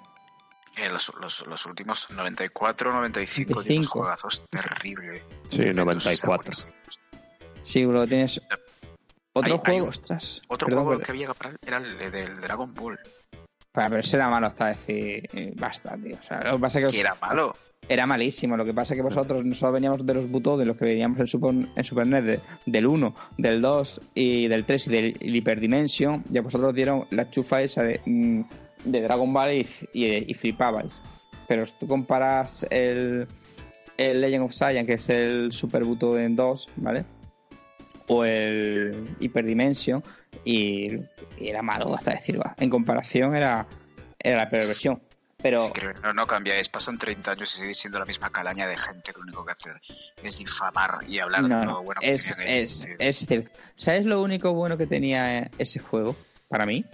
Eh, 0.78 0.90
los, 0.90 1.14
los, 1.22 1.46
los 1.46 1.66
últimos 1.68 2.10
94, 2.10 2.92
95, 2.92 3.50
95. 3.54 3.64
tienes 3.64 3.88
juegazos 3.88 4.44
terrible. 4.50 5.22
Sí, 5.50 5.60
94. 5.72 6.52
Sí, 7.62 7.84
luego 7.84 8.08
tienes 8.08 8.42
otro 9.34 9.46
Hay- 9.46 9.52
hay 9.52 9.60
juego, 9.60 9.84
un- 9.84 9.90
ostras. 9.90 10.42
Otro 10.48 10.68
perdón, 10.68 10.84
juego 10.86 11.00
pero- 11.00 11.06
que 11.06 11.12
había 11.12 11.28
que 11.28 11.34
parar 11.36 11.58
era 11.66 11.78
el 11.78 11.98
de- 12.00 12.10
del 12.12 12.42
Dragon 12.42 12.74
Ball. 12.74 13.00
Pero 13.74 13.98
eso 13.98 14.18
era 14.18 14.30
malo 14.30 14.48
hasta 14.48 14.68
decir, 14.68 15.28
basta, 15.56 15.98
tío. 15.98 16.16
O 16.20 16.24
sea, 16.24 16.42
lo 16.44 16.54
que 16.58 16.60
pasa 16.62 16.80
es 16.80 16.94
que 16.94 17.00
era 17.00 17.16
malo. 17.20 17.54
era 17.90 18.06
malísimo. 18.06 18.56
Lo 18.56 18.64
que 18.66 18.74
pasa 18.74 18.94
es 18.94 19.00
que 19.00 19.04
vosotros 19.04 19.44
no 19.44 19.54
solo 19.56 19.74
veníamos 19.74 20.06
de 20.06 20.14
los 20.14 20.30
butos, 20.30 20.60
de 20.60 20.66
los 20.68 20.78
que 20.78 20.86
veníamos 20.86 21.20
en 21.20 21.28
Super, 21.28 21.50
en 21.76 21.84
Super 21.84 22.06
NES, 22.08 22.24
de- 22.24 22.40
del 22.68 22.86
1, 22.86 23.16
del 23.40 23.62
2 23.62 24.02
y 24.14 24.48
del 24.48 24.64
3 24.66 24.88
y 24.88 24.92
del 24.92 25.18
y 25.20 25.38
Hyperdimension, 25.38 26.24
y 26.32 26.38
a 26.38 26.42
vosotros 26.44 26.74
dieron 26.76 27.06
la 27.10 27.30
chufa 27.32 27.62
esa 27.64 27.82
de, 27.82 28.00
mm, 28.06 28.42
de 28.86 29.02
Dragon 29.02 29.34
Ball 29.34 29.54
y, 29.54 29.68
y, 29.94 30.32
y 30.32 30.34
flipabais. 30.36 31.02
Pero 31.48 31.66
si 31.66 31.74
tú 31.80 31.88
comparas 31.88 32.66
el, 32.70 33.28
el 33.98 34.22
Legend 34.22 34.46
of 34.46 34.54
Saiyan, 34.54 34.86
que 34.86 34.94
es 34.94 35.10
el 35.10 35.52
Super 35.52 35.84
Butoden 35.84 36.36
2, 36.36 36.70
¿vale? 36.78 37.06
O 38.08 38.24
el 38.24 39.10
Hyperdimension, 39.20 40.04
y, 40.44 40.96
y 41.40 41.48
era 41.48 41.62
malo 41.62 41.94
hasta 41.96 42.12
decir, 42.12 42.40
va. 42.40 42.56
En 42.58 42.70
comparación 42.70 43.36
era, 43.36 43.68
era 44.20 44.38
la 44.38 44.50
peor 44.50 44.68
versión. 44.68 45.02
Pero 45.44 45.60
Sí, 45.60 45.72
creo 45.74 45.94
que 45.94 46.00
no, 46.00 46.14
no 46.14 46.26
cambiáis. 46.26 46.70
Pasan 46.70 46.98
30 46.98 47.34
años 47.34 47.54
y 47.56 47.60
seguís 47.60 47.78
siendo 47.78 48.00
la 48.00 48.06
misma 48.06 48.30
calaña 48.30 48.66
de 48.66 48.78
gente 48.78 49.12
que 49.12 49.20
lo 49.20 49.24
único 49.24 49.46
que 49.46 49.52
hace 49.52 49.70
es 50.24 50.38
difamar 50.38 51.00
y 51.08 51.20
hablar 51.20 51.44
de 51.44 51.50
No, 51.50 51.60
lo 51.60 51.66
no, 51.66 51.84
bueno 51.84 52.00
que 52.00 52.14
es, 52.14 52.34
es, 53.00 53.28
¿sabes 53.76 54.06
lo 54.06 54.22
único 54.22 54.54
bueno 54.54 54.78
que 54.78 54.88
tenía 54.88 55.52
ese 55.58 55.80
juego 55.80 56.16
para 56.48 56.66
mí? 56.66 56.86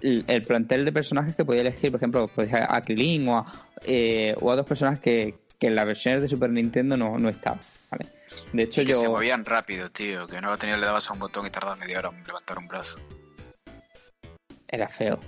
El, 0.00 0.24
el 0.28 0.42
plantel 0.42 0.84
de 0.84 0.92
personajes 0.92 1.34
que 1.34 1.44
podía 1.44 1.62
elegir, 1.62 1.90
por 1.90 1.98
ejemplo, 1.98 2.28
pues 2.32 2.54
a, 2.54 2.80
Krilin 2.82 3.26
o 3.28 3.38
a, 3.38 3.68
eh, 3.84 4.36
o 4.40 4.52
a 4.52 4.56
dos 4.56 4.66
personajes 4.66 5.00
que, 5.00 5.34
que 5.58 5.66
en 5.66 5.74
las 5.74 5.86
versiones 5.86 6.22
de 6.22 6.28
Super 6.28 6.50
Nintendo 6.50 6.96
no, 6.96 7.18
no 7.18 7.28
estaban, 7.28 7.60
¿vale? 7.92 8.06
De 8.52 8.62
hecho, 8.64 8.80
Y 8.82 8.86
que 8.86 8.92
yo... 8.92 8.98
se 9.00 9.08
movían 9.08 9.44
rápido, 9.44 9.90
tío. 9.90 10.26
Que 10.26 10.40
no 10.40 10.48
lo 10.50 10.58
tenías, 10.58 10.80
le 10.80 10.86
dabas 10.86 11.08
a 11.10 11.12
un 11.12 11.18
botón 11.20 11.46
y 11.46 11.50
tardaba 11.50 11.76
media 11.76 11.98
hora 11.98 12.08
en 12.08 12.24
levantar 12.24 12.58
un 12.58 12.66
brazo. 12.68 12.98
Era 14.68 14.88
feo. 14.88 15.18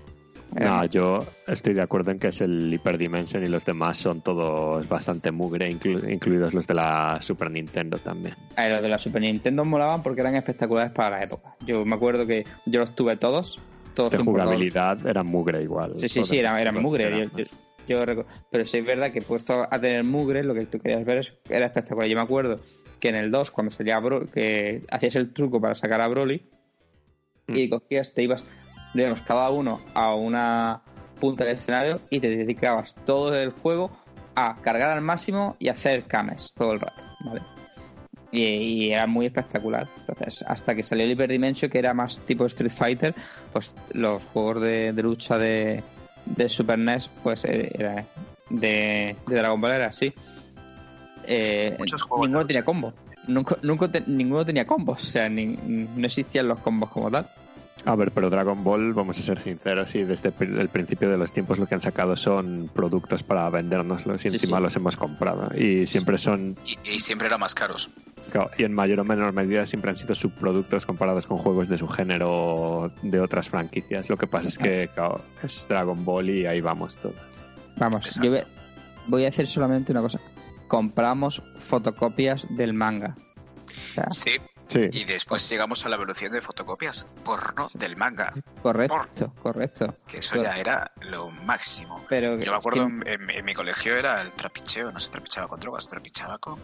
Era 0.57 0.71
No, 0.71 0.85
yo 0.87 1.27
estoy 1.49 1.75
de 1.75 1.83
acuerdo 1.83 2.11
en 2.13 2.19
que 2.19 2.29
es 2.29 2.41
el 2.41 2.73
Hyperdimension 2.73 3.43
y 3.45 3.49
los 3.49 3.65
demás 3.65 3.99
son 3.99 4.21
todos 4.23 4.89
bastante 4.89 5.31
mugre, 5.33 5.69
inclu- 5.71 6.11
incluidos 6.11 6.55
los 6.55 6.67
de 6.67 6.75
la 6.75 7.19
Super 7.21 7.51
Nintendo 7.51 7.99
también. 7.99 8.37
Eh, 8.57 8.71
los 8.71 8.81
de 8.81 8.89
la 8.89 8.99
Super 8.99 9.21
Nintendo 9.23 9.65
molaban 9.65 10.03
porque 10.03 10.21
eran 10.21 10.37
espectaculares 10.37 10.93
para 10.93 11.19
la 11.19 11.25
época. 11.25 11.57
Yo 11.67 11.85
me 11.85 11.97
acuerdo 11.97 12.27
que 12.27 12.47
yo 12.67 12.81
los 12.81 12.95
tuve 12.95 13.17
todos. 13.17 13.59
todos 13.95 14.13
De 14.13 14.19
jugabilidad 14.19 15.05
era 15.07 15.23
mugre 15.25 15.63
igual. 15.63 15.95
Sí, 15.99 16.09
sí, 16.09 16.25
sí, 16.25 16.39
era, 16.39 16.59
era 16.61 16.71
los 16.73 16.83
mugre. 16.83 17.05
eran, 17.05 17.31
Yo, 17.31 17.39
yo-. 17.39 17.45
Yo 17.87 18.03
pero 18.51 18.65
sí 18.65 18.79
es 18.79 18.85
verdad 18.87 19.13
que 19.13 19.23
puesto 19.23 19.63
a 19.71 19.79
tener 19.79 20.05
mugre, 20.05 20.43
lo 20.45 20.55
que 20.55 20.67
tú 20.67 20.79
querías 20.79 21.05
ver 21.05 21.19
es- 21.19 21.33
era 21.49 21.67
espectacular. 21.67 22.09
Yo 22.09 22.17
me 22.17 22.23
acuerdo 22.23 22.61
que 23.01 23.09
en 23.09 23.17
el 23.17 23.31
2, 23.31 23.51
cuando 23.51 23.71
salía 23.71 23.99
Bro 23.99 24.31
que 24.31 24.83
hacías 24.91 25.17
el 25.17 25.33
truco 25.33 25.61
para 25.61 25.75
sacar 25.75 26.01
a 26.01 26.09
Broly 26.09 26.43
y 27.49 27.69
cogías, 27.69 28.15
te 28.15 28.23
ibas, 28.23 28.43
digamos, 28.95 29.21
cada 29.23 29.51
uno 29.51 29.81
a 29.95 30.15
una 30.15 30.83
punta 31.21 31.45
del 31.45 31.55
escenario 31.55 32.01
y 32.11 32.21
te 32.21 32.29
dedicabas 32.29 32.95
todo 33.05 33.35
el 33.39 33.51
juego 33.51 33.91
a 34.35 34.57
cargar 34.63 34.91
al 34.91 35.01
máximo 35.03 35.57
y 35.59 35.69
hacer 35.69 36.05
cames 36.05 36.53
todo 36.55 36.73
el 36.73 36.81
rato, 36.81 37.05
¿vale? 37.21 37.41
Y, 38.33 38.43
y 38.43 38.93
era 38.93 39.07
muy 39.07 39.27
espectacular. 39.27 39.87
Entonces, 40.09 40.45
hasta 40.49 40.75
que 40.75 40.83
salió 40.83 41.05
el 41.05 41.13
Hyperdimension, 41.13 41.71
que 41.71 41.79
era 41.79 41.95
más 41.95 42.19
tipo 42.27 42.47
Street 42.47 42.73
Fighter, 42.73 43.15
pues 43.53 43.75
los 43.93 44.25
juegos 44.25 44.61
de, 44.63 44.93
de 44.93 45.03
lucha 45.05 45.39
de, 45.39 45.85
de 46.27 46.49
Super 46.49 46.79
NES, 46.79 47.11
pues 47.23 47.45
eh, 47.45 47.71
era 47.79 48.05
de, 48.51 49.17
de 49.27 49.35
Dragon 49.37 49.61
Ball 49.61 49.73
era 49.73 49.87
así. 49.87 50.13
Eh, 51.27 51.77
ninguno 52.21 52.47
tenía 52.47 52.65
combo. 52.65 52.93
Nunca, 53.27 53.57
nunca 53.63 53.89
te- 53.91 54.05
ninguno 54.07 54.45
tenía 54.45 54.67
combos. 54.67 55.03
O 55.03 55.07
sea, 55.07 55.29
ni- 55.29 55.57
no 55.67 56.07
existían 56.07 56.49
los 56.49 56.59
combos 56.59 56.91
como 56.91 57.11
tal. 57.11 57.27
A 57.87 57.95
ver, 57.97 58.13
pero 58.13 58.31
Dragon 58.31 58.65
Ball, 58.65 58.95
vamos 58.95 59.19
a 59.19 59.23
ser 59.23 59.43
sinceros, 59.43 59.95
y 59.95 60.05
desde 60.05 60.33
el 60.41 60.69
principio 60.71 61.11
de 61.11 61.19
los 61.19 61.33
tiempos 61.33 61.59
lo 61.59 61.67
que 61.67 61.75
han 61.75 61.83
sacado 61.83 62.17
son 62.17 62.71
productos 62.73 63.23
para 63.23 63.51
vendernoslos 63.51 64.25
y 64.25 64.31
Sí, 64.31 64.37
encima 64.37 64.57
sí. 64.57 64.63
los 64.63 64.77
hemos 64.77 64.97
comprado. 64.97 65.51
Y 65.55 65.87
siempre 65.87 66.17
son, 66.17 66.57
Y, 66.65 66.79
y 66.89 67.01
siempre 67.01 67.27
eran 67.27 67.41
más 67.41 67.55
caros. 67.55 67.91
claro, 68.33 68.51
y 68.57 68.65
en 68.65 68.73
mayor 68.73 69.01
o 69.01 69.05
menor 69.05 69.33
medida 69.35 69.67
siempre 69.67 69.91
han 69.91 69.99
sido 69.99 70.15
subproductos 70.15 70.87
comparados 70.87 71.27
con 71.27 71.37
juegos 71.37 71.69
de 71.69 71.77
su 71.77 71.87
género 71.89 72.91
de 73.03 73.21
otras 73.21 73.51
franquicias. 73.51 74.09
Lo 74.09 74.17
que 74.17 74.27
pasa 74.29 74.49
es 74.49 74.57
que 74.57 74.89
claro, 74.95 75.21
es 75.43 75.67
Dragon 75.69 76.03
Ball 76.07 76.31
y 76.31 76.47
ahí 76.47 76.63
vamos 76.63 76.97
todos. 76.97 77.17
Vamos, 77.77 78.07
Exacto. 78.07 78.25
yo 78.25 78.31
voy, 78.31 78.41
voy 79.09 79.23
a 79.23 79.27
decir 79.27 79.47
solamente 79.47 79.93
una 79.93 80.01
cosa. 80.01 80.21
Compramos 80.69 81.43
fotocopias 81.59 82.47
del 82.57 82.73
manga. 82.73 83.15
O 83.67 83.71
sea, 83.95 84.07
Sí. 84.11 84.31
Sí, 84.75 84.89
Y 84.93 85.05
después 85.05 85.49
llegamos 85.49 85.87
a 85.87 85.89
la 85.89 85.95
evolución 85.97 86.33
de 86.33 86.43
fotocopias 86.43 87.07
porno 87.25 87.69
del 87.75 87.97
manga. 87.97 88.33
correcto, 88.63 89.33
correcto. 89.41 89.95
Que 90.07 90.19
eso 90.19 90.43
ya 90.43 90.57
era 90.59 90.91
lo 91.03 91.31
máximo. 91.31 92.05
Pero 92.09 92.39
Yo 92.41 92.51
me 92.51 92.57
acuerdo 92.59 92.87
que- 92.87 93.13
en, 93.13 93.23
en- 93.23 93.31
en 93.31 93.45
mi 93.45 93.55
colegio 93.55 93.97
era 93.97 94.21
el 94.23 94.33
trapicheo, 94.33 94.91
no 94.91 94.99
se 94.99 95.11
trapichaba 95.11 95.47
con 95.47 95.61
drogas, 95.61 95.89
trapichaba 95.89 96.39
con, 96.39 96.59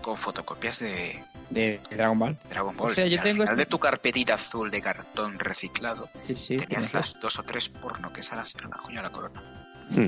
con 0.00 0.16
fotocopias 0.16 0.80
de 0.80 1.22
de 1.50 1.78
Dragon 1.90 2.18
Ball. 2.18 2.38
Dragon 2.48 2.74
Ball. 2.74 2.92
O 2.92 2.94
sea, 2.94 3.06
yo 3.06 3.18
al 3.18 3.24
tengo 3.24 3.42
final 3.42 3.56
de 3.56 3.62
este- 3.64 3.70
tu 3.70 3.78
carpetita 3.78 4.34
azul 4.34 4.70
de 4.70 4.80
cartón 4.80 5.38
reciclado, 5.38 6.08
Sí, 6.22 6.34
sí. 6.34 6.56
tenías 6.56 6.94
las 6.94 7.20
dos 7.20 7.38
o 7.38 7.42
tres 7.42 7.68
porno 7.68 8.10
que 8.10 8.20
esas 8.20 8.54
eran 8.54 8.70
la 8.70 8.78
joya 8.78 8.96
de 8.96 9.02
la 9.02 9.10
corona. 9.12 9.42
Hmm. 9.90 10.06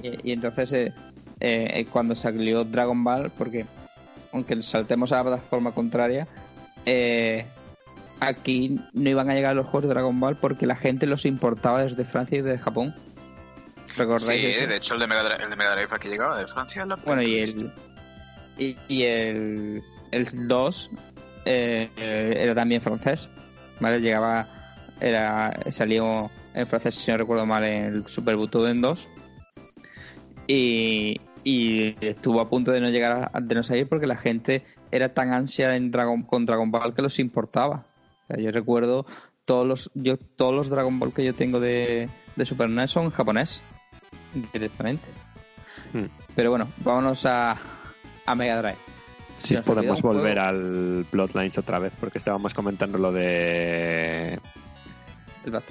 Y, 0.00 0.30
y 0.30 0.32
entonces, 0.32 0.72
eh, 0.72 0.92
eh, 1.40 1.86
cuando 1.90 2.14
salió 2.14 2.62
Dragon 2.62 3.02
Ball, 3.02 3.32
porque 3.36 3.66
aunque 4.32 4.62
saltemos 4.62 5.10
a 5.12 5.16
la 5.16 5.22
plataforma 5.24 5.72
contraria, 5.72 6.28
eh, 6.86 7.46
aquí 8.20 8.80
no 8.92 9.10
iban 9.10 9.30
a 9.30 9.34
llegar 9.34 9.54
los 9.56 9.66
juegos 9.66 9.82
de 9.82 9.88
Dragon 9.88 10.18
Ball 10.18 10.36
porque 10.36 10.66
la 10.66 10.76
gente 10.76 11.06
los 11.06 11.24
importaba 11.26 11.82
desde 11.82 12.04
Francia 12.04 12.38
y 12.38 12.42
desde 12.42 12.58
Japón. 12.58 12.94
¿Recordáis 13.96 14.40
Sí, 14.40 14.46
eso? 14.46 14.66
de 14.66 14.76
hecho 14.76 14.94
el 14.94 15.00
de 15.00 15.06
Mega 15.06 15.36
el 15.36 15.50
de 15.50 15.56
Mega 15.56 15.74
Drive 15.74 15.88
aquí 15.90 16.08
llegaba 16.08 16.38
de 16.38 16.46
Francia. 16.46 16.84
La 16.86 16.96
Bueno, 16.96 17.22
y 17.22 17.38
el, 17.38 17.72
y, 18.58 18.76
y 18.88 19.02
el, 19.04 19.82
el 20.10 20.48
2 20.48 20.90
eh, 21.44 21.90
eh, 21.96 22.34
era 22.38 22.54
también 22.54 22.80
francés, 22.80 23.28
¿vale? 23.80 24.00
Llegaba, 24.00 24.46
era, 25.00 25.52
salió 25.70 26.30
en 26.54 26.66
francés, 26.66 26.94
si 26.94 27.10
no 27.10 27.18
recuerdo 27.18 27.46
mal, 27.46 27.64
en 27.64 27.84
el 27.84 28.08
Super 28.08 28.36
Butoden 28.36 28.80
2. 28.80 29.08
Y, 30.46 31.20
y 31.44 31.94
estuvo 32.04 32.40
a 32.40 32.48
punto 32.48 32.72
de 32.72 32.80
no 32.80 32.88
llegar 32.88 33.30
a, 33.32 33.40
de 33.40 33.54
no 33.54 33.62
salir 33.62 33.86
porque 33.88 34.06
la 34.06 34.16
gente 34.16 34.64
era 34.90 35.10
tan 35.10 35.32
ansia 35.32 35.76
en 35.76 35.90
Dragon, 35.90 36.22
con 36.22 36.46
Dragon 36.46 36.70
Ball 36.70 36.94
que 36.94 37.02
los 37.02 37.18
importaba. 37.18 37.84
O 38.24 38.26
sea, 38.26 38.42
yo 38.42 38.50
recuerdo 38.50 39.06
todos 39.44 39.66
los, 39.66 39.90
yo, 39.94 40.16
todos 40.16 40.54
los 40.54 40.70
Dragon 40.70 40.98
Ball 40.98 41.12
que 41.12 41.24
yo 41.24 41.34
tengo 41.34 41.60
de, 41.60 42.08
de 42.34 42.46
Super 42.46 42.70
NES 42.70 42.90
son 42.90 43.10
japonés 43.10 43.60
directamente. 44.52 45.06
Hmm. 45.92 46.06
Pero 46.34 46.50
bueno, 46.50 46.68
vámonos 46.78 47.26
a, 47.26 47.56
a 48.26 48.34
Mega 48.34 48.60
Drive. 48.60 48.78
Sí, 49.38 49.54
nos 49.54 49.66
podemos 49.66 50.00
volver 50.00 50.38
juego. 50.38 50.48
al 50.48 51.06
Bloodlines 51.10 51.58
otra 51.58 51.78
vez 51.78 51.92
porque 51.98 52.18
estábamos 52.18 52.54
comentando 52.54 52.98
lo 52.98 53.12
de. 53.12 54.38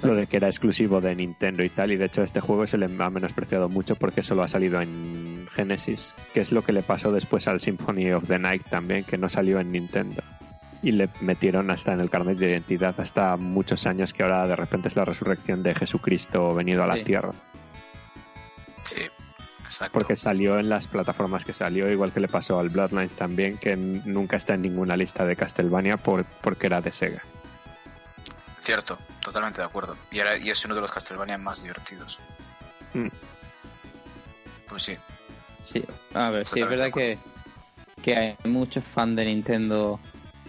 Lo 0.02 0.14
de 0.14 0.26
que 0.26 0.36
era 0.36 0.46
exclusivo 0.48 1.00
de 1.00 1.14
Nintendo 1.14 1.62
y 1.64 1.68
tal 1.68 1.92
y 1.92 1.96
de 1.96 2.04
hecho 2.06 2.22
este 2.22 2.40
juego 2.40 2.66
se 2.66 2.78
le 2.78 2.86
ha 2.86 3.10
menospreciado 3.10 3.68
mucho 3.68 3.96
porque 3.96 4.22
solo 4.22 4.42
ha 4.42 4.48
salido 4.48 4.80
en 4.80 5.48
Genesis 5.52 6.12
que 6.32 6.40
es 6.40 6.52
lo 6.52 6.62
que 6.62 6.72
le 6.72 6.82
pasó 6.82 7.10
después 7.12 7.48
al 7.48 7.60
Symphony 7.60 8.12
of 8.12 8.26
the 8.28 8.38
Night 8.38 8.62
también 8.68 9.04
que 9.04 9.18
no 9.18 9.28
salió 9.28 9.58
en 9.60 9.72
Nintendo. 9.72 10.22
Y 10.82 10.92
le 10.92 11.08
metieron 11.22 11.70
hasta 11.70 11.94
en 11.94 12.00
el 12.00 12.10
carnet 12.10 12.36
de 12.36 12.50
identidad 12.50 12.94
hasta 12.98 13.36
muchos 13.38 13.86
años 13.86 14.12
que 14.12 14.22
ahora 14.22 14.46
de 14.46 14.54
repente 14.54 14.88
es 14.88 14.96
la 14.96 15.06
resurrección 15.06 15.62
de 15.62 15.74
Jesucristo 15.74 16.54
venido 16.54 16.82
a 16.82 16.86
la 16.86 16.96
Sí. 16.96 17.04
tierra. 17.04 17.32
Sí, 18.84 19.00
exacto. 19.64 19.94
porque 19.98 20.14
salió 20.14 20.58
en 20.58 20.68
las 20.68 20.86
plataformas 20.86 21.46
que 21.46 21.54
salió 21.54 21.90
igual 21.90 22.12
que 22.12 22.20
le 22.20 22.28
pasó 22.28 22.60
al 22.60 22.68
Bloodlines 22.68 23.14
también 23.14 23.56
que 23.56 23.76
nunca 23.76 24.36
está 24.36 24.54
en 24.54 24.62
ninguna 24.62 24.94
lista 24.96 25.24
de 25.24 25.36
Castlevania 25.36 25.96
por, 25.96 26.26
porque 26.42 26.66
era 26.66 26.82
de 26.82 26.92
Sega. 26.92 27.22
Cierto, 28.60 28.98
totalmente 29.24 29.60
de 29.60 29.66
acuerdo. 29.66 29.96
Y, 30.12 30.20
era, 30.20 30.36
y 30.38 30.50
es 30.50 30.64
uno 30.64 30.74
de 30.76 30.80
los 30.82 30.92
Castlevania 30.92 31.36
más 31.38 31.62
divertidos. 31.62 32.20
Mm. 32.92 33.08
Pues 34.68 34.82
sí, 34.84 34.96
Sí, 35.62 35.82
a 36.12 36.28
ver, 36.30 36.46
sí, 36.46 36.60
es 36.60 36.66
Totalmente 36.66 36.76
verdad 36.82 36.94
que, 36.94 37.18
que 38.02 38.16
hay 38.16 38.36
muchos 38.44 38.84
fans 38.84 39.16
de 39.16 39.24
Nintendo 39.24 39.98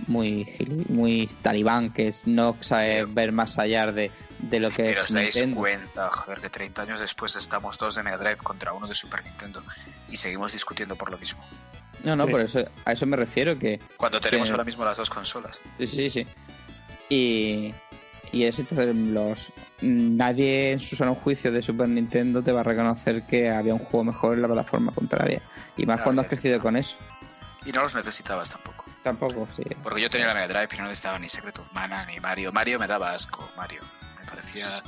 muy 0.08 0.46
muy 0.90 1.28
talibán 1.42 1.92
que 1.94 2.14
no 2.26 2.58
sabe 2.60 3.06
ver 3.06 3.32
más 3.32 3.58
allá 3.58 3.94
de, 3.94 4.12
de 4.40 4.60
lo 4.60 4.70
que 4.72 4.84
pero 4.84 5.00
es 5.04 5.06
os 5.06 5.14
dais 5.14 5.36
Nintendo. 5.36 5.56
cuenta, 5.62 6.10
joder, 6.12 6.42
que 6.42 6.50
30 6.50 6.82
años 6.82 7.00
después 7.00 7.34
estamos 7.38 7.78
dos 7.78 7.96
de 7.96 8.04
Mega 8.04 8.18
Drive 8.18 8.38
contra 8.38 8.74
uno 8.74 8.88
de 8.88 8.96
Super 8.96 9.24
Nintendo 9.24 9.64
y 10.10 10.18
seguimos 10.18 10.52
discutiendo 10.52 10.98
por 10.98 11.10
lo 11.12 11.18
mismo. 11.18 11.42
No, 12.04 12.16
no, 12.18 12.26
Sí. 12.26 12.32
por 12.32 12.42
eso, 12.42 12.60
a 12.84 12.92
eso 12.92 13.06
me 13.06 13.16
refiero 13.16 13.58
que 13.58 13.80
Cuando 13.96 14.20
tenemos 14.20 14.50
Que- 14.50 14.52
ahora 14.54 14.66
mismo 14.66 14.84
las 14.84 14.98
dos 14.98 15.10
consolas. 15.10 15.62
Sí, 15.78 15.88
sí, 15.88 16.10
sí. 16.10 16.28
Y, 17.08 17.74
y 18.36 18.44
es 18.44 18.60
entonces 18.60 18.94
los 18.96 19.52
nadie 19.82 20.74
en 20.74 20.80
su 20.80 20.96
sano 20.96 21.16
juicio 21.16 21.52
de 21.52 21.62
Super 21.62 21.88
Nintendo 21.88 22.44
te 22.44 22.52
va 22.52 22.60
a 22.60 22.64
reconocer 22.64 23.24
que 23.24 23.50
había 23.50 23.74
un 23.74 23.80
juego 23.80 24.04
mejor 24.04 24.34
en 24.36 24.42
la 24.42 24.48
plataforma 24.48 24.92
contraria. 24.94 25.42
Y 25.78 25.86
más 25.86 25.96
Claro, 25.96 26.04
cuando 26.04 26.22
has 26.24 26.28
crecido 26.28 26.60
con 26.60 26.76
eso. 26.76 26.98
Y 27.66 27.72
no 27.72 27.82
los 27.84 27.96
necesitabas 27.96 28.50
tampoco. 28.50 28.86
Tampoco, 29.02 29.48
sí. 29.56 29.64
Porque 29.84 30.02
yo 30.02 30.10
tenía 30.10 30.28
la 30.28 30.34
Mega 30.34 30.48
Drive 30.48 30.68
y 30.74 30.78
no 30.78 30.84
necesitaba 30.84 31.18
ni 31.20 31.30
Secret 31.30 31.58
of 31.60 31.72
Mana 31.74 32.06
ni 32.06 32.20
Mario. 32.20 32.52
Mario 32.52 32.78
me 32.80 32.88
daba 32.88 33.12
asco, 33.14 33.48
Mario. 33.56 33.82
Me 34.20 34.26
parecía 34.30 34.82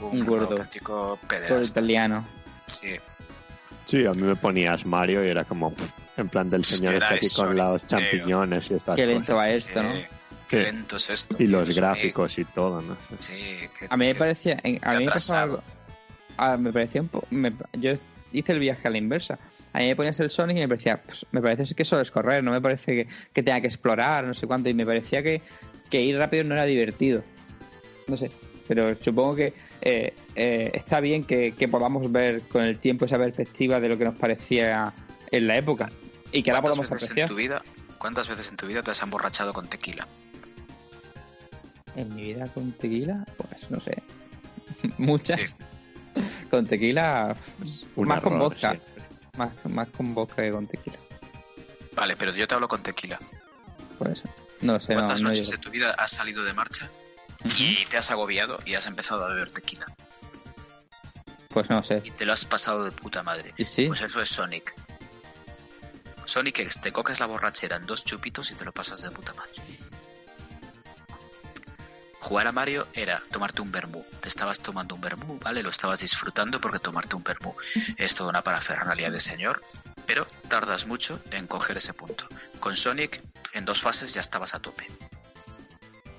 Un 0.00 0.24
gordo. 0.26 0.50
auténtico 0.52 1.18
Todo 1.48 1.62
italiano. 1.62 2.24
Sí, 2.70 2.96
Sí, 3.84 4.04
a 4.04 4.10
mí 4.12 4.22
me 4.22 4.34
ponías 4.34 4.84
Mario 4.84 5.24
y 5.24 5.28
era 5.28 5.44
como 5.44 5.72
pff, 5.72 5.90
en 6.18 6.28
plan 6.28 6.50
del 6.50 6.64
señor 6.64 6.94
Era 6.94 7.04
este 7.06 7.14
aquí 7.18 7.26
eso, 7.26 7.44
con 7.46 7.56
los 7.56 7.86
champiñones 7.86 8.68
y 8.72 8.74
estas 8.74 8.96
Qué 8.96 9.02
cosas. 9.02 9.14
lento 9.14 9.36
va 9.36 9.48
esto, 9.50 9.80
¿no? 9.82 9.94
Eh, 9.94 10.08
qué 10.48 10.58
lento 10.60 10.96
es 10.96 11.10
esto. 11.10 11.36
Y 11.38 11.46
tío, 11.46 11.58
los 11.60 11.74
gráficos 11.76 12.38
y 12.38 12.44
todo, 12.44 12.80
no 12.82 12.96
Sí, 13.18 13.34
qué- 13.78 13.86
A 13.88 13.96
mí 13.96 14.06
me 14.06 14.14
parecía, 14.14 14.60
a 14.82 14.92
mí 14.94 15.04
me 15.04 15.10
pasaba 15.10 15.42
algo. 15.42 15.62
a- 16.36 16.56
me 16.56 16.72
parecía 16.72 17.00
un 17.02 17.08
poco. 17.08 17.26
yo 17.74 17.92
hice 18.32 18.52
el 18.52 18.58
viaje 18.60 18.86
a 18.86 18.90
la 18.90 18.98
inversa. 18.98 19.38
A 19.72 19.78
mí 19.80 19.88
me 19.88 19.96
ponías 19.96 20.18
el 20.20 20.30
Sonic 20.30 20.56
y 20.56 20.60
me 20.60 20.68
parecía, 20.68 21.02
pues, 21.02 21.26
me 21.32 21.40
parece 21.42 21.74
que 21.74 21.82
eso 21.82 22.00
es 22.00 22.10
correr, 22.10 22.42
no 22.42 22.50
me 22.50 22.60
parece 22.60 22.94
que, 22.94 23.08
que 23.32 23.42
tenga 23.42 23.60
que 23.60 23.66
explorar, 23.66 24.24
no 24.24 24.32
sé 24.34 24.46
cuánto, 24.46 24.68
y 24.70 24.74
me 24.74 24.86
parecía 24.86 25.22
que, 25.22 25.42
que 25.90 26.00
ir 26.02 26.16
rápido 26.16 26.44
no 26.44 26.54
era 26.54 26.64
divertido. 26.64 27.22
No 28.08 28.16
sé, 28.16 28.30
pero 28.68 28.96
supongo 29.02 29.34
que 29.34 29.52
eh, 29.82 30.14
eh, 30.34 30.70
está 30.74 31.00
bien 31.00 31.24
que, 31.24 31.52
que 31.52 31.68
podamos 31.68 32.10
ver 32.10 32.42
con 32.42 32.62
el 32.62 32.78
tiempo 32.78 33.04
esa 33.04 33.18
perspectiva 33.18 33.80
de 33.80 33.88
lo 33.88 33.98
que 33.98 34.04
nos 34.04 34.16
parecía 34.16 34.92
en 35.30 35.46
la 35.46 35.56
época 35.56 35.88
y 36.32 36.42
que 36.42 36.50
ahora 36.50 36.62
¿Cuántas 36.62 36.78
podamos 36.78 36.90
veces 36.90 37.10
apreciar. 37.10 37.30
En 37.30 37.36
tu 37.36 37.36
vida, 37.36 37.62
¿Cuántas 37.98 38.28
veces 38.28 38.50
en 38.50 38.56
tu 38.56 38.66
vida 38.66 38.82
te 38.82 38.90
has 38.92 39.02
emborrachado 39.02 39.52
con 39.52 39.68
tequila? 39.68 40.06
En 41.96 42.14
mi 42.14 42.34
vida 42.34 42.46
con 42.48 42.72
tequila, 42.72 43.24
pues 43.36 43.70
no 43.70 43.80
sé. 43.80 44.02
Muchas. 44.98 45.40
Sí. 45.40 45.54
Con 46.50 46.66
tequila, 46.66 47.36
pues, 47.58 47.86
Un 47.96 48.08
más 48.08 48.20
con 48.20 48.38
vodka. 48.38 48.72
sí. 48.74 48.80
Más, 49.36 49.50
más 49.64 49.88
con 49.88 50.14
vodka 50.14 50.42
que 50.42 50.50
con 50.50 50.66
tequila. 50.66 50.96
Vale, 51.94 52.16
pero 52.16 52.32
yo 52.32 52.46
te 52.46 52.54
hablo 52.54 52.68
con 52.68 52.82
tequila. 52.82 53.18
Por 53.98 54.08
eso. 54.10 54.28
No 54.60 54.80
sé, 54.80 54.94
¿Cuántas 54.94 55.20
no 55.22 55.28
noches 55.28 55.50
de 55.50 55.58
tu 55.58 55.70
vida 55.70 55.92
has 55.98 56.12
salido 56.12 56.42
de 56.44 56.52
marcha 56.54 56.88
y 57.58 57.84
te 57.86 57.98
has 57.98 58.10
agobiado 58.10 58.58
y 58.64 58.74
has 58.74 58.86
empezado 58.86 59.24
a 59.24 59.28
beber 59.28 59.50
tequila? 59.50 59.86
Pues 61.50 61.68
no 61.70 61.82
sé. 61.82 62.00
Y 62.04 62.10
te 62.10 62.24
lo 62.24 62.32
has 62.32 62.44
pasado 62.44 62.84
de 62.84 62.92
puta 62.92 63.22
madre. 63.22 63.52
Y 63.56 63.64
sí, 63.64 63.86
Pues 63.86 64.00
eso 64.00 64.20
es 64.20 64.28
Sonic. 64.30 64.74
Sonic 66.24 66.80
te 66.80 66.92
coges 66.92 67.20
la 67.20 67.26
borrachera 67.26 67.76
en 67.76 67.86
dos 67.86 68.04
chupitos 68.04 68.50
y 68.50 68.54
te 68.54 68.64
lo 68.64 68.72
pasas 68.72 69.02
de 69.02 69.10
puta 69.10 69.32
madre. 69.34 69.52
Jugar 72.26 72.48
a 72.48 72.50
Mario 72.52 72.88
era 72.92 73.22
tomarte 73.30 73.62
un 73.62 73.70
vermú. 73.70 74.04
Te 74.20 74.28
estabas 74.28 74.58
tomando 74.58 74.96
un 74.96 75.00
vermú, 75.00 75.38
¿vale? 75.38 75.62
Lo 75.62 75.68
estabas 75.68 76.00
disfrutando 76.00 76.60
porque 76.60 76.80
tomarte 76.80 77.14
un 77.14 77.22
vermú 77.22 77.54
es 77.96 78.16
toda 78.16 78.30
una 78.30 78.42
parafernalia 78.42 79.12
de 79.12 79.20
señor, 79.20 79.62
pero 80.06 80.26
tardas 80.48 80.88
mucho 80.88 81.20
en 81.30 81.46
coger 81.46 81.76
ese 81.76 81.94
punto. 81.94 82.26
Con 82.58 82.74
Sonic, 82.74 83.22
en 83.52 83.64
dos 83.64 83.80
fases 83.80 84.12
ya 84.12 84.22
estabas 84.22 84.56
a 84.56 84.60
tope. 84.60 84.88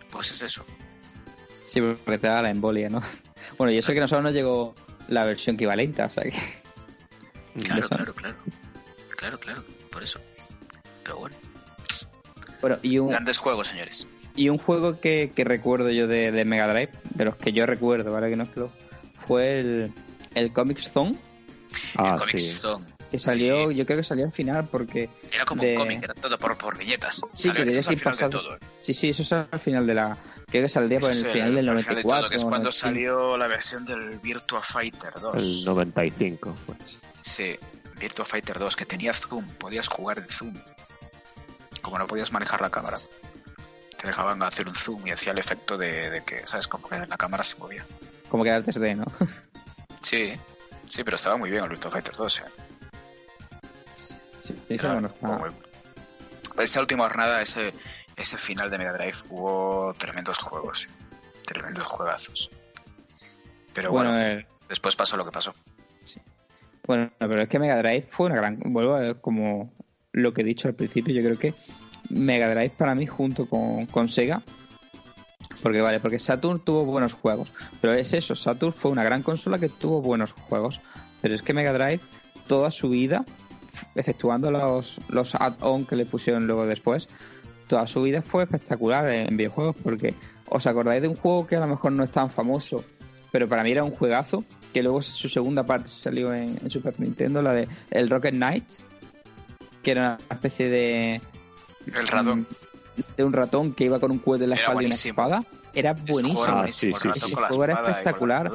Pues 0.09 0.31
es 0.31 0.43
eso. 0.43 0.65
sí, 1.65 1.81
porque 1.81 2.19
te 2.19 2.27
da 2.27 2.41
la 2.41 2.51
embolia, 2.51 2.88
¿no? 2.88 3.03
Bueno, 3.57 3.73
y 3.73 3.77
eso 3.77 3.91
que 3.91 3.99
nosotros 3.99 4.23
no 4.23 4.31
llegó 4.31 4.75
la 5.09 5.25
versión 5.25 5.55
equivalente, 5.57 6.01
o 6.03 6.09
sea 6.09 6.23
que. 6.23 6.31
Claro, 7.65 7.89
claro, 7.89 8.13
claro. 8.13 8.38
Claro, 9.17 9.39
claro. 9.41 9.65
Por 9.91 10.03
eso. 10.03 10.21
Pero 11.03 11.17
bueno. 11.17 11.35
Bueno, 12.61 12.79
y 12.81 12.97
un, 12.97 13.09
Grandes 13.09 13.38
juegos, 13.39 13.67
señores. 13.67 14.07
Y 14.38 14.47
un 14.49 14.57
juego 14.57 14.99
que, 15.01 15.31
que 15.35 15.43
recuerdo 15.43 15.89
yo 15.89 16.07
de, 16.07 16.31
de 16.31 16.45
Mega 16.45 16.68
Drive, 16.72 16.91
de 17.15 17.26
los 17.26 17.35
que 17.35 17.51
yo 17.51 17.65
recuerdo, 17.65 18.11
¿vale? 18.14 18.30
Que 18.30 18.35
no 18.38 18.43
es 18.43 18.49
que 18.51 18.59
lo. 18.61 18.72
Fue 19.27 19.59
el, 19.59 19.91
el 20.35 20.53
Comic 20.53 20.80
Zone, 20.80 21.18
Ah, 21.97 22.11
el 22.14 22.19
Comic 22.19 22.38
sí. 22.39 22.57
Zone. 22.61 22.85
que 23.11 23.19
salió, 23.19 23.69
Sí. 23.69 23.76
yo 23.76 23.85
creo 23.85 23.97
que 23.97 24.03
salió 24.03 24.26
al 24.26 24.31
final, 24.31 24.68
porque. 24.72 25.09
Era 25.34 25.43
como 25.45 25.61
de- 25.64 25.73
un 25.73 25.77
cómic, 25.80 26.03
era 26.03 26.14
todo 26.14 26.39
por, 26.39 26.57
por 26.57 26.77
viñetas. 26.77 27.22
Sí, 27.34 27.49
Salió- 27.49 27.65
que 27.65 27.77
eso 27.77 27.89
al 27.89 27.97
final 27.97 28.14
de 28.14 28.18
pasando- 28.19 28.41
todo. 28.41 28.55
¿eh? 28.55 28.59
Sí, 28.81 28.93
sí, 28.93 29.09
eso 29.09 29.23
es 29.23 29.31
al 29.34 29.59
final 29.59 29.85
de 29.85 29.93
la. 29.93 30.18
Creo 30.49 30.64
que 30.64 30.69
saldría 30.69 31.01
por 31.01 31.11
el 31.11 31.15
final 31.18 31.55
del 31.55 31.69
al 31.69 31.77
final 31.80 31.95
de 31.95 32.03
94. 32.03 32.22
todo, 32.22 32.30
que 32.30 32.35
es 32.38 32.43
cuando 32.43 32.69
95. 32.69 32.80
salió 32.80 33.38
la 33.38 33.47
versión 33.47 33.85
del 33.85 34.18
Virtua 34.19 34.61
Fighter 34.61 35.11
2. 35.19 35.43
El 35.43 35.65
95. 35.65 36.55
Pues. 36.65 36.97
Sí, 37.19 37.55
Virtua 37.99 38.23
Fighter 38.23 38.57
2, 38.59 38.76
que 38.77 38.85
tenía 38.85 39.11
zoom, 39.11 39.45
podías 39.57 39.88
jugar 39.89 40.19
en 40.19 40.30
zoom. 40.30 40.53
Como 41.81 41.97
no 41.99 42.07
podías 42.07 42.31
manejar 42.31 42.61
la 42.61 42.69
cámara, 42.69 42.97
te 43.98 44.07
dejaban 44.07 44.41
hacer 44.44 44.68
un 44.68 44.76
zoom 44.76 45.07
y 45.07 45.11
hacía 45.11 45.32
el 45.32 45.38
efecto 45.40 45.78
de, 45.78 46.10
de 46.10 46.24
que, 46.24 46.45
¿sabes? 46.48 46.68
Como 46.68 46.88
que 46.88 46.98
la 47.06 47.18
cámara 47.18 47.44
se 47.44 47.57
movía. 47.57 47.86
Como 48.30 48.44
que 48.44 48.49
era 48.49 48.57
el 48.57 48.65
3D, 48.65 48.95
¿no? 48.98 49.06
Sí, 50.02 50.34
sí, 50.86 51.03
pero 51.03 51.15
estaba 51.15 51.36
muy 51.38 51.49
bien 51.49 51.64
el 51.64 51.69
Virtua 51.69 51.91
Fighter 51.91 52.15
2. 52.15 52.40
¿eh? 52.40 52.44
Sí, 54.41 54.56
eso 54.69 54.88
bueno, 54.94 55.11
muy- 55.22 56.64
Esa 56.64 56.80
última 56.80 57.03
jornada, 57.07 57.41
ese, 57.41 57.74
ese 58.15 58.38
final 58.38 58.69
de 58.69 58.78
Mega 58.78 58.94
Drive, 58.94 59.18
hubo 59.30 59.94
tremendos 59.98 60.38
juegos, 60.38 60.88
tremendos 61.45 61.86
juegazos. 61.88 62.52
Pero 63.74 63.91
bueno, 63.91 64.11
bueno, 64.11 64.26
el- 64.26 64.45
después 64.69 64.95
pasó 64.95 65.18
lo 65.18 65.26
que 65.26 65.32
pasó. 65.32 65.52
Bueno, 66.86 67.11
pero 67.19 67.41
es 67.41 67.49
que 67.49 67.60
Mega 67.60 67.78
Drive 67.80 68.07
fue 68.11 68.28
una 68.28 68.36
gran. 68.38 68.60
Vuelvo 68.68 68.95
a 68.95 69.15
como 69.15 69.74
lo 70.14 70.34
que 70.34 70.41
he 70.41 70.45
dicho 70.45 70.69
al 70.69 70.74
principio, 70.76 71.14
yo 71.14 71.22
creo 71.22 71.38
que 71.38 71.53
Mega 72.09 72.49
Drive 72.49 72.73
para 72.77 72.95
mí, 72.95 73.05
junto 73.05 73.45
con, 73.47 73.85
con 73.88 74.09
Sega, 74.09 74.41
porque 75.61 75.81
vale, 75.81 75.99
porque 75.99 76.19
Saturn 76.19 76.59
tuvo 76.59 76.85
buenos 76.85 77.13
juegos, 77.13 77.51
pero 77.81 77.93
es 77.93 78.13
eso, 78.13 78.35
Saturn 78.35 78.73
fue 78.73 78.91
una 78.91 79.03
gran 79.03 79.23
consola 79.23 79.59
que 79.59 79.69
tuvo 79.69 80.01
buenos 80.01 80.31
juegos, 80.31 80.81
pero 81.21 81.35
es 81.35 81.41
que 81.41 81.53
Mega 81.53 81.73
Drive, 81.73 81.99
toda 82.47 82.71
su 82.71 82.89
vida, 82.89 83.25
exceptuando 83.95 84.51
los, 84.51 84.99
los 85.09 85.35
add-on 85.35 85.85
que 85.85 85.95
le 85.95 86.05
pusieron 86.05 86.47
luego 86.47 86.65
después, 86.65 87.07
toda 87.67 87.88
su 87.88 88.01
vida 88.01 88.21
fue 88.21 88.43
espectacular 88.43 89.09
en 89.09 89.35
videojuegos, 89.35 89.75
porque 89.84 90.13
os 90.49 90.65
acordáis 90.67 91.01
de 91.01 91.09
un 91.09 91.15
juego 91.15 91.47
que 91.47 91.55
a 91.55 91.59
lo 91.59 91.67
mejor 91.67 91.91
no 91.91 92.03
es 92.03 92.11
tan 92.11 92.29
famoso, 92.29 92.84
pero 93.31 93.47
para 93.47 93.63
mí 93.63 93.71
era 93.71 93.84
un 93.84 93.91
juegazo, 93.91 94.43
que 94.73 94.84
luego 94.84 95.01
su 95.01 95.27
segunda 95.27 95.63
parte 95.65 95.89
salió 95.89 96.34
en, 96.34 96.57
en 96.61 96.69
Super 96.69 96.99
Nintendo, 96.99 97.41
la 97.41 97.53
de 97.53 97.67
el 97.91 98.09
Rocket 98.09 98.34
Knight, 98.34 98.65
que 99.84 99.91
era 99.91 100.17
una 100.29 100.35
especie 100.35 100.69
de... 100.69 101.21
El 101.95 102.07
ratón. 102.07 102.47
De 103.15 103.23
un 103.23 103.34
ratón 103.34 103.73
que 103.73 103.84
iba 103.85 103.99
con 103.99 104.11
un 104.11 104.19
cohete 104.19 104.45
en 104.45 104.49
la 104.51 104.55
Era 104.55 104.64
espalda 104.64 104.84
y 104.84 104.85
una 104.88 104.95
espada. 104.95 105.43
Era 105.73 105.91
Ese 105.91 106.01
juego 106.01 106.14
buenísimo. 106.14 106.43
era 106.43 106.53
Ah, 106.53 106.57
buenísimo, 106.57 106.95
sí, 106.97 107.01
sí, 107.01 107.07
la 107.07 107.14
Ese 107.27 107.35
juego 107.35 107.64
era 107.64 107.81
la 107.81 107.89
espectacular. 107.89 108.51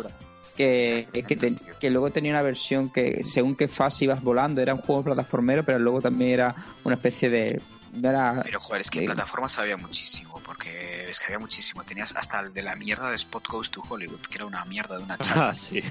que, 0.57 1.09
que, 1.29 1.37
te- 1.37 1.55
que 1.81 1.91
luego 1.91 2.11
tenía 2.11 2.33
una 2.33 2.43
versión 2.43 2.91
que 2.93 3.25
según 3.25 3.55
qué 3.57 3.69
fase 3.69 4.05
ibas 4.05 4.23
volando 4.23 4.61
era 4.61 4.75
un 4.75 4.81
juego 4.83 5.03
plataformero 5.03 5.63
pero 5.65 5.79
luego 5.79 6.03
también 6.03 6.33
era 6.33 6.55
una 6.85 6.97
especie 6.97 7.31
de 7.31 7.61
era 8.03 8.41
Pero 8.43 8.59
joder, 8.61 8.81
es 8.81 8.91
que 8.91 9.01
en 9.01 9.07
plataformas 9.07 9.59
había 9.59 9.77
muchísimo, 9.77 10.41
porque 10.45 11.09
es 11.11 11.19
que 11.21 11.27
había 11.27 11.39
muchísimo. 11.39 11.85
Tenías 11.85 12.15
hasta 12.17 12.41
el 12.41 12.53
de 12.55 12.63
la 12.63 12.75
mierda 12.75 13.11
de 13.11 13.17
Spot 13.17 13.47
Goes 13.49 13.71
to 13.71 13.83
Hollywood, 13.87 14.21
que 14.23 14.37
era 14.37 14.47
una 14.47 14.65
mierda 14.65 14.97
de 14.97 15.05
una 15.05 15.15
Ah, 15.15 15.19
chapa. 15.21 15.55
sí. 15.57 15.83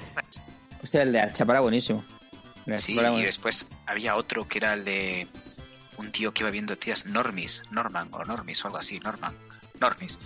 o 0.84 0.88
sea 0.88 1.04
el 1.04 1.12
de 1.12 1.22
Alchapa 1.22 1.54
era 1.54 1.62
buenísimo 1.62 2.04
Sí, 2.78 2.98
y 3.00 3.22
después 3.24 3.66
había 3.88 4.16
otro 4.16 4.48
que 4.48 4.58
era 4.60 4.74
el 4.74 4.84
de 4.86 5.28
un 6.02 6.12
tío 6.12 6.34
que 6.34 6.44
iba 6.44 6.50
viendo 6.52 6.76
tías, 6.78 7.06
Normis, 7.06 7.64
Norman 7.72 8.10
o 8.12 8.24
Normis 8.26 8.64
o 8.64 8.68
algo 8.68 8.78
así, 8.80 9.00
Norman, 9.00 9.34
Normis, 9.80 10.20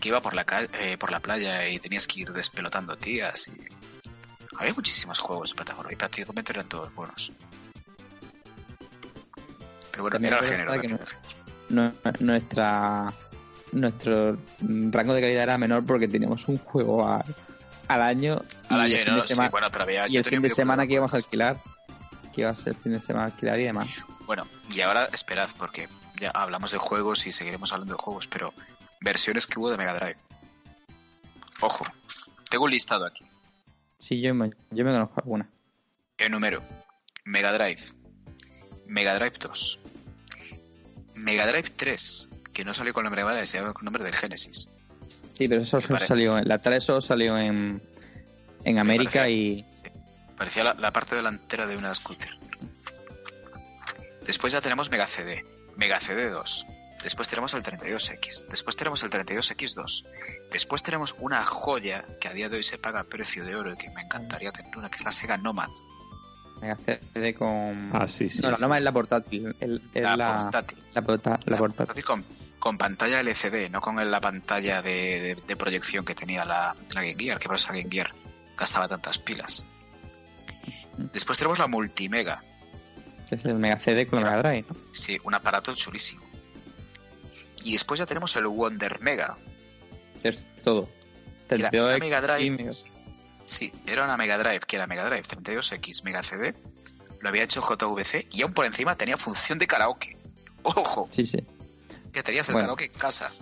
que 0.00 0.08
iba 0.08 0.20
por 0.20 0.34
la 0.34 0.44
ca- 0.44 0.68
eh, 0.80 0.96
por 0.98 1.10
la 1.10 1.20
playa 1.20 1.66
y 1.68 1.78
tenías 1.78 2.06
que 2.06 2.20
ir 2.20 2.32
despelotando 2.32 2.96
tías. 2.96 3.48
Y... 3.48 3.52
Había 4.58 4.74
muchísimos 4.74 5.18
juegos 5.18 5.50
de 5.50 5.56
plataforma 5.56 5.92
y 5.92 5.96
prácticamente 5.96 6.52
eran 6.52 6.68
todos 6.68 6.94
buenos. 6.94 7.32
Pero 9.90 10.02
bueno, 10.04 10.14
También 10.14 10.34
era 10.34 10.42
el 10.42 10.48
género. 10.80 10.80
que. 10.80 11.06
No- 11.68 11.92
nuestra 12.20 13.12
nuestro 13.72 14.36
rango 14.60 15.14
de 15.14 15.20
calidad 15.22 15.44
era 15.44 15.56
menor 15.58 15.84
porque 15.86 16.06
teníamos 16.06 16.46
un 16.48 16.58
juego 16.58 17.06
al, 17.08 17.24
al 17.88 18.02
año 18.02 18.42
y 18.70 18.74
Al 18.74 18.80
año, 18.82 18.96
el 18.96 19.04
fin 19.04 19.10
no, 19.14 19.16
de 19.16 19.22
sí, 19.22 19.28
semana, 19.28 19.48
bueno, 19.50 19.68
pero 19.70 19.84
había, 19.84 20.08
y 20.08 20.12
yo 20.12 20.18
el 20.18 20.24
fin 20.26 20.42
de 20.42 20.50
semana 20.50 20.86
que 20.86 20.92
íbamos 20.92 21.14
a 21.14 21.16
alquilar 21.16 21.56
que 22.34 22.42
iba 22.42 22.50
a 22.50 22.56
ser 22.56 22.74
el 22.74 22.78
fin 22.82 22.92
de 22.92 23.00
semana 23.00 23.26
alquilar 23.26 23.58
y 23.60 23.64
demás 23.64 24.04
Bueno, 24.34 24.48
y 24.70 24.80
ahora 24.80 25.10
esperad, 25.12 25.50
porque 25.58 25.90
ya 26.18 26.30
hablamos 26.30 26.70
de 26.72 26.78
juegos 26.78 27.26
y 27.26 27.32
seguiremos 27.32 27.70
hablando 27.74 27.94
de 27.96 28.02
juegos, 28.02 28.26
pero 28.28 28.54
versiones 29.02 29.46
que 29.46 29.58
hubo 29.58 29.70
de 29.70 29.76
Mega 29.76 29.92
Drive. 29.92 30.16
Ojo, 31.60 31.84
tengo 32.48 32.64
un 32.64 32.70
listado 32.70 33.04
aquí. 33.04 33.26
sí 33.98 34.22
yo 34.22 34.32
me, 34.34 34.48
yo 34.70 34.86
me 34.86 34.92
conozco 34.92 35.20
alguna 35.20 35.50
Enumero. 36.16 36.62
Mega 37.26 37.52
Drive. 37.52 37.82
Mega 38.86 39.16
Drive 39.16 39.34
2. 39.38 39.78
Mega 41.16 41.46
Drive 41.46 41.68
3, 41.76 42.30
que 42.54 42.64
no 42.64 42.72
salió 42.72 42.94
con 42.94 43.04
nombre 43.04 43.20
de 43.20 43.26
Mega 43.26 43.34
Drive, 43.36 43.46
se 43.48 43.58
llama 43.58 43.74
con 43.74 43.84
nombre 43.84 44.02
de 44.02 44.14
Genesis. 44.14 44.66
sí 45.34 45.46
pero 45.46 45.60
eso 45.60 45.78
solo 45.78 46.00
salió 46.00 46.40
la 46.40 46.58
3 46.58 46.82
solo 46.82 47.02
salió 47.02 47.36
en 47.36 47.82
en 48.64 48.78
América 48.78 49.10
parecía- 49.24 49.28
y 49.28 49.66
Parecía 50.38 50.64
la, 50.64 50.72
la 50.72 50.90
parte 50.90 51.16
delantera 51.16 51.66
de 51.66 51.76
una 51.76 51.94
scooter. 51.94 52.30
Después 54.26 54.52
ya 54.52 54.60
tenemos 54.60 54.90
Mega 54.90 55.06
CD. 55.06 55.44
Mega 55.76 55.98
CD 56.00 56.28
2. 56.30 56.66
Después 57.02 57.28
tenemos 57.28 57.52
el 57.54 57.62
32X. 57.62 58.46
Después 58.48 58.76
tenemos 58.76 59.02
el 59.02 59.10
32X2. 59.10 60.04
Después 60.52 60.82
tenemos 60.84 61.16
una 61.18 61.44
joya 61.44 62.04
que 62.20 62.28
a 62.28 62.32
día 62.32 62.48
de 62.48 62.58
hoy 62.58 62.62
se 62.62 62.78
paga 62.78 63.00
a 63.00 63.04
precio 63.04 63.44
de 63.44 63.56
oro 63.56 63.72
y 63.72 63.76
que 63.76 63.90
me 63.90 64.02
encantaría 64.02 64.52
tener 64.52 64.76
una, 64.76 64.88
que 64.88 64.96
es 64.98 65.04
la 65.04 65.10
Sega 65.10 65.36
Nomad. 65.36 65.70
Mega 66.60 66.76
CD 66.76 67.34
con 67.34 67.90
Ah, 67.92 68.06
sí, 68.06 68.30
sí. 68.30 68.38
no 68.40 68.50
la 68.50 68.56
sí. 68.56 68.62
Noma 68.62 68.78
es 68.78 68.84
la 68.84 68.92
portátil 68.92 69.56
el- 69.58 69.82
La, 69.94 70.16
la, 70.16 70.42
portátil. 70.42 70.78
la, 70.94 71.02
porta- 71.02 71.30
la 71.30 71.38
La 71.46 71.56
portátil 71.58 71.76
portátil 71.86 72.04
con, 72.04 72.24
con 72.60 72.78
pantalla 72.78 73.18
LCD, 73.20 73.68
no 73.68 73.80
con 73.80 73.96
la 74.08 74.20
pantalla 74.20 74.80
de, 74.80 75.34
de- 75.34 75.42
de 75.44 75.56
proyección 75.56 76.04
que 76.04 76.14
tenía 76.14 76.44
la, 76.44 76.72
la 76.94 77.00
Game 77.00 77.16
Gear, 77.18 77.40
que 77.40 77.48
por 77.48 77.56
eso 77.56 77.72
la 77.72 77.78
Game 77.78 77.90
Gear 77.90 78.14
gastaba 78.56 78.86
tantas 78.86 79.18
pilas. 79.18 79.64
Después 81.12 81.36
tenemos 81.38 81.58
la 81.58 81.66
Multimega. 81.66 82.44
Que 83.32 83.36
es 83.36 83.44
el 83.46 83.54
Mega 83.54 83.78
CD 83.80 84.06
con 84.06 84.20
la 84.20 84.26
Mega 84.28 84.42
Drive, 84.42 84.66
¿no? 84.68 84.76
Sí, 84.90 85.18
un 85.24 85.32
aparato 85.32 85.74
chulísimo. 85.74 86.22
Y 87.64 87.72
después 87.72 87.98
ya 87.98 88.04
tenemos 88.04 88.36
el 88.36 88.46
Wonder 88.46 89.00
Mega. 89.00 89.38
Es 90.22 90.44
todo. 90.62 90.86
era 91.48 91.70
una 91.70 91.70
32X 91.70 92.00
Mega 92.00 92.20
Drive. 92.20 92.50
Mega- 92.50 92.70
Sí, 93.46 93.72
era 93.86 94.04
una 94.04 94.18
Mega 94.18 94.36
Drive, 94.36 94.60
que 94.66 94.76
era 94.76 94.86
Mega 94.86 95.06
Drive 95.06 95.22
32X 95.22 96.04
Mega 96.04 96.22
CD. 96.22 96.54
Lo 97.20 97.30
había 97.30 97.42
hecho 97.44 97.62
JVC 97.62 98.26
y 98.32 98.42
aún 98.42 98.52
por 98.52 98.66
encima 98.66 98.96
tenía 98.96 99.16
función 99.16 99.58
de 99.58 99.66
karaoke. 99.66 100.14
¡Ojo! 100.62 101.08
Sí, 101.10 101.24
sí. 101.26 101.38
Que 102.12 102.22
tenías 102.22 102.46
el 102.50 102.52
Bueno. 102.52 102.66
karaoke 102.66 102.84
en 102.84 102.92
casa. 102.92 103.32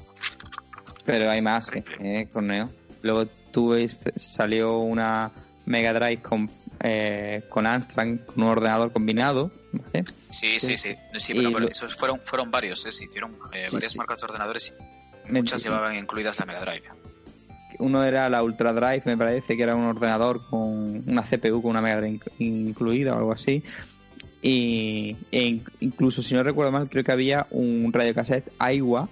Pero 1.04 1.28
hay 1.32 1.42
más, 1.42 1.68
eh, 1.74 1.82
eh, 1.98 2.28
con 2.32 2.46
Neo. 2.46 2.70
Luego 3.02 3.26
tuve, 3.26 3.88
salió 3.88 4.78
una 4.78 5.32
Mega 5.66 5.92
Drive 5.92 6.22
con, 6.22 6.48
eh, 6.78 7.44
con 7.48 7.66
Amstrad, 7.66 8.18
con 8.26 8.44
un 8.44 8.50
ordenador 8.50 8.92
combinado. 8.92 9.50
¿Vale? 9.72 10.04
Sí, 10.30 10.58
sí, 10.58 10.76
Sí. 10.76 10.92
sí. 11.18 11.32
Pero, 11.34 11.48
pero 11.52 11.60
lo- 11.60 11.68
esos 11.68 11.96
fueron, 11.96 12.20
fueron 12.24 12.50
varios, 12.50 12.84
¿eh? 12.86 12.92
Se 12.92 13.04
hicieron 13.04 13.36
eh, 13.52 13.64
Sí, 13.66 13.74
varias 13.74 13.92
sí. 13.92 13.98
marcas 13.98 14.20
de 14.20 14.24
ordenadores 14.26 14.74
y 15.28 15.32
Me- 15.32 15.40
muchas 15.40 15.62
llevaban 15.62 15.96
incluidas 15.96 16.38
la 16.38 16.46
Mega 16.46 16.60
Drive. 16.60 16.82
Uno 17.78 18.04
era 18.04 18.28
la 18.28 18.42
Ultra 18.42 18.72
Drive, 18.72 19.02
me 19.06 19.16
parece, 19.16 19.56
que 19.56 19.62
era 19.62 19.74
un 19.74 19.84
ordenador 19.84 20.46
con 20.48 21.02
una 21.08 21.22
CPU 21.22 21.62
con 21.62 21.70
una 21.70 21.80
Mega 21.80 22.00
Drive 22.00 22.18
inc- 22.18 22.32
incluida 22.38 23.14
o 23.14 23.18
algo 23.18 23.32
así. 23.32 23.62
Y 24.42 25.16
e 25.30 25.42
in- 25.42 25.64
incluso, 25.80 26.22
si 26.22 26.34
no 26.34 26.42
recuerdo 26.42 26.72
mal, 26.72 26.88
creo 26.88 27.04
que 27.04 27.12
había 27.12 27.46
un 27.50 27.92
radiocassette 27.92 28.50
Aiwa 28.58 29.08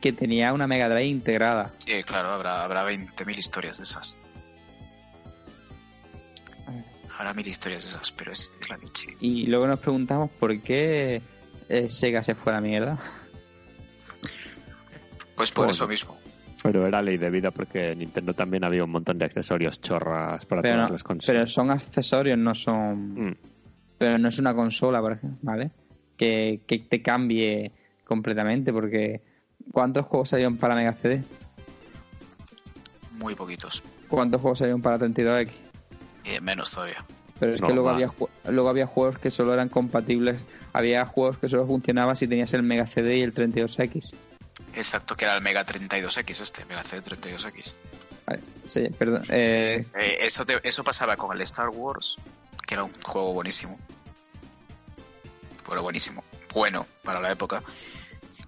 que 0.00 0.12
tenía 0.12 0.52
una 0.52 0.66
Mega 0.66 0.88
Drive 0.88 1.06
integrada. 1.06 1.72
Sí, 1.78 2.02
claro, 2.02 2.30
habrá, 2.30 2.62
habrá 2.64 2.84
20.000 2.84 3.38
historias 3.38 3.78
de 3.78 3.84
esas. 3.84 4.16
Habrá 7.18 7.32
mil 7.34 7.46
historias 7.46 7.82
de 7.84 7.88
esas, 7.90 8.12
pero 8.12 8.32
es, 8.32 8.52
es 8.60 8.70
la 8.70 8.76
leche. 8.76 9.16
Y 9.20 9.46
luego 9.46 9.66
nos 9.66 9.78
preguntamos 9.78 10.30
por 10.32 10.58
qué 10.60 11.22
eh, 11.68 11.90
Sega 11.90 12.22
se 12.24 12.34
fue 12.34 12.52
a 12.52 12.56
la 12.56 12.60
mierda. 12.60 12.98
Pues 15.36 15.50
por 15.52 15.62
Bueno. 15.64 15.72
eso 15.72 15.86
mismo. 15.88 16.16
Pero 16.62 16.86
era 16.86 17.02
ley 17.02 17.18
de 17.18 17.30
vida 17.30 17.50
porque 17.50 17.94
Nintendo 17.94 18.32
también 18.34 18.64
había 18.64 18.84
un 18.84 18.90
montón 18.90 19.18
de 19.18 19.26
accesorios 19.26 19.80
chorras 19.80 20.44
para 20.46 20.62
Pero, 20.62 20.74
todas 20.76 20.88
no- 20.88 20.92
las 20.94 21.04
consolas. 21.04 21.26
pero 21.26 21.46
son 21.46 21.70
accesorios, 21.70 22.38
no 22.38 22.54
son. 22.54 23.28
Mm. 23.30 23.36
Pero 23.98 24.18
no 24.18 24.28
es 24.28 24.38
una 24.38 24.54
consola, 24.54 25.00
por 25.00 25.12
ejemplo, 25.12 25.38
¿vale? 25.42 25.70
Que, 26.16 26.62
que 26.66 26.78
te 26.80 27.02
cambie 27.02 27.70
completamente, 28.04 28.72
porque. 28.72 29.20
¿Cuántos 29.72 30.06
juegos 30.06 30.28
salieron 30.30 30.56
para 30.56 30.74
Mega 30.74 30.92
CD? 30.94 31.22
Muy 33.18 33.34
poquitos. 33.34 33.82
¿Cuántos 34.08 34.40
juegos 34.40 34.58
salieron 34.58 34.82
para 34.82 34.98
32X? 34.98 35.48
Menos 36.42 36.70
todavía. 36.70 37.04
Pero 37.38 37.54
es 37.54 37.60
que 37.60 37.72
luego 37.72 37.90
había, 37.90 38.10
luego 38.48 38.68
había 38.68 38.86
juegos 38.86 39.18
que 39.18 39.30
solo 39.30 39.52
eran 39.54 39.68
compatibles. 39.68 40.40
Había 40.72 41.04
juegos 41.04 41.38
que 41.38 41.48
solo 41.48 41.66
funcionaban 41.66 42.16
si 42.16 42.26
tenías 42.28 42.52
el 42.54 42.62
Mega 42.62 42.86
CD 42.86 43.18
y 43.18 43.22
el 43.22 43.34
32X. 43.34 44.12
Exacto, 44.74 45.16
que 45.16 45.24
era 45.24 45.36
el 45.36 45.42
Mega 45.42 45.64
32X 45.64 46.40
este, 46.40 46.64
Mega 46.66 46.82
CD 46.82 47.02
32X. 47.02 47.74
Vale, 48.26 48.40
sí, 48.64 48.88
perdón. 48.98 49.22
Eh, 49.28 49.84
Eh, 49.94 50.18
eso, 50.22 50.44
te- 50.46 50.60
eso 50.66 50.82
pasaba 50.84 51.16
con 51.16 51.34
el 51.36 51.42
Star 51.42 51.68
Wars, 51.68 52.16
que 52.66 52.74
era 52.74 52.84
un 52.84 52.92
juego 53.02 53.32
buenísimo. 53.32 53.78
Bueno, 55.66 55.82
buenísimo. 55.82 56.24
Bueno 56.52 56.86
para 57.02 57.20
la 57.20 57.32
época. 57.32 57.62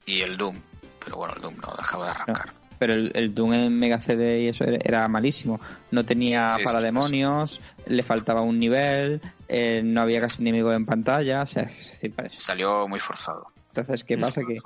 Y 0.06 0.20
el 0.20 0.36
Doom. 0.36 0.56
Pero 1.04 1.16
bueno, 1.16 1.34
el 1.34 1.42
Doom 1.42 1.56
no 1.56 1.74
dejaba 1.76 2.04
de 2.06 2.10
arrancar. 2.12 2.50
Pero 2.78 2.94
el, 2.94 3.12
el 3.14 3.34
Doom 3.34 3.52
en 3.54 3.78
Mega 3.78 4.00
CD 4.00 4.42
y 4.42 4.48
eso 4.48 4.64
era, 4.64 4.78
era 4.82 5.08
malísimo. 5.08 5.60
No 5.90 6.04
tenía 6.04 6.52
Sí, 6.52 6.58
sí, 6.58 6.64
para 6.64 6.80
demonios, 6.80 7.60
le 7.86 8.02
faltaba 8.02 8.42
un 8.42 8.58
nivel, 8.58 9.20
eh, 9.48 9.82
no 9.84 10.00
había 10.00 10.20
casi 10.20 10.42
enemigos 10.42 10.74
en 10.74 10.86
pantalla. 10.86 11.42
O 11.42 11.46
sea, 11.46 11.64
es 11.64 11.90
decir. 11.90 12.14
Salió 12.38 12.86
muy 12.88 13.00
forzado. 13.00 13.46
Entonces, 13.68 14.04
¿qué 14.04 14.16
pasa? 14.16 14.40
Que, 14.46 14.56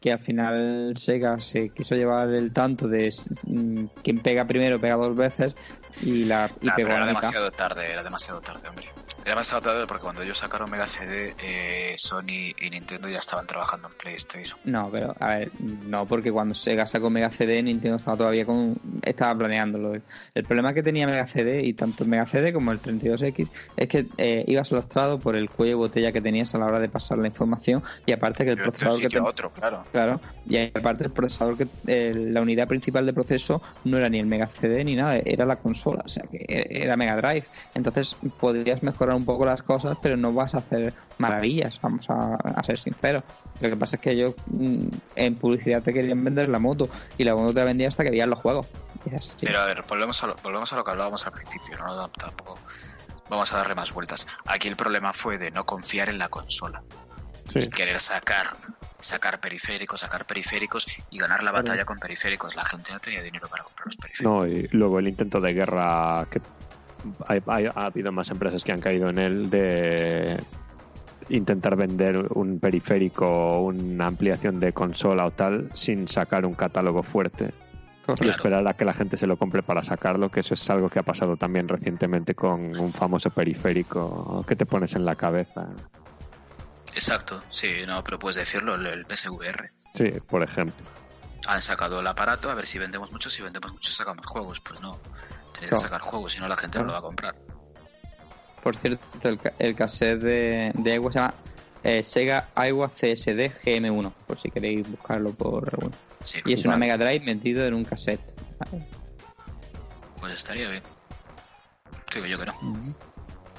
que 0.00 0.12
al 0.12 0.18
final 0.18 0.94
Sega 0.96 1.40
se 1.40 1.70
quiso 1.70 1.94
llevar 1.94 2.28
el 2.30 2.52
tanto 2.52 2.88
de 2.88 3.14
mm, 3.46 3.84
quien 4.02 4.18
pega 4.18 4.46
primero 4.46 4.78
pega 4.78 4.96
dos 4.96 5.16
veces 5.16 5.54
y 6.00 6.24
la 6.24 6.50
y 6.60 6.66
Nah, 6.66 6.74
pegó 6.74 6.88
pero 6.88 6.98
era 6.98 7.00
la 7.00 7.06
demasiado 7.06 7.50
tarde, 7.52 7.90
era 7.90 8.02
demasiado 8.02 8.40
tarde, 8.40 8.68
hombre. 8.68 8.88
Era 9.24 9.32
demasiado 9.32 9.62
tarde 9.62 9.86
porque 9.86 10.02
cuando 10.02 10.22
ellos 10.22 10.36
sacaron 10.36 10.70
Mega 10.70 10.86
CD, 10.86 11.34
eh, 11.42 11.94
Sony 11.96 12.52
y 12.60 12.70
Nintendo 12.70 13.08
ya 13.08 13.18
estaban 13.18 13.46
trabajando 13.46 13.88
en 13.88 13.94
PlayStation. 13.94 14.58
No, 14.64 14.90
pero 14.92 15.14
a 15.18 15.36
ver, 15.38 15.50
no, 15.60 16.04
porque 16.06 16.30
cuando 16.30 16.54
Sega 16.54 16.84
sacó 16.86 17.08
Mega 17.08 17.30
CD, 17.30 17.62
Nintendo 17.62 17.96
estaba 17.96 18.18
todavía 18.18 18.44
con. 18.44 18.76
estaba 19.02 19.34
planeándolo. 19.38 19.94
El 20.34 20.44
problema 20.44 20.74
que 20.74 20.82
tenía 20.82 21.06
Mega 21.06 21.26
CD, 21.26 21.62
y 21.62 21.72
tanto 21.72 22.04
el 22.04 22.10
Mega 22.10 22.26
CD 22.26 22.52
como 22.52 22.70
el 22.72 22.82
32X, 22.82 23.48
es 23.78 23.88
que 23.88 24.06
eh, 24.18 24.44
ibas 24.46 24.70
lastrado 24.72 25.18
por 25.18 25.36
el 25.36 25.48
cuello 25.48 25.70
de 25.70 25.74
botella 25.76 26.12
que 26.12 26.20
tenías 26.20 26.54
a 26.54 26.58
la 26.58 26.66
hora 26.66 26.78
de 26.78 26.90
pasar 26.90 27.16
la 27.16 27.26
información, 27.26 27.82
y 28.04 28.12
aparte 28.12 28.44
que 28.44 28.50
el 28.50 28.56
Pero 28.58 28.72
procesador 28.72 29.00
que 29.00 29.08
ten- 29.08 29.24
otro, 29.24 29.50
claro. 29.52 29.84
Claro, 29.90 30.20
y 30.46 30.58
aparte 30.58 31.04
el 31.04 31.10
procesador 31.10 31.56
que 31.56 31.66
eh, 31.86 32.12
la 32.14 32.42
unidad 32.42 32.68
principal 32.68 33.06
de 33.06 33.14
proceso 33.14 33.62
no 33.84 33.96
era 33.96 34.10
ni 34.10 34.18
el 34.20 34.26
Mega 34.26 34.46
CD 34.48 34.84
ni 34.84 34.96
nada, 34.96 35.16
era 35.24 35.46
la 35.46 35.56
consola, 35.56 36.02
o 36.04 36.08
sea 36.08 36.24
que 36.30 36.44
era 36.68 36.94
Mega 36.98 37.16
Drive. 37.16 37.46
Entonces 37.74 38.16
podrías 38.38 38.82
mejorar 38.82 39.13
un 39.16 39.24
poco 39.24 39.44
las 39.44 39.62
cosas, 39.62 39.96
pero 40.02 40.16
no 40.16 40.32
vas 40.32 40.54
a 40.54 40.58
hacer 40.58 40.92
maravillas, 41.18 41.80
vamos 41.80 42.08
a, 42.10 42.34
a 42.34 42.62
ser 42.64 42.78
sinceros. 42.78 43.24
Lo 43.60 43.70
que 43.70 43.76
pasa 43.76 43.96
es 43.96 44.02
que 44.02 44.10
ellos 44.10 44.34
mm, 44.46 44.88
en 45.16 45.36
publicidad 45.36 45.82
te 45.82 45.92
querían 45.92 46.22
vender 46.24 46.48
la 46.48 46.58
moto 46.58 46.88
y 47.16 47.24
la 47.24 47.34
moto 47.34 47.52
te 47.52 47.60
la 47.60 47.66
vendía 47.66 47.88
hasta 47.88 48.04
que 48.04 48.10
veían 48.10 48.30
los 48.30 48.40
juegos. 48.40 48.66
Pero 49.40 49.60
a 49.60 49.66
ver, 49.66 49.84
volvemos 49.88 50.22
a, 50.22 50.28
lo, 50.28 50.36
volvemos 50.42 50.72
a 50.72 50.76
lo 50.76 50.84
que 50.84 50.90
hablábamos 50.90 51.26
al 51.26 51.32
principio, 51.32 51.76
¿no? 51.78 51.94
No, 51.94 52.08
Tampoco 52.08 52.58
vamos 53.28 53.52
a 53.52 53.58
darle 53.58 53.74
más 53.74 53.92
vueltas. 53.92 54.26
Aquí 54.46 54.68
el 54.68 54.76
problema 54.76 55.12
fue 55.12 55.38
de 55.38 55.50
no 55.50 55.64
confiar 55.64 56.08
en 56.08 56.18
la 56.18 56.28
consola. 56.28 56.82
Sí. 57.52 57.60
Y 57.60 57.68
querer 57.68 58.00
sacar, 58.00 58.56
sacar 58.98 59.38
periféricos, 59.38 60.00
sacar 60.00 60.26
periféricos 60.26 60.86
y 61.10 61.18
ganar 61.18 61.42
la 61.42 61.52
batalla 61.52 61.84
con 61.84 61.98
periféricos. 61.98 62.56
La 62.56 62.64
gente 62.64 62.92
no 62.92 63.00
tenía 63.00 63.22
dinero 63.22 63.48
para 63.48 63.64
comprar 63.64 63.86
los 63.86 63.96
periféricos. 63.96 64.32
No, 64.32 64.46
y 64.46 64.68
luego 64.72 64.98
el 64.98 65.08
intento 65.08 65.40
de 65.40 65.52
guerra 65.52 66.26
que 66.30 66.40
hay- 67.26 67.42
hay- 67.46 67.66
ha 67.66 67.86
habido 67.86 68.12
más 68.12 68.30
empresas 68.30 68.62
que 68.64 68.72
han 68.72 68.80
caído 68.80 69.08
en 69.08 69.18
él 69.18 69.50
de 69.50 70.42
intentar 71.28 71.76
vender 71.76 72.16
un 72.34 72.58
periférico 72.60 73.26
o 73.26 73.60
una 73.62 74.06
ampliación 74.06 74.60
de 74.60 74.72
consola 74.72 75.24
o 75.26 75.30
tal 75.30 75.70
sin 75.74 76.06
sacar 76.08 76.44
un 76.44 76.52
catálogo 76.54 77.02
fuerte 77.02 77.52
y 78.20 78.28
esperar 78.28 78.66
a 78.68 78.74
que 78.74 78.84
la 78.84 78.92
gente 78.92 79.16
se 79.16 79.26
lo 79.26 79.38
compre 79.38 79.62
para 79.62 79.82
sacarlo, 79.82 80.30
que 80.30 80.40
eso 80.40 80.52
es 80.52 80.68
algo 80.68 80.90
que 80.90 80.98
ha 80.98 81.02
pasado 81.02 81.38
también 81.38 81.66
recientemente 81.68 82.34
con 82.34 82.78
un 82.78 82.92
famoso 82.92 83.30
periférico 83.30 84.44
que 84.46 84.54
te 84.56 84.66
pones 84.66 84.94
en 84.94 85.06
la 85.06 85.14
cabeza. 85.16 85.68
Exacto, 86.94 87.42
sí, 87.50 87.68
no, 87.86 88.04
pero 88.04 88.18
puedes 88.18 88.36
decirlo, 88.36 88.74
el, 88.74 88.86
el 88.86 89.06
PSVR. 89.06 89.70
Sí, 89.94 90.12
por 90.28 90.42
ejemplo. 90.42 90.84
Han 91.46 91.60
sacado 91.62 92.00
el 92.00 92.06
aparato, 92.06 92.50
a 92.50 92.54
ver 92.54 92.66
si 92.66 92.78
vendemos 92.78 93.10
mucho, 93.12 93.30
si 93.30 93.42
vendemos 93.42 93.72
mucho 93.72 93.90
sacamos 93.90 94.26
juegos. 94.26 94.60
Pues 94.60 94.80
no, 94.80 94.98
tenéis 95.54 95.70
Claro. 95.70 95.82
que 95.82 95.88
sacar 95.88 96.00
juegos, 96.02 96.32
si 96.32 96.40
no 96.40 96.48
la 96.48 96.56
gente 96.56 96.78
no 96.78 96.84
lo 96.84 96.92
va 96.92 96.98
a 96.98 97.02
comprar. 97.02 97.34
Por 98.62 98.76
cierto, 98.76 99.28
el, 99.28 99.38
ca- 99.38 99.52
el 99.58 99.74
cassette 99.74 100.20
de, 100.20 100.72
de 100.74 100.92
Aiwa 100.92 101.12
se 101.12 101.18
llama 101.18 101.34
eh, 101.82 102.02
Sega 102.02 102.48
Aiwa 102.54 102.88
CSD 102.90 103.52
GM1, 103.64 104.12
por 104.26 104.38
si 104.38 104.50
queréis 104.50 104.88
buscarlo 104.90 105.32
por 105.32 105.68
alguno. 105.74 105.94
Sí, 106.22 106.40
Y 106.46 106.54
es 106.54 106.64
una. 106.64 106.76
Mega 106.78 106.96
Drive 106.96 107.20
metido 107.24 107.66
en 107.66 107.74
un 107.74 107.84
cassette. 107.84 108.20
¿vale? 108.58 108.84
pues 110.20 110.32
estaría 110.32 110.68
bien. 110.70 110.82
Digo 112.14 112.26
yo 112.26 112.38
que 112.38 112.46
no. 112.46 112.52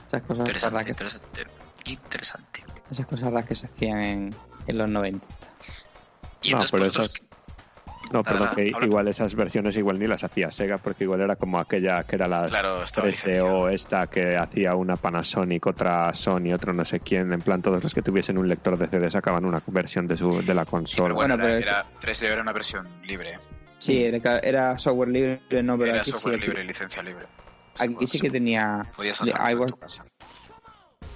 Esas 0.08 0.22
cosas 0.24 0.40
Interesante, 0.40 0.70
raras 0.74 0.86
que, 0.86 0.92
interesante. 0.92 1.46
Interesante. 1.86 2.64
esas 2.90 3.06
cosas 3.06 3.26
raras 3.32 3.46
que 3.48 3.56
se 3.56 3.68
hacían 3.68 4.00
en, 4.00 4.36
en 4.66 4.78
los 4.78 4.90
90. 4.90 5.26
Y 6.42 6.52
No, 6.52 6.58
entonces 6.58 6.72
pero 6.72 6.84
vosotros- 6.86 7.08
esas- 7.10 7.25
No, 8.12 8.24
perdón, 8.24 8.50
que 8.56 8.72
habla. 8.74 8.86
igual 8.88 9.08
esas 9.08 9.34
versiones 9.36 9.76
igual 9.78 10.00
ni 10.00 10.08
las 10.08 10.24
hacía 10.24 10.52
Sega, 10.52 10.78
porque 10.78 11.04
igual 11.06 11.22
era 11.22 11.36
como 11.36 11.60
aquella 11.60 12.04
que 12.04 12.16
era 12.16 12.28
la 12.28 12.46
Claro, 12.46 12.84
estaba 12.84 13.08
3DO 13.08 13.70
esta 13.72 14.08
que 14.08 14.38
hacía 14.38 14.76
una 14.76 14.96
Panasonic, 14.96 15.66
otra 15.68 16.14
Sony, 16.14 16.54
otro 16.54 16.74
no 16.74 16.86
sé 16.86 17.00
quién. 17.00 17.32
En 17.34 17.42
plan, 17.42 17.62
todos 17.62 17.84
los 17.84 17.94
que 17.94 18.02
tuviesen 18.02 18.38
un 18.38 18.48
lector 18.48 18.78
de 18.78 18.88
CD 18.88 19.10
sacaban 19.10 19.46
una 19.46 19.62
versión 19.68 20.08
de, 20.08 20.18
su, 20.18 20.30
de 20.46 20.54
la 20.54 20.64
Sí, 20.64 20.70
consola. 20.72 21.04
pero 21.10 21.16
bueno, 21.16 21.36
Bueno, 21.38 21.38
pero 21.38 21.58
era, 21.58 21.80
era- 21.82 21.86
3D 22.00 22.24
era 22.28 22.42
una 22.42 22.54
versión 22.54 22.88
libre. 23.08 23.38
Sí, 23.80 24.04
era, 24.04 24.40
era 24.40 24.78
software 24.78 25.10
libre, 25.10 25.40
no, 25.64 25.78
pero 25.78 25.92
era 25.92 26.02
aquí, 26.02 26.12
software 26.12 26.36
sí, 26.40 26.42
libre 26.48 26.64
y 26.64 26.68
licencia 26.68 27.04
libre. 27.04 27.26
aquí 27.80 28.08
sí 28.08 28.20
que 28.20 28.30
tenía. 28.32 28.84
Podías 28.96 29.22
casa. 29.80 30.06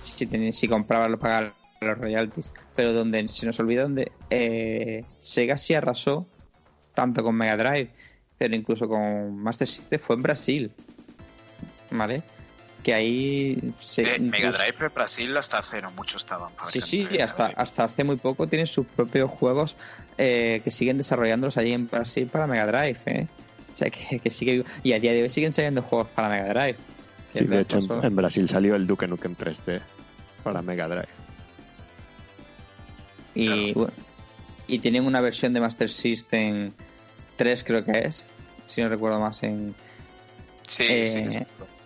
si, 0.01 0.27
tenía- 0.27 0.51
si 0.51 0.67
comprabas 0.67 1.09
lo 1.11 1.19
pagabas 1.19 1.53
los 1.81 1.97
royalties. 1.97 2.51
Pero 2.75 2.93
donde 2.93 3.27
se 3.27 3.45
nos 3.45 3.59
olvida 3.59 3.83
donde 3.83 4.11
eh, 4.29 5.05
Sega 5.19 5.57
sí 5.57 5.73
arrasó 5.73 6.27
tanto 6.99 7.23
con 7.23 7.33
Mega 7.33 7.55
Drive, 7.55 7.89
pero 8.37 8.53
incluso 8.55 8.89
con 8.89 9.37
Master 9.37 9.67
System 9.67 9.99
fue 9.99 10.15
en 10.17 10.21
Brasil. 10.21 10.71
¿Vale? 11.91 12.23
Que 12.83 12.93
ahí 12.93 13.73
se, 13.79 14.01
Eh, 14.15 14.19
Mega 14.19 14.51
Drive 14.51 14.75
en 14.79 14.93
Brasil 14.93 15.37
hasta 15.37 15.59
hace 15.59 15.81
no 15.81 15.91
mucho 15.91 16.17
estaban 16.17 16.51
Sí, 16.67 16.81
sí, 16.81 17.07
hasta, 17.19 17.47
hasta 17.47 17.85
hace 17.85 18.03
muy 18.03 18.17
poco 18.17 18.47
tienen 18.47 18.67
sus 18.67 18.85
propios 18.85 19.31
juegos 19.31 19.77
eh, 20.17 20.59
que 20.63 20.71
siguen 20.71 20.97
desarrollándolos 20.97 21.55
allí 21.55 21.71
en 21.71 21.87
Brasil 21.87 22.27
para 22.27 22.47
Mega 22.47 22.65
Drive. 22.65 22.99
¿eh? 23.05 23.27
sea, 23.79 23.89
que, 23.89 24.19
que 24.19 24.29
sigue 24.29 24.51
vivo. 24.51 24.65
Y 24.83 24.93
a 24.93 24.99
día 24.99 25.13
de 25.13 25.23
hoy 25.23 25.29
siguen 25.29 25.53
saliendo 25.53 25.81
juegos 25.81 26.09
para 26.09 26.29
Mega 26.29 26.49
Drive. 26.49 26.77
Sí, 27.33 27.45
de 27.45 27.61
hecho, 27.61 27.79
en, 28.03 28.15
Brasil 28.15 28.49
salió 28.49 28.75
el 28.75 28.85
Duke 28.87 29.07
Nukem 29.07 29.35
3D 29.35 29.79
para 30.43 30.61
Mega 30.61 30.87
Drive. 30.87 31.07
Y, 33.35 33.73
y 34.67 34.79
tienen 34.79 35.05
una 35.05 35.21
versión 35.21 35.53
de 35.53 35.61
Master 35.61 35.89
System 35.89 36.71
3, 37.39 37.63
creo 37.63 37.83
que 37.85 37.99
es, 38.05 38.23
si 38.67 38.81
no 38.81 38.89
recuerdo 38.89 39.19
más, 39.19 39.41
en 39.43 39.73
Sí, 40.67 40.85
Eh, 40.87 41.05
sí, 41.05 41.29
sí. 41.31 41.39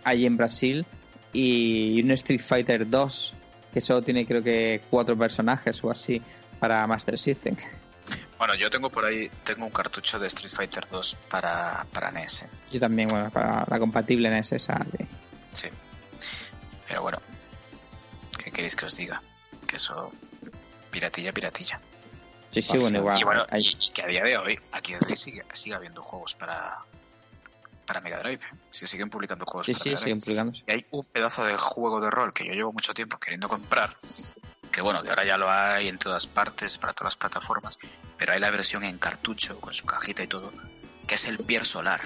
allí 0.04 0.26
en 0.26 0.36
Brasil. 0.36 0.86
Y 1.32 2.02
un 2.04 2.12
Street 2.12 2.42
Fighter 2.42 2.90
2, 2.90 3.34
que 3.74 3.82
solo 3.82 4.02
tiene 4.04 4.26
creo 4.28 4.44
que 4.44 4.82
cuatro 4.90 5.18
personajes 5.18 5.84
o 5.84 5.90
así 5.92 6.22
para 6.60 6.86
Master 6.86 7.18
System. 7.18 7.56
Bueno, 8.38 8.56
yo 8.56 8.70
tengo 8.70 8.90
por 8.90 9.06
ahí, 9.06 9.30
tengo 9.44 9.66
un 9.66 9.72
cartucho 9.72 10.20
de 10.20 10.28
Street 10.28 10.52
Fighter 10.54 10.86
2 10.92 11.16
para, 11.30 11.86
para 11.94 12.12
NES. 12.12 12.46
Yo 12.72 12.80
también, 12.80 13.08
bueno, 13.10 13.30
para 13.30 13.66
la 13.70 13.80
compatible 13.80 14.28
en 14.28 14.36
esa. 14.36 14.58
de- 14.92 15.06
Sí. 15.54 15.70
Pero 16.88 17.02
bueno, 17.04 17.20
¿qué 18.44 18.52
queréis 18.52 18.76
que 18.76 18.86
os 18.86 18.98
diga? 18.98 19.22
Que 19.68 19.78
eso, 19.78 20.12
piratilla, 20.92 21.32
piratilla. 21.32 21.78
Sí, 22.54 22.62
sí, 22.62 22.78
bueno, 22.78 23.00
igual. 23.00 23.20
y 23.20 23.24
bueno, 23.24 23.46
hay- 23.50 23.62
y, 23.62 23.78
y 23.88 23.92
que 23.92 24.04
a 24.04 24.08
día 24.08 24.24
de 24.24 24.38
hoy, 24.38 24.60
aquí 24.72 24.94
sigue, 25.16 25.44
sigue 25.54 25.76
habiendo 25.76 26.02
juegos 26.02 26.36
para, 26.36 26.78
para 27.86 28.00
Mega 28.02 28.20
Drive. 28.20 28.42
Se 28.72 28.86
siguen 28.88 29.10
publicando 29.10 29.46
juegos 29.46 29.66
sí, 29.66 29.74
para 29.74 29.84
sí, 29.84 29.90
Mega 29.90 30.00
siguen 30.00 30.18
Drive. 30.20 30.26
publicándose. 30.26 30.64
Y 30.68 30.72
hay 30.72 30.86
un 30.92 31.06
pedazo 31.06 31.46
de 31.46 31.58
juego 31.58 32.00
de 32.02 32.10
rol 32.10 32.34
que 32.34 32.46
yo 32.46 32.54
llevo 32.54 32.72
mucho 32.72 32.94
tiempo 32.94 33.18
queriendo 33.18 33.48
comprar, 33.50 33.96
que 34.72 34.82
bueno, 34.82 35.02
que 35.04 35.10
ahora 35.10 35.26
ya 35.26 35.38
lo 35.38 35.50
hay 35.52 35.88
en 35.88 35.98
todas 35.98 36.28
partes, 36.28 36.78
para 36.78 36.94
todas 36.94 37.14
las 37.14 37.16
plataformas, 37.18 37.78
pero 38.18 38.34
hay 38.34 38.40
la 38.40 38.50
versión 38.52 38.84
en 38.84 38.98
cartucho, 39.00 39.60
con 39.60 39.74
su 39.74 39.86
cajita 39.86 40.24
y 40.24 40.28
todo, 40.28 40.52
que 41.08 41.16
es 41.16 41.28
el 41.28 41.38
Pier 41.40 41.66
Solar. 41.66 42.02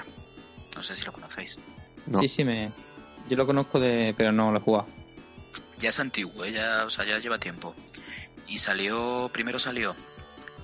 No 0.75 0.83
sé 0.83 0.95
si 0.95 1.05
lo 1.05 1.11
conocéis. 1.11 1.59
No. 2.05 2.19
Sí, 2.19 2.27
sí, 2.27 2.43
me... 2.43 2.71
yo 3.29 3.35
lo 3.37 3.45
conozco, 3.45 3.79
de 3.79 4.13
pero 4.17 4.31
no 4.31 4.51
lo 4.51 4.57
he 4.59 4.61
jugado. 4.61 4.87
Ya 5.79 5.89
es 5.89 5.99
antiguo, 5.99 6.43
¿eh? 6.45 6.51
ya, 6.53 6.85
o 6.85 6.89
sea, 6.89 7.05
ya 7.05 7.19
lleva 7.19 7.37
tiempo. 7.37 7.75
Y 8.47 8.57
salió, 8.59 9.29
primero 9.33 9.59
salió 9.59 9.93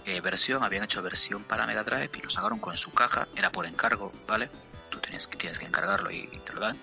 eh, 0.05 0.21
versión, 0.21 0.63
habían 0.63 0.84
hecho 0.84 1.01
versión 1.01 1.43
para 1.43 1.65
Mega 1.65 1.84
Drive 1.84 2.11
y 2.17 2.21
lo 2.21 2.30
sacaron 2.30 2.59
con 2.59 2.77
su 2.77 2.91
caja, 2.93 3.27
era 3.35 3.51
por 3.51 3.65
encargo, 3.65 4.11
¿vale? 4.27 4.49
Tú 4.89 4.99
tienes, 4.99 5.27
que- 5.27 5.38
tienes 5.38 5.59
que 5.59 5.65
encargarlo 5.65 6.11
y, 6.11 6.27
te 6.45 6.53
lo 6.53 6.61
dan. 6.61 6.77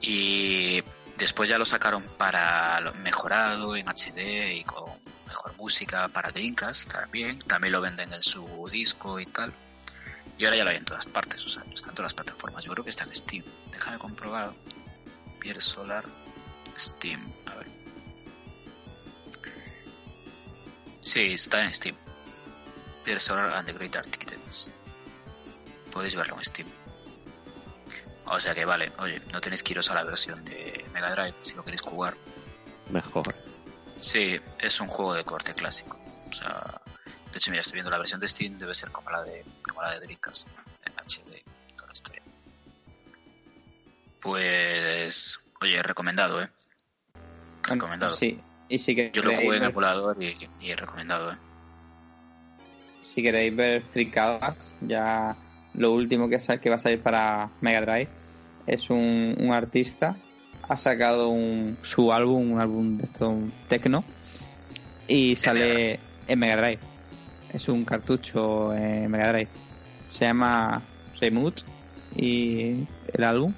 Y 0.00 0.82
después 1.16 1.48
ya 1.48 1.58
lo 1.58 1.64
sacaron 1.64 2.02
para 2.18 2.80
mejorado 3.02 3.76
en 3.76 3.88
HD 3.88 4.54
y 4.54 4.64
con 4.64 4.90
mejor 5.26 5.56
música 5.56 6.08
para 6.08 6.30
Dreamcast 6.30 6.90
también. 6.92 7.38
También 7.40 7.72
lo 7.72 7.80
venden 7.80 8.12
en 8.12 8.22
su 8.22 8.68
disco 8.70 9.18
y 9.20 9.26
tal. 9.26 9.52
Y 10.38 10.44
ahora 10.44 10.56
ya 10.56 10.64
lo 10.64 10.70
hay 10.70 10.76
en 10.76 10.84
todas 10.84 11.06
partes, 11.06 11.44
o 11.46 11.48
sea, 11.48 11.62
en 11.64 11.72
todas 11.74 11.98
las 12.00 12.14
plataformas. 12.14 12.62
Yo 12.64 12.72
creo 12.72 12.84
que 12.84 12.90
está 12.90 13.04
en 13.04 13.14
Steam. 13.16 13.44
Déjame 13.72 13.98
comprobar. 13.98 14.52
Pier 15.40 15.62
Solar 15.62 16.04
Steam. 16.76 17.24
A 17.46 17.54
ver. 17.54 17.75
Sí, 21.06 21.34
está 21.34 21.64
en 21.64 21.72
Steam. 21.72 21.94
Pier 23.04 23.20
Solar 23.20 23.54
and 23.54 23.68
the 23.68 23.72
Great 23.72 23.94
Architects. 23.94 24.68
Podéis 25.92 26.16
verlo 26.16 26.34
en 26.34 26.44
Steam. 26.44 26.68
O 28.24 28.40
sea 28.40 28.56
que 28.56 28.64
vale, 28.64 28.90
oye, 28.98 29.20
no 29.32 29.40
tenéis 29.40 29.62
que 29.62 29.72
iros 29.72 29.88
a 29.92 29.94
la 29.94 30.02
versión 30.02 30.44
de 30.44 30.84
Mega 30.92 31.12
Drive 31.12 31.36
si 31.42 31.54
lo 31.54 31.64
queréis 31.64 31.82
jugar. 31.82 32.16
Mejor. 32.90 33.32
Sí, 34.00 34.40
es 34.58 34.80
un 34.80 34.88
juego 34.88 35.14
de 35.14 35.22
corte 35.22 35.54
clásico. 35.54 35.96
O 36.28 36.32
sea, 36.34 36.80
de 37.30 37.38
hecho, 37.38 37.52
mira, 37.52 37.60
estoy 37.60 37.74
viendo 37.74 37.92
la 37.92 37.98
versión 37.98 38.18
de 38.18 38.28
Steam, 38.28 38.58
debe 38.58 38.74
ser 38.74 38.90
como 38.90 39.08
la 39.08 39.22
de, 39.22 39.44
como 39.62 39.82
la 39.82 39.92
de 39.92 40.00
Dreamcast, 40.00 40.48
en 40.82 40.92
HD, 40.92 41.44
toda 41.76 41.86
la 41.86 41.92
historia. 41.92 42.22
Pues, 44.20 45.38
oye, 45.60 45.80
recomendado, 45.84 46.42
¿eh? 46.42 46.50
Recomendado. 47.62 48.16
Sí, 48.16 48.42
y 48.68 48.78
si 48.78 48.94
queréis, 48.94 49.14
Yo 49.14 49.22
lo 49.22 49.32
jugué 49.32 49.56
en 49.58 49.64
emulador 49.64 50.16
y, 50.22 50.34
y 50.60 50.74
recomendado, 50.74 51.32
¿eh? 51.32 51.36
si 53.00 53.22
queréis 53.22 53.54
ver 53.54 53.82
Fricadas, 53.82 54.74
ya 54.80 55.36
lo 55.74 55.92
último 55.92 56.28
que, 56.28 56.38
que 56.60 56.68
va 56.70 56.76
a 56.76 56.78
salir 56.78 57.00
para 57.02 57.48
Mega 57.60 57.80
Drive 57.82 58.08
es 58.66 58.90
un, 58.90 59.36
un 59.38 59.52
artista, 59.52 60.16
ha 60.68 60.76
sacado 60.76 61.28
un, 61.28 61.76
su 61.82 62.12
álbum, 62.12 62.50
un 62.52 62.60
álbum 62.60 62.96
de 62.98 63.04
esto, 63.04 63.28
un 63.28 63.52
techno, 63.68 64.02
y 65.06 65.36
sale 65.36 66.00
en 66.26 66.38
Mega 66.38 66.56
Drive. 66.56 66.80
Es 67.52 67.68
un 67.68 67.84
cartucho 67.84 68.74
en 68.74 69.08
Mega 69.08 69.32
Drive. 69.32 69.48
Se 70.08 70.24
llama 70.24 70.82
Remote 71.20 71.62
y 72.16 72.84
el 73.12 73.24
álbum. 73.24 73.54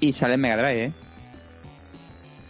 Y 0.00 0.12
sale 0.12 0.34
en 0.34 0.40
Mega 0.40 0.56
Drive, 0.56 0.84
¿eh? 0.86 0.92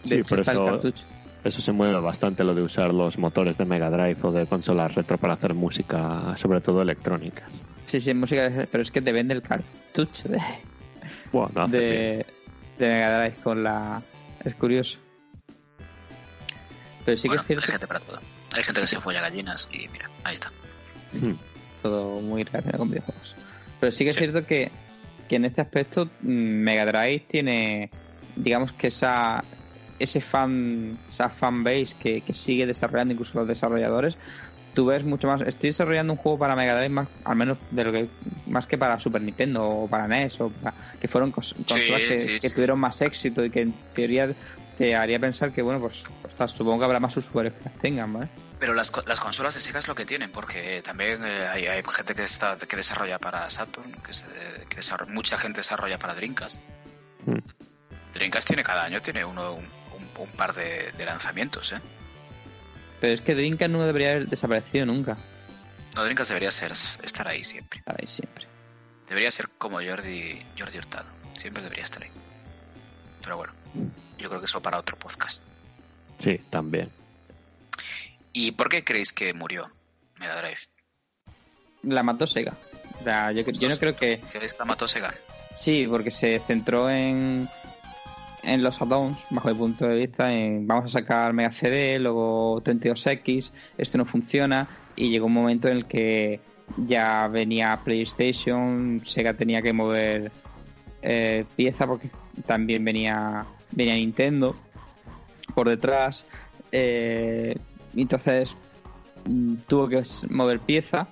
Sí, 0.05 0.09
De 0.11 0.17
hecho, 0.17 0.29
por 0.31 0.41
está 0.41 0.53
el 0.53 0.59
eso- 0.59 0.67
cartucho. 0.67 1.05
Eso 1.45 1.61
se 1.61 1.73
mueve 1.73 2.01
bastante 2.01 2.45
lo 2.45 2.55
de 2.55 2.63
usar 2.63 2.93
los 2.93 3.17
motores 3.19 3.57
de 3.57 3.65
Mega 3.65 3.91
Drive 3.91 4.19
o 4.23 4.33
de 4.33 4.47
consolas 4.47 4.95
retro 4.95 5.19
para 5.19 5.35
hacer 5.35 5.55
música, 5.55 6.37
sobre 6.37 6.61
todo 6.61 6.83
electrónica. 6.83 7.45
Sí, 7.87 8.01
sí, 8.01 8.13
música, 8.13 8.67
pero 8.71 8.83
es 8.83 8.91
que 8.91 9.01
te 9.01 9.13
vende 9.13 9.35
el 9.35 9.43
cartucho 9.43 10.29
de, 10.29 10.39
Bueno, 11.33 11.69
de, 11.69 12.27
de 12.79 12.89
Mega 12.89 13.19
Drive 13.19 13.37
con 13.43 13.63
la... 13.63 14.03
Es 14.45 14.55
curioso. 14.55 14.99
Pero 17.05 17.17
sí 17.17 17.29
bueno, 17.29 17.41
que 17.41 17.43
es 17.43 17.47
cierto 17.47 17.65
hay 17.67 17.73
gente 17.73 17.87
para 17.87 18.01
todo. 18.01 18.21
Hay 18.55 18.63
gente 18.63 18.81
que 18.81 18.87
se 18.87 19.01
folla 19.01 19.21
gallinas 19.21 19.69
y 19.73 19.89
mira, 19.89 20.11
ahí 20.25 20.35
está. 20.35 20.51
Hmm. 21.13 21.35
todo 21.81 22.21
muy 22.21 22.43
relacionado 22.43 22.79
con 22.79 22.91
videojuegos. 22.91 23.35
Pero 23.81 23.93
sí 23.93 24.05
que 24.05 24.11
es 24.11 24.17
cierto 24.17 24.45
que, 24.45 24.71
que 25.29 25.37
en 25.37 25.45
este 25.45 25.61
aspecto 25.61 26.07
mm, 26.21 26.29
Mega 26.29 26.85
Drive 26.85 27.25
tiene, 27.29 27.91
digamos 28.37 28.73
que 28.73 28.89
esa 28.89 29.45
ese 29.99 30.21
fan, 30.21 30.99
esa 31.09 31.29
fanbase 31.29 31.95
que, 31.99 32.21
que 32.23 32.33
sigue 32.33 32.67
desarrollando 32.67 33.13
incluso 33.15 33.39
los 33.39 33.49
desarrolladores. 33.49 34.17
Tú 34.75 34.87
ves 34.87 35.03
mucho 35.03 35.27
más. 35.27 35.41
Estoy 35.41 35.71
desarrollando 35.71 36.13
un 36.13 36.19
juego 36.19 36.39
para 36.39 36.55
Mega 36.55 36.75
Drive 36.77 36.91
más, 36.91 37.09
al 37.25 37.37
menos 37.37 37.59
de 37.71 37.85
lo 37.85 37.91
que 37.93 38.07
más 38.47 38.67
que 38.67 38.79
para 38.79 39.01
Super 39.01 39.23
Nintendo 39.23 39.67
o 39.69 39.89
para 39.89 40.07
NES 40.07 40.41
o 40.41 40.51
para- 40.51 40.75
que 41.01 41.09
fueron 41.09 41.33
cos- 41.33 41.55
consolas 41.67 42.03
que, 42.03 42.17
sí, 42.17 42.39
que 42.39 42.49
sí. 42.49 42.55
tuvieron 42.55 42.79
más 42.79 43.01
éxito 43.03 43.45
y 43.45 43.51
que 43.51 43.63
en 43.63 43.73
teoría 43.95 44.33
te 44.77 44.95
haría 44.95 45.19
pensar 45.19 45.51
que 45.51 45.63
bueno 45.63 45.81
pues 45.81 46.05
ostras, 46.23 46.53
supongo 46.53 46.79
que 46.79 46.85
habrá 46.85 47.01
más 47.01 47.17
usuarios 47.17 47.55
que 47.55 47.65
las 47.65 47.79
tengan, 47.79 48.13
¿vale? 48.13 48.29
Pero 48.61 48.75
las, 48.75 48.93
las 49.07 49.19
consolas 49.19 49.55
de 49.55 49.61
Sega 49.61 49.81
es 49.81 49.89
lo 49.89 49.95
que 49.97 50.05
tienen, 50.05 50.31
porque 50.31 50.81
también 50.83 51.25
eh, 51.25 51.49
hay, 51.49 51.67
hay 51.67 51.83
gente 51.89 52.15
que 52.15 52.23
está 52.25 52.57
que 52.57 52.77
desarrolla 52.77 53.19
para 53.19 53.49
Saturn, 53.51 53.91
que, 54.07 54.13
se- 54.13 54.27
que 54.69 54.77
desarrolla- 54.77 55.13
mucha 55.13 55.37
gente 55.39 55.59
desarrolla 55.61 55.99
para 55.99 56.15
Dreamcast. 56.15 56.61
Hmm. 57.27 57.39
Dreamcast 58.15 58.47
tiene 58.47 58.63
cada 58.63 58.85
año 58.85 59.01
tiene 59.03 59.25
uno 59.25 59.55
un, 59.55 59.65
un- 60.19 60.29
par 60.31 60.55
de, 60.55 60.93
de 60.93 61.05
lanzamientos, 61.05 61.73
¿eh? 61.73 61.81
Pero 63.01 63.13
es 63.13 63.21
que 63.21 63.35
Dreamcast 63.35 63.71
no 63.71 63.85
debería 63.85 64.11
haber 64.11 64.27
desaparecido 64.29 64.87
nunca. 64.87 65.17
No, 65.95 66.03
Dreamcast 66.03 66.31
debería 66.31 66.51
ser 66.51 66.73
estar 66.73 67.27
ahí 67.29 67.43
siempre. 67.45 67.79
Estar 67.81 67.97
ahí 68.01 68.07
siempre. 68.09 68.47
Debería 69.09 69.31
ser 69.31 69.49
como 69.59 69.79
Jordi 69.81 70.43
Jordi 70.59 70.79
Hurtado, 70.79 71.11
siempre 71.35 71.63
debería 71.63 71.85
estar 71.85 72.03
ahí. 72.03 72.11
Pero 73.23 73.37
bueno, 73.37 73.53
yo 74.19 74.29
creo 74.29 74.41
que 74.41 74.47
eso 74.47 74.61
para 74.61 74.79
otro 74.79 74.97
podcast. 74.99 75.43
Sí, 76.19 76.39
también. 76.51 76.91
¿Y 78.33 78.53
por 78.53 78.69
qué 78.69 78.85
creéis 78.85 79.13
que 79.13 79.33
murió 79.33 79.71
Mega 80.19 80.37
Drive? 80.41 80.59
La 81.83 82.03
mató 82.03 82.27
Sega. 82.27 82.53
O 83.01 83.05
sea, 83.05 83.33
yo, 83.33 83.43
yo 83.43 83.69
no 83.69 83.79
creo 83.79 83.95
que... 83.97 84.21
¿Creéis 84.31 84.53
que 84.53 84.59
la 84.59 84.65
mató 84.65 84.87
Sega? 84.89 85.15
Sí, 85.57 85.87
porque 85.89 86.11
se 86.11 86.41
centró 86.41 86.91
en, 86.91 87.49
en 88.49 88.63
los 88.63 88.81
add-ons, 88.81 89.19
bajo 89.31 89.49
mi 89.49 89.55
punto 89.55 89.87
de 89.87 89.95
vista, 89.95 90.33
en 90.33 90.67
vamos 90.67 90.87
a 90.87 91.01
sacar 91.01 91.33
Mega 91.35 91.53
CD, 91.53 91.99
luego 91.99 92.63
32X, 92.63 93.51
esto 93.77 93.99
no 93.99 94.07
funciona, 94.07 94.67
y 94.97 95.11
llegó 95.11 95.27
un 95.27 95.35
momento 95.35 95.69
en 95.69 95.77
el 95.77 95.85
que 95.85 96.41
ya 96.79 97.29
venía 97.29 97.79
PlayStation, 97.85 99.03
Sega 99.05 99.35
tenía 99.35 99.61
que 99.61 99.73
mover 99.73 100.33
eh, 101.03 101.45
pieza 101.57 101.87
porque 101.87 102.11
también 102.47 102.85
venía, 102.85 103.45
venía 103.73 103.95
Nintendo 103.95 104.57
por 105.55 105.69
detrás, 105.69 106.25
eh, 106.73 107.55
entonces 107.95 108.57
mm, 109.27 109.57
tuvo 109.67 109.89
que 109.89 110.03
mover 110.31 110.61
pieza 110.61 111.09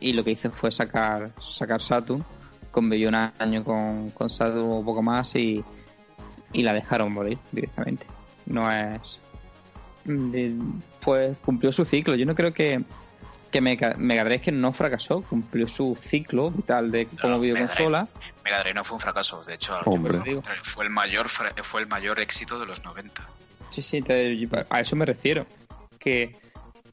y 0.00 0.14
lo 0.14 0.24
que 0.24 0.30
hizo 0.30 0.50
fue 0.50 0.70
sacar, 0.70 1.30
sacar 1.42 1.82
Saturn 1.82 2.24
convivió 2.70 3.08
un 3.08 3.16
año 3.16 3.64
con, 3.64 4.10
con 4.10 4.30
Saturn 4.30 4.64
un 4.64 4.84
poco 4.84 5.02
más 5.02 5.34
y, 5.34 5.62
y 6.52 6.62
la 6.62 6.72
dejaron 6.72 7.12
morir 7.12 7.38
directamente. 7.52 8.06
No 8.46 8.70
es. 8.72 9.18
de- 10.04 10.54
Pues 11.00 11.36
cumplió 11.38 11.72
su 11.72 11.84
ciclo. 11.84 12.14
Yo 12.14 12.26
no 12.26 12.34
creo 12.34 12.52
que, 12.52 12.82
que 13.50 13.60
Mega, 13.60 13.94
Mega 13.96 14.24
Drive 14.24 14.40
que 14.40 14.52
no 14.52 14.72
fracasó, 14.72 15.22
cumplió 15.22 15.68
su 15.68 15.96
ciclo 16.00 16.50
vital 16.50 16.90
de 16.90 17.06
como 17.06 17.34
No, 17.34 17.40
videoconsola. 17.40 18.08
Mega 18.44 18.60
Drive 18.60 18.74
no 18.74 18.84
fue 18.84 18.96
un 18.96 19.00
fracaso, 19.00 19.42
de 19.44 19.54
hecho, 19.54 19.78
Hombre. 19.84 20.18
fue 20.62 20.84
el 20.84 20.90
mayor 20.90 21.28
fra- 21.28 21.54
fue 21.62 21.80
el 21.82 21.86
mayor 21.86 22.18
éxito 22.20 22.58
de 22.58 22.66
los 22.66 22.84
90. 22.84 23.26
Sí, 23.70 23.82
sí, 23.82 24.02
te- 24.02 24.48
a 24.68 24.80
eso 24.80 24.96
me 24.96 25.04
refiero. 25.06 25.46
Que 25.98 26.36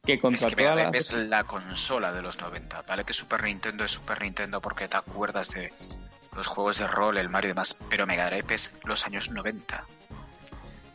que 0.06 0.20
contra 0.20 0.48
Es 0.48 0.56
que 0.56 0.62
Mega 0.64 0.72
todas 0.76 0.92
Drive 0.92 1.16
las... 1.18 1.24
es 1.24 1.30
la 1.30 1.44
consola 1.44 2.14
de 2.14 2.22
los 2.22 2.40
90. 2.40 2.82
Vale 2.84 3.04
que 3.04 3.12
Super 3.12 3.44
Nintendo 3.44 3.84
es 3.84 3.92
Super 3.92 4.22
Nintendo 4.22 4.62
porque 4.62 4.88
te 4.88 4.96
acuerdas 4.96 5.50
de 5.52 5.70
los 6.38 6.48
juegos 6.48 6.78
de 6.78 6.88
rol, 6.88 7.18
el 7.18 7.28
Mario 7.30 7.50
y 7.50 7.52
demás, 7.52 7.78
pero 7.90 8.06
Mega 8.08 8.28
Drive 8.30 8.46
es 8.54 8.78
los 8.86 9.06
años 9.06 9.32
90. 9.32 9.84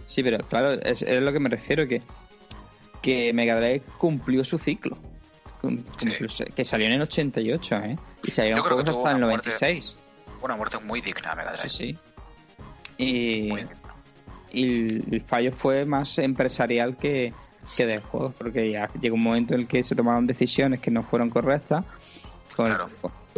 Sí, 0.07 0.23
pero 0.23 0.39
claro, 0.47 0.73
es, 0.73 1.03
es 1.03 1.23
lo 1.23 1.33
que 1.33 1.41
me 1.41 1.49
refiero, 1.51 1.87
que, 1.87 2.01
que 3.03 3.33
Mega 3.33 3.57
Drive 3.57 3.83
cumplió 3.99 4.45
su 4.45 4.57
ciclo. 4.59 4.97
Sí. 5.97 6.11
Que 6.57 6.65
salió 6.65 6.87
en 6.87 6.95
el 6.95 7.03
88, 7.03 7.77
¿eh? 7.85 7.99
Y 8.25 8.31
salieron 8.33 8.63
juegos 8.63 8.85
hasta 8.89 9.11
el 9.11 9.17
una 9.19 9.27
muerte- 9.29 9.51
96. 9.51 9.97
Una 10.43 10.57
muerte 10.57 10.79
muy 10.79 11.01
digna 11.01 11.35
Mega 11.35 11.53
Drive. 11.53 11.69
Sí, 11.69 11.95
sí. 11.95 11.99
Y, 12.99 13.49
Muy 13.51 13.61
digna. 13.63 13.77
y 14.53 15.15
el, 15.17 15.23
fallo 15.25 15.53
fue 15.53 15.85
más 15.85 16.19
empresarial 16.19 16.97
que, 16.97 17.33
que 17.77 17.87
de 17.87 17.99
juegos, 17.99 18.35
porque 18.37 18.71
ya 18.71 18.89
llegó 19.01 19.15
un 19.15 19.23
momento 19.23 19.55
en 19.55 19.61
el 19.61 19.67
que 19.69 19.83
se 19.85 19.95
tomaron 19.95 20.27
decisiones 20.27 20.81
que 20.81 20.91
no 20.91 21.03
fueron 21.05 21.31
correctas. 21.31 21.85
Con 22.57 22.67
el- 22.67 22.75
Claro. 22.77 22.91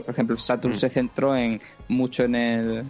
Por 0.03 0.11
ejemplo, 0.15 0.37
Saturn 0.39 0.75
Mm. 0.75 0.79
se 0.79 0.91
centró 0.91 1.37
en 1.37 1.61
mucho 1.89 2.25
en 2.25 2.35
el. 2.35 2.85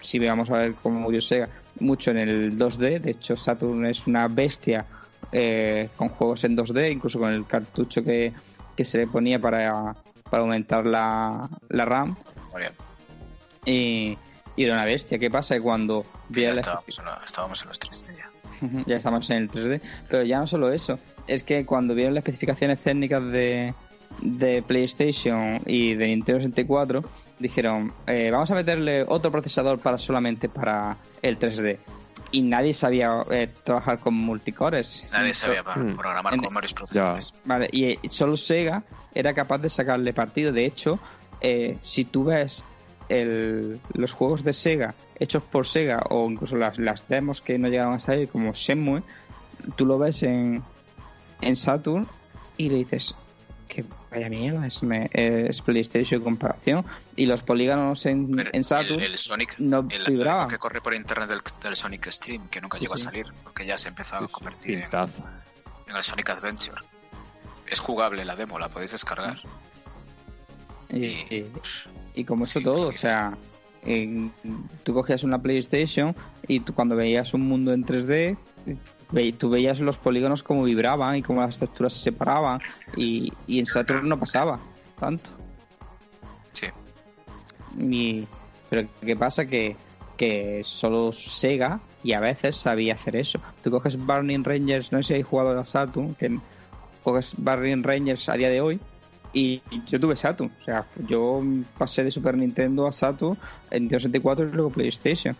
Si 0.00 0.18
vamos 0.18 0.50
a 0.50 0.58
ver 0.58 0.74
cómo 0.82 1.00
murió 1.00 1.20
Sega, 1.22 1.48
mucho 1.80 2.10
en 2.10 2.18
el 2.18 2.58
2D. 2.58 3.00
De 3.00 3.10
hecho, 3.12 3.36
Saturn 3.36 3.86
es 3.86 4.06
una 4.06 4.28
bestia 4.28 4.84
eh, 5.32 5.88
con 5.96 6.08
juegos 6.10 6.44
en 6.44 6.56
2D, 6.56 6.92
incluso 6.92 7.18
con 7.18 7.32
el 7.32 7.46
cartucho 7.46 8.04
que, 8.04 8.32
que 8.76 8.84
se 8.84 8.98
le 8.98 9.06
ponía 9.06 9.38
para, 9.38 9.94
para 10.30 10.42
aumentar 10.42 10.84
la, 10.86 11.48
la 11.70 11.84
RAM. 11.84 12.16
Muy 12.52 12.60
bien. 12.60 12.72
Y, 13.64 14.18
y 14.56 14.64
era 14.64 14.74
una 14.74 14.84
bestia. 14.84 15.18
¿Qué 15.18 15.30
pasa? 15.30 15.54
Que 15.54 15.60
cuando 15.62 16.04
Ya 16.30 16.48
la- 16.52 16.60
estábamos, 16.60 16.98
en 16.98 17.04
la- 17.06 17.20
estábamos 17.24 17.62
en 17.62 17.68
los 17.68 17.80
3D 17.80 18.16
ya. 18.16 18.30
Ya 18.86 18.96
estamos 18.96 19.28
en 19.30 19.36
el 19.38 19.50
3D. 19.50 19.80
Pero 20.08 20.22
ya 20.22 20.38
no 20.38 20.46
solo 20.46 20.70
eso, 20.72 20.98
es 21.26 21.42
que 21.42 21.64
cuando 21.66 21.94
vieron 21.94 22.14
las 22.14 22.22
especificaciones 22.22 22.78
técnicas 22.80 23.22
de, 23.24 23.74
de 24.22 24.62
PlayStation 24.62 25.60
y 25.66 25.94
de 25.94 26.06
Nintendo 26.08 26.40
64, 26.40 27.02
dijeron, 27.38 27.92
eh, 28.06 28.30
vamos 28.30 28.50
a 28.50 28.54
meterle 28.54 29.04
otro 29.06 29.30
procesador 29.30 29.78
para 29.78 29.98
solamente 29.98 30.48
para 30.48 30.96
el 31.22 31.38
3D. 31.38 31.78
Y 32.30 32.42
nadie 32.42 32.74
sabía 32.74 33.22
eh, 33.30 33.48
trabajar 33.64 33.98
con 33.98 34.14
multicores. 34.14 35.06
Nadie 35.12 35.34
sabía 35.34 35.58
so- 35.58 35.64
para 35.64 35.82
Mm. 35.82 35.96
programar 35.96 36.34
En- 36.34 36.40
con 36.40 36.54
varios 36.54 36.72
procesadores. 36.74 37.34
Vale, 37.44 37.68
y 37.70 37.84
eh, 37.84 37.98
solo 38.08 38.36
Sega 38.36 38.82
era 39.14 39.32
capaz 39.34 39.58
de 39.58 39.68
sacarle 39.70 40.12
partido. 40.12 40.50
De 40.52 40.64
hecho, 40.64 40.98
eh, 41.40 41.76
si 41.82 42.04
tú 42.04 42.24
ves 42.24 42.64
el- 43.08 43.78
los 43.92 44.12
juegos 44.12 44.42
de 44.42 44.52
Sega 44.52 44.94
hechos 45.20 45.42
por 45.44 45.66
Sega 45.66 46.02
o 46.10 46.28
incluso 46.28 46.56
las, 46.56 46.78
las 46.78 47.06
demos 47.08 47.40
que 47.40 47.58
no 47.58 47.68
llegaron 47.68 47.94
a 47.94 47.98
salir 47.98 48.28
como 48.28 48.52
Shenmue, 48.52 49.02
tú 49.76 49.86
lo 49.86 49.98
ves 49.98 50.22
en, 50.24 50.62
en 51.40 51.54
Saturn 51.56 52.08
y 52.56 52.68
le 52.70 52.76
dices 52.78 53.14
que 53.74 53.84
vaya 54.10 54.28
mierda, 54.28 54.66
es, 54.66 54.82
me- 54.82 55.10
es 55.12 55.60
PlayStation 55.62 56.20
en 56.20 56.24
comparación. 56.24 56.84
Y 57.16 57.26
los 57.26 57.42
polígonos 57.42 58.06
en, 58.06 58.30
Pero 58.34 58.50
en 58.52 58.64
Saturn 58.64 59.00
el, 59.00 59.12
el 59.12 59.18
Sonic, 59.18 59.58
no 59.58 59.86
el, 59.90 60.48
que 60.48 60.58
corre 60.58 60.80
por 60.80 60.94
internet 60.94 61.28
del, 61.28 61.40
del 61.62 61.76
Sonic 61.76 62.08
Stream, 62.10 62.48
que 62.48 62.60
nunca 62.60 62.78
Sí, 62.78 62.84
llegó 62.84 62.96
sí. 62.96 63.02
a 63.02 63.04
salir, 63.06 63.26
porque 63.42 63.66
ya 63.66 63.76
se 63.76 63.88
empezó 63.88 64.16
a 64.16 64.28
convertir 64.28 64.78
en, 64.78 65.96
el 65.96 66.02
Sonic 66.02 66.30
Adventure. 66.30 66.80
Es 67.66 67.80
jugable 67.80 68.24
la 68.24 68.36
demo, 68.36 68.58
la 68.58 68.68
podéis 68.68 68.92
descargar. 68.92 69.38
Y, 70.90 70.96
Y- 71.04 71.26
y- 71.30 71.52
y 72.20 72.24
como 72.24 72.44
eso 72.44 72.60
todo, 72.60 72.88
o 72.88 72.92
sea, 72.92 73.36
en- 73.84 74.32
tú 74.82 74.94
cogías 74.94 75.22
una 75.24 75.40
PlayStation 75.42 76.14
y 76.48 76.60
tú 76.60 76.74
cuando 76.74 76.96
veías 76.96 77.34
un 77.34 77.42
mundo 77.42 77.72
en 77.72 77.84
3D, 77.84 78.36
ve- 79.12 79.32
tú 79.38 79.50
veías 79.50 79.80
los 79.80 79.96
polígonos 79.98 80.42
como 80.42 80.62
vibraban 80.64 81.16
y 81.16 81.22
como 81.22 81.40
las 81.40 81.58
texturas 81.58 81.92
se 81.92 82.04
separaban 82.04 82.60
y, 82.96 83.32
y 83.46 83.58
en 83.58 83.66
Saturn 83.66 84.08
no 84.08 84.18
pasaba 84.18 84.58
tanto. 84.98 85.30
Sí. 86.52 86.66
Y, 87.78 88.26
pero 88.70 88.88
¿qué 89.00 89.16
pasa? 89.16 89.46
Que, 89.46 89.76
que 90.16 90.62
solo 90.64 91.12
Sega 91.12 91.80
y 92.02 92.12
a 92.12 92.20
veces 92.20 92.56
sabía 92.56 92.94
hacer 92.94 93.16
eso. 93.16 93.40
Tú 93.62 93.70
coges 93.70 93.96
Burning 93.96 94.44
Rangers, 94.44 94.92
no 94.92 94.98
sé 94.98 95.02
si 95.08 95.12
habéis 95.14 95.26
jugado 95.26 95.58
a 95.58 95.64
Saturn, 95.64 96.14
que 96.14 96.38
coges 97.02 97.34
Burning 97.36 97.82
Rangers 97.82 98.28
a 98.28 98.34
día 98.34 98.48
de 98.50 98.60
hoy 98.60 98.80
y 99.34 99.60
yo 99.88 99.98
tuve 99.98 100.14
Saturn. 100.14 100.50
O 100.60 100.64
sea, 100.64 100.86
yo 101.08 101.42
pasé 101.76 102.04
de 102.04 102.10
Super 102.12 102.36
Nintendo 102.36 102.86
a 102.86 102.92
Saturn 102.92 103.36
en 103.70 103.82
Nintendo 103.82 104.00
64 104.00 104.48
y 104.48 104.52
luego 104.52 104.70
PlayStation. 104.70 105.36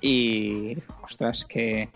Y, 0.00 0.76
ostras, 1.02 1.44
que 1.44 1.90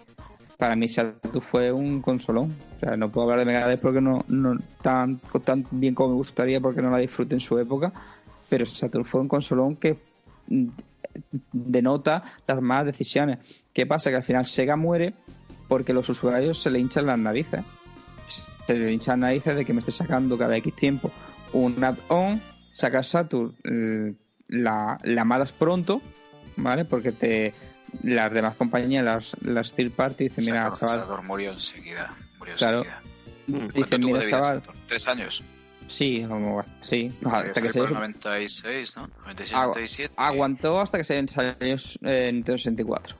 para 0.59 0.77
mí 0.77 0.89
Saturn 0.89 1.43
fue 1.43 1.73
un 1.73 2.03
consolón. 2.03 2.55
O 2.77 2.81
sea, 2.81 2.97
no 2.99 3.11
puedo 3.11 3.31
hablar 3.31 3.41
de 3.41 3.53
Mega 3.53 3.65
Drive 3.65 3.79
porque 3.79 4.03
no, 4.03 4.25
no 4.29 4.59
tan, 4.83 5.20
tan 5.43 5.66
bien 5.70 5.95
como 5.95 6.11
me 6.11 6.16
gustaría 6.16 6.61
porque 6.61 6.83
no 6.83 6.91
la 6.91 6.99
disfruté 6.99 7.35
en 7.35 7.41
su 7.41 7.59
época. 7.59 7.93
Pero 8.51 8.66
Saturn 8.66 9.07
fue 9.07 9.23
un 9.23 9.29
consolón 9.29 9.77
que 9.77 9.97
mm, 10.49 10.66
denota 11.51 12.25
las 12.47 12.61
malas 12.61 12.87
decisiones. 12.87 13.39
¿Qué 13.73 13.87
pasa? 13.87 14.11
Que 14.11 14.16
al 14.16 14.23
final 14.23 14.45
Sega 14.45 14.77
muere 14.77 15.15
porque 15.66 15.95
los 15.95 16.07
usuarios 16.11 16.62
se 16.62 16.70
le 16.70 16.79
hinchan 16.79 17.07
las 17.07 17.19
narices. 17.19 17.65
Se 18.66 18.75
le 18.75 18.93
hinchan 18.93 19.20
las 19.20 19.31
narices 19.31 19.57
de 19.57 19.65
que 19.65 19.73
me 19.73 19.81
esté 19.81 19.93
sacando 19.93 20.37
cada 20.37 20.55
X 20.59 20.77
tiempo 20.77 21.11
un 21.53 21.83
add-on, 21.83 22.41
sacas 22.70 23.09
Saturn, 23.09 23.55
eh, 23.65 24.15
la, 24.49 24.99
la 25.03 25.25
matas 25.25 25.53
pronto, 25.53 26.01
¿vale? 26.57 26.85
Porque 26.85 27.12
te 27.12 27.55
las 28.03 28.33
demás 28.33 28.57
compañías, 28.57 29.05
las, 29.05 29.37
las 29.43 29.73
third 29.73 29.93
party, 29.93 30.29
dicen, 30.29 30.45
mira, 30.45 30.62
Saturn- 30.62 30.79
chaval, 30.79 31.01
Saturn 31.01 31.27
murió 31.27 31.53
enseguida. 31.53 32.15
Murió 32.39 32.55
Claro. 32.57 32.79
enseguida. 32.79 33.03
¿Cuánto 33.49 33.79
dicen, 33.79 34.01
mira, 34.05 34.25
chaval? 34.29 34.62
¿Tres 34.87 35.09
años? 35.09 35.43
sí, 35.87 36.23
como, 36.29 36.62
sí, 36.83 37.11
hasta 37.25 37.62
que 37.62 37.70
se 37.70 37.79
el 37.81 37.91
96, 37.91 38.97
¿no? 38.99 39.09
96, 39.20 39.53
Agu- 39.57 39.66
97. 39.69 40.15
aguantó 40.19 40.81
hasta 40.81 40.99
que 40.99 41.05
se 41.05 41.27
salió 41.29 41.55
eh, 42.03 42.31
Nintendo 42.31 42.59
64. 42.59 43.16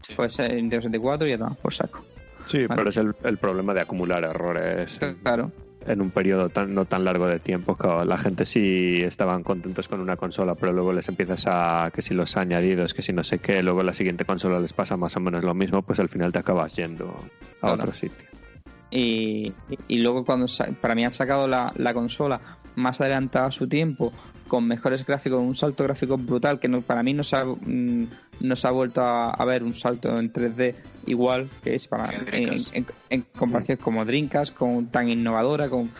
Sí. 0.00 0.14
Pues 0.16 0.38
eh, 0.38 0.48
Nintendo 0.48 0.76
64 0.84 1.26
y 1.26 1.30
ya 1.32 1.36
tomamos 1.36 1.58
por 1.58 1.74
saco. 1.74 2.02
Sí, 2.46 2.64
Vale. 2.64 2.78
pero 2.78 2.88
es 2.88 2.96
el, 2.96 3.14
el 3.24 3.36
problema 3.36 3.74
de 3.74 3.82
acumular 3.82 4.24
errores 4.24 4.98
Claro. 5.22 5.52
En 5.86 6.00
un 6.00 6.10
periodo 6.10 6.48
tan 6.48 6.74
no 6.74 6.84
tan 6.84 7.04
largo 7.04 7.26
de 7.28 7.38
tiempo. 7.38 7.76
La 8.04 8.18
gente 8.18 8.44
sí 8.44 9.02
estaban 9.02 9.42
contentos 9.42 9.88
con 9.88 10.00
una 10.00 10.16
consola, 10.16 10.54
pero 10.54 10.72
luego 10.72 10.92
les 10.92 11.08
empiezas 11.08 11.44
a 11.46 11.90
que 11.94 12.02
si 12.02 12.14
los 12.14 12.36
añadidos, 12.36 12.94
que 12.94 13.02
si 13.02 13.12
no 13.12 13.22
sé 13.24 13.38
qué, 13.38 13.62
luego 13.62 13.82
la 13.82 13.92
siguiente 13.92 14.24
consola 14.24 14.60
les 14.60 14.72
pasa 14.72 14.96
más 14.96 15.16
o 15.16 15.20
menos 15.20 15.44
lo 15.44 15.54
mismo, 15.54 15.82
pues 15.82 16.00
al 16.00 16.08
final 16.08 16.32
te 16.32 16.38
acabas 16.40 16.74
yendo 16.76 17.14
a 17.60 17.60
Claro. 17.60 17.74
otro 17.76 17.92
sitio. 17.94 18.28
y, 18.90 19.52
y 19.88 19.98
luego 19.98 20.24
cuando 20.24 20.46
sa- 20.46 20.68
para 20.80 20.94
mí 20.94 21.04
han 21.04 21.12
sacado 21.12 21.48
la, 21.48 21.72
la 21.76 21.92
consola 21.94 22.40
más 22.76 23.00
adelantada 23.00 23.46
a 23.46 23.50
su 23.50 23.66
tiempo 23.68 24.12
con 24.48 24.66
mejores 24.66 25.04
gráficos 25.04 25.40
un 25.40 25.54
salto 25.54 25.84
gráfico 25.84 26.16
brutal 26.16 26.60
que 26.60 26.68
no, 26.68 26.82
para 26.82 27.02
mí 27.02 27.14
no 27.14 27.24
se 27.24 27.36
ha, 27.36 27.44
mm, 27.44 28.08
no 28.40 28.56
se 28.56 28.68
ha 28.68 28.70
vuelto 28.70 29.00
a, 29.00 29.30
a 29.30 29.44
ver 29.44 29.62
un 29.62 29.74
salto 29.74 30.18
en 30.18 30.32
3D 30.32 30.74
igual 31.06 31.48
que 31.62 31.74
es 31.74 31.86
para 31.86 32.10
En 33.10 33.22
comparación 33.36 33.78
como 33.78 34.04
Dreamcast 34.04 34.54
con 34.54 34.86
tan 34.86 35.08
innovadora 35.08 35.68
con 35.68 35.90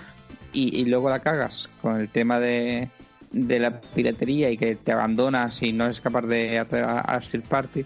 y, 0.52 0.81
y 0.81 0.85
luego 0.86 1.10
la 1.10 1.20
cagas 1.20 1.68
con 1.82 2.01
el 2.01 2.09
tema 2.09 2.40
de, 2.40 2.89
de 3.32 3.59
la 3.59 3.81
piratería 3.81 4.51
y 4.51 4.56
que 4.56 4.77
te 4.77 4.93
abandonas 4.93 5.62
y 5.62 5.73
no 5.73 5.85
eres 5.85 6.01
capaz 6.01 6.23
de 6.23 6.59
a, 6.59 7.20
third 7.20 7.43
party 7.43 7.85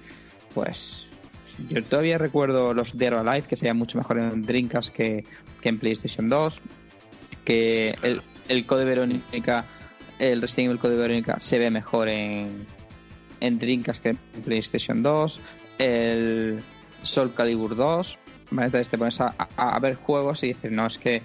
pues 0.55 1.07
yo 1.69 1.83
todavía 1.85 2.19
recuerdo 2.19 2.75
los 2.75 2.97
Dead 2.97 3.13
or 3.13 3.29
Alive 3.29 3.47
que 3.49 3.57
se 3.57 3.63
veían 3.63 3.77
mucho 3.77 3.99
mejor 3.99 4.19
en 4.19 4.43
Dreamcast 4.43 4.95
que, 4.95 5.25
que 5.61 5.69
en 5.69 5.79
PlayStation 5.79 6.29
2 6.29 6.61
que 7.45 7.95
Sí, 7.97 8.07
el, 8.07 8.23
el 8.49 8.67
Code 8.67 8.85
Verónica 8.85 9.65
el 10.21 10.41
Resident 10.41 10.67
Evil 10.71 10.79
Code 10.79 10.97
Verónica 10.97 11.41
se 11.41 11.59
ve 11.59 11.71
mejor 11.71 12.09
en, 12.09 12.67
en 13.41 13.59
Dreamcast 13.59 14.03
que 14.03 14.11
en 14.11 14.17
PlayStation 14.45 15.03
2 15.03 15.41
el 15.79 16.61
Soul 17.03 17.33
Calibur 17.35 17.75
2 17.75 18.19
¿vale? 18.51 18.67
entonces 18.67 18.89
te 18.89 18.99
pones 18.99 19.21
a, 19.21 19.35
a- 19.57 19.79
ver 19.81 19.95
juegos 19.97 20.43
y 20.45 20.49
dices 20.49 20.71
no 20.71 20.87
es 20.87 20.99
que 20.99 21.23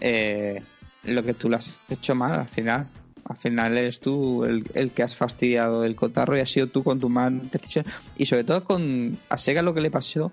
eh, 0.00 0.62
lo 1.04 1.22
que 1.22 1.34
tú 1.34 1.48
lo 1.48 1.56
has 1.56 1.74
hecho 1.88 2.14
mal 2.14 2.32
al 2.40 2.48
final 2.48 2.88
al 3.26 3.36
final 3.36 3.76
eres 3.78 4.00
tú 4.00 4.44
el, 4.44 4.64
el 4.74 4.90
que 4.90 5.02
has 5.02 5.14
fastidiado 5.14 5.84
el 5.84 5.94
cotarro 5.94 6.36
y 6.36 6.40
has 6.40 6.50
sido 6.50 6.66
tú 6.66 6.82
con 6.82 6.98
tu 6.98 7.08
decisión 7.52 7.84
y 8.16 8.26
sobre 8.26 8.44
todo 8.44 8.64
con 8.64 9.16
a 9.28 9.36
Sega 9.36 9.62
lo 9.62 9.74
que 9.74 9.80
le 9.82 9.90
pasó 9.90 10.32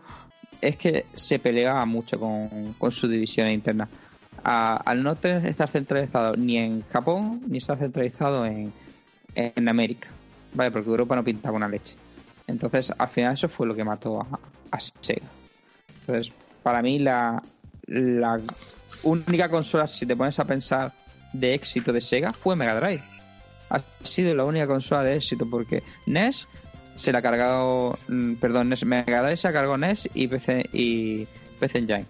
es 0.61 0.77
que 0.77 1.05
se 1.13 1.37
peleaba 1.37 1.85
mucho 1.85 2.19
con, 2.19 2.73
con 2.79 2.91
su 2.91 3.07
división 3.07 3.49
interna 3.51 3.87
Al 4.49 5.03
no 5.03 5.11
estar 5.11 5.67
centralizado 5.67 6.37
ni 6.37 6.57
en 6.57 6.81
Japón 6.87 7.41
ni 7.47 7.57
estar 7.57 7.77
centralizado 7.77 8.45
en, 8.45 8.71
en 9.35 9.67
América 9.67 10.07
vale 10.53 10.71
porque 10.71 10.89
Europa 10.89 11.15
no 11.15 11.23
pintaba 11.23 11.55
una 11.55 11.67
leche. 11.67 11.95
Entonces 12.47 12.93
al 12.97 13.09
final 13.09 13.33
eso 13.33 13.49
fue 13.49 13.67
lo 13.67 13.75
que 13.75 13.83
mató 13.83 14.25
a, 14.71 14.79
Sega. 14.79 15.27
Entonces 16.01 16.33
para 16.63 16.81
mí 16.81 16.99
la, 16.99 17.41
la 17.87 18.39
única 19.03 19.49
consola 19.49 19.87
si 19.87 20.05
te 20.05 20.15
pones 20.15 20.39
a 20.39 20.45
pensar 20.45 20.91
de 21.33 21.53
éxito 21.53 21.93
de 21.93 22.01
Sega 22.01 22.33
fue 22.33 22.55
Mega 22.55 22.79
Drive. 22.79 23.03
Ha 23.69 23.81
sido 24.03 24.33
la 24.33 24.45
única 24.45 24.67
consola 24.67 25.03
de 25.03 25.17
éxito 25.17 25.45
porque 25.49 25.83
NES 26.05 26.47
se 26.95 27.11
la 27.11 27.19
ha 27.19 27.21
cargado 27.21 27.97
mm, 28.07 28.35
perdón 28.35 28.69
NES, 28.69 28.85
Mega 28.85 29.21
Drive 29.21 29.37
se 29.37 29.47
ha 29.47 29.53
cargado 29.53 29.77
NES 29.77 30.09
y 30.13 30.27
PC 30.27 30.69
y 30.71 31.27
PC 31.59 31.79
Engine. 31.79 32.05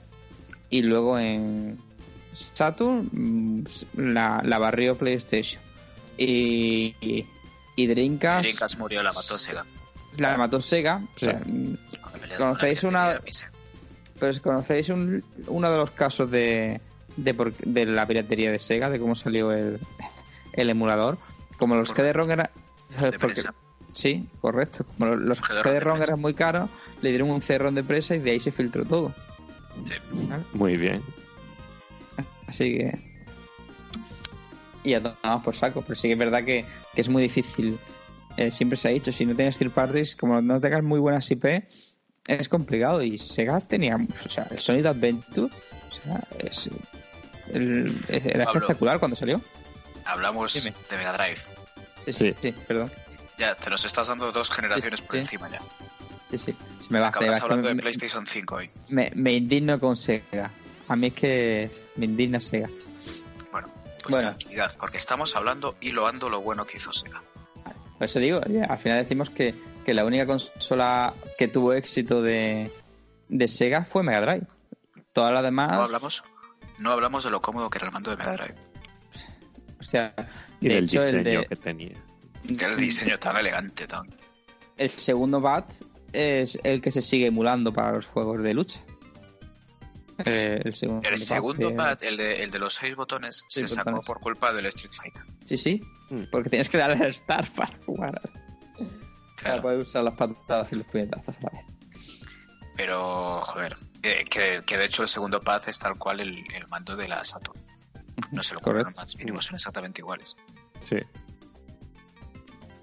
Y 0.70 0.82
luego 0.84 1.18
en 1.18 1.80
Saturn 2.32 3.10
mm, 3.12 3.64
la, 4.14 4.42
la 4.46 4.58
barrió 4.58 4.96
PlayStation. 4.98 5.62
Y, 6.18 6.96
y, 7.02 7.26
y 7.76 7.88
Dreamcast, 7.88 8.42
Dreamcast 8.44 8.80
murió, 8.80 9.04
la 9.04 9.14
mató 9.14 9.38
Sega. 9.38 9.66
la 10.18 10.38
mató 10.38 10.62
Sega. 10.62 11.02
O 11.16 11.20
sea, 11.20 11.42
mm, 11.46 11.74
¿Conocéis 12.38 12.84
una- 12.84 13.22
si 14.34 14.40
conocéis 14.40 14.90
un- 14.90 15.24
uno 15.48 15.72
de 15.72 15.78
los 15.78 15.92
casos 15.92 16.32
de, 16.32 16.82
de, 17.18 17.34
por- 17.36 17.54
de 17.56 17.86
la 17.86 18.06
piratería 18.08 18.52
de 18.52 18.60
Sega, 18.60 18.90
de 18.90 19.00
cómo 19.00 19.14
salió 19.16 19.52
el, 19.52 19.80
el 20.54 20.70
emulador. 20.70 21.18
Como 21.58 21.76
los 21.76 21.92
eran... 21.98 22.50
De 23.00 23.20
prensa. 23.20 23.54
Sí, 23.94 24.28
correcto. 24.42 24.86
Como 24.98 25.16
los- 25.16 25.38
CD-ROM 25.40 25.64
de 25.74 25.82
prensa. 25.82 26.04
eran 26.04 26.20
muy 26.22 26.34
caros, 26.34 26.70
le 27.02 27.10
dieron 27.10 27.30
un 27.30 27.42
CD-ROM 27.42 27.76
de 27.76 27.84
presa 27.84 28.16
y 28.16 28.20
de 28.20 28.32
ahí 28.32 28.40
se 28.40 28.52
filtró 28.52 28.86
todo. 28.86 29.14
Sí. 29.86 29.94
Muy 30.54 30.78
bien. 30.78 31.04
Así 32.48 32.78
que. 32.78 33.00
Y 34.84 34.92
ya 34.92 35.02
tomamos 35.02 35.44
por 35.44 35.56
saco. 35.56 35.82
Pero 35.82 35.96
sí 35.96 36.08
que 36.08 36.14
es 36.14 36.20
verdad 36.20 36.44
que, 36.44 36.66
que 36.96 37.02
es 37.02 37.10
muy 37.10 37.22
difícil. 37.24 37.78
Eh, 38.38 38.52
siempre 38.52 38.78
se 38.78 38.88
ha 38.88 38.92
dicho, 38.92 39.12
si 39.12 39.26
no 39.26 39.36
tienes 39.36 39.58
third 39.58 39.72
parties, 39.72 40.16
como 40.16 40.42
no 40.42 40.62
tengas 40.62 40.84
muy 40.84 41.00
buenas 41.00 41.30
IP, 41.32 41.46
es 42.28 42.50
complicado. 42.50 43.02
Y 43.02 43.18
Sega 43.18 43.60
tenía. 43.62 43.98
O 44.26 44.30
sea, 44.30 44.48
el 44.52 44.60
Sonic 44.60 44.86
Adventure. 44.86 45.48
O 45.52 46.04
sea, 46.04 46.22
es. 46.40 46.70
el- 47.54 48.00
es- 48.08 48.26
era 48.26 48.46
Pablo. 48.46 48.62
espectacular 48.62 49.00
cuando 49.00 49.16
salió. 49.16 49.42
Hablamos 50.06 50.54
Dime. 50.54 50.74
de 50.90 50.98
Mega 50.98 51.14
Drive. 51.14 51.38
Sí, 52.06 52.14
Sí. 52.14 52.36
sí, 52.42 52.54
perdón. 52.68 52.90
Ya, 53.38 53.54
te 53.56 53.70
nos 53.70 53.84
estás 53.86 54.08
dando 54.08 54.32
dos 54.32 54.50
generaciones 54.52 55.00
Sí, 55.02 55.06
por 55.06 55.16
sí. 55.16 55.22
encima 55.22 55.50
ya. 55.50 55.60
Sí, 56.32 56.38
sí. 56.38 56.52
Se 56.54 56.58
me 56.58 56.58
va, 56.58 56.82
se 56.82 56.92
me 56.92 57.00
va. 57.00 57.08
Acabas 57.10 57.42
hablando 57.42 57.68
de 57.70 57.76
PlayStation 57.76 58.26
5 58.26 58.56
hoy. 58.56 58.70
me, 58.90 59.12
me 59.16 59.34
indigno 59.34 59.80
con 59.80 59.96
Sega. 59.98 60.52
A 60.88 60.96
mí 60.96 61.08
es 61.08 61.14
que 61.14 61.72
me 61.96 62.06
indigna 62.06 62.40
Sega. 62.40 62.70
Bueno, 63.52 63.68
pues 64.04 64.16
Bueno. 64.16 64.30
tranquilidad, 64.30 64.72
porque 64.80 64.98
estamos 64.98 65.36
hablando 65.36 65.76
y 65.82 65.92
loando 65.92 66.30
lo 66.30 66.42
bueno 66.42 66.66
que 66.66 66.78
hizo 66.78 66.92
Sega. 66.94 67.22
Por 67.98 68.06
eso 68.06 68.20
digo, 68.20 68.40
al 68.70 68.78
final 68.78 69.00
decimos 69.00 69.30
que, 69.30 69.56
que 69.86 69.94
la 69.94 70.06
única 70.06 70.26
consola 70.26 71.14
que 71.38 71.48
tuvo 71.48 71.74
éxito 71.74 72.22
de, 72.22 72.72
de 73.28 73.48
Sega 73.48 73.84
fue 73.86 74.04
Mega 74.04 74.22
Drive. 74.22 74.46
Todas 75.14 75.32
las 75.34 75.42
No 75.42 75.46
demás, 75.48 75.72
hablamos, 75.74 76.24
no 76.80 76.92
hablamos 76.92 77.24
de 77.24 77.32
lo 77.32 77.42
cómodo 77.42 77.70
que 77.72 77.80
era 77.80 77.88
el 77.88 77.94
mando 77.94 78.12
de 78.12 78.18
Mega 78.18 78.34
Drive. 78.34 78.56
o 79.80 79.84
sea, 79.84 80.14
Y 80.62 80.68
de 80.70 80.76
del 80.76 80.84
hecho 80.86 81.02
el, 81.04 81.18
diseño 81.24 81.40
de- 81.42 81.48
que 81.48 81.56
tenía. 81.56 81.98
El 82.48 82.78
diseño 82.78 83.18
tan 83.20 83.36
elegante, 83.38 83.88
tan. 83.88 84.06
el 84.78 84.90
segundo 84.92 85.42
BAT 85.42 85.72
es 86.14 86.58
el 86.64 86.80
que 86.82 86.92
se 86.92 87.02
sigue 87.02 87.26
emulando 87.28 87.74
para 87.74 87.94
los 87.94 88.06
juegos 88.06 88.42
de 88.44 88.54
lucha. 88.54 88.80
Eh, 90.26 90.62
el 90.66 90.76
segundo, 90.76 91.08
El 91.08 91.18
segundo 91.18 91.70
eh, 91.70 91.74
pad, 91.74 92.04
el 92.04 92.18
de, 92.18 92.44
el 92.44 92.50
de 92.52 92.60
los 92.60 92.74
seis 92.74 92.96
botones, 92.96 93.46
se 93.48 93.68
sacó 93.68 93.92
botones. 93.92 94.06
por 94.08 94.20
culpa 94.20 94.52
del 94.54 94.66
Street 94.68 94.94
Fighter. 94.94 95.24
Sí, 95.46 95.58
sí, 95.58 95.82
Mm. 96.10 96.24
porque 96.32 96.50
tienes 96.50 96.70
que 96.70 96.78
darle 96.78 97.04
al 97.06 97.14
Start 97.14 97.54
para 97.54 97.78
jugar. 97.86 98.22
Para 98.22 98.90
Claro. 99.36 99.62
poder 99.62 99.80
usar 99.80 100.04
las 100.04 100.16
patadas 100.16 100.72
y 100.72 100.76
los 100.78 100.88
puñetazos 100.88 101.38
a 101.38 101.42
la 101.42 101.50
vez. 101.52 101.66
Pero, 102.76 103.42
joder, 103.42 103.76
que, 104.02 104.24
que, 104.26 104.62
que 104.66 104.78
de 104.78 104.86
hecho 104.86 105.04
el 105.04 105.08
segundo 105.10 105.42
pad 105.42 105.62
es 105.68 105.78
tal 105.80 105.98
cual 105.98 106.20
el, 106.22 106.44
el 106.54 106.68
mando 106.68 106.96
de 106.96 107.08
la 107.08 107.24
Saturn. 107.24 107.60
No 108.32 108.42
se 108.42 108.54
lo 108.56 108.62
Correcto. 108.62 108.90
ocurren 108.90 108.96
más 108.96 109.16
mínimos, 109.18 109.46
son 109.46 109.56
exactamente 109.56 110.02
iguales. 110.02 110.36
Sí. 110.88 110.98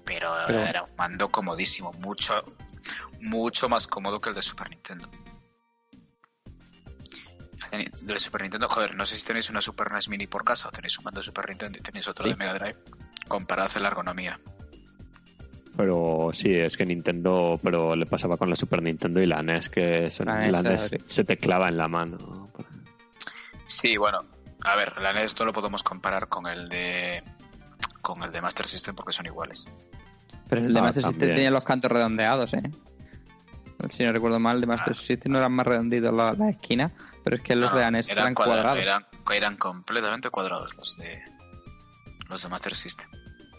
Pero, 0.05 0.31
Pero- 0.47 0.59
era 0.59 0.83
un 0.83 0.95
mando 0.97 1.29
comodísimo, 1.31 1.91
mucho, 1.93 2.33
mucho 3.21 3.67
más 3.69 3.87
cómodo 3.87 4.19
que 4.19 4.29
el 4.29 4.35
de 4.35 4.41
Super 4.41 4.69
Nintendo. 4.69 5.09
Del 8.03 8.19
Super 8.19 8.41
Nintendo, 8.43 8.67
joder, 8.69 8.95
no 8.95 9.05
sé 9.05 9.15
si 9.15 9.25
tenéis 9.25 9.49
una 9.49 9.61
Super 9.61 9.91
NES 9.91 10.09
Mini 10.09 10.27
por 10.27 10.43
casa 10.43 10.67
o 10.69 10.71
tenéis 10.71 10.97
un 10.97 11.05
mando 11.05 11.19
de 11.19 11.23
Super 11.23 11.47
Nintendo 11.49 11.77
y 11.79 11.81
tenéis 11.81 12.07
otro 12.07 12.23
Sí. 12.23 12.29
de 12.31 12.35
Mega 12.37 12.53
Drive. 12.53 12.77
Comparad 13.27 13.71
la 13.77 13.87
ergonomía. 13.87 14.39
Pero 15.77 16.29
sí, 16.33 16.53
es 16.53 16.77
que 16.77 16.85
Nintendo, 16.85 17.59
pero 17.61 17.95
le 17.95 18.05
pasaba 18.05 18.37
con 18.37 18.49
la 18.49 18.55
Super 18.55 18.81
Nintendo 18.81 19.21
y 19.21 19.25
la 19.25 19.41
NES, 19.43 19.69
que 19.69 20.09
son, 20.09 20.27
La 20.27 20.39
NES, 20.39 20.51
la 20.51 20.61
NES 20.63 20.81
sí. 20.89 20.97
se 21.05 21.23
te 21.25 21.37
clava 21.37 21.67
en 21.67 21.75
la 21.77 21.87
mano. 21.89 22.49
Sí, 23.65 23.97
bueno, 23.97 24.19
a 24.63 24.75
ver, 24.77 25.01
la 25.01 25.11
NES 25.11 25.37
no 25.39 25.45
lo 25.45 25.53
podemos 25.53 25.83
comparar 25.83 26.29
con 26.29 26.47
el 26.47 26.69
de 26.69 27.21
con 28.01 28.21
el 28.23 28.31
de 28.31 28.41
Master 28.41 28.65
System 28.65 28.95
porque 28.95 29.11
son 29.11 29.25
iguales. 29.25 29.67
Pero 30.47 30.61
el 30.61 30.71
de 30.73 30.79
Ah, 30.79 30.83
Master 30.83 31.03
System 31.03 31.29
tenía 31.29 31.51
los 31.51 31.65
cantos 31.65 31.91
redondeados, 31.91 32.53
¿eh? 32.53 32.61
Si 33.89 34.03
no 34.03 34.11
recuerdo 34.13 34.39
mal, 34.39 34.55
el 34.55 34.61
de 34.61 34.67
Master 34.67 34.93
Ah. 34.95 35.01
System 35.01 35.31
no 35.33 35.39
eran 35.39 35.51
más 35.51 35.65
redonditos 35.67 36.13
las 36.13 36.37
las 36.37 36.49
esquinas, 36.51 36.91
pero 37.25 37.35
es 37.35 37.41
que 37.41 37.55
los 37.55 37.69
No, 37.71 37.75
de 37.77 37.81
la 37.83 37.91
NES 37.91 38.07
eran, 38.09 38.33
cuadra- 38.33 38.53
cuadrados. 38.61 38.79
Eran, 38.81 39.05
eran 39.33 39.57
completamente 39.57 40.29
cuadrados 40.29 40.77
los 40.77 40.95
de 40.97 41.21
los 42.29 42.41
de 42.41 42.47
Master 42.49 42.73
System. 42.73 43.07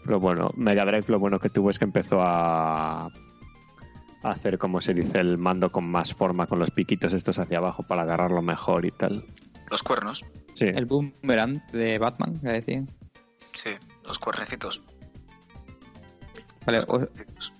Pero 0.03 0.19
bueno, 0.19 0.49
Mega 0.55 0.83
Drive 0.85 1.05
lo 1.09 1.19
bueno 1.19 1.37
que 1.39 1.49
tuvo 1.49 1.69
es 1.69 1.77
que 1.77 1.85
empezó 1.85 2.21
a, 2.21 3.11
hacer, 4.23 4.57
como 4.57 4.81
se 4.81 4.93
dice, 4.93 5.19
el 5.19 5.37
mando 5.37 5.71
con 5.71 5.89
más 5.89 6.13
forma, 6.13 6.47
con 6.47 6.59
los 6.59 6.71
piquitos 6.71 7.13
estos 7.13 7.37
hacia 7.39 7.59
abajo 7.59 7.83
para 7.83 8.01
agarrarlo 8.03 8.41
mejor 8.41 8.85
y 8.85 8.91
tal. 8.91 9.25
Los 9.69 9.83
cuernos, 9.83 10.25
Sí, 10.53 10.65
El 10.65 10.85
boomerang 10.87 11.61
de 11.71 11.99
Batman, 11.99 12.39
que 12.39 12.47
decían. 12.47 12.89
sí, 13.53 13.71
los 14.05 14.17
cuernecitos. 14.17 14.81
Vale, 16.65 16.77
Los 16.79 16.85
cuernecitos. 16.87 17.53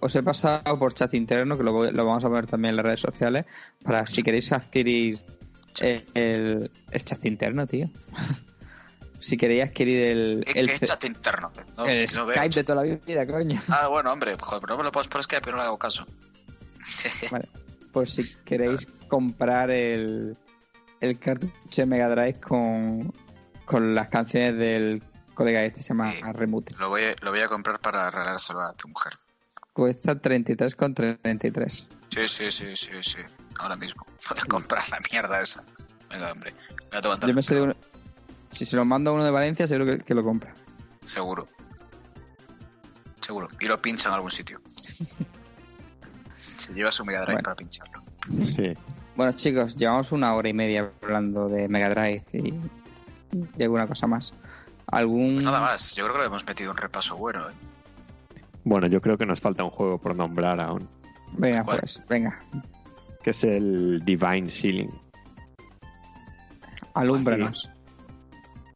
Os 0.00 0.14
he 0.16 0.22
pasado 0.22 0.78
por 0.78 0.94
chat 0.94 1.12
interno, 1.14 1.56
que 1.56 1.62
lo, 1.64 1.72
voy- 1.72 1.92
lo 1.92 2.04
vamos 2.04 2.24
a 2.24 2.28
poner 2.28 2.46
también 2.46 2.70
en 2.70 2.76
las 2.76 2.84
redes 2.86 3.00
sociales, 3.00 3.44
para 3.82 4.06
si 4.06 4.22
queréis 4.22 4.50
adquirir 4.52 5.20
el, 5.80 6.70
el 6.90 7.04
chat 7.04 7.24
interno, 7.26 7.66
tío. 7.66 7.88
si 9.20 9.36
queréis 9.36 9.64
adquirir 9.64 10.00
el, 10.02 10.44
¿Qué, 10.46 10.60
el, 10.60 10.66
qué 10.70 10.78
chat 10.80 11.04
interno? 11.04 11.52
No, 11.76 11.84
el 11.86 12.06
no 12.14 12.26
veo. 12.26 12.36
Skype 12.36 12.54
de 12.54 12.64
toda 12.64 12.84
la 12.84 12.94
vida, 12.96 13.26
coño. 13.26 13.60
Ah, 13.68 13.88
bueno, 13.88 14.12
hombre, 14.12 14.36
joder, 14.40 14.60
pero 14.62 14.74
no 14.74 14.78
me 14.78 14.84
lo 14.84 14.92
pones 14.92 15.08
por 15.08 15.22
Skype, 15.22 15.42
pero 15.44 15.56
no 15.56 15.62
le 15.62 15.66
hago 15.68 15.78
caso. 15.78 16.06
Vale, 17.30 17.48
pues 17.92 18.10
si 18.14 18.34
queréis 18.44 18.86
comprar 19.08 19.70
el, 19.70 20.36
el 21.00 21.18
cartucho 21.18 21.82
de 21.82 21.86
Mega 21.86 22.08
Drive 22.08 22.40
con, 22.40 23.12
con 23.66 23.94
las 23.94 24.08
canciones 24.08 24.56
del 24.56 25.02
colega 25.34 25.62
este, 25.64 25.82
se 25.82 25.88
llama 25.94 26.12
Sí. 26.12 26.18
Remutil. 26.32 26.76
lo, 26.78 26.88
voy 26.88 27.02
a, 27.04 27.12
lo 27.22 27.30
voy 27.30 27.40
a 27.40 27.48
comprar 27.48 27.78
para 27.80 28.10
regalárselo 28.10 28.60
a 28.60 28.72
tu 28.74 28.88
mujer. 28.88 29.12
Cuesta 29.80 30.14
33,33. 30.14 31.88
Sí, 32.10 32.28
sí, 32.28 32.50
sí, 32.50 32.76
sí, 32.76 32.92
sí. 33.00 33.18
Ahora 33.60 33.76
mismo. 33.76 34.04
Voy 34.30 34.38
a 34.38 34.44
comprar 34.44 34.82
la 34.90 34.98
mierda 35.10 35.40
esa. 35.40 35.64
Venga, 36.10 36.32
hombre. 36.32 36.52
Me 36.92 37.00
tengo 37.00 37.18
que 37.18 37.26
Yo 37.28 37.32
me 37.32 37.42
sé 37.42 37.54
de 37.54 37.62
uno- 37.62 37.72
Si 38.50 38.66
se 38.66 38.76
lo 38.76 38.84
mando 38.84 39.08
a 39.10 39.14
uno 39.14 39.24
de 39.24 39.30
Valencia, 39.30 39.66
seguro 39.66 39.86
que, 39.86 40.04
que 40.04 40.14
lo 40.14 40.22
compra. 40.22 40.52
Seguro. 41.02 41.48
Seguro. 43.22 43.48
Y 43.58 43.68
lo 43.68 43.80
pincha 43.80 44.10
en 44.10 44.16
algún 44.16 44.30
sitio. 44.30 44.60
Se 46.34 46.74
lleva 46.74 46.92
su 46.92 47.02
Mega 47.06 47.20
Drive 47.20 47.32
Bueno. 47.36 47.44
para 47.44 47.56
pincharlo. 47.56 48.02
sí. 48.44 48.74
Bueno, 49.16 49.32
chicos, 49.32 49.76
llevamos 49.76 50.12
una 50.12 50.34
hora 50.34 50.48
y 50.50 50.52
media 50.52 50.92
hablando 51.02 51.48
de 51.48 51.68
Mega 51.68 51.88
Drive 51.88 52.24
y, 52.34 52.54
y 53.56 53.62
alguna 53.62 53.86
cosa 53.86 54.06
más. 54.06 54.34
¿Algún. 54.88 55.30
Pues 55.34 55.44
nada 55.44 55.60
más. 55.60 55.94
Yo 55.96 56.04
creo 56.04 56.16
que 56.16 56.20
le 56.20 56.26
hemos 56.26 56.46
metido 56.46 56.70
un 56.70 56.76
repaso 56.76 57.16
bueno. 57.16 57.48
¿eh? 57.48 57.52
Bueno, 58.70 58.86
yo 58.86 59.00
creo 59.00 59.18
que 59.18 59.26
nos 59.26 59.40
falta 59.40 59.64
un 59.64 59.70
juego 59.70 59.98
por 59.98 60.14
nombrar 60.14 60.60
aún, 60.60 60.88
Venga, 61.32 61.64
¿Cuál? 61.64 61.80
pues, 61.80 62.00
venga, 62.08 62.38
que 63.20 63.30
es 63.30 63.42
el 63.42 64.00
Divine 64.04 64.48
Ceiling. 64.48 64.88
alúmbranos. 66.94 67.68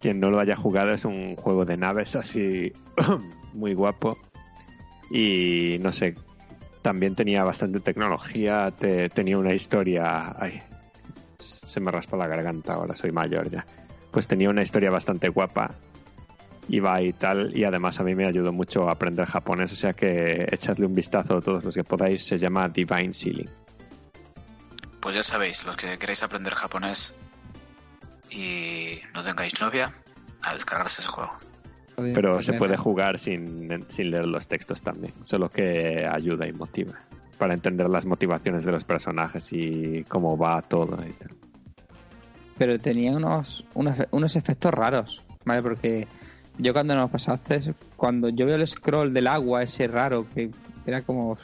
Quien 0.01 0.19
no 0.19 0.31
lo 0.31 0.41
haya 0.41 0.57
jugado 0.57 0.93
es 0.93 1.05
un 1.05 1.37
juego 1.37 1.65
de 1.65 1.77
naves 1.77 2.17
así 2.17 2.73
muy 3.55 3.73
guapo 3.75 4.19
y 5.13 5.79
no 5.81 5.93
sé, 5.93 6.17
también 6.83 7.15
tenía 7.15 7.45
bastante 7.45 7.79
tecnología, 7.79 8.73
te- 8.77 9.09
tenía 9.11 9.39
una 9.39 9.55
historia... 9.55 10.35
Ay, 10.37 10.61
se 11.39 11.79
me 11.79 11.93
raspa 11.93 12.17
la 12.17 12.27
garganta 12.27 12.75
ahora, 12.75 12.97
soy 12.97 13.13
mayor 13.13 13.49
ya. 13.49 13.65
Pues 14.11 14.27
tenía 14.27 14.51
una 14.51 14.63
historia 14.63 14.91
bastante 14.91 15.29
guapa, 15.29 15.71
iba 16.69 17.01
y 17.03 17.13
tal, 17.13 17.57
y 17.57 17.65
además 17.65 18.01
a 18.01 18.05
mí 18.05 18.15
me 18.15 18.27
ayudó 18.27 18.53
mucho 18.53 18.89
a 18.89 18.93
aprender 18.93 19.27
japonés, 19.27 19.73
o 19.73 19.77
sea 19.77 19.93
que 19.93 20.47
echadle 20.51 20.87
un 20.87 20.95
vistazo 20.95 21.39
a 21.39 21.41
todos 21.41 21.65
los 21.65 21.75
que 21.75 21.85
podáis, 21.85 22.25
se 22.25 22.39
llama 22.39 22.69
Divine 22.69 23.13
Ceiling. 23.13 23.49
Pues 25.01 25.15
ya 25.15 25.23
sabéis, 25.23 25.65
los 25.65 25.77
que 25.77 25.99
queréis 25.99 26.23
aprender 26.23 26.55
japonés 26.55 27.15
y 28.31 28.99
no 29.15 29.23
tengáis 29.23 29.61
novia, 29.61 29.91
a 30.43 30.53
descargarse 30.53 31.03
ese 31.03 31.11
juego. 31.11 31.33
Pero 31.97 32.43
se 32.43 32.55
puede 32.55 32.77
jugar 32.77 33.19
sin, 33.19 33.85
sin 33.89 34.11
leer 34.11 34.27
los 34.27 34.49
textos 34.49 34.83
también, 34.83 35.13
solo 35.23 35.49
que 35.49 36.07
ayuda 36.11 36.47
y 36.47 36.53
motiva. 36.53 36.95
Para 37.39 37.55
entender 37.55 37.89
las 37.89 38.05
motivaciones 38.07 38.65
de 38.65 38.73
los 38.73 38.85
personajes 38.85 39.53
y 39.53 40.05
cómo 40.09 40.37
va 40.37 40.63
todo 40.63 40.97
y 41.07 41.13
tal. 41.13 41.31
Pero 42.57 42.79
tenía 42.79 43.13
unos, 43.13 43.65
unos, 43.75 43.97
unos 44.11 44.37
efectos 44.37 44.73
raros, 44.73 45.25
¿vale? 45.45 45.63
Porque 45.63 46.09
yo 46.59 46.73
cuando 46.73 46.95
nos 46.95 47.11
pasaste, 47.11 47.75
cuando 47.97 48.29
yo 48.29 48.47
veo 48.47 48.57
el 48.57 48.67
scroll 48.67 49.13
del 49.13 49.27
agua 49.27 49.63
ese 49.63 49.87
raro, 49.87 50.27
que 50.35 50.51
era 50.87 51.03
como... 51.03 51.39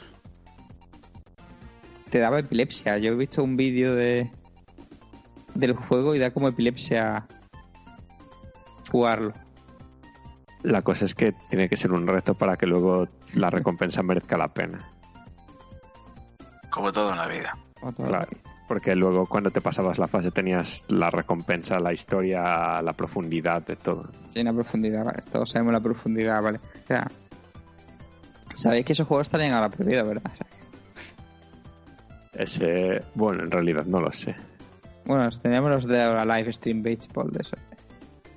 Te 2.09 2.19
daba 2.19 2.39
epilepsia. 2.39 2.97
Yo 2.97 3.13
he 3.13 3.15
visto 3.15 3.43
un 3.43 3.55
vídeo 3.55 3.95
de... 3.95 4.29
del 5.55 5.73
juego 5.73 6.15
y 6.15 6.19
da 6.19 6.31
como 6.31 6.47
epilepsia 6.47 7.25
jugarlo. 8.91 9.33
La 10.63 10.81
cosa 10.81 11.05
es 11.05 11.15
que 11.15 11.33
tiene 11.49 11.69
que 11.69 11.77
ser 11.77 11.91
un 11.91 12.05
reto 12.05 12.35
para 12.35 12.57
que 12.57 12.67
luego 12.67 13.07
la 13.33 13.49
recompensa 13.49 14.03
merezca 14.03 14.37
la 14.37 14.53
pena. 14.53 14.91
Como 16.69 16.91
todo 16.91 17.11
en 17.11 17.17
la 17.17 17.27
vida. 17.27 17.57
Como 17.79 17.93
todo. 17.93 18.07
Claro. 18.07 18.29
Porque 18.71 18.95
luego 18.95 19.25
cuando 19.25 19.51
te 19.51 19.59
pasabas 19.59 19.99
la 19.99 20.07
fase 20.07 20.31
tenías 20.31 20.85
la 20.87 21.09
recompensa, 21.09 21.77
la 21.77 21.91
historia, 21.91 22.81
la 22.81 22.93
profundidad 22.93 23.61
de 23.65 23.75
todo. 23.75 24.07
Sí, 24.29 24.41
la 24.43 24.53
profundidad, 24.53 25.03
vale. 25.03 25.19
Todos 25.29 25.49
sabemos 25.49 25.73
la 25.73 25.81
profundidad, 25.81 26.41
vale. 26.41 26.57
O 26.57 26.87
sea, 26.87 27.11
sabéis 28.55 28.85
que 28.85 28.93
esos 28.93 29.05
juegos 29.05 29.27
estarían 29.27 29.51
ahora 29.51 29.67
prohibidos, 29.67 30.07
¿verdad? 30.07 30.31
O 30.33 30.37
sea, 30.37 30.47
Ese, 32.33 33.03
bueno, 33.13 33.43
en 33.43 33.51
realidad 33.51 33.83
no 33.85 33.99
lo 33.99 34.09
sé. 34.13 34.35
bueno, 35.03 35.29
tenemos 35.41 35.69
los 35.69 35.85
de 35.85 35.97
la 35.97 36.23
live 36.23 36.53
stream 36.53 36.81
baseball 36.81 37.29
de 37.29 37.41
eso. 37.41 37.57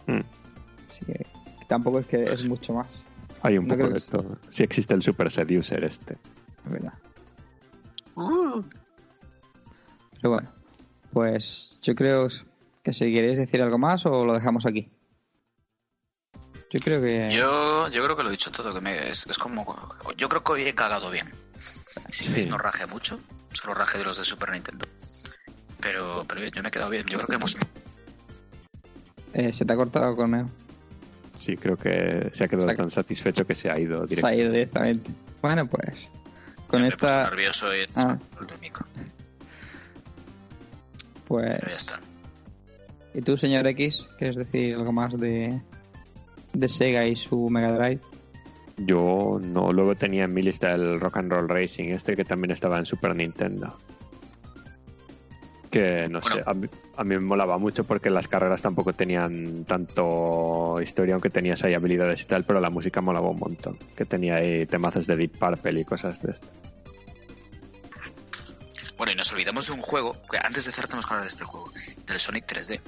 Mm. 0.08 0.20
Así 0.90 1.04
que 1.06 1.26
tampoco 1.68 2.00
es 2.00 2.06
que 2.06 2.18
Pues 2.18 2.32
es 2.34 2.40
sí. 2.42 2.48
mucho 2.48 2.72
más, 2.74 2.88
Hay 3.42 3.56
un 3.56 3.68
No 3.68 3.76
poco 3.76 3.88
de 3.90 4.00
todo. 4.00 4.36
Sí 4.50 4.64
existe 4.64 4.94
el 4.94 5.02
Super 5.02 5.30
Seducer 5.30 5.84
este. 5.84 6.14
es 6.14 6.70
verdad. 6.72 6.94
Uh. 8.16 8.62
Pero 10.24 10.36
bueno, 10.36 10.50
pues 11.12 11.78
yo 11.82 11.94
creo 11.94 12.28
que 12.82 12.94
si 12.94 13.12
queréis 13.12 13.36
decir 13.36 13.60
algo 13.60 13.76
más 13.76 14.06
o 14.06 14.24
lo 14.24 14.32
dejamos 14.32 14.64
aquí. 14.64 14.90
Yo 16.70 16.80
creo 16.80 17.02
que... 17.02 17.30
Yo, 17.30 17.88
yo 17.90 18.02
creo 18.02 18.16
que 18.16 18.22
lo 18.22 18.30
he 18.30 18.32
dicho 18.32 18.50
todo, 18.50 18.72
que 18.72 18.80
me, 18.80 19.10
es, 19.10 19.26
es 19.26 19.36
como... 19.36 19.76
Yo 20.16 20.30
creo 20.30 20.42
que 20.42 20.52
hoy 20.52 20.62
he 20.62 20.74
cagado 20.74 21.10
bien. 21.10 21.26
Si 22.10 22.24
Sí. 22.24 22.32
veis, 22.32 22.46
no 22.48 22.56
raje 22.56 22.86
mucho. 22.86 23.20
Solo 23.52 23.74
raje 23.74 23.98
de 23.98 24.04
los 24.04 24.16
de 24.16 24.24
Super 24.24 24.50
Nintendo. 24.52 24.86
Pero, 25.82 26.24
pero 26.26 26.40
bien, 26.40 26.52
yo 26.54 26.62
me 26.62 26.68
he 26.68 26.72
quedado 26.72 26.88
bien. 26.88 27.04
Yo 27.06 27.18
creo 27.18 27.28
que 27.28 27.34
hemos... 27.34 27.56
eh, 29.34 29.52
se 29.52 29.66
te 29.66 29.72
ha 29.74 29.76
cortado 29.76 30.16
con 30.16 30.34
él. 30.34 30.46
Sí, 31.36 31.54
creo 31.58 31.76
que 31.76 32.30
se 32.32 32.44
ha 32.44 32.48
quedado 32.48 32.74
tan 32.74 32.90
satisfecho 32.90 33.46
que 33.46 33.54
se 33.54 33.70
ha 33.70 33.78
ido 33.78 34.00
Se 34.04 34.06
directo. 34.08 34.26
ha 34.26 34.34
ido 34.34 34.50
directamente. 34.50 35.10
Bueno, 35.42 35.66
pues 35.66 36.08
con 36.66 36.80
me 36.80 36.86
he 36.86 36.90
esta... 36.90 37.24
nervioso 37.24 37.76
y 37.76 37.86
Ah. 37.94 38.16
el 38.40 38.58
micro. 38.60 38.86
Pues... 41.26 41.50
Pero 41.52 41.68
ya 41.70 41.76
está. 41.76 41.98
¿Y 43.14 43.22
tú, 43.22 43.36
señor 43.36 43.66
X, 43.68 44.08
quieres 44.18 44.36
decir 44.36 44.74
algo 44.74 44.90
más 44.92 45.18
de, 45.18 45.60
de 46.52 46.68
Sega 46.68 47.06
y 47.06 47.14
su 47.14 47.48
Mega 47.48 47.72
Drive? 47.72 48.00
Yo 48.76 49.38
no, 49.40 49.72
luego 49.72 49.94
tenía 49.94 50.24
en 50.24 50.34
mi 50.34 50.42
lista 50.42 50.74
el 50.74 50.98
Rock 51.00 51.18
and 51.18 51.30
Roll 51.30 51.48
Racing, 51.48 51.90
este 51.90 52.16
que 52.16 52.24
también 52.24 52.50
estaba 52.50 52.76
en 52.78 52.86
Super 52.86 53.14
Nintendo. 53.14 53.76
Que 55.70 56.08
no 56.08 56.20
Bueno. 56.20 56.36
sé, 56.36 56.42
a 56.46 56.54
mí, 56.54 56.66
a 56.96 57.04
mí 57.04 57.14
me 57.16 57.20
molaba 57.20 57.58
mucho 57.58 57.84
porque 57.84 58.10
las 58.10 58.28
carreras 58.28 58.62
tampoco 58.62 58.92
tenían 58.92 59.64
tanto 59.64 60.80
historia, 60.80 61.14
aunque 61.14 61.30
tenías 61.30 61.62
ahí 61.64 61.74
habilidades 61.74 62.22
y 62.22 62.26
tal, 62.26 62.44
pero 62.44 62.60
la 62.60 62.70
música 62.70 63.00
molaba 63.00 63.28
un 63.30 63.38
montón. 63.38 63.76
Que 63.96 64.04
tenía 64.04 64.36
ahí 64.36 64.66
temazos 64.66 65.06
de 65.06 65.16
Deep 65.16 65.38
Purple 65.38 65.80
y 65.80 65.84
cosas 65.84 66.20
de 66.22 66.32
esto. 66.32 66.46
Bueno, 69.04 69.12
y 69.12 69.16
nos 69.18 69.30
olvidamos 69.34 69.66
de 69.66 69.72
un 69.74 69.82
juego, 69.82 70.16
que 70.30 70.38
antes 70.38 70.64
de 70.64 70.70
hacer 70.70 70.86
tenemos 70.86 71.04
que 71.04 71.12
hablar 71.12 71.24
de 71.26 71.28
este 71.30 71.44
juego, 71.44 71.70
del 72.06 72.18
Sonic 72.18 72.46
3D. 72.46 72.80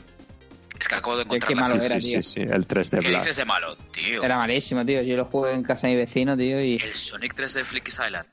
Es 0.81 0.89
que 0.89 0.95
acabo 0.95 1.15
de 1.15 1.25
encontrar 1.25 1.47
qué 1.49 1.55
malo 1.55 1.75
era, 1.75 2.01
sí, 2.01 2.09
tío. 2.13 2.23
sí, 2.23 2.31
sí, 2.33 2.41
el 2.41 2.67
3D 2.67 3.01
¿Qué 3.03 3.09
Blast. 3.09 3.27
dices 3.27 3.37
de 3.37 3.45
malo, 3.45 3.77
tío? 3.93 4.23
Era 4.23 4.39
malísimo, 4.39 4.83
tío. 4.87 5.03
Yo 5.03 5.15
lo 5.15 5.27
jugué 5.27 5.53
en 5.53 5.63
casa 5.63 5.89
de 5.89 5.93
mi 5.93 5.99
vecino, 5.99 6.35
tío, 6.35 6.59
y... 6.65 6.77
El 6.77 6.95
Sonic 6.95 7.35
3D 7.35 7.65
Flicky's 7.65 8.01
Island. 8.03 8.27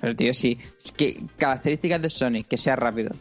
Pero, 0.00 0.16
tío, 0.16 0.34
sí. 0.34 0.58
Es 0.84 0.90
que 0.90 1.22
características 1.38 2.02
de 2.02 2.10
Sonic, 2.10 2.48
que 2.48 2.58
sea 2.58 2.74
rápido. 2.74 3.12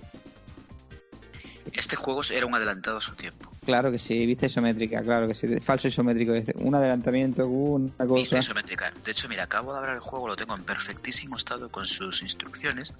Este 1.71 1.95
juego 1.95 2.21
era 2.33 2.47
un 2.47 2.55
adelantado 2.55 2.97
a 2.97 3.01
su 3.01 3.13
tiempo. 3.13 3.51
Claro 3.65 3.91
que 3.91 3.99
sí, 3.99 4.25
vista 4.25 4.47
isométrica, 4.47 5.03
claro 5.03 5.27
que 5.27 5.35
sí. 5.35 5.45
Falso 5.59 5.87
isométrico, 5.87 6.33
este. 6.33 6.55
un 6.57 6.73
adelantamiento, 6.73 7.45
una 7.47 7.85
Vista 7.85 8.07
cosa. 8.07 8.39
isométrica. 8.39 8.89
De 9.05 9.11
hecho, 9.11 9.29
mira, 9.29 9.43
acabo 9.43 9.73
de 9.73 9.77
abrir 9.77 9.93
el 9.93 9.99
juego, 10.01 10.27
lo 10.27 10.35
tengo 10.35 10.55
en 10.55 10.63
perfectísimo 10.63 11.35
estado 11.35 11.69
con 11.69 11.85
sus 11.85 12.23
instrucciones 12.23 12.95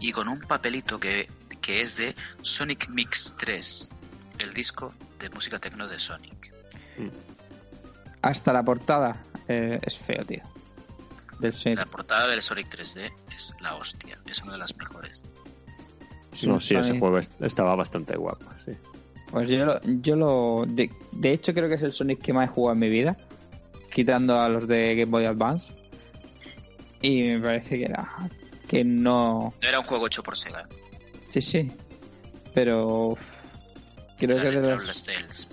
y 0.00 0.12
con 0.12 0.28
un 0.28 0.40
papelito 0.40 0.98
que, 1.00 1.26
que 1.60 1.80
es 1.80 1.96
de 1.96 2.14
Sonic 2.42 2.88
Mix 2.88 3.34
3, 3.38 3.90
el 4.40 4.52
disco 4.54 4.92
de 5.18 5.30
música 5.30 5.58
techno 5.58 5.88
de 5.88 5.98
Sonic. 5.98 6.52
Hasta 8.22 8.52
la 8.52 8.62
portada 8.62 9.16
eh, 9.48 9.78
es 9.82 9.96
feo, 9.98 10.24
tío. 10.24 10.42
Del 11.40 11.52
Sonic. 11.52 11.78
La 11.78 11.86
portada 11.86 12.28
del 12.28 12.40
Sonic 12.42 12.68
3D 12.68 13.12
es 13.34 13.54
la 13.60 13.74
hostia, 13.76 14.18
es 14.26 14.42
una 14.42 14.52
de 14.52 14.58
las 14.58 14.76
mejores. 14.76 15.24
Es 16.32 16.44
No, 16.44 16.60
sí, 16.60 16.74
ese 16.74 16.98
juego 16.98 17.18
est- 17.18 17.40
estaba 17.42 17.74
bastante 17.76 18.16
guapo, 18.16 18.44
sí. 18.64 18.72
Pues 19.30 19.48
yo 19.48 19.64
lo, 19.66 19.80
yo 19.82 20.14
lo 20.16 20.64
de, 20.66 20.90
de 21.12 21.32
hecho 21.32 21.52
creo 21.54 21.68
que 21.68 21.74
es 21.74 21.82
el 21.82 21.92
Sonic 21.92 22.20
que 22.22 22.32
más 22.32 22.48
he 22.48 22.52
jugado 22.52 22.74
en 22.74 22.78
mi 22.80 22.88
vida, 22.88 23.16
quitando 23.92 24.38
a 24.38 24.48
los 24.48 24.66
de 24.68 24.94
Game 24.94 25.10
Boy 25.10 25.24
Advance. 25.26 25.72
Y 27.02 27.22
me 27.24 27.40
parece 27.40 27.78
que 27.78 27.84
era 27.84 28.08
que 28.68 28.84
no, 28.84 29.54
No 29.62 29.68
era 29.68 29.78
un 29.78 29.84
juego 29.84 30.06
hecho 30.06 30.22
por 30.22 30.36
Sega. 30.36 30.64
sí 31.28 31.42
sí, 31.42 31.72
pero 32.54 33.16
creo 34.18 34.38
Era 34.38 34.50
que 34.50 34.60
de 34.60 34.92
Tales. 34.94 35.48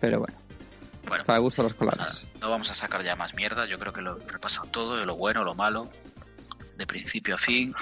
pero 0.00 0.20
bueno, 0.20 0.34
Bueno, 1.06 1.24
para 1.24 1.38
gusto 1.40 1.62
los 1.62 1.74
colores. 1.74 1.98
nada, 1.98 2.14
no 2.40 2.50
vamos 2.50 2.70
a 2.70 2.74
sacar 2.74 3.02
ya 3.02 3.16
más 3.16 3.34
mierda. 3.34 3.66
Yo 3.66 3.78
creo 3.78 3.92
que 3.92 4.00
lo 4.02 4.18
he 4.18 4.28
repasado 4.28 4.66
todo, 4.68 5.04
lo 5.04 5.16
bueno, 5.16 5.44
lo 5.44 5.54
malo, 5.54 5.90
de 6.76 6.86
principio 6.86 7.34
a 7.34 7.38
fin. 7.38 7.74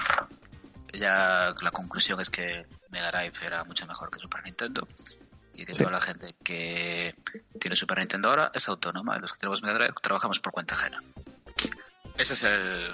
Ya 0.93 1.53
la 1.61 1.71
conclusión 1.71 2.19
es 2.19 2.29
que 2.29 2.63
Mega 2.89 3.11
Drive 3.11 3.33
era 3.45 3.63
mucho 3.63 3.85
mejor 3.85 4.09
que 4.09 4.19
Super 4.19 4.43
Nintendo 4.43 4.87
y 5.53 5.65
que 5.65 5.73
Sí. 5.73 5.79
toda 5.79 5.91
la 5.91 5.99
gente 5.99 6.35
que 6.43 7.13
tiene 7.59 7.75
Super 7.75 7.99
Nintendo 7.99 8.29
ahora 8.29 8.51
es 8.53 8.67
autónoma 8.67 9.15
y 9.17 9.21
los 9.21 9.31
que 9.33 9.37
tenemos 9.39 9.61
Mega 9.61 9.75
Drive 9.75 9.93
trabajamos 10.01 10.39
por 10.39 10.51
cuenta 10.51 10.73
ajena. 10.73 11.01
Ese 12.19 12.33
es 12.33 12.43
el, 12.43 12.91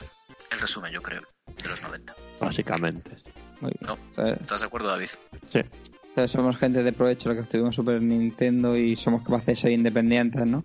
el 0.51 0.59
resumen, 0.59 0.93
yo 0.93 1.01
creo, 1.01 1.21
de 1.61 1.67
los 1.69 1.81
90. 1.81 2.13
Básicamente. 2.39 3.11
Muy 3.59 3.71
bien. 3.79 3.97
No. 4.17 4.23
¿Estás 4.33 4.59
de 4.61 4.67
acuerdo, 4.67 4.87
David? 4.89 5.09
Sí. 5.49 5.59
o 5.59 6.13
sea, 6.15 6.27
somos 6.27 6.57
gente 6.57 6.83
de 6.83 6.93
provecho 6.93 7.29
los 7.29 7.37
que 7.37 7.41
estuvimos 7.43 7.69
en 7.69 7.73
Super 7.73 8.01
Nintendo 8.01 8.77
y 8.77 8.95
somos 8.95 9.23
capaces 9.23 9.47
de 9.47 9.55
ser 9.55 9.71
independientes, 9.71 10.45
¿no? 10.45 10.63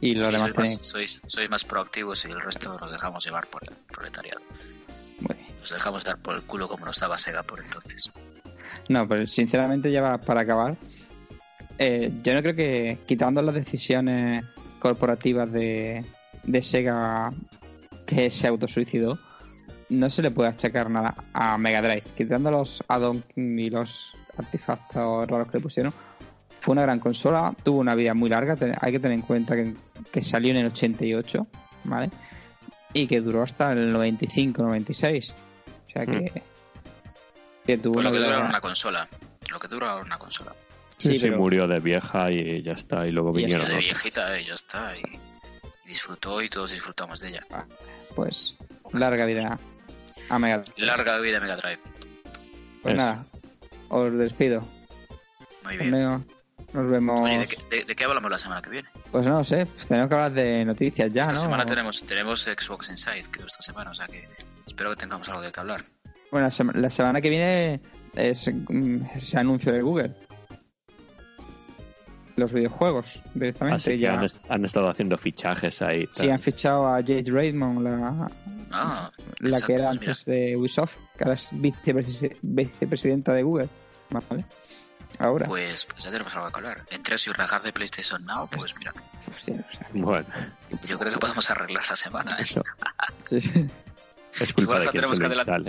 Y 0.00 0.14
los 0.14 0.26
Sí, 0.26 0.32
demás 0.32 0.50
sois, 0.54 0.56
más, 0.78 0.86
sois, 0.86 1.20
sois 1.26 1.50
más 1.50 1.64
proactivos 1.64 2.24
y 2.24 2.28
el 2.30 2.40
resto 2.40 2.76
nos 2.78 2.90
dejamos 2.92 3.24
llevar 3.24 3.46
por 3.48 3.64
el 3.68 3.74
proletariado. 3.92 4.40
Muy 5.20 5.34
bien. 5.36 5.48
Nos 5.58 5.70
dejamos 5.70 6.04
dar 6.04 6.18
por 6.18 6.34
el 6.36 6.42
culo 6.42 6.68
como 6.68 6.84
nos 6.86 6.98
daba 7.00 7.18
Sega 7.18 7.42
por 7.42 7.60
entonces. 7.60 8.10
No, 8.88 9.08
pero 9.08 9.26
sinceramente 9.26 9.90
ya 9.90 10.00
va- 10.02 10.18
para 10.18 10.42
acabar, 10.42 10.76
eh, 11.78 12.12
yo 12.22 12.34
no 12.34 12.42
creo 12.42 12.54
que 12.54 12.98
quitando 13.06 13.42
las 13.42 13.54
decisiones 13.54 14.44
corporativas 14.78 15.50
de, 15.50 16.04
de 16.44 16.62
Sega 16.62 17.32
que 18.06 18.30
se 18.30 18.46
autosuicidó, 18.46 19.18
no 19.88 20.10
se 20.10 20.22
le 20.22 20.30
puede 20.30 20.48
achacar 20.48 20.90
nada 20.90 21.14
a 21.32 21.58
Mega 21.58 21.82
Drive. 21.82 22.04
Quitando 22.16 22.50
los 22.50 22.82
add 22.88 23.14
y 23.36 23.70
los 23.70 24.14
artefactos 24.36 25.28
raros 25.28 25.50
que 25.50 25.58
le 25.58 25.62
pusieron, 25.62 25.92
fue 26.60 26.72
una 26.72 26.82
gran 26.82 26.98
consola, 26.98 27.54
tuvo 27.62 27.78
una 27.80 27.94
vida 27.94 28.14
muy 28.14 28.28
larga, 28.28 28.56
hay 28.80 28.92
que 28.92 28.98
tener 28.98 29.16
en 29.18 29.22
cuenta 29.22 29.54
que, 29.54 29.74
que 30.10 30.22
salió 30.22 30.50
en 30.50 30.56
el 30.58 30.66
88, 30.66 31.46
¿vale? 31.84 32.10
Y 32.92 33.06
que 33.06 33.20
duró 33.20 33.42
hasta 33.42 33.72
el 33.72 33.92
95, 33.92 34.62
96. 34.62 35.34
O 35.86 35.90
sea 35.90 36.06
que... 36.06 36.42
que 37.66 37.78
tuvo 37.78 37.94
Pues 37.94 38.04
lo 38.04 38.10
una 38.10 38.18
que 38.18 38.24
dura 38.24 38.40
una 38.48 38.60
consola. 38.60 39.08
Lo 39.50 39.58
que 39.60 39.68
dura 39.68 39.96
una 39.96 40.18
consola. 40.18 40.52
Sí, 40.98 41.08
Sí, 41.10 41.18
sí, 41.18 41.26
pero- 41.26 41.36
murió 41.38 41.68
de 41.68 41.78
vieja 41.78 42.30
y 42.32 42.62
ya 42.62 42.72
está. 42.72 43.06
Y 43.06 43.12
luego 43.12 43.30
Y 43.38 43.42
ya 43.42 43.46
vinieron 43.46 43.68
de 43.68 43.76
viejita, 43.76 44.36
eh, 44.38 44.44
ya 44.46 44.54
está. 44.54 44.94
Y, 44.96 45.00
y 45.84 45.88
disfrutó 45.88 46.40
y 46.42 46.48
todos 46.48 46.72
disfrutamos 46.72 47.20
de 47.20 47.28
ella. 47.28 47.40
Pues 48.16 48.56
larga 48.92 49.24
vida 49.26 49.58
a 50.28 50.38
Mega 50.40 50.58
Drive. 50.58 50.74
Larga 50.84 51.18
vida 51.20 51.38
Mega 51.38 51.56
Drive. 51.56 51.78
Pues 52.82 52.94
Eso. 52.94 53.04
nada, 53.04 53.24
os 53.90 54.12
despido. 54.18 54.66
Muy 55.62 55.76
bien. 55.76 55.90
Nos 55.92 56.22
nos 56.72 56.90
vemos. 56.90 57.20
Oye, 57.22 57.38
¿de 57.38 57.46
qué, 57.46 57.56
de- 57.70 57.84
de 57.84 57.94
qué 57.96 58.04
hablamos 58.04 58.30
la 58.30 58.38
semana 58.38 58.60
que 58.60 58.70
viene? 58.70 58.88
Pues 59.12 59.26
no 59.26 59.42
sé, 59.44 59.66
pues 59.66 59.86
tenemos 59.86 60.08
que 60.08 60.14
hablar 60.14 60.32
de 60.32 60.64
noticias 60.64 61.12
ya, 61.12 61.22
esta 61.22 61.34
¿no? 61.34 61.40
semana 61.40 61.64
tenemos, 61.64 62.02
tenemos 62.04 62.42
Xbox 62.42 62.90
Inside, 62.90 63.24
creo, 63.30 63.46
esta 63.46 63.62
semana. 63.62 63.92
O 63.92 63.94
sea 63.94 64.06
que 64.08 64.28
espero 64.66 64.90
que 64.90 64.96
tengamos 64.96 65.28
algo 65.28 65.42
de 65.42 65.52
qué 65.52 65.60
hablar. 65.60 65.80
Bueno, 66.30 66.46
la, 66.46 66.50
sema- 66.50 66.72
la 66.74 66.90
semana 66.90 67.20
que 67.20 67.30
viene 67.30 67.80
es 68.14 68.50
mm, 68.52 68.98
ese 69.14 69.38
anuncio 69.38 69.72
de 69.72 69.80
Google. 69.82 70.14
Los 72.36 72.52
videojuegos, 72.52 73.18
directamente. 73.34 73.76
Así 73.76 73.90
que 73.92 73.98
ya. 73.98 74.14
han, 74.18 74.24
est- 74.24 74.38
han 74.48 74.64
estado 74.64 74.88
haciendo 74.90 75.16
fichajes 75.16 75.80
ahí. 75.82 76.06
Sí, 76.12 76.28
han 76.28 76.40
fichado 76.40 76.86
a 76.86 76.96
Jade 76.96 77.24
Raymond, 77.26 77.82
la, 77.82 78.28
Ah, 78.72 79.10
la 79.38 79.60
que 79.62 79.72
era 79.74 79.90
mira. 79.90 79.90
antes 79.92 80.24
de 80.26 80.54
Ubisoft, 80.56 80.94
que 81.16 81.24
ahora 81.24 81.34
es 81.34 81.50
vicepresi- 81.52 82.36
vicepresidenta 82.42 83.32
de 83.32 83.42
Google. 83.42 83.68
Vale. 84.10 84.44
Ahora. 85.18 85.46
Pues, 85.46 85.86
pues 85.86 86.04
ya 86.04 86.10
tenemos 86.10 86.34
algo 86.36 86.50
que 86.50 86.56
hablar. 86.58 86.82
Entre 86.90 87.14
eso 87.14 87.30
y 87.30 87.32
rajar 87.32 87.62
de 87.62 87.72
PlayStation 87.72 88.22
Now, 88.26 88.48
pues 88.50 88.74
mira, 88.78 88.92
Hostia, 89.30 89.54
o 89.66 89.72
sea, 89.72 89.86
Bueno, 89.94 90.26
yo 90.86 90.98
creo 90.98 91.12
que 91.12 91.18
podemos 91.18 91.50
arreglar 91.50 91.84
la 91.88 91.96
semana. 91.96 92.32
¿eh? 92.38 92.42
eso. 92.42 92.62
sí, 93.30 93.40
sí. 93.40 93.66
Es 94.38 94.52
culpa 94.52 94.72
Igual 94.74 94.78
de 94.80 94.86
hasta 94.88 94.92
tenemos 94.98 95.18
que 95.18 95.26
adelantar. 95.26 95.62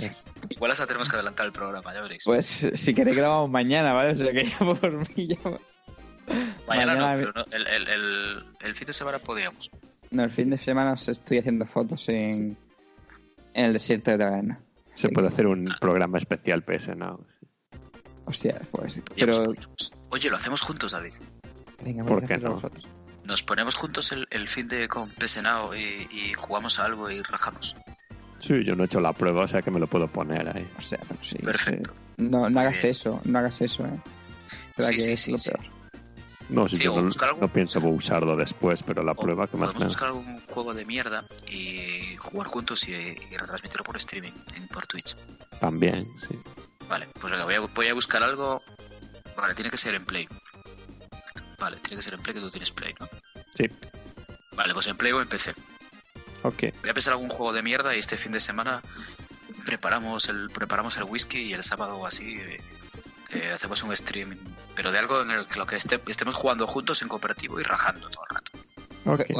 Igual 0.49 0.71
hasta 0.71 0.85
tenemos 0.85 1.07
que 1.07 1.15
adelantar 1.15 1.45
el 1.45 1.53
programa, 1.53 1.93
ya 1.93 2.01
veréis. 2.01 2.23
Pues 2.25 2.67
si 2.73 2.93
queréis 2.93 3.15
grabamos 3.15 3.49
mañana, 3.49 3.93
¿vale? 3.93 4.11
O 4.11 4.15
sea 4.15 4.33
que 4.33 4.43
ya 4.43 4.57
por 4.57 4.91
mí 5.15 5.27
ya... 5.27 5.37
mañana, 6.67 6.93
mañana- 6.95 7.15
no, 7.15 7.19
pero 7.19 7.33
no, 7.35 7.45
el, 7.51 7.67
el, 7.67 7.87
el, 7.87 8.45
el 8.61 8.73
fin 8.75 8.87
de 8.87 8.93
semana 8.93 9.19
podíamos. 9.19 9.71
No, 10.11 10.23
el 10.23 10.31
fin 10.31 10.49
de 10.49 10.57
semana 10.57 10.93
estoy 10.93 11.39
haciendo 11.39 11.65
fotos 11.65 12.07
en, 12.09 12.57
en 13.53 13.65
el 13.65 13.73
desierto 13.73 14.11
de 14.11 14.17
taberna. 14.17 14.59
Se 14.95 15.09
puede 15.09 15.27
que, 15.27 15.33
hacer 15.33 15.47
un 15.47 15.73
programa 15.79 16.17
especial 16.17 16.63
PS 16.63 16.95
Now. 16.95 17.23
Hostia, 18.25 18.59
pues... 18.71 19.01
Pero... 19.15 19.45
Oye, 20.09 20.29
lo 20.29 20.37
hacemos 20.37 20.61
juntos, 20.61 20.91
David. 20.91 21.13
Venga, 21.83 22.03
¿Por 22.03 22.25
qué 22.25 22.37
no? 22.37 22.61
Nos 23.23 23.43
ponemos 23.43 23.75
juntos 23.75 24.11
el, 24.13 24.25
el 24.31 24.47
fin 24.47 24.67
de 24.67 24.87
con 24.87 25.09
Pesenao 25.09 25.75
y, 25.75 26.07
y 26.11 26.33
jugamos 26.37 26.79
a 26.79 26.85
algo 26.85 27.11
y 27.11 27.21
rajamos. 27.21 27.75
Sí, 28.39 28.63
yo 28.63 28.75
no 28.75 28.83
he 28.83 28.85
hecho 28.85 29.01
la 29.01 29.13
prueba, 29.13 29.43
o 29.43 29.47
sea 29.47 29.61
que 29.61 29.69
me 29.71 29.79
lo 29.79 29.87
puedo 29.87 30.07
poner 30.07 30.47
ahí. 30.55 30.65
O 30.77 30.81
sea, 30.81 30.99
sí, 31.21 31.35
Perfecto. 31.37 31.91
sí. 31.91 32.23
No, 32.23 32.49
no 32.49 32.59
hagas 32.59 32.83
eso, 32.83 33.19
no 33.25 33.39
hagas 33.39 33.61
eso, 33.61 33.85
eh. 33.85 33.99
Sí, 34.77 34.91
que 34.95 34.99
sí, 34.99 35.11
es 35.11 35.19
sí, 35.19 35.31
lo 35.33 35.37
sí. 35.37 35.51
peor. 35.51 35.65
No, 36.49 36.69
si 36.69 36.77
Sí, 36.77 36.83
yo 36.83 36.93
o 36.93 37.01
no, 37.01 37.09
no 37.41 37.51
pienso 37.51 37.79
usarlo 37.79 38.35
después, 38.35 38.81
pero 38.83 39.03
la 39.03 39.11
O 39.11 39.15
prueba 39.15 39.47
que 39.47 39.57
más 39.57 39.69
podemos 39.69 39.93
buscar 39.93 40.07
algún 40.09 40.39
juego 40.41 40.73
de 40.73 40.85
mierda 40.85 41.25
y 41.49 42.15
jugar 42.17 42.47
juntos 42.47 42.87
y, 42.87 42.93
y 42.93 43.37
retransmitirlo 43.37 43.83
por 43.83 43.97
streaming, 43.97 44.31
en, 44.55 44.67
por 44.67 44.87
Twitch. 44.87 45.15
También, 45.59 46.07
sí. 46.17 46.39
Vale, 46.87 47.07
pues 47.19 47.31
venga, 47.31 47.43
voy 47.45 47.55
a, 47.55 47.59
voy 47.59 47.87
a 47.87 47.93
buscar 47.93 48.23
algo. 48.23 48.61
Vale, 49.35 49.55
tiene 49.55 49.69
que 49.69 49.77
ser 49.77 49.95
en 49.95 50.05
Play. 50.05 50.27
Vale, 51.59 51.77
tiene 51.77 51.97
que 51.97 52.01
ser 52.01 52.13
en 52.13 52.21
Play 52.21 52.35
que 52.35 52.41
tú 52.41 52.49
tienes 52.49 52.71
Play, 52.71 52.93
¿no? 52.99 53.09
Sí. 53.55 53.65
Vale, 54.55 54.73
pues 54.73 54.87
en 54.87 54.95
Play 54.95 55.11
o 55.11 55.21
en 55.21 55.27
PC. 55.27 55.53
Ok. 56.43 56.63
Voy 56.81 56.89
a 56.89 56.93
pensar 56.93 57.13
algún 57.13 57.29
juego 57.29 57.51
de 57.51 57.61
mierda 57.61 57.95
y 57.95 57.99
este 57.99 58.17
fin 58.17 58.31
de 58.31 58.39
semana 58.39 58.81
preparamos 59.65 60.29
el 60.29 60.49
preparamos 60.49 60.97
el 60.97 61.03
whisky 61.03 61.39
y 61.39 61.53
el 61.53 61.63
sábado 61.63 62.05
así 62.05 62.39
eh, 63.31 63.51
hacemos 63.53 63.83
un 63.83 63.95
stream, 63.95 64.37
pero 64.75 64.91
de 64.91 64.99
algo 64.99 65.21
en 65.21 65.31
el 65.31 65.45
que 65.45 65.59
lo 65.59 65.65
que 65.65 65.75
este- 65.75 66.01
estemos 66.07 66.35
jugando 66.35 66.65
juntos 66.67 67.01
en 67.01 67.07
cooperativo 67.07 67.59
y 67.59 67.63
rajando 67.63 68.09
todo 68.09 68.23
el 68.29 68.35
rato. 68.35 68.51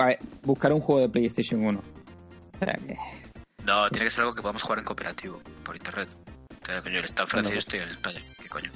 A 0.01 0.05
ver, 0.05 0.19
buscar 0.43 0.71
un 0.73 0.81
juego 0.81 1.01
de 1.01 1.09
PlayStation 1.09 1.63
1. 1.65 1.83
Espera 2.53 2.73
que... 2.85 2.95
No, 3.65 3.89
tiene 3.89 4.05
que 4.05 4.09
ser 4.11 4.21
algo 4.21 4.33
que 4.33 4.41
podamos 4.41 4.63
jugar 4.63 4.79
en 4.79 4.85
cooperativo 4.85 5.39
por 5.63 5.75
internet. 5.75 6.09
O 6.61 6.65
sea, 6.65 6.81
coño, 6.81 6.99
él 6.99 7.05
está 7.05 7.23
en 7.23 7.27
Francia 7.27 7.51
y 7.51 7.55
yo 7.55 7.59
estoy 7.59 7.79
en 7.81 7.89
España. 7.89 8.21
¿Qué 8.41 8.47
coño? 8.49 8.71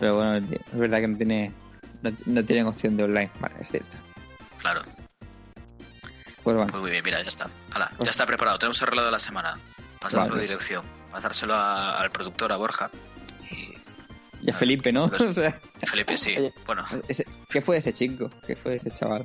Pero 0.00 0.16
bueno, 0.16 0.34
es 0.36 0.78
verdad 0.78 1.00
que 1.00 1.08
no 1.08 1.16
tiene 1.18 1.52
no, 2.02 2.10
no 2.26 2.44
tienen 2.44 2.66
opción 2.66 2.96
de 2.96 3.04
online. 3.04 3.30
Vale, 3.40 3.54
es 3.60 3.70
cierto. 3.70 3.96
Claro, 4.58 4.82
Pues 6.42 6.56
bueno, 6.56 6.66
pues 6.70 6.80
muy 6.82 6.90
bien, 6.90 7.02
mira, 7.04 7.20
ya 7.22 7.28
está. 7.28 7.48
Hala, 7.72 7.92
ya 8.00 8.10
está 8.10 8.24
preparado. 8.26 8.58
Tenemos 8.58 8.80
arreglado 8.82 9.10
la 9.10 9.18
semana. 9.18 9.58
Pasadlo 10.00 10.28
Vale. 10.30 10.36
de 10.42 10.48
dirección. 10.48 10.84
Pasárselo 11.10 11.54
a- 11.54 11.98
al 12.00 12.10
productor, 12.10 12.52
a 12.52 12.56
Borja. 12.56 12.90
Y, 13.50 13.76
y 14.48 14.50
a 14.50 14.54
Felipe, 14.54 14.92
¿no? 14.92 15.04
O 15.28 15.32
sea, 15.32 15.60
y 15.82 15.86
Felipe, 15.86 16.16
sí. 16.16 16.34
Oye, 16.36 16.52
Bueno, 16.66 16.84
ese- 17.08 17.26
¿qué 17.48 17.60
fue 17.60 17.76
de 17.76 17.80
ese 17.80 17.92
chico? 17.92 18.30
¿Qué 18.46 18.56
fue 18.56 18.72
de 18.72 18.76
ese 18.78 18.90
chaval? 18.90 19.24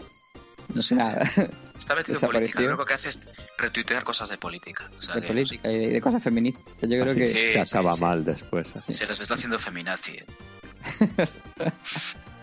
No 0.74 0.82
sé 0.82 0.96
nada. 0.96 1.30
está 1.78 1.94
metido 1.96 2.20
en 2.22 2.26
política. 2.26 2.62
Lo 2.62 2.68
único 2.70 2.86
que 2.86 2.94
hace 2.94 3.10
es 3.10 3.20
retuitear 3.58 4.04
cosas 4.04 4.30
de 4.30 4.38
política. 4.38 4.90
O 4.98 5.02
sea, 5.02 5.16
De 5.16 5.22
que, 5.22 5.28
política 5.28 5.72
y 5.72 5.78
de, 5.80 5.90
de 5.90 6.02
cosas 6.02 6.24
feministas. 6.24 6.64
Yo 6.82 6.88
creo 6.88 7.04
Así 7.12 7.16
que... 7.20 7.28
Sí, 7.28 7.48
se 7.50 7.60
acaba 7.60 7.94
sí. 7.94 8.02
mal 8.02 8.24
después. 8.24 8.74
Así. 8.76 8.94
Se 8.94 9.06
nos 9.06 9.20
está 9.20 9.34
haciendo 9.34 9.60
feminazi. 9.60 10.14
eh. 10.14 10.26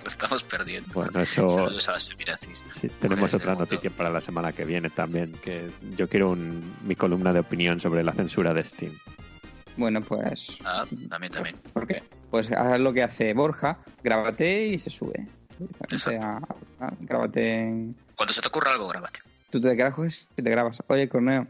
Lo 0.02 0.06
estamos 0.06 0.44
perdiendo. 0.44 0.90
Bueno, 0.94 1.20
eso 1.20 1.46
Saludos 1.48 1.88
a 1.88 1.92
las 1.92 2.08
feminazis. 2.08 2.64
sí, 2.72 2.88
tenemos 3.00 3.34
otra 3.34 3.50
mundo. 3.54 3.66
noticia 3.66 3.90
para 3.90 4.08
la 4.10 4.20
semana 4.22 4.52
que 4.52 4.64
viene 4.64 4.88
también, 4.88 5.32
que 5.44 5.70
yo 5.96 6.08
quiero 6.08 6.30
un, 6.30 6.74
mi 6.84 6.96
columna 6.96 7.32
de 7.34 7.40
opinión 7.40 7.80
sobre 7.80 8.02
la 8.02 8.12
censura 8.12 8.54
de 8.54 8.64
Steam. 8.64 8.98
Bueno, 9.80 10.00
pues... 10.02 10.58
Ah, 10.64 10.84
también, 11.08 11.32
también. 11.32 11.56
¿Por 11.72 11.86
qué? 11.86 12.02
Pues 12.30 12.52
haz 12.52 12.78
lo 12.78 12.92
que 12.92 13.02
hace 13.02 13.32
Borja, 13.32 13.78
grábate 14.04 14.66
y 14.66 14.78
se 14.78 14.90
sube. 14.90 15.26
O 15.92 15.98
sea, 15.98 16.40
ah, 16.80 16.92
grábate 17.00 17.54
en... 17.54 17.96
Cuando 18.14 18.32
se 18.32 18.40
te 18.42 18.48
ocurra 18.48 18.72
algo, 18.72 18.86
grábate. 18.88 19.20
Tú 19.50 19.60
te 19.60 19.74
grabas 19.74 20.28
y 20.36 20.42
te 20.42 20.50
grabas. 20.50 20.82
Oye, 20.86 21.08
Corneo. 21.08 21.46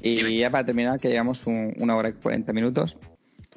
Y 0.00 0.16
Dime. 0.16 0.36
ya 0.36 0.50
para 0.50 0.64
terminar, 0.64 1.00
que 1.00 1.08
llevamos 1.08 1.46
un- 1.46 1.74
una 1.78 1.96
hora 1.96 2.10
y 2.10 2.12
40 2.12 2.52
minutos. 2.52 2.96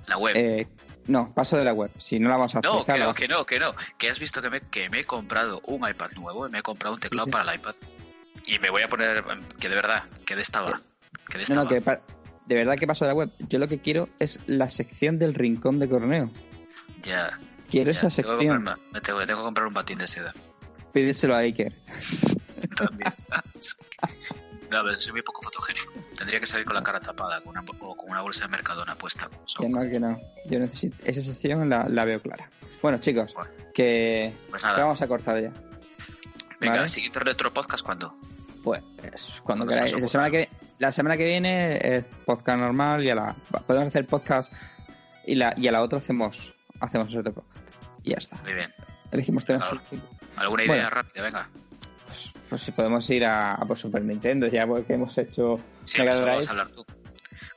La 0.08 0.18
web. 0.18 0.36
Eh, 0.36 0.68
no, 1.08 1.34
paso 1.34 1.58
de 1.58 1.64
la 1.66 1.74
web. 1.74 1.92
Si 1.98 2.20
no 2.20 2.30
la 2.30 2.36
vamos 2.36 2.56
a 2.56 2.62
no, 2.62 2.80
actualizar, 2.80 2.96
que 2.96 3.04
no, 3.06 3.14
que 3.14 3.28
no, 3.28 3.46
que 3.46 3.60
no. 3.60 3.76
Que 3.98 4.10
has 4.10 4.20
visto 4.20 4.42
que 4.42 4.50
me, 4.50 4.62
que 4.62 4.90
me 4.90 5.00
he 5.02 5.06
comprado 5.06 5.62
un 5.68 5.88
iPad 5.88 6.12
nuevo 6.18 6.48
y 6.48 6.52
me 6.52 6.60
he 6.60 6.62
comprado 6.62 6.96
un 6.96 7.00
teclado 7.02 7.26
Sí, 7.26 7.32
sí. 7.32 7.38
para 7.38 7.52
el 7.54 7.60
iPad. 7.60 7.76
Y 8.48 8.60
me 8.60 8.70
voy 8.70 8.82
a 8.82 8.88
poner. 8.90 9.24
Que 9.60 9.70
de 9.70 9.76
verdad, 9.76 10.04
que 10.26 10.36
de 10.36 10.42
esta 10.42 10.62
va. 10.62 10.80
Que 11.30 11.38
de 11.38 11.44
esta 11.44 11.54
No, 11.56 11.64
no, 11.64 11.70
va. 11.70 11.76
que 11.76 11.82
pa- 11.82 12.02
de 12.46 12.56
verdad 12.56 12.78
que 12.78 12.88
paso 12.88 13.06
de 13.06 13.10
la 13.10 13.16
web. 13.16 13.32
Yo 13.50 13.60
lo 13.60 13.68
que 13.68 13.80
quiero 13.80 14.10
es 14.20 14.40
la 14.48 14.70
sección 14.70 15.18
del 15.20 15.34
rincón 15.34 15.80
de 15.80 15.90
Corneo. 15.90 16.30
Ya. 17.02 17.40
Quiero 17.70 17.92
ya, 17.92 17.98
esa 18.08 18.10
tengo 18.10 18.30
que 18.32 18.36
sección. 18.38 18.58
comprarme- 18.66 18.82
Me 18.94 19.02
tengo, 19.02 19.20
que 19.20 19.34
comprar 19.34 19.68
un 19.68 19.74
batín 19.74 19.98
de 19.98 20.08
seda. 20.08 20.34
Pídeselo 20.94 21.36
a 21.36 21.40
Iker. 21.40 21.74
También. 22.78 23.14
no, 24.72 24.84
pero 24.84 24.96
soy 24.96 25.12
muy 25.12 25.22
poco 25.22 25.42
fotogénico. 25.42 25.92
Tendría 26.18 26.40
que 26.40 26.46
salir 26.46 26.66
con 26.66 26.76
la 26.76 26.84
cara 26.84 27.00
tapada 27.00 27.42
con 27.42 27.50
una, 27.58 27.62
o 27.80 27.96
con 27.96 28.10
una 28.10 28.22
bolsa 28.22 28.44
de 28.46 28.50
Mercadona 28.50 28.96
puesta. 28.96 29.30
Que 29.60 29.68
no, 29.68 29.82
que 29.82 30.00
no. 30.00 30.20
Yo 30.46 30.60
necesito. 30.60 30.96
Esa 31.06 31.22
sección 31.22 31.70
la, 31.70 31.88
la 31.90 32.06
veo 32.06 32.22
clara. 32.22 32.50
Bueno, 32.82 32.98
chicos, 33.00 33.34
Bueno. 33.34 33.50
que, 33.74 34.34
Pues 34.50 34.62
vamos 34.64 35.02
a 35.02 35.08
cortar 35.08 35.42
ya. 35.42 35.52
venga, 36.60 36.76
vale. 36.76 36.88
siguiente 36.88 37.20
retro 37.20 37.52
podcast 37.54 37.84
cuando. 37.84 38.16
Pues 38.66 38.82
cuando 39.44 39.66
Cuando 39.66 39.68
queráis. 39.68 39.94
La 40.02 40.08
semana, 40.08 40.32
que, 40.32 40.50
la 40.80 40.92
semana 40.92 41.18
que 41.18 41.26
viene 41.26 41.78
es 41.98 42.06
podcast 42.26 42.60
normal 42.60 43.04
y 43.04 43.10
a 43.12 43.16
la. 43.16 43.36
Podemos 43.68 43.88
hacer 43.88 44.06
podcast 44.08 44.52
y, 45.26 45.36
la, 45.36 45.54
y 45.56 45.68
a 45.68 45.72
la 45.72 45.82
otra 45.82 46.00
hacemos 46.00 46.54
hacemos 46.82 47.16
otro 47.16 47.32
podcast. 47.34 47.58
Y 48.04 48.10
ya 48.12 48.18
está. 48.18 48.36
Muy 48.44 48.54
bien. 48.56 48.70
Elegimos 49.12 49.46
temas. 49.46 49.70
Claro. 49.70 49.82
¿Alguna 50.36 50.64
idea 50.64 50.74
Bueno. 50.76 50.90
rápida? 50.90 51.24
Venga. 51.24 51.50
Pues, 52.08 52.34
pues 52.50 52.62
si 52.64 52.72
podemos 52.72 53.10
ir 53.10 53.26
a, 53.26 53.54
a 53.56 53.66
por 53.66 53.78
Super 53.78 54.04
Nintendo 54.04 54.48
ya 54.48 54.66
porque 54.68 54.94
hemos 54.96 55.18
hecho 55.18 55.60
Sí, 55.86 56.00
Mega 56.00 56.12
pues 56.14 56.22
Drive. 56.26 56.46
a 56.48 56.50
hablar 56.52 56.68
tú. 56.70 56.86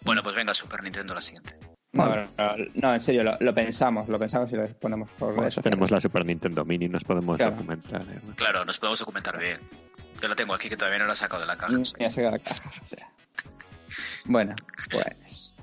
Bueno, 0.03 0.23
pues 0.23 0.37
venga, 0.37 0.55
Super 0.55 0.83
Nintendo 0.83 1.15
la 1.15 1.21
siguiente. 1.21 1.59
No, 1.93 2.05
no, 2.15 2.23
no, 2.37 2.55
no, 2.75 2.95
en 2.95 3.01
serio, 3.01 3.25
lo, 3.25 3.37
lo 3.41 3.55
pensamos, 3.55 4.09
lo 4.11 4.19
pensamos 4.19 4.53
y 4.53 4.57
lo 4.57 4.69
ponemos 4.75 5.09
por 5.19 5.29
Bueno, 5.35 5.51
sociales. 5.51 5.65
tenemos 5.65 5.91
la 5.91 6.01
Super 6.01 6.25
Nintendo 6.27 6.63
Mini, 6.65 6.87
nos 6.89 7.03
podemos 7.03 7.39
Claro. 7.39 7.53
documentar. 7.53 8.03
¿eh? 8.03 8.21
Claro, 8.37 8.65
nos 8.67 8.79
podemos 8.79 8.99
documentar 9.01 9.39
bien. 9.39 9.59
Yo 10.21 10.29
la 10.29 10.35
tengo 10.37 10.55
aquí 10.55 10.69
que 10.69 10.77
todavía 10.77 10.99
no 10.99 11.07
la 11.07 11.13
he 11.13 11.17
sacado 11.17 11.41
de 11.43 11.47
la 11.47 11.57
caja. 11.57 11.79
o 11.81 11.85
sea. 11.85 11.99
Ya 12.01 12.11
se 12.11 12.21
queda 12.21 12.31
la 12.33 12.39
caja. 12.39 12.71
o 12.85 12.87
sea. 12.87 13.13
Bueno, 14.25 14.55
pues. 14.91 15.55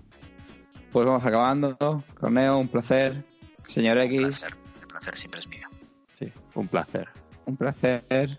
Pues 0.91 1.05
vamos 1.05 1.25
acabando. 1.25 2.03
Corneo, 2.19 2.57
un 2.57 2.67
placer. 2.67 3.23
Señor 3.67 3.97
Un 3.97 4.03
X, 4.03 4.21
placer. 4.21 4.53
El 4.81 4.87
placer 4.87 5.17
siempre 5.17 5.39
es 5.39 5.47
mío. 5.47 5.67
Sí, 6.13 6.31
un 6.53 6.67
placer. 6.67 7.09
un 7.45 7.57
placer. 7.57 8.37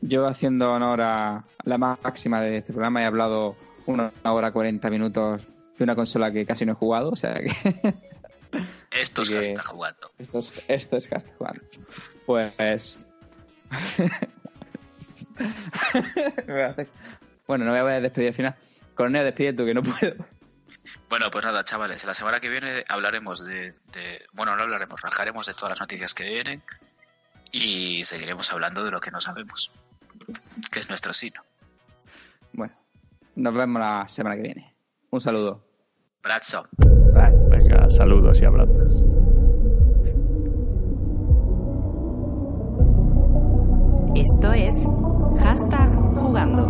Yo 0.00 0.26
haciendo 0.26 0.72
honor 0.72 1.00
a 1.02 1.44
la 1.64 1.76
máxima 1.78 2.40
de 2.40 2.56
este 2.58 2.72
programa 2.72 3.02
he 3.02 3.04
hablado 3.04 3.56
una 3.86 4.12
hora 4.22 4.52
40 4.52 4.88
minutos 4.90 5.46
de 5.76 5.84
una 5.84 5.94
consola 5.96 6.30
que 6.32 6.46
casi 6.46 6.64
no 6.64 6.72
he 6.72 6.74
jugado, 6.76 7.10
o 7.10 7.16
sea 7.16 7.34
que 7.34 7.50
Esto 8.92 9.22
es 9.22 9.28
que 9.28 9.34
que- 9.34 9.40
está 9.40 9.62
jugando. 9.64 10.10
esto 10.18 10.38
es, 10.38 10.70
esto 10.70 10.96
es 10.96 11.08
casi 11.08 11.26
jugando. 11.36 11.60
Pues. 12.26 12.56
Bueno, 17.46 17.64
no 17.64 17.72
me 17.72 17.80
voy 17.82 17.92
a 17.92 18.00
despedir 18.02 18.28
al 18.28 18.34
final. 18.34 18.54
Corneo, 18.94 19.24
despide 19.24 19.54
tú, 19.54 19.64
que 19.64 19.72
no 19.72 19.82
puedo. 19.82 20.16
Bueno, 21.08 21.30
pues 21.30 21.44
nada, 21.46 21.64
chavales. 21.64 22.04
La 22.04 22.12
semana 22.12 22.40
que 22.40 22.48
viene 22.50 22.84
hablaremos 22.88 23.44
de, 23.46 23.72
de- 23.92 24.26
Bueno, 24.34 24.54
no 24.54 24.62
hablaremos, 24.64 25.00
rajaremos 25.00 25.46
de 25.46 25.54
todas 25.54 25.70
las 25.70 25.80
noticias 25.80 26.12
que 26.12 26.24
vienen. 26.24 26.62
Y 27.50 28.04
seguiremos 28.04 28.52
hablando 28.52 28.84
de 28.84 28.90
lo 28.90 29.00
que 29.00 29.10
no 29.10 29.18
sabemos. 29.20 29.70
Que 30.70 30.80
es 30.80 30.88
nuestro 30.90 31.14
sino. 31.14 31.42
Bueno, 32.52 32.74
nos 33.36 33.54
vemos 33.54 33.80
la 33.80 34.06
semana 34.08 34.36
que 34.36 34.42
viene. 34.42 34.74
Un 35.10 35.20
saludo. 35.22 35.64
Brazo. 36.22 36.66
Venga, 36.76 37.88
saludos 37.90 38.40
y 38.42 38.44
abrazos. 38.44 39.02
Esto 44.14 44.52
es 44.52 44.74
hashtag 45.48 45.90
jugando. 46.14 46.64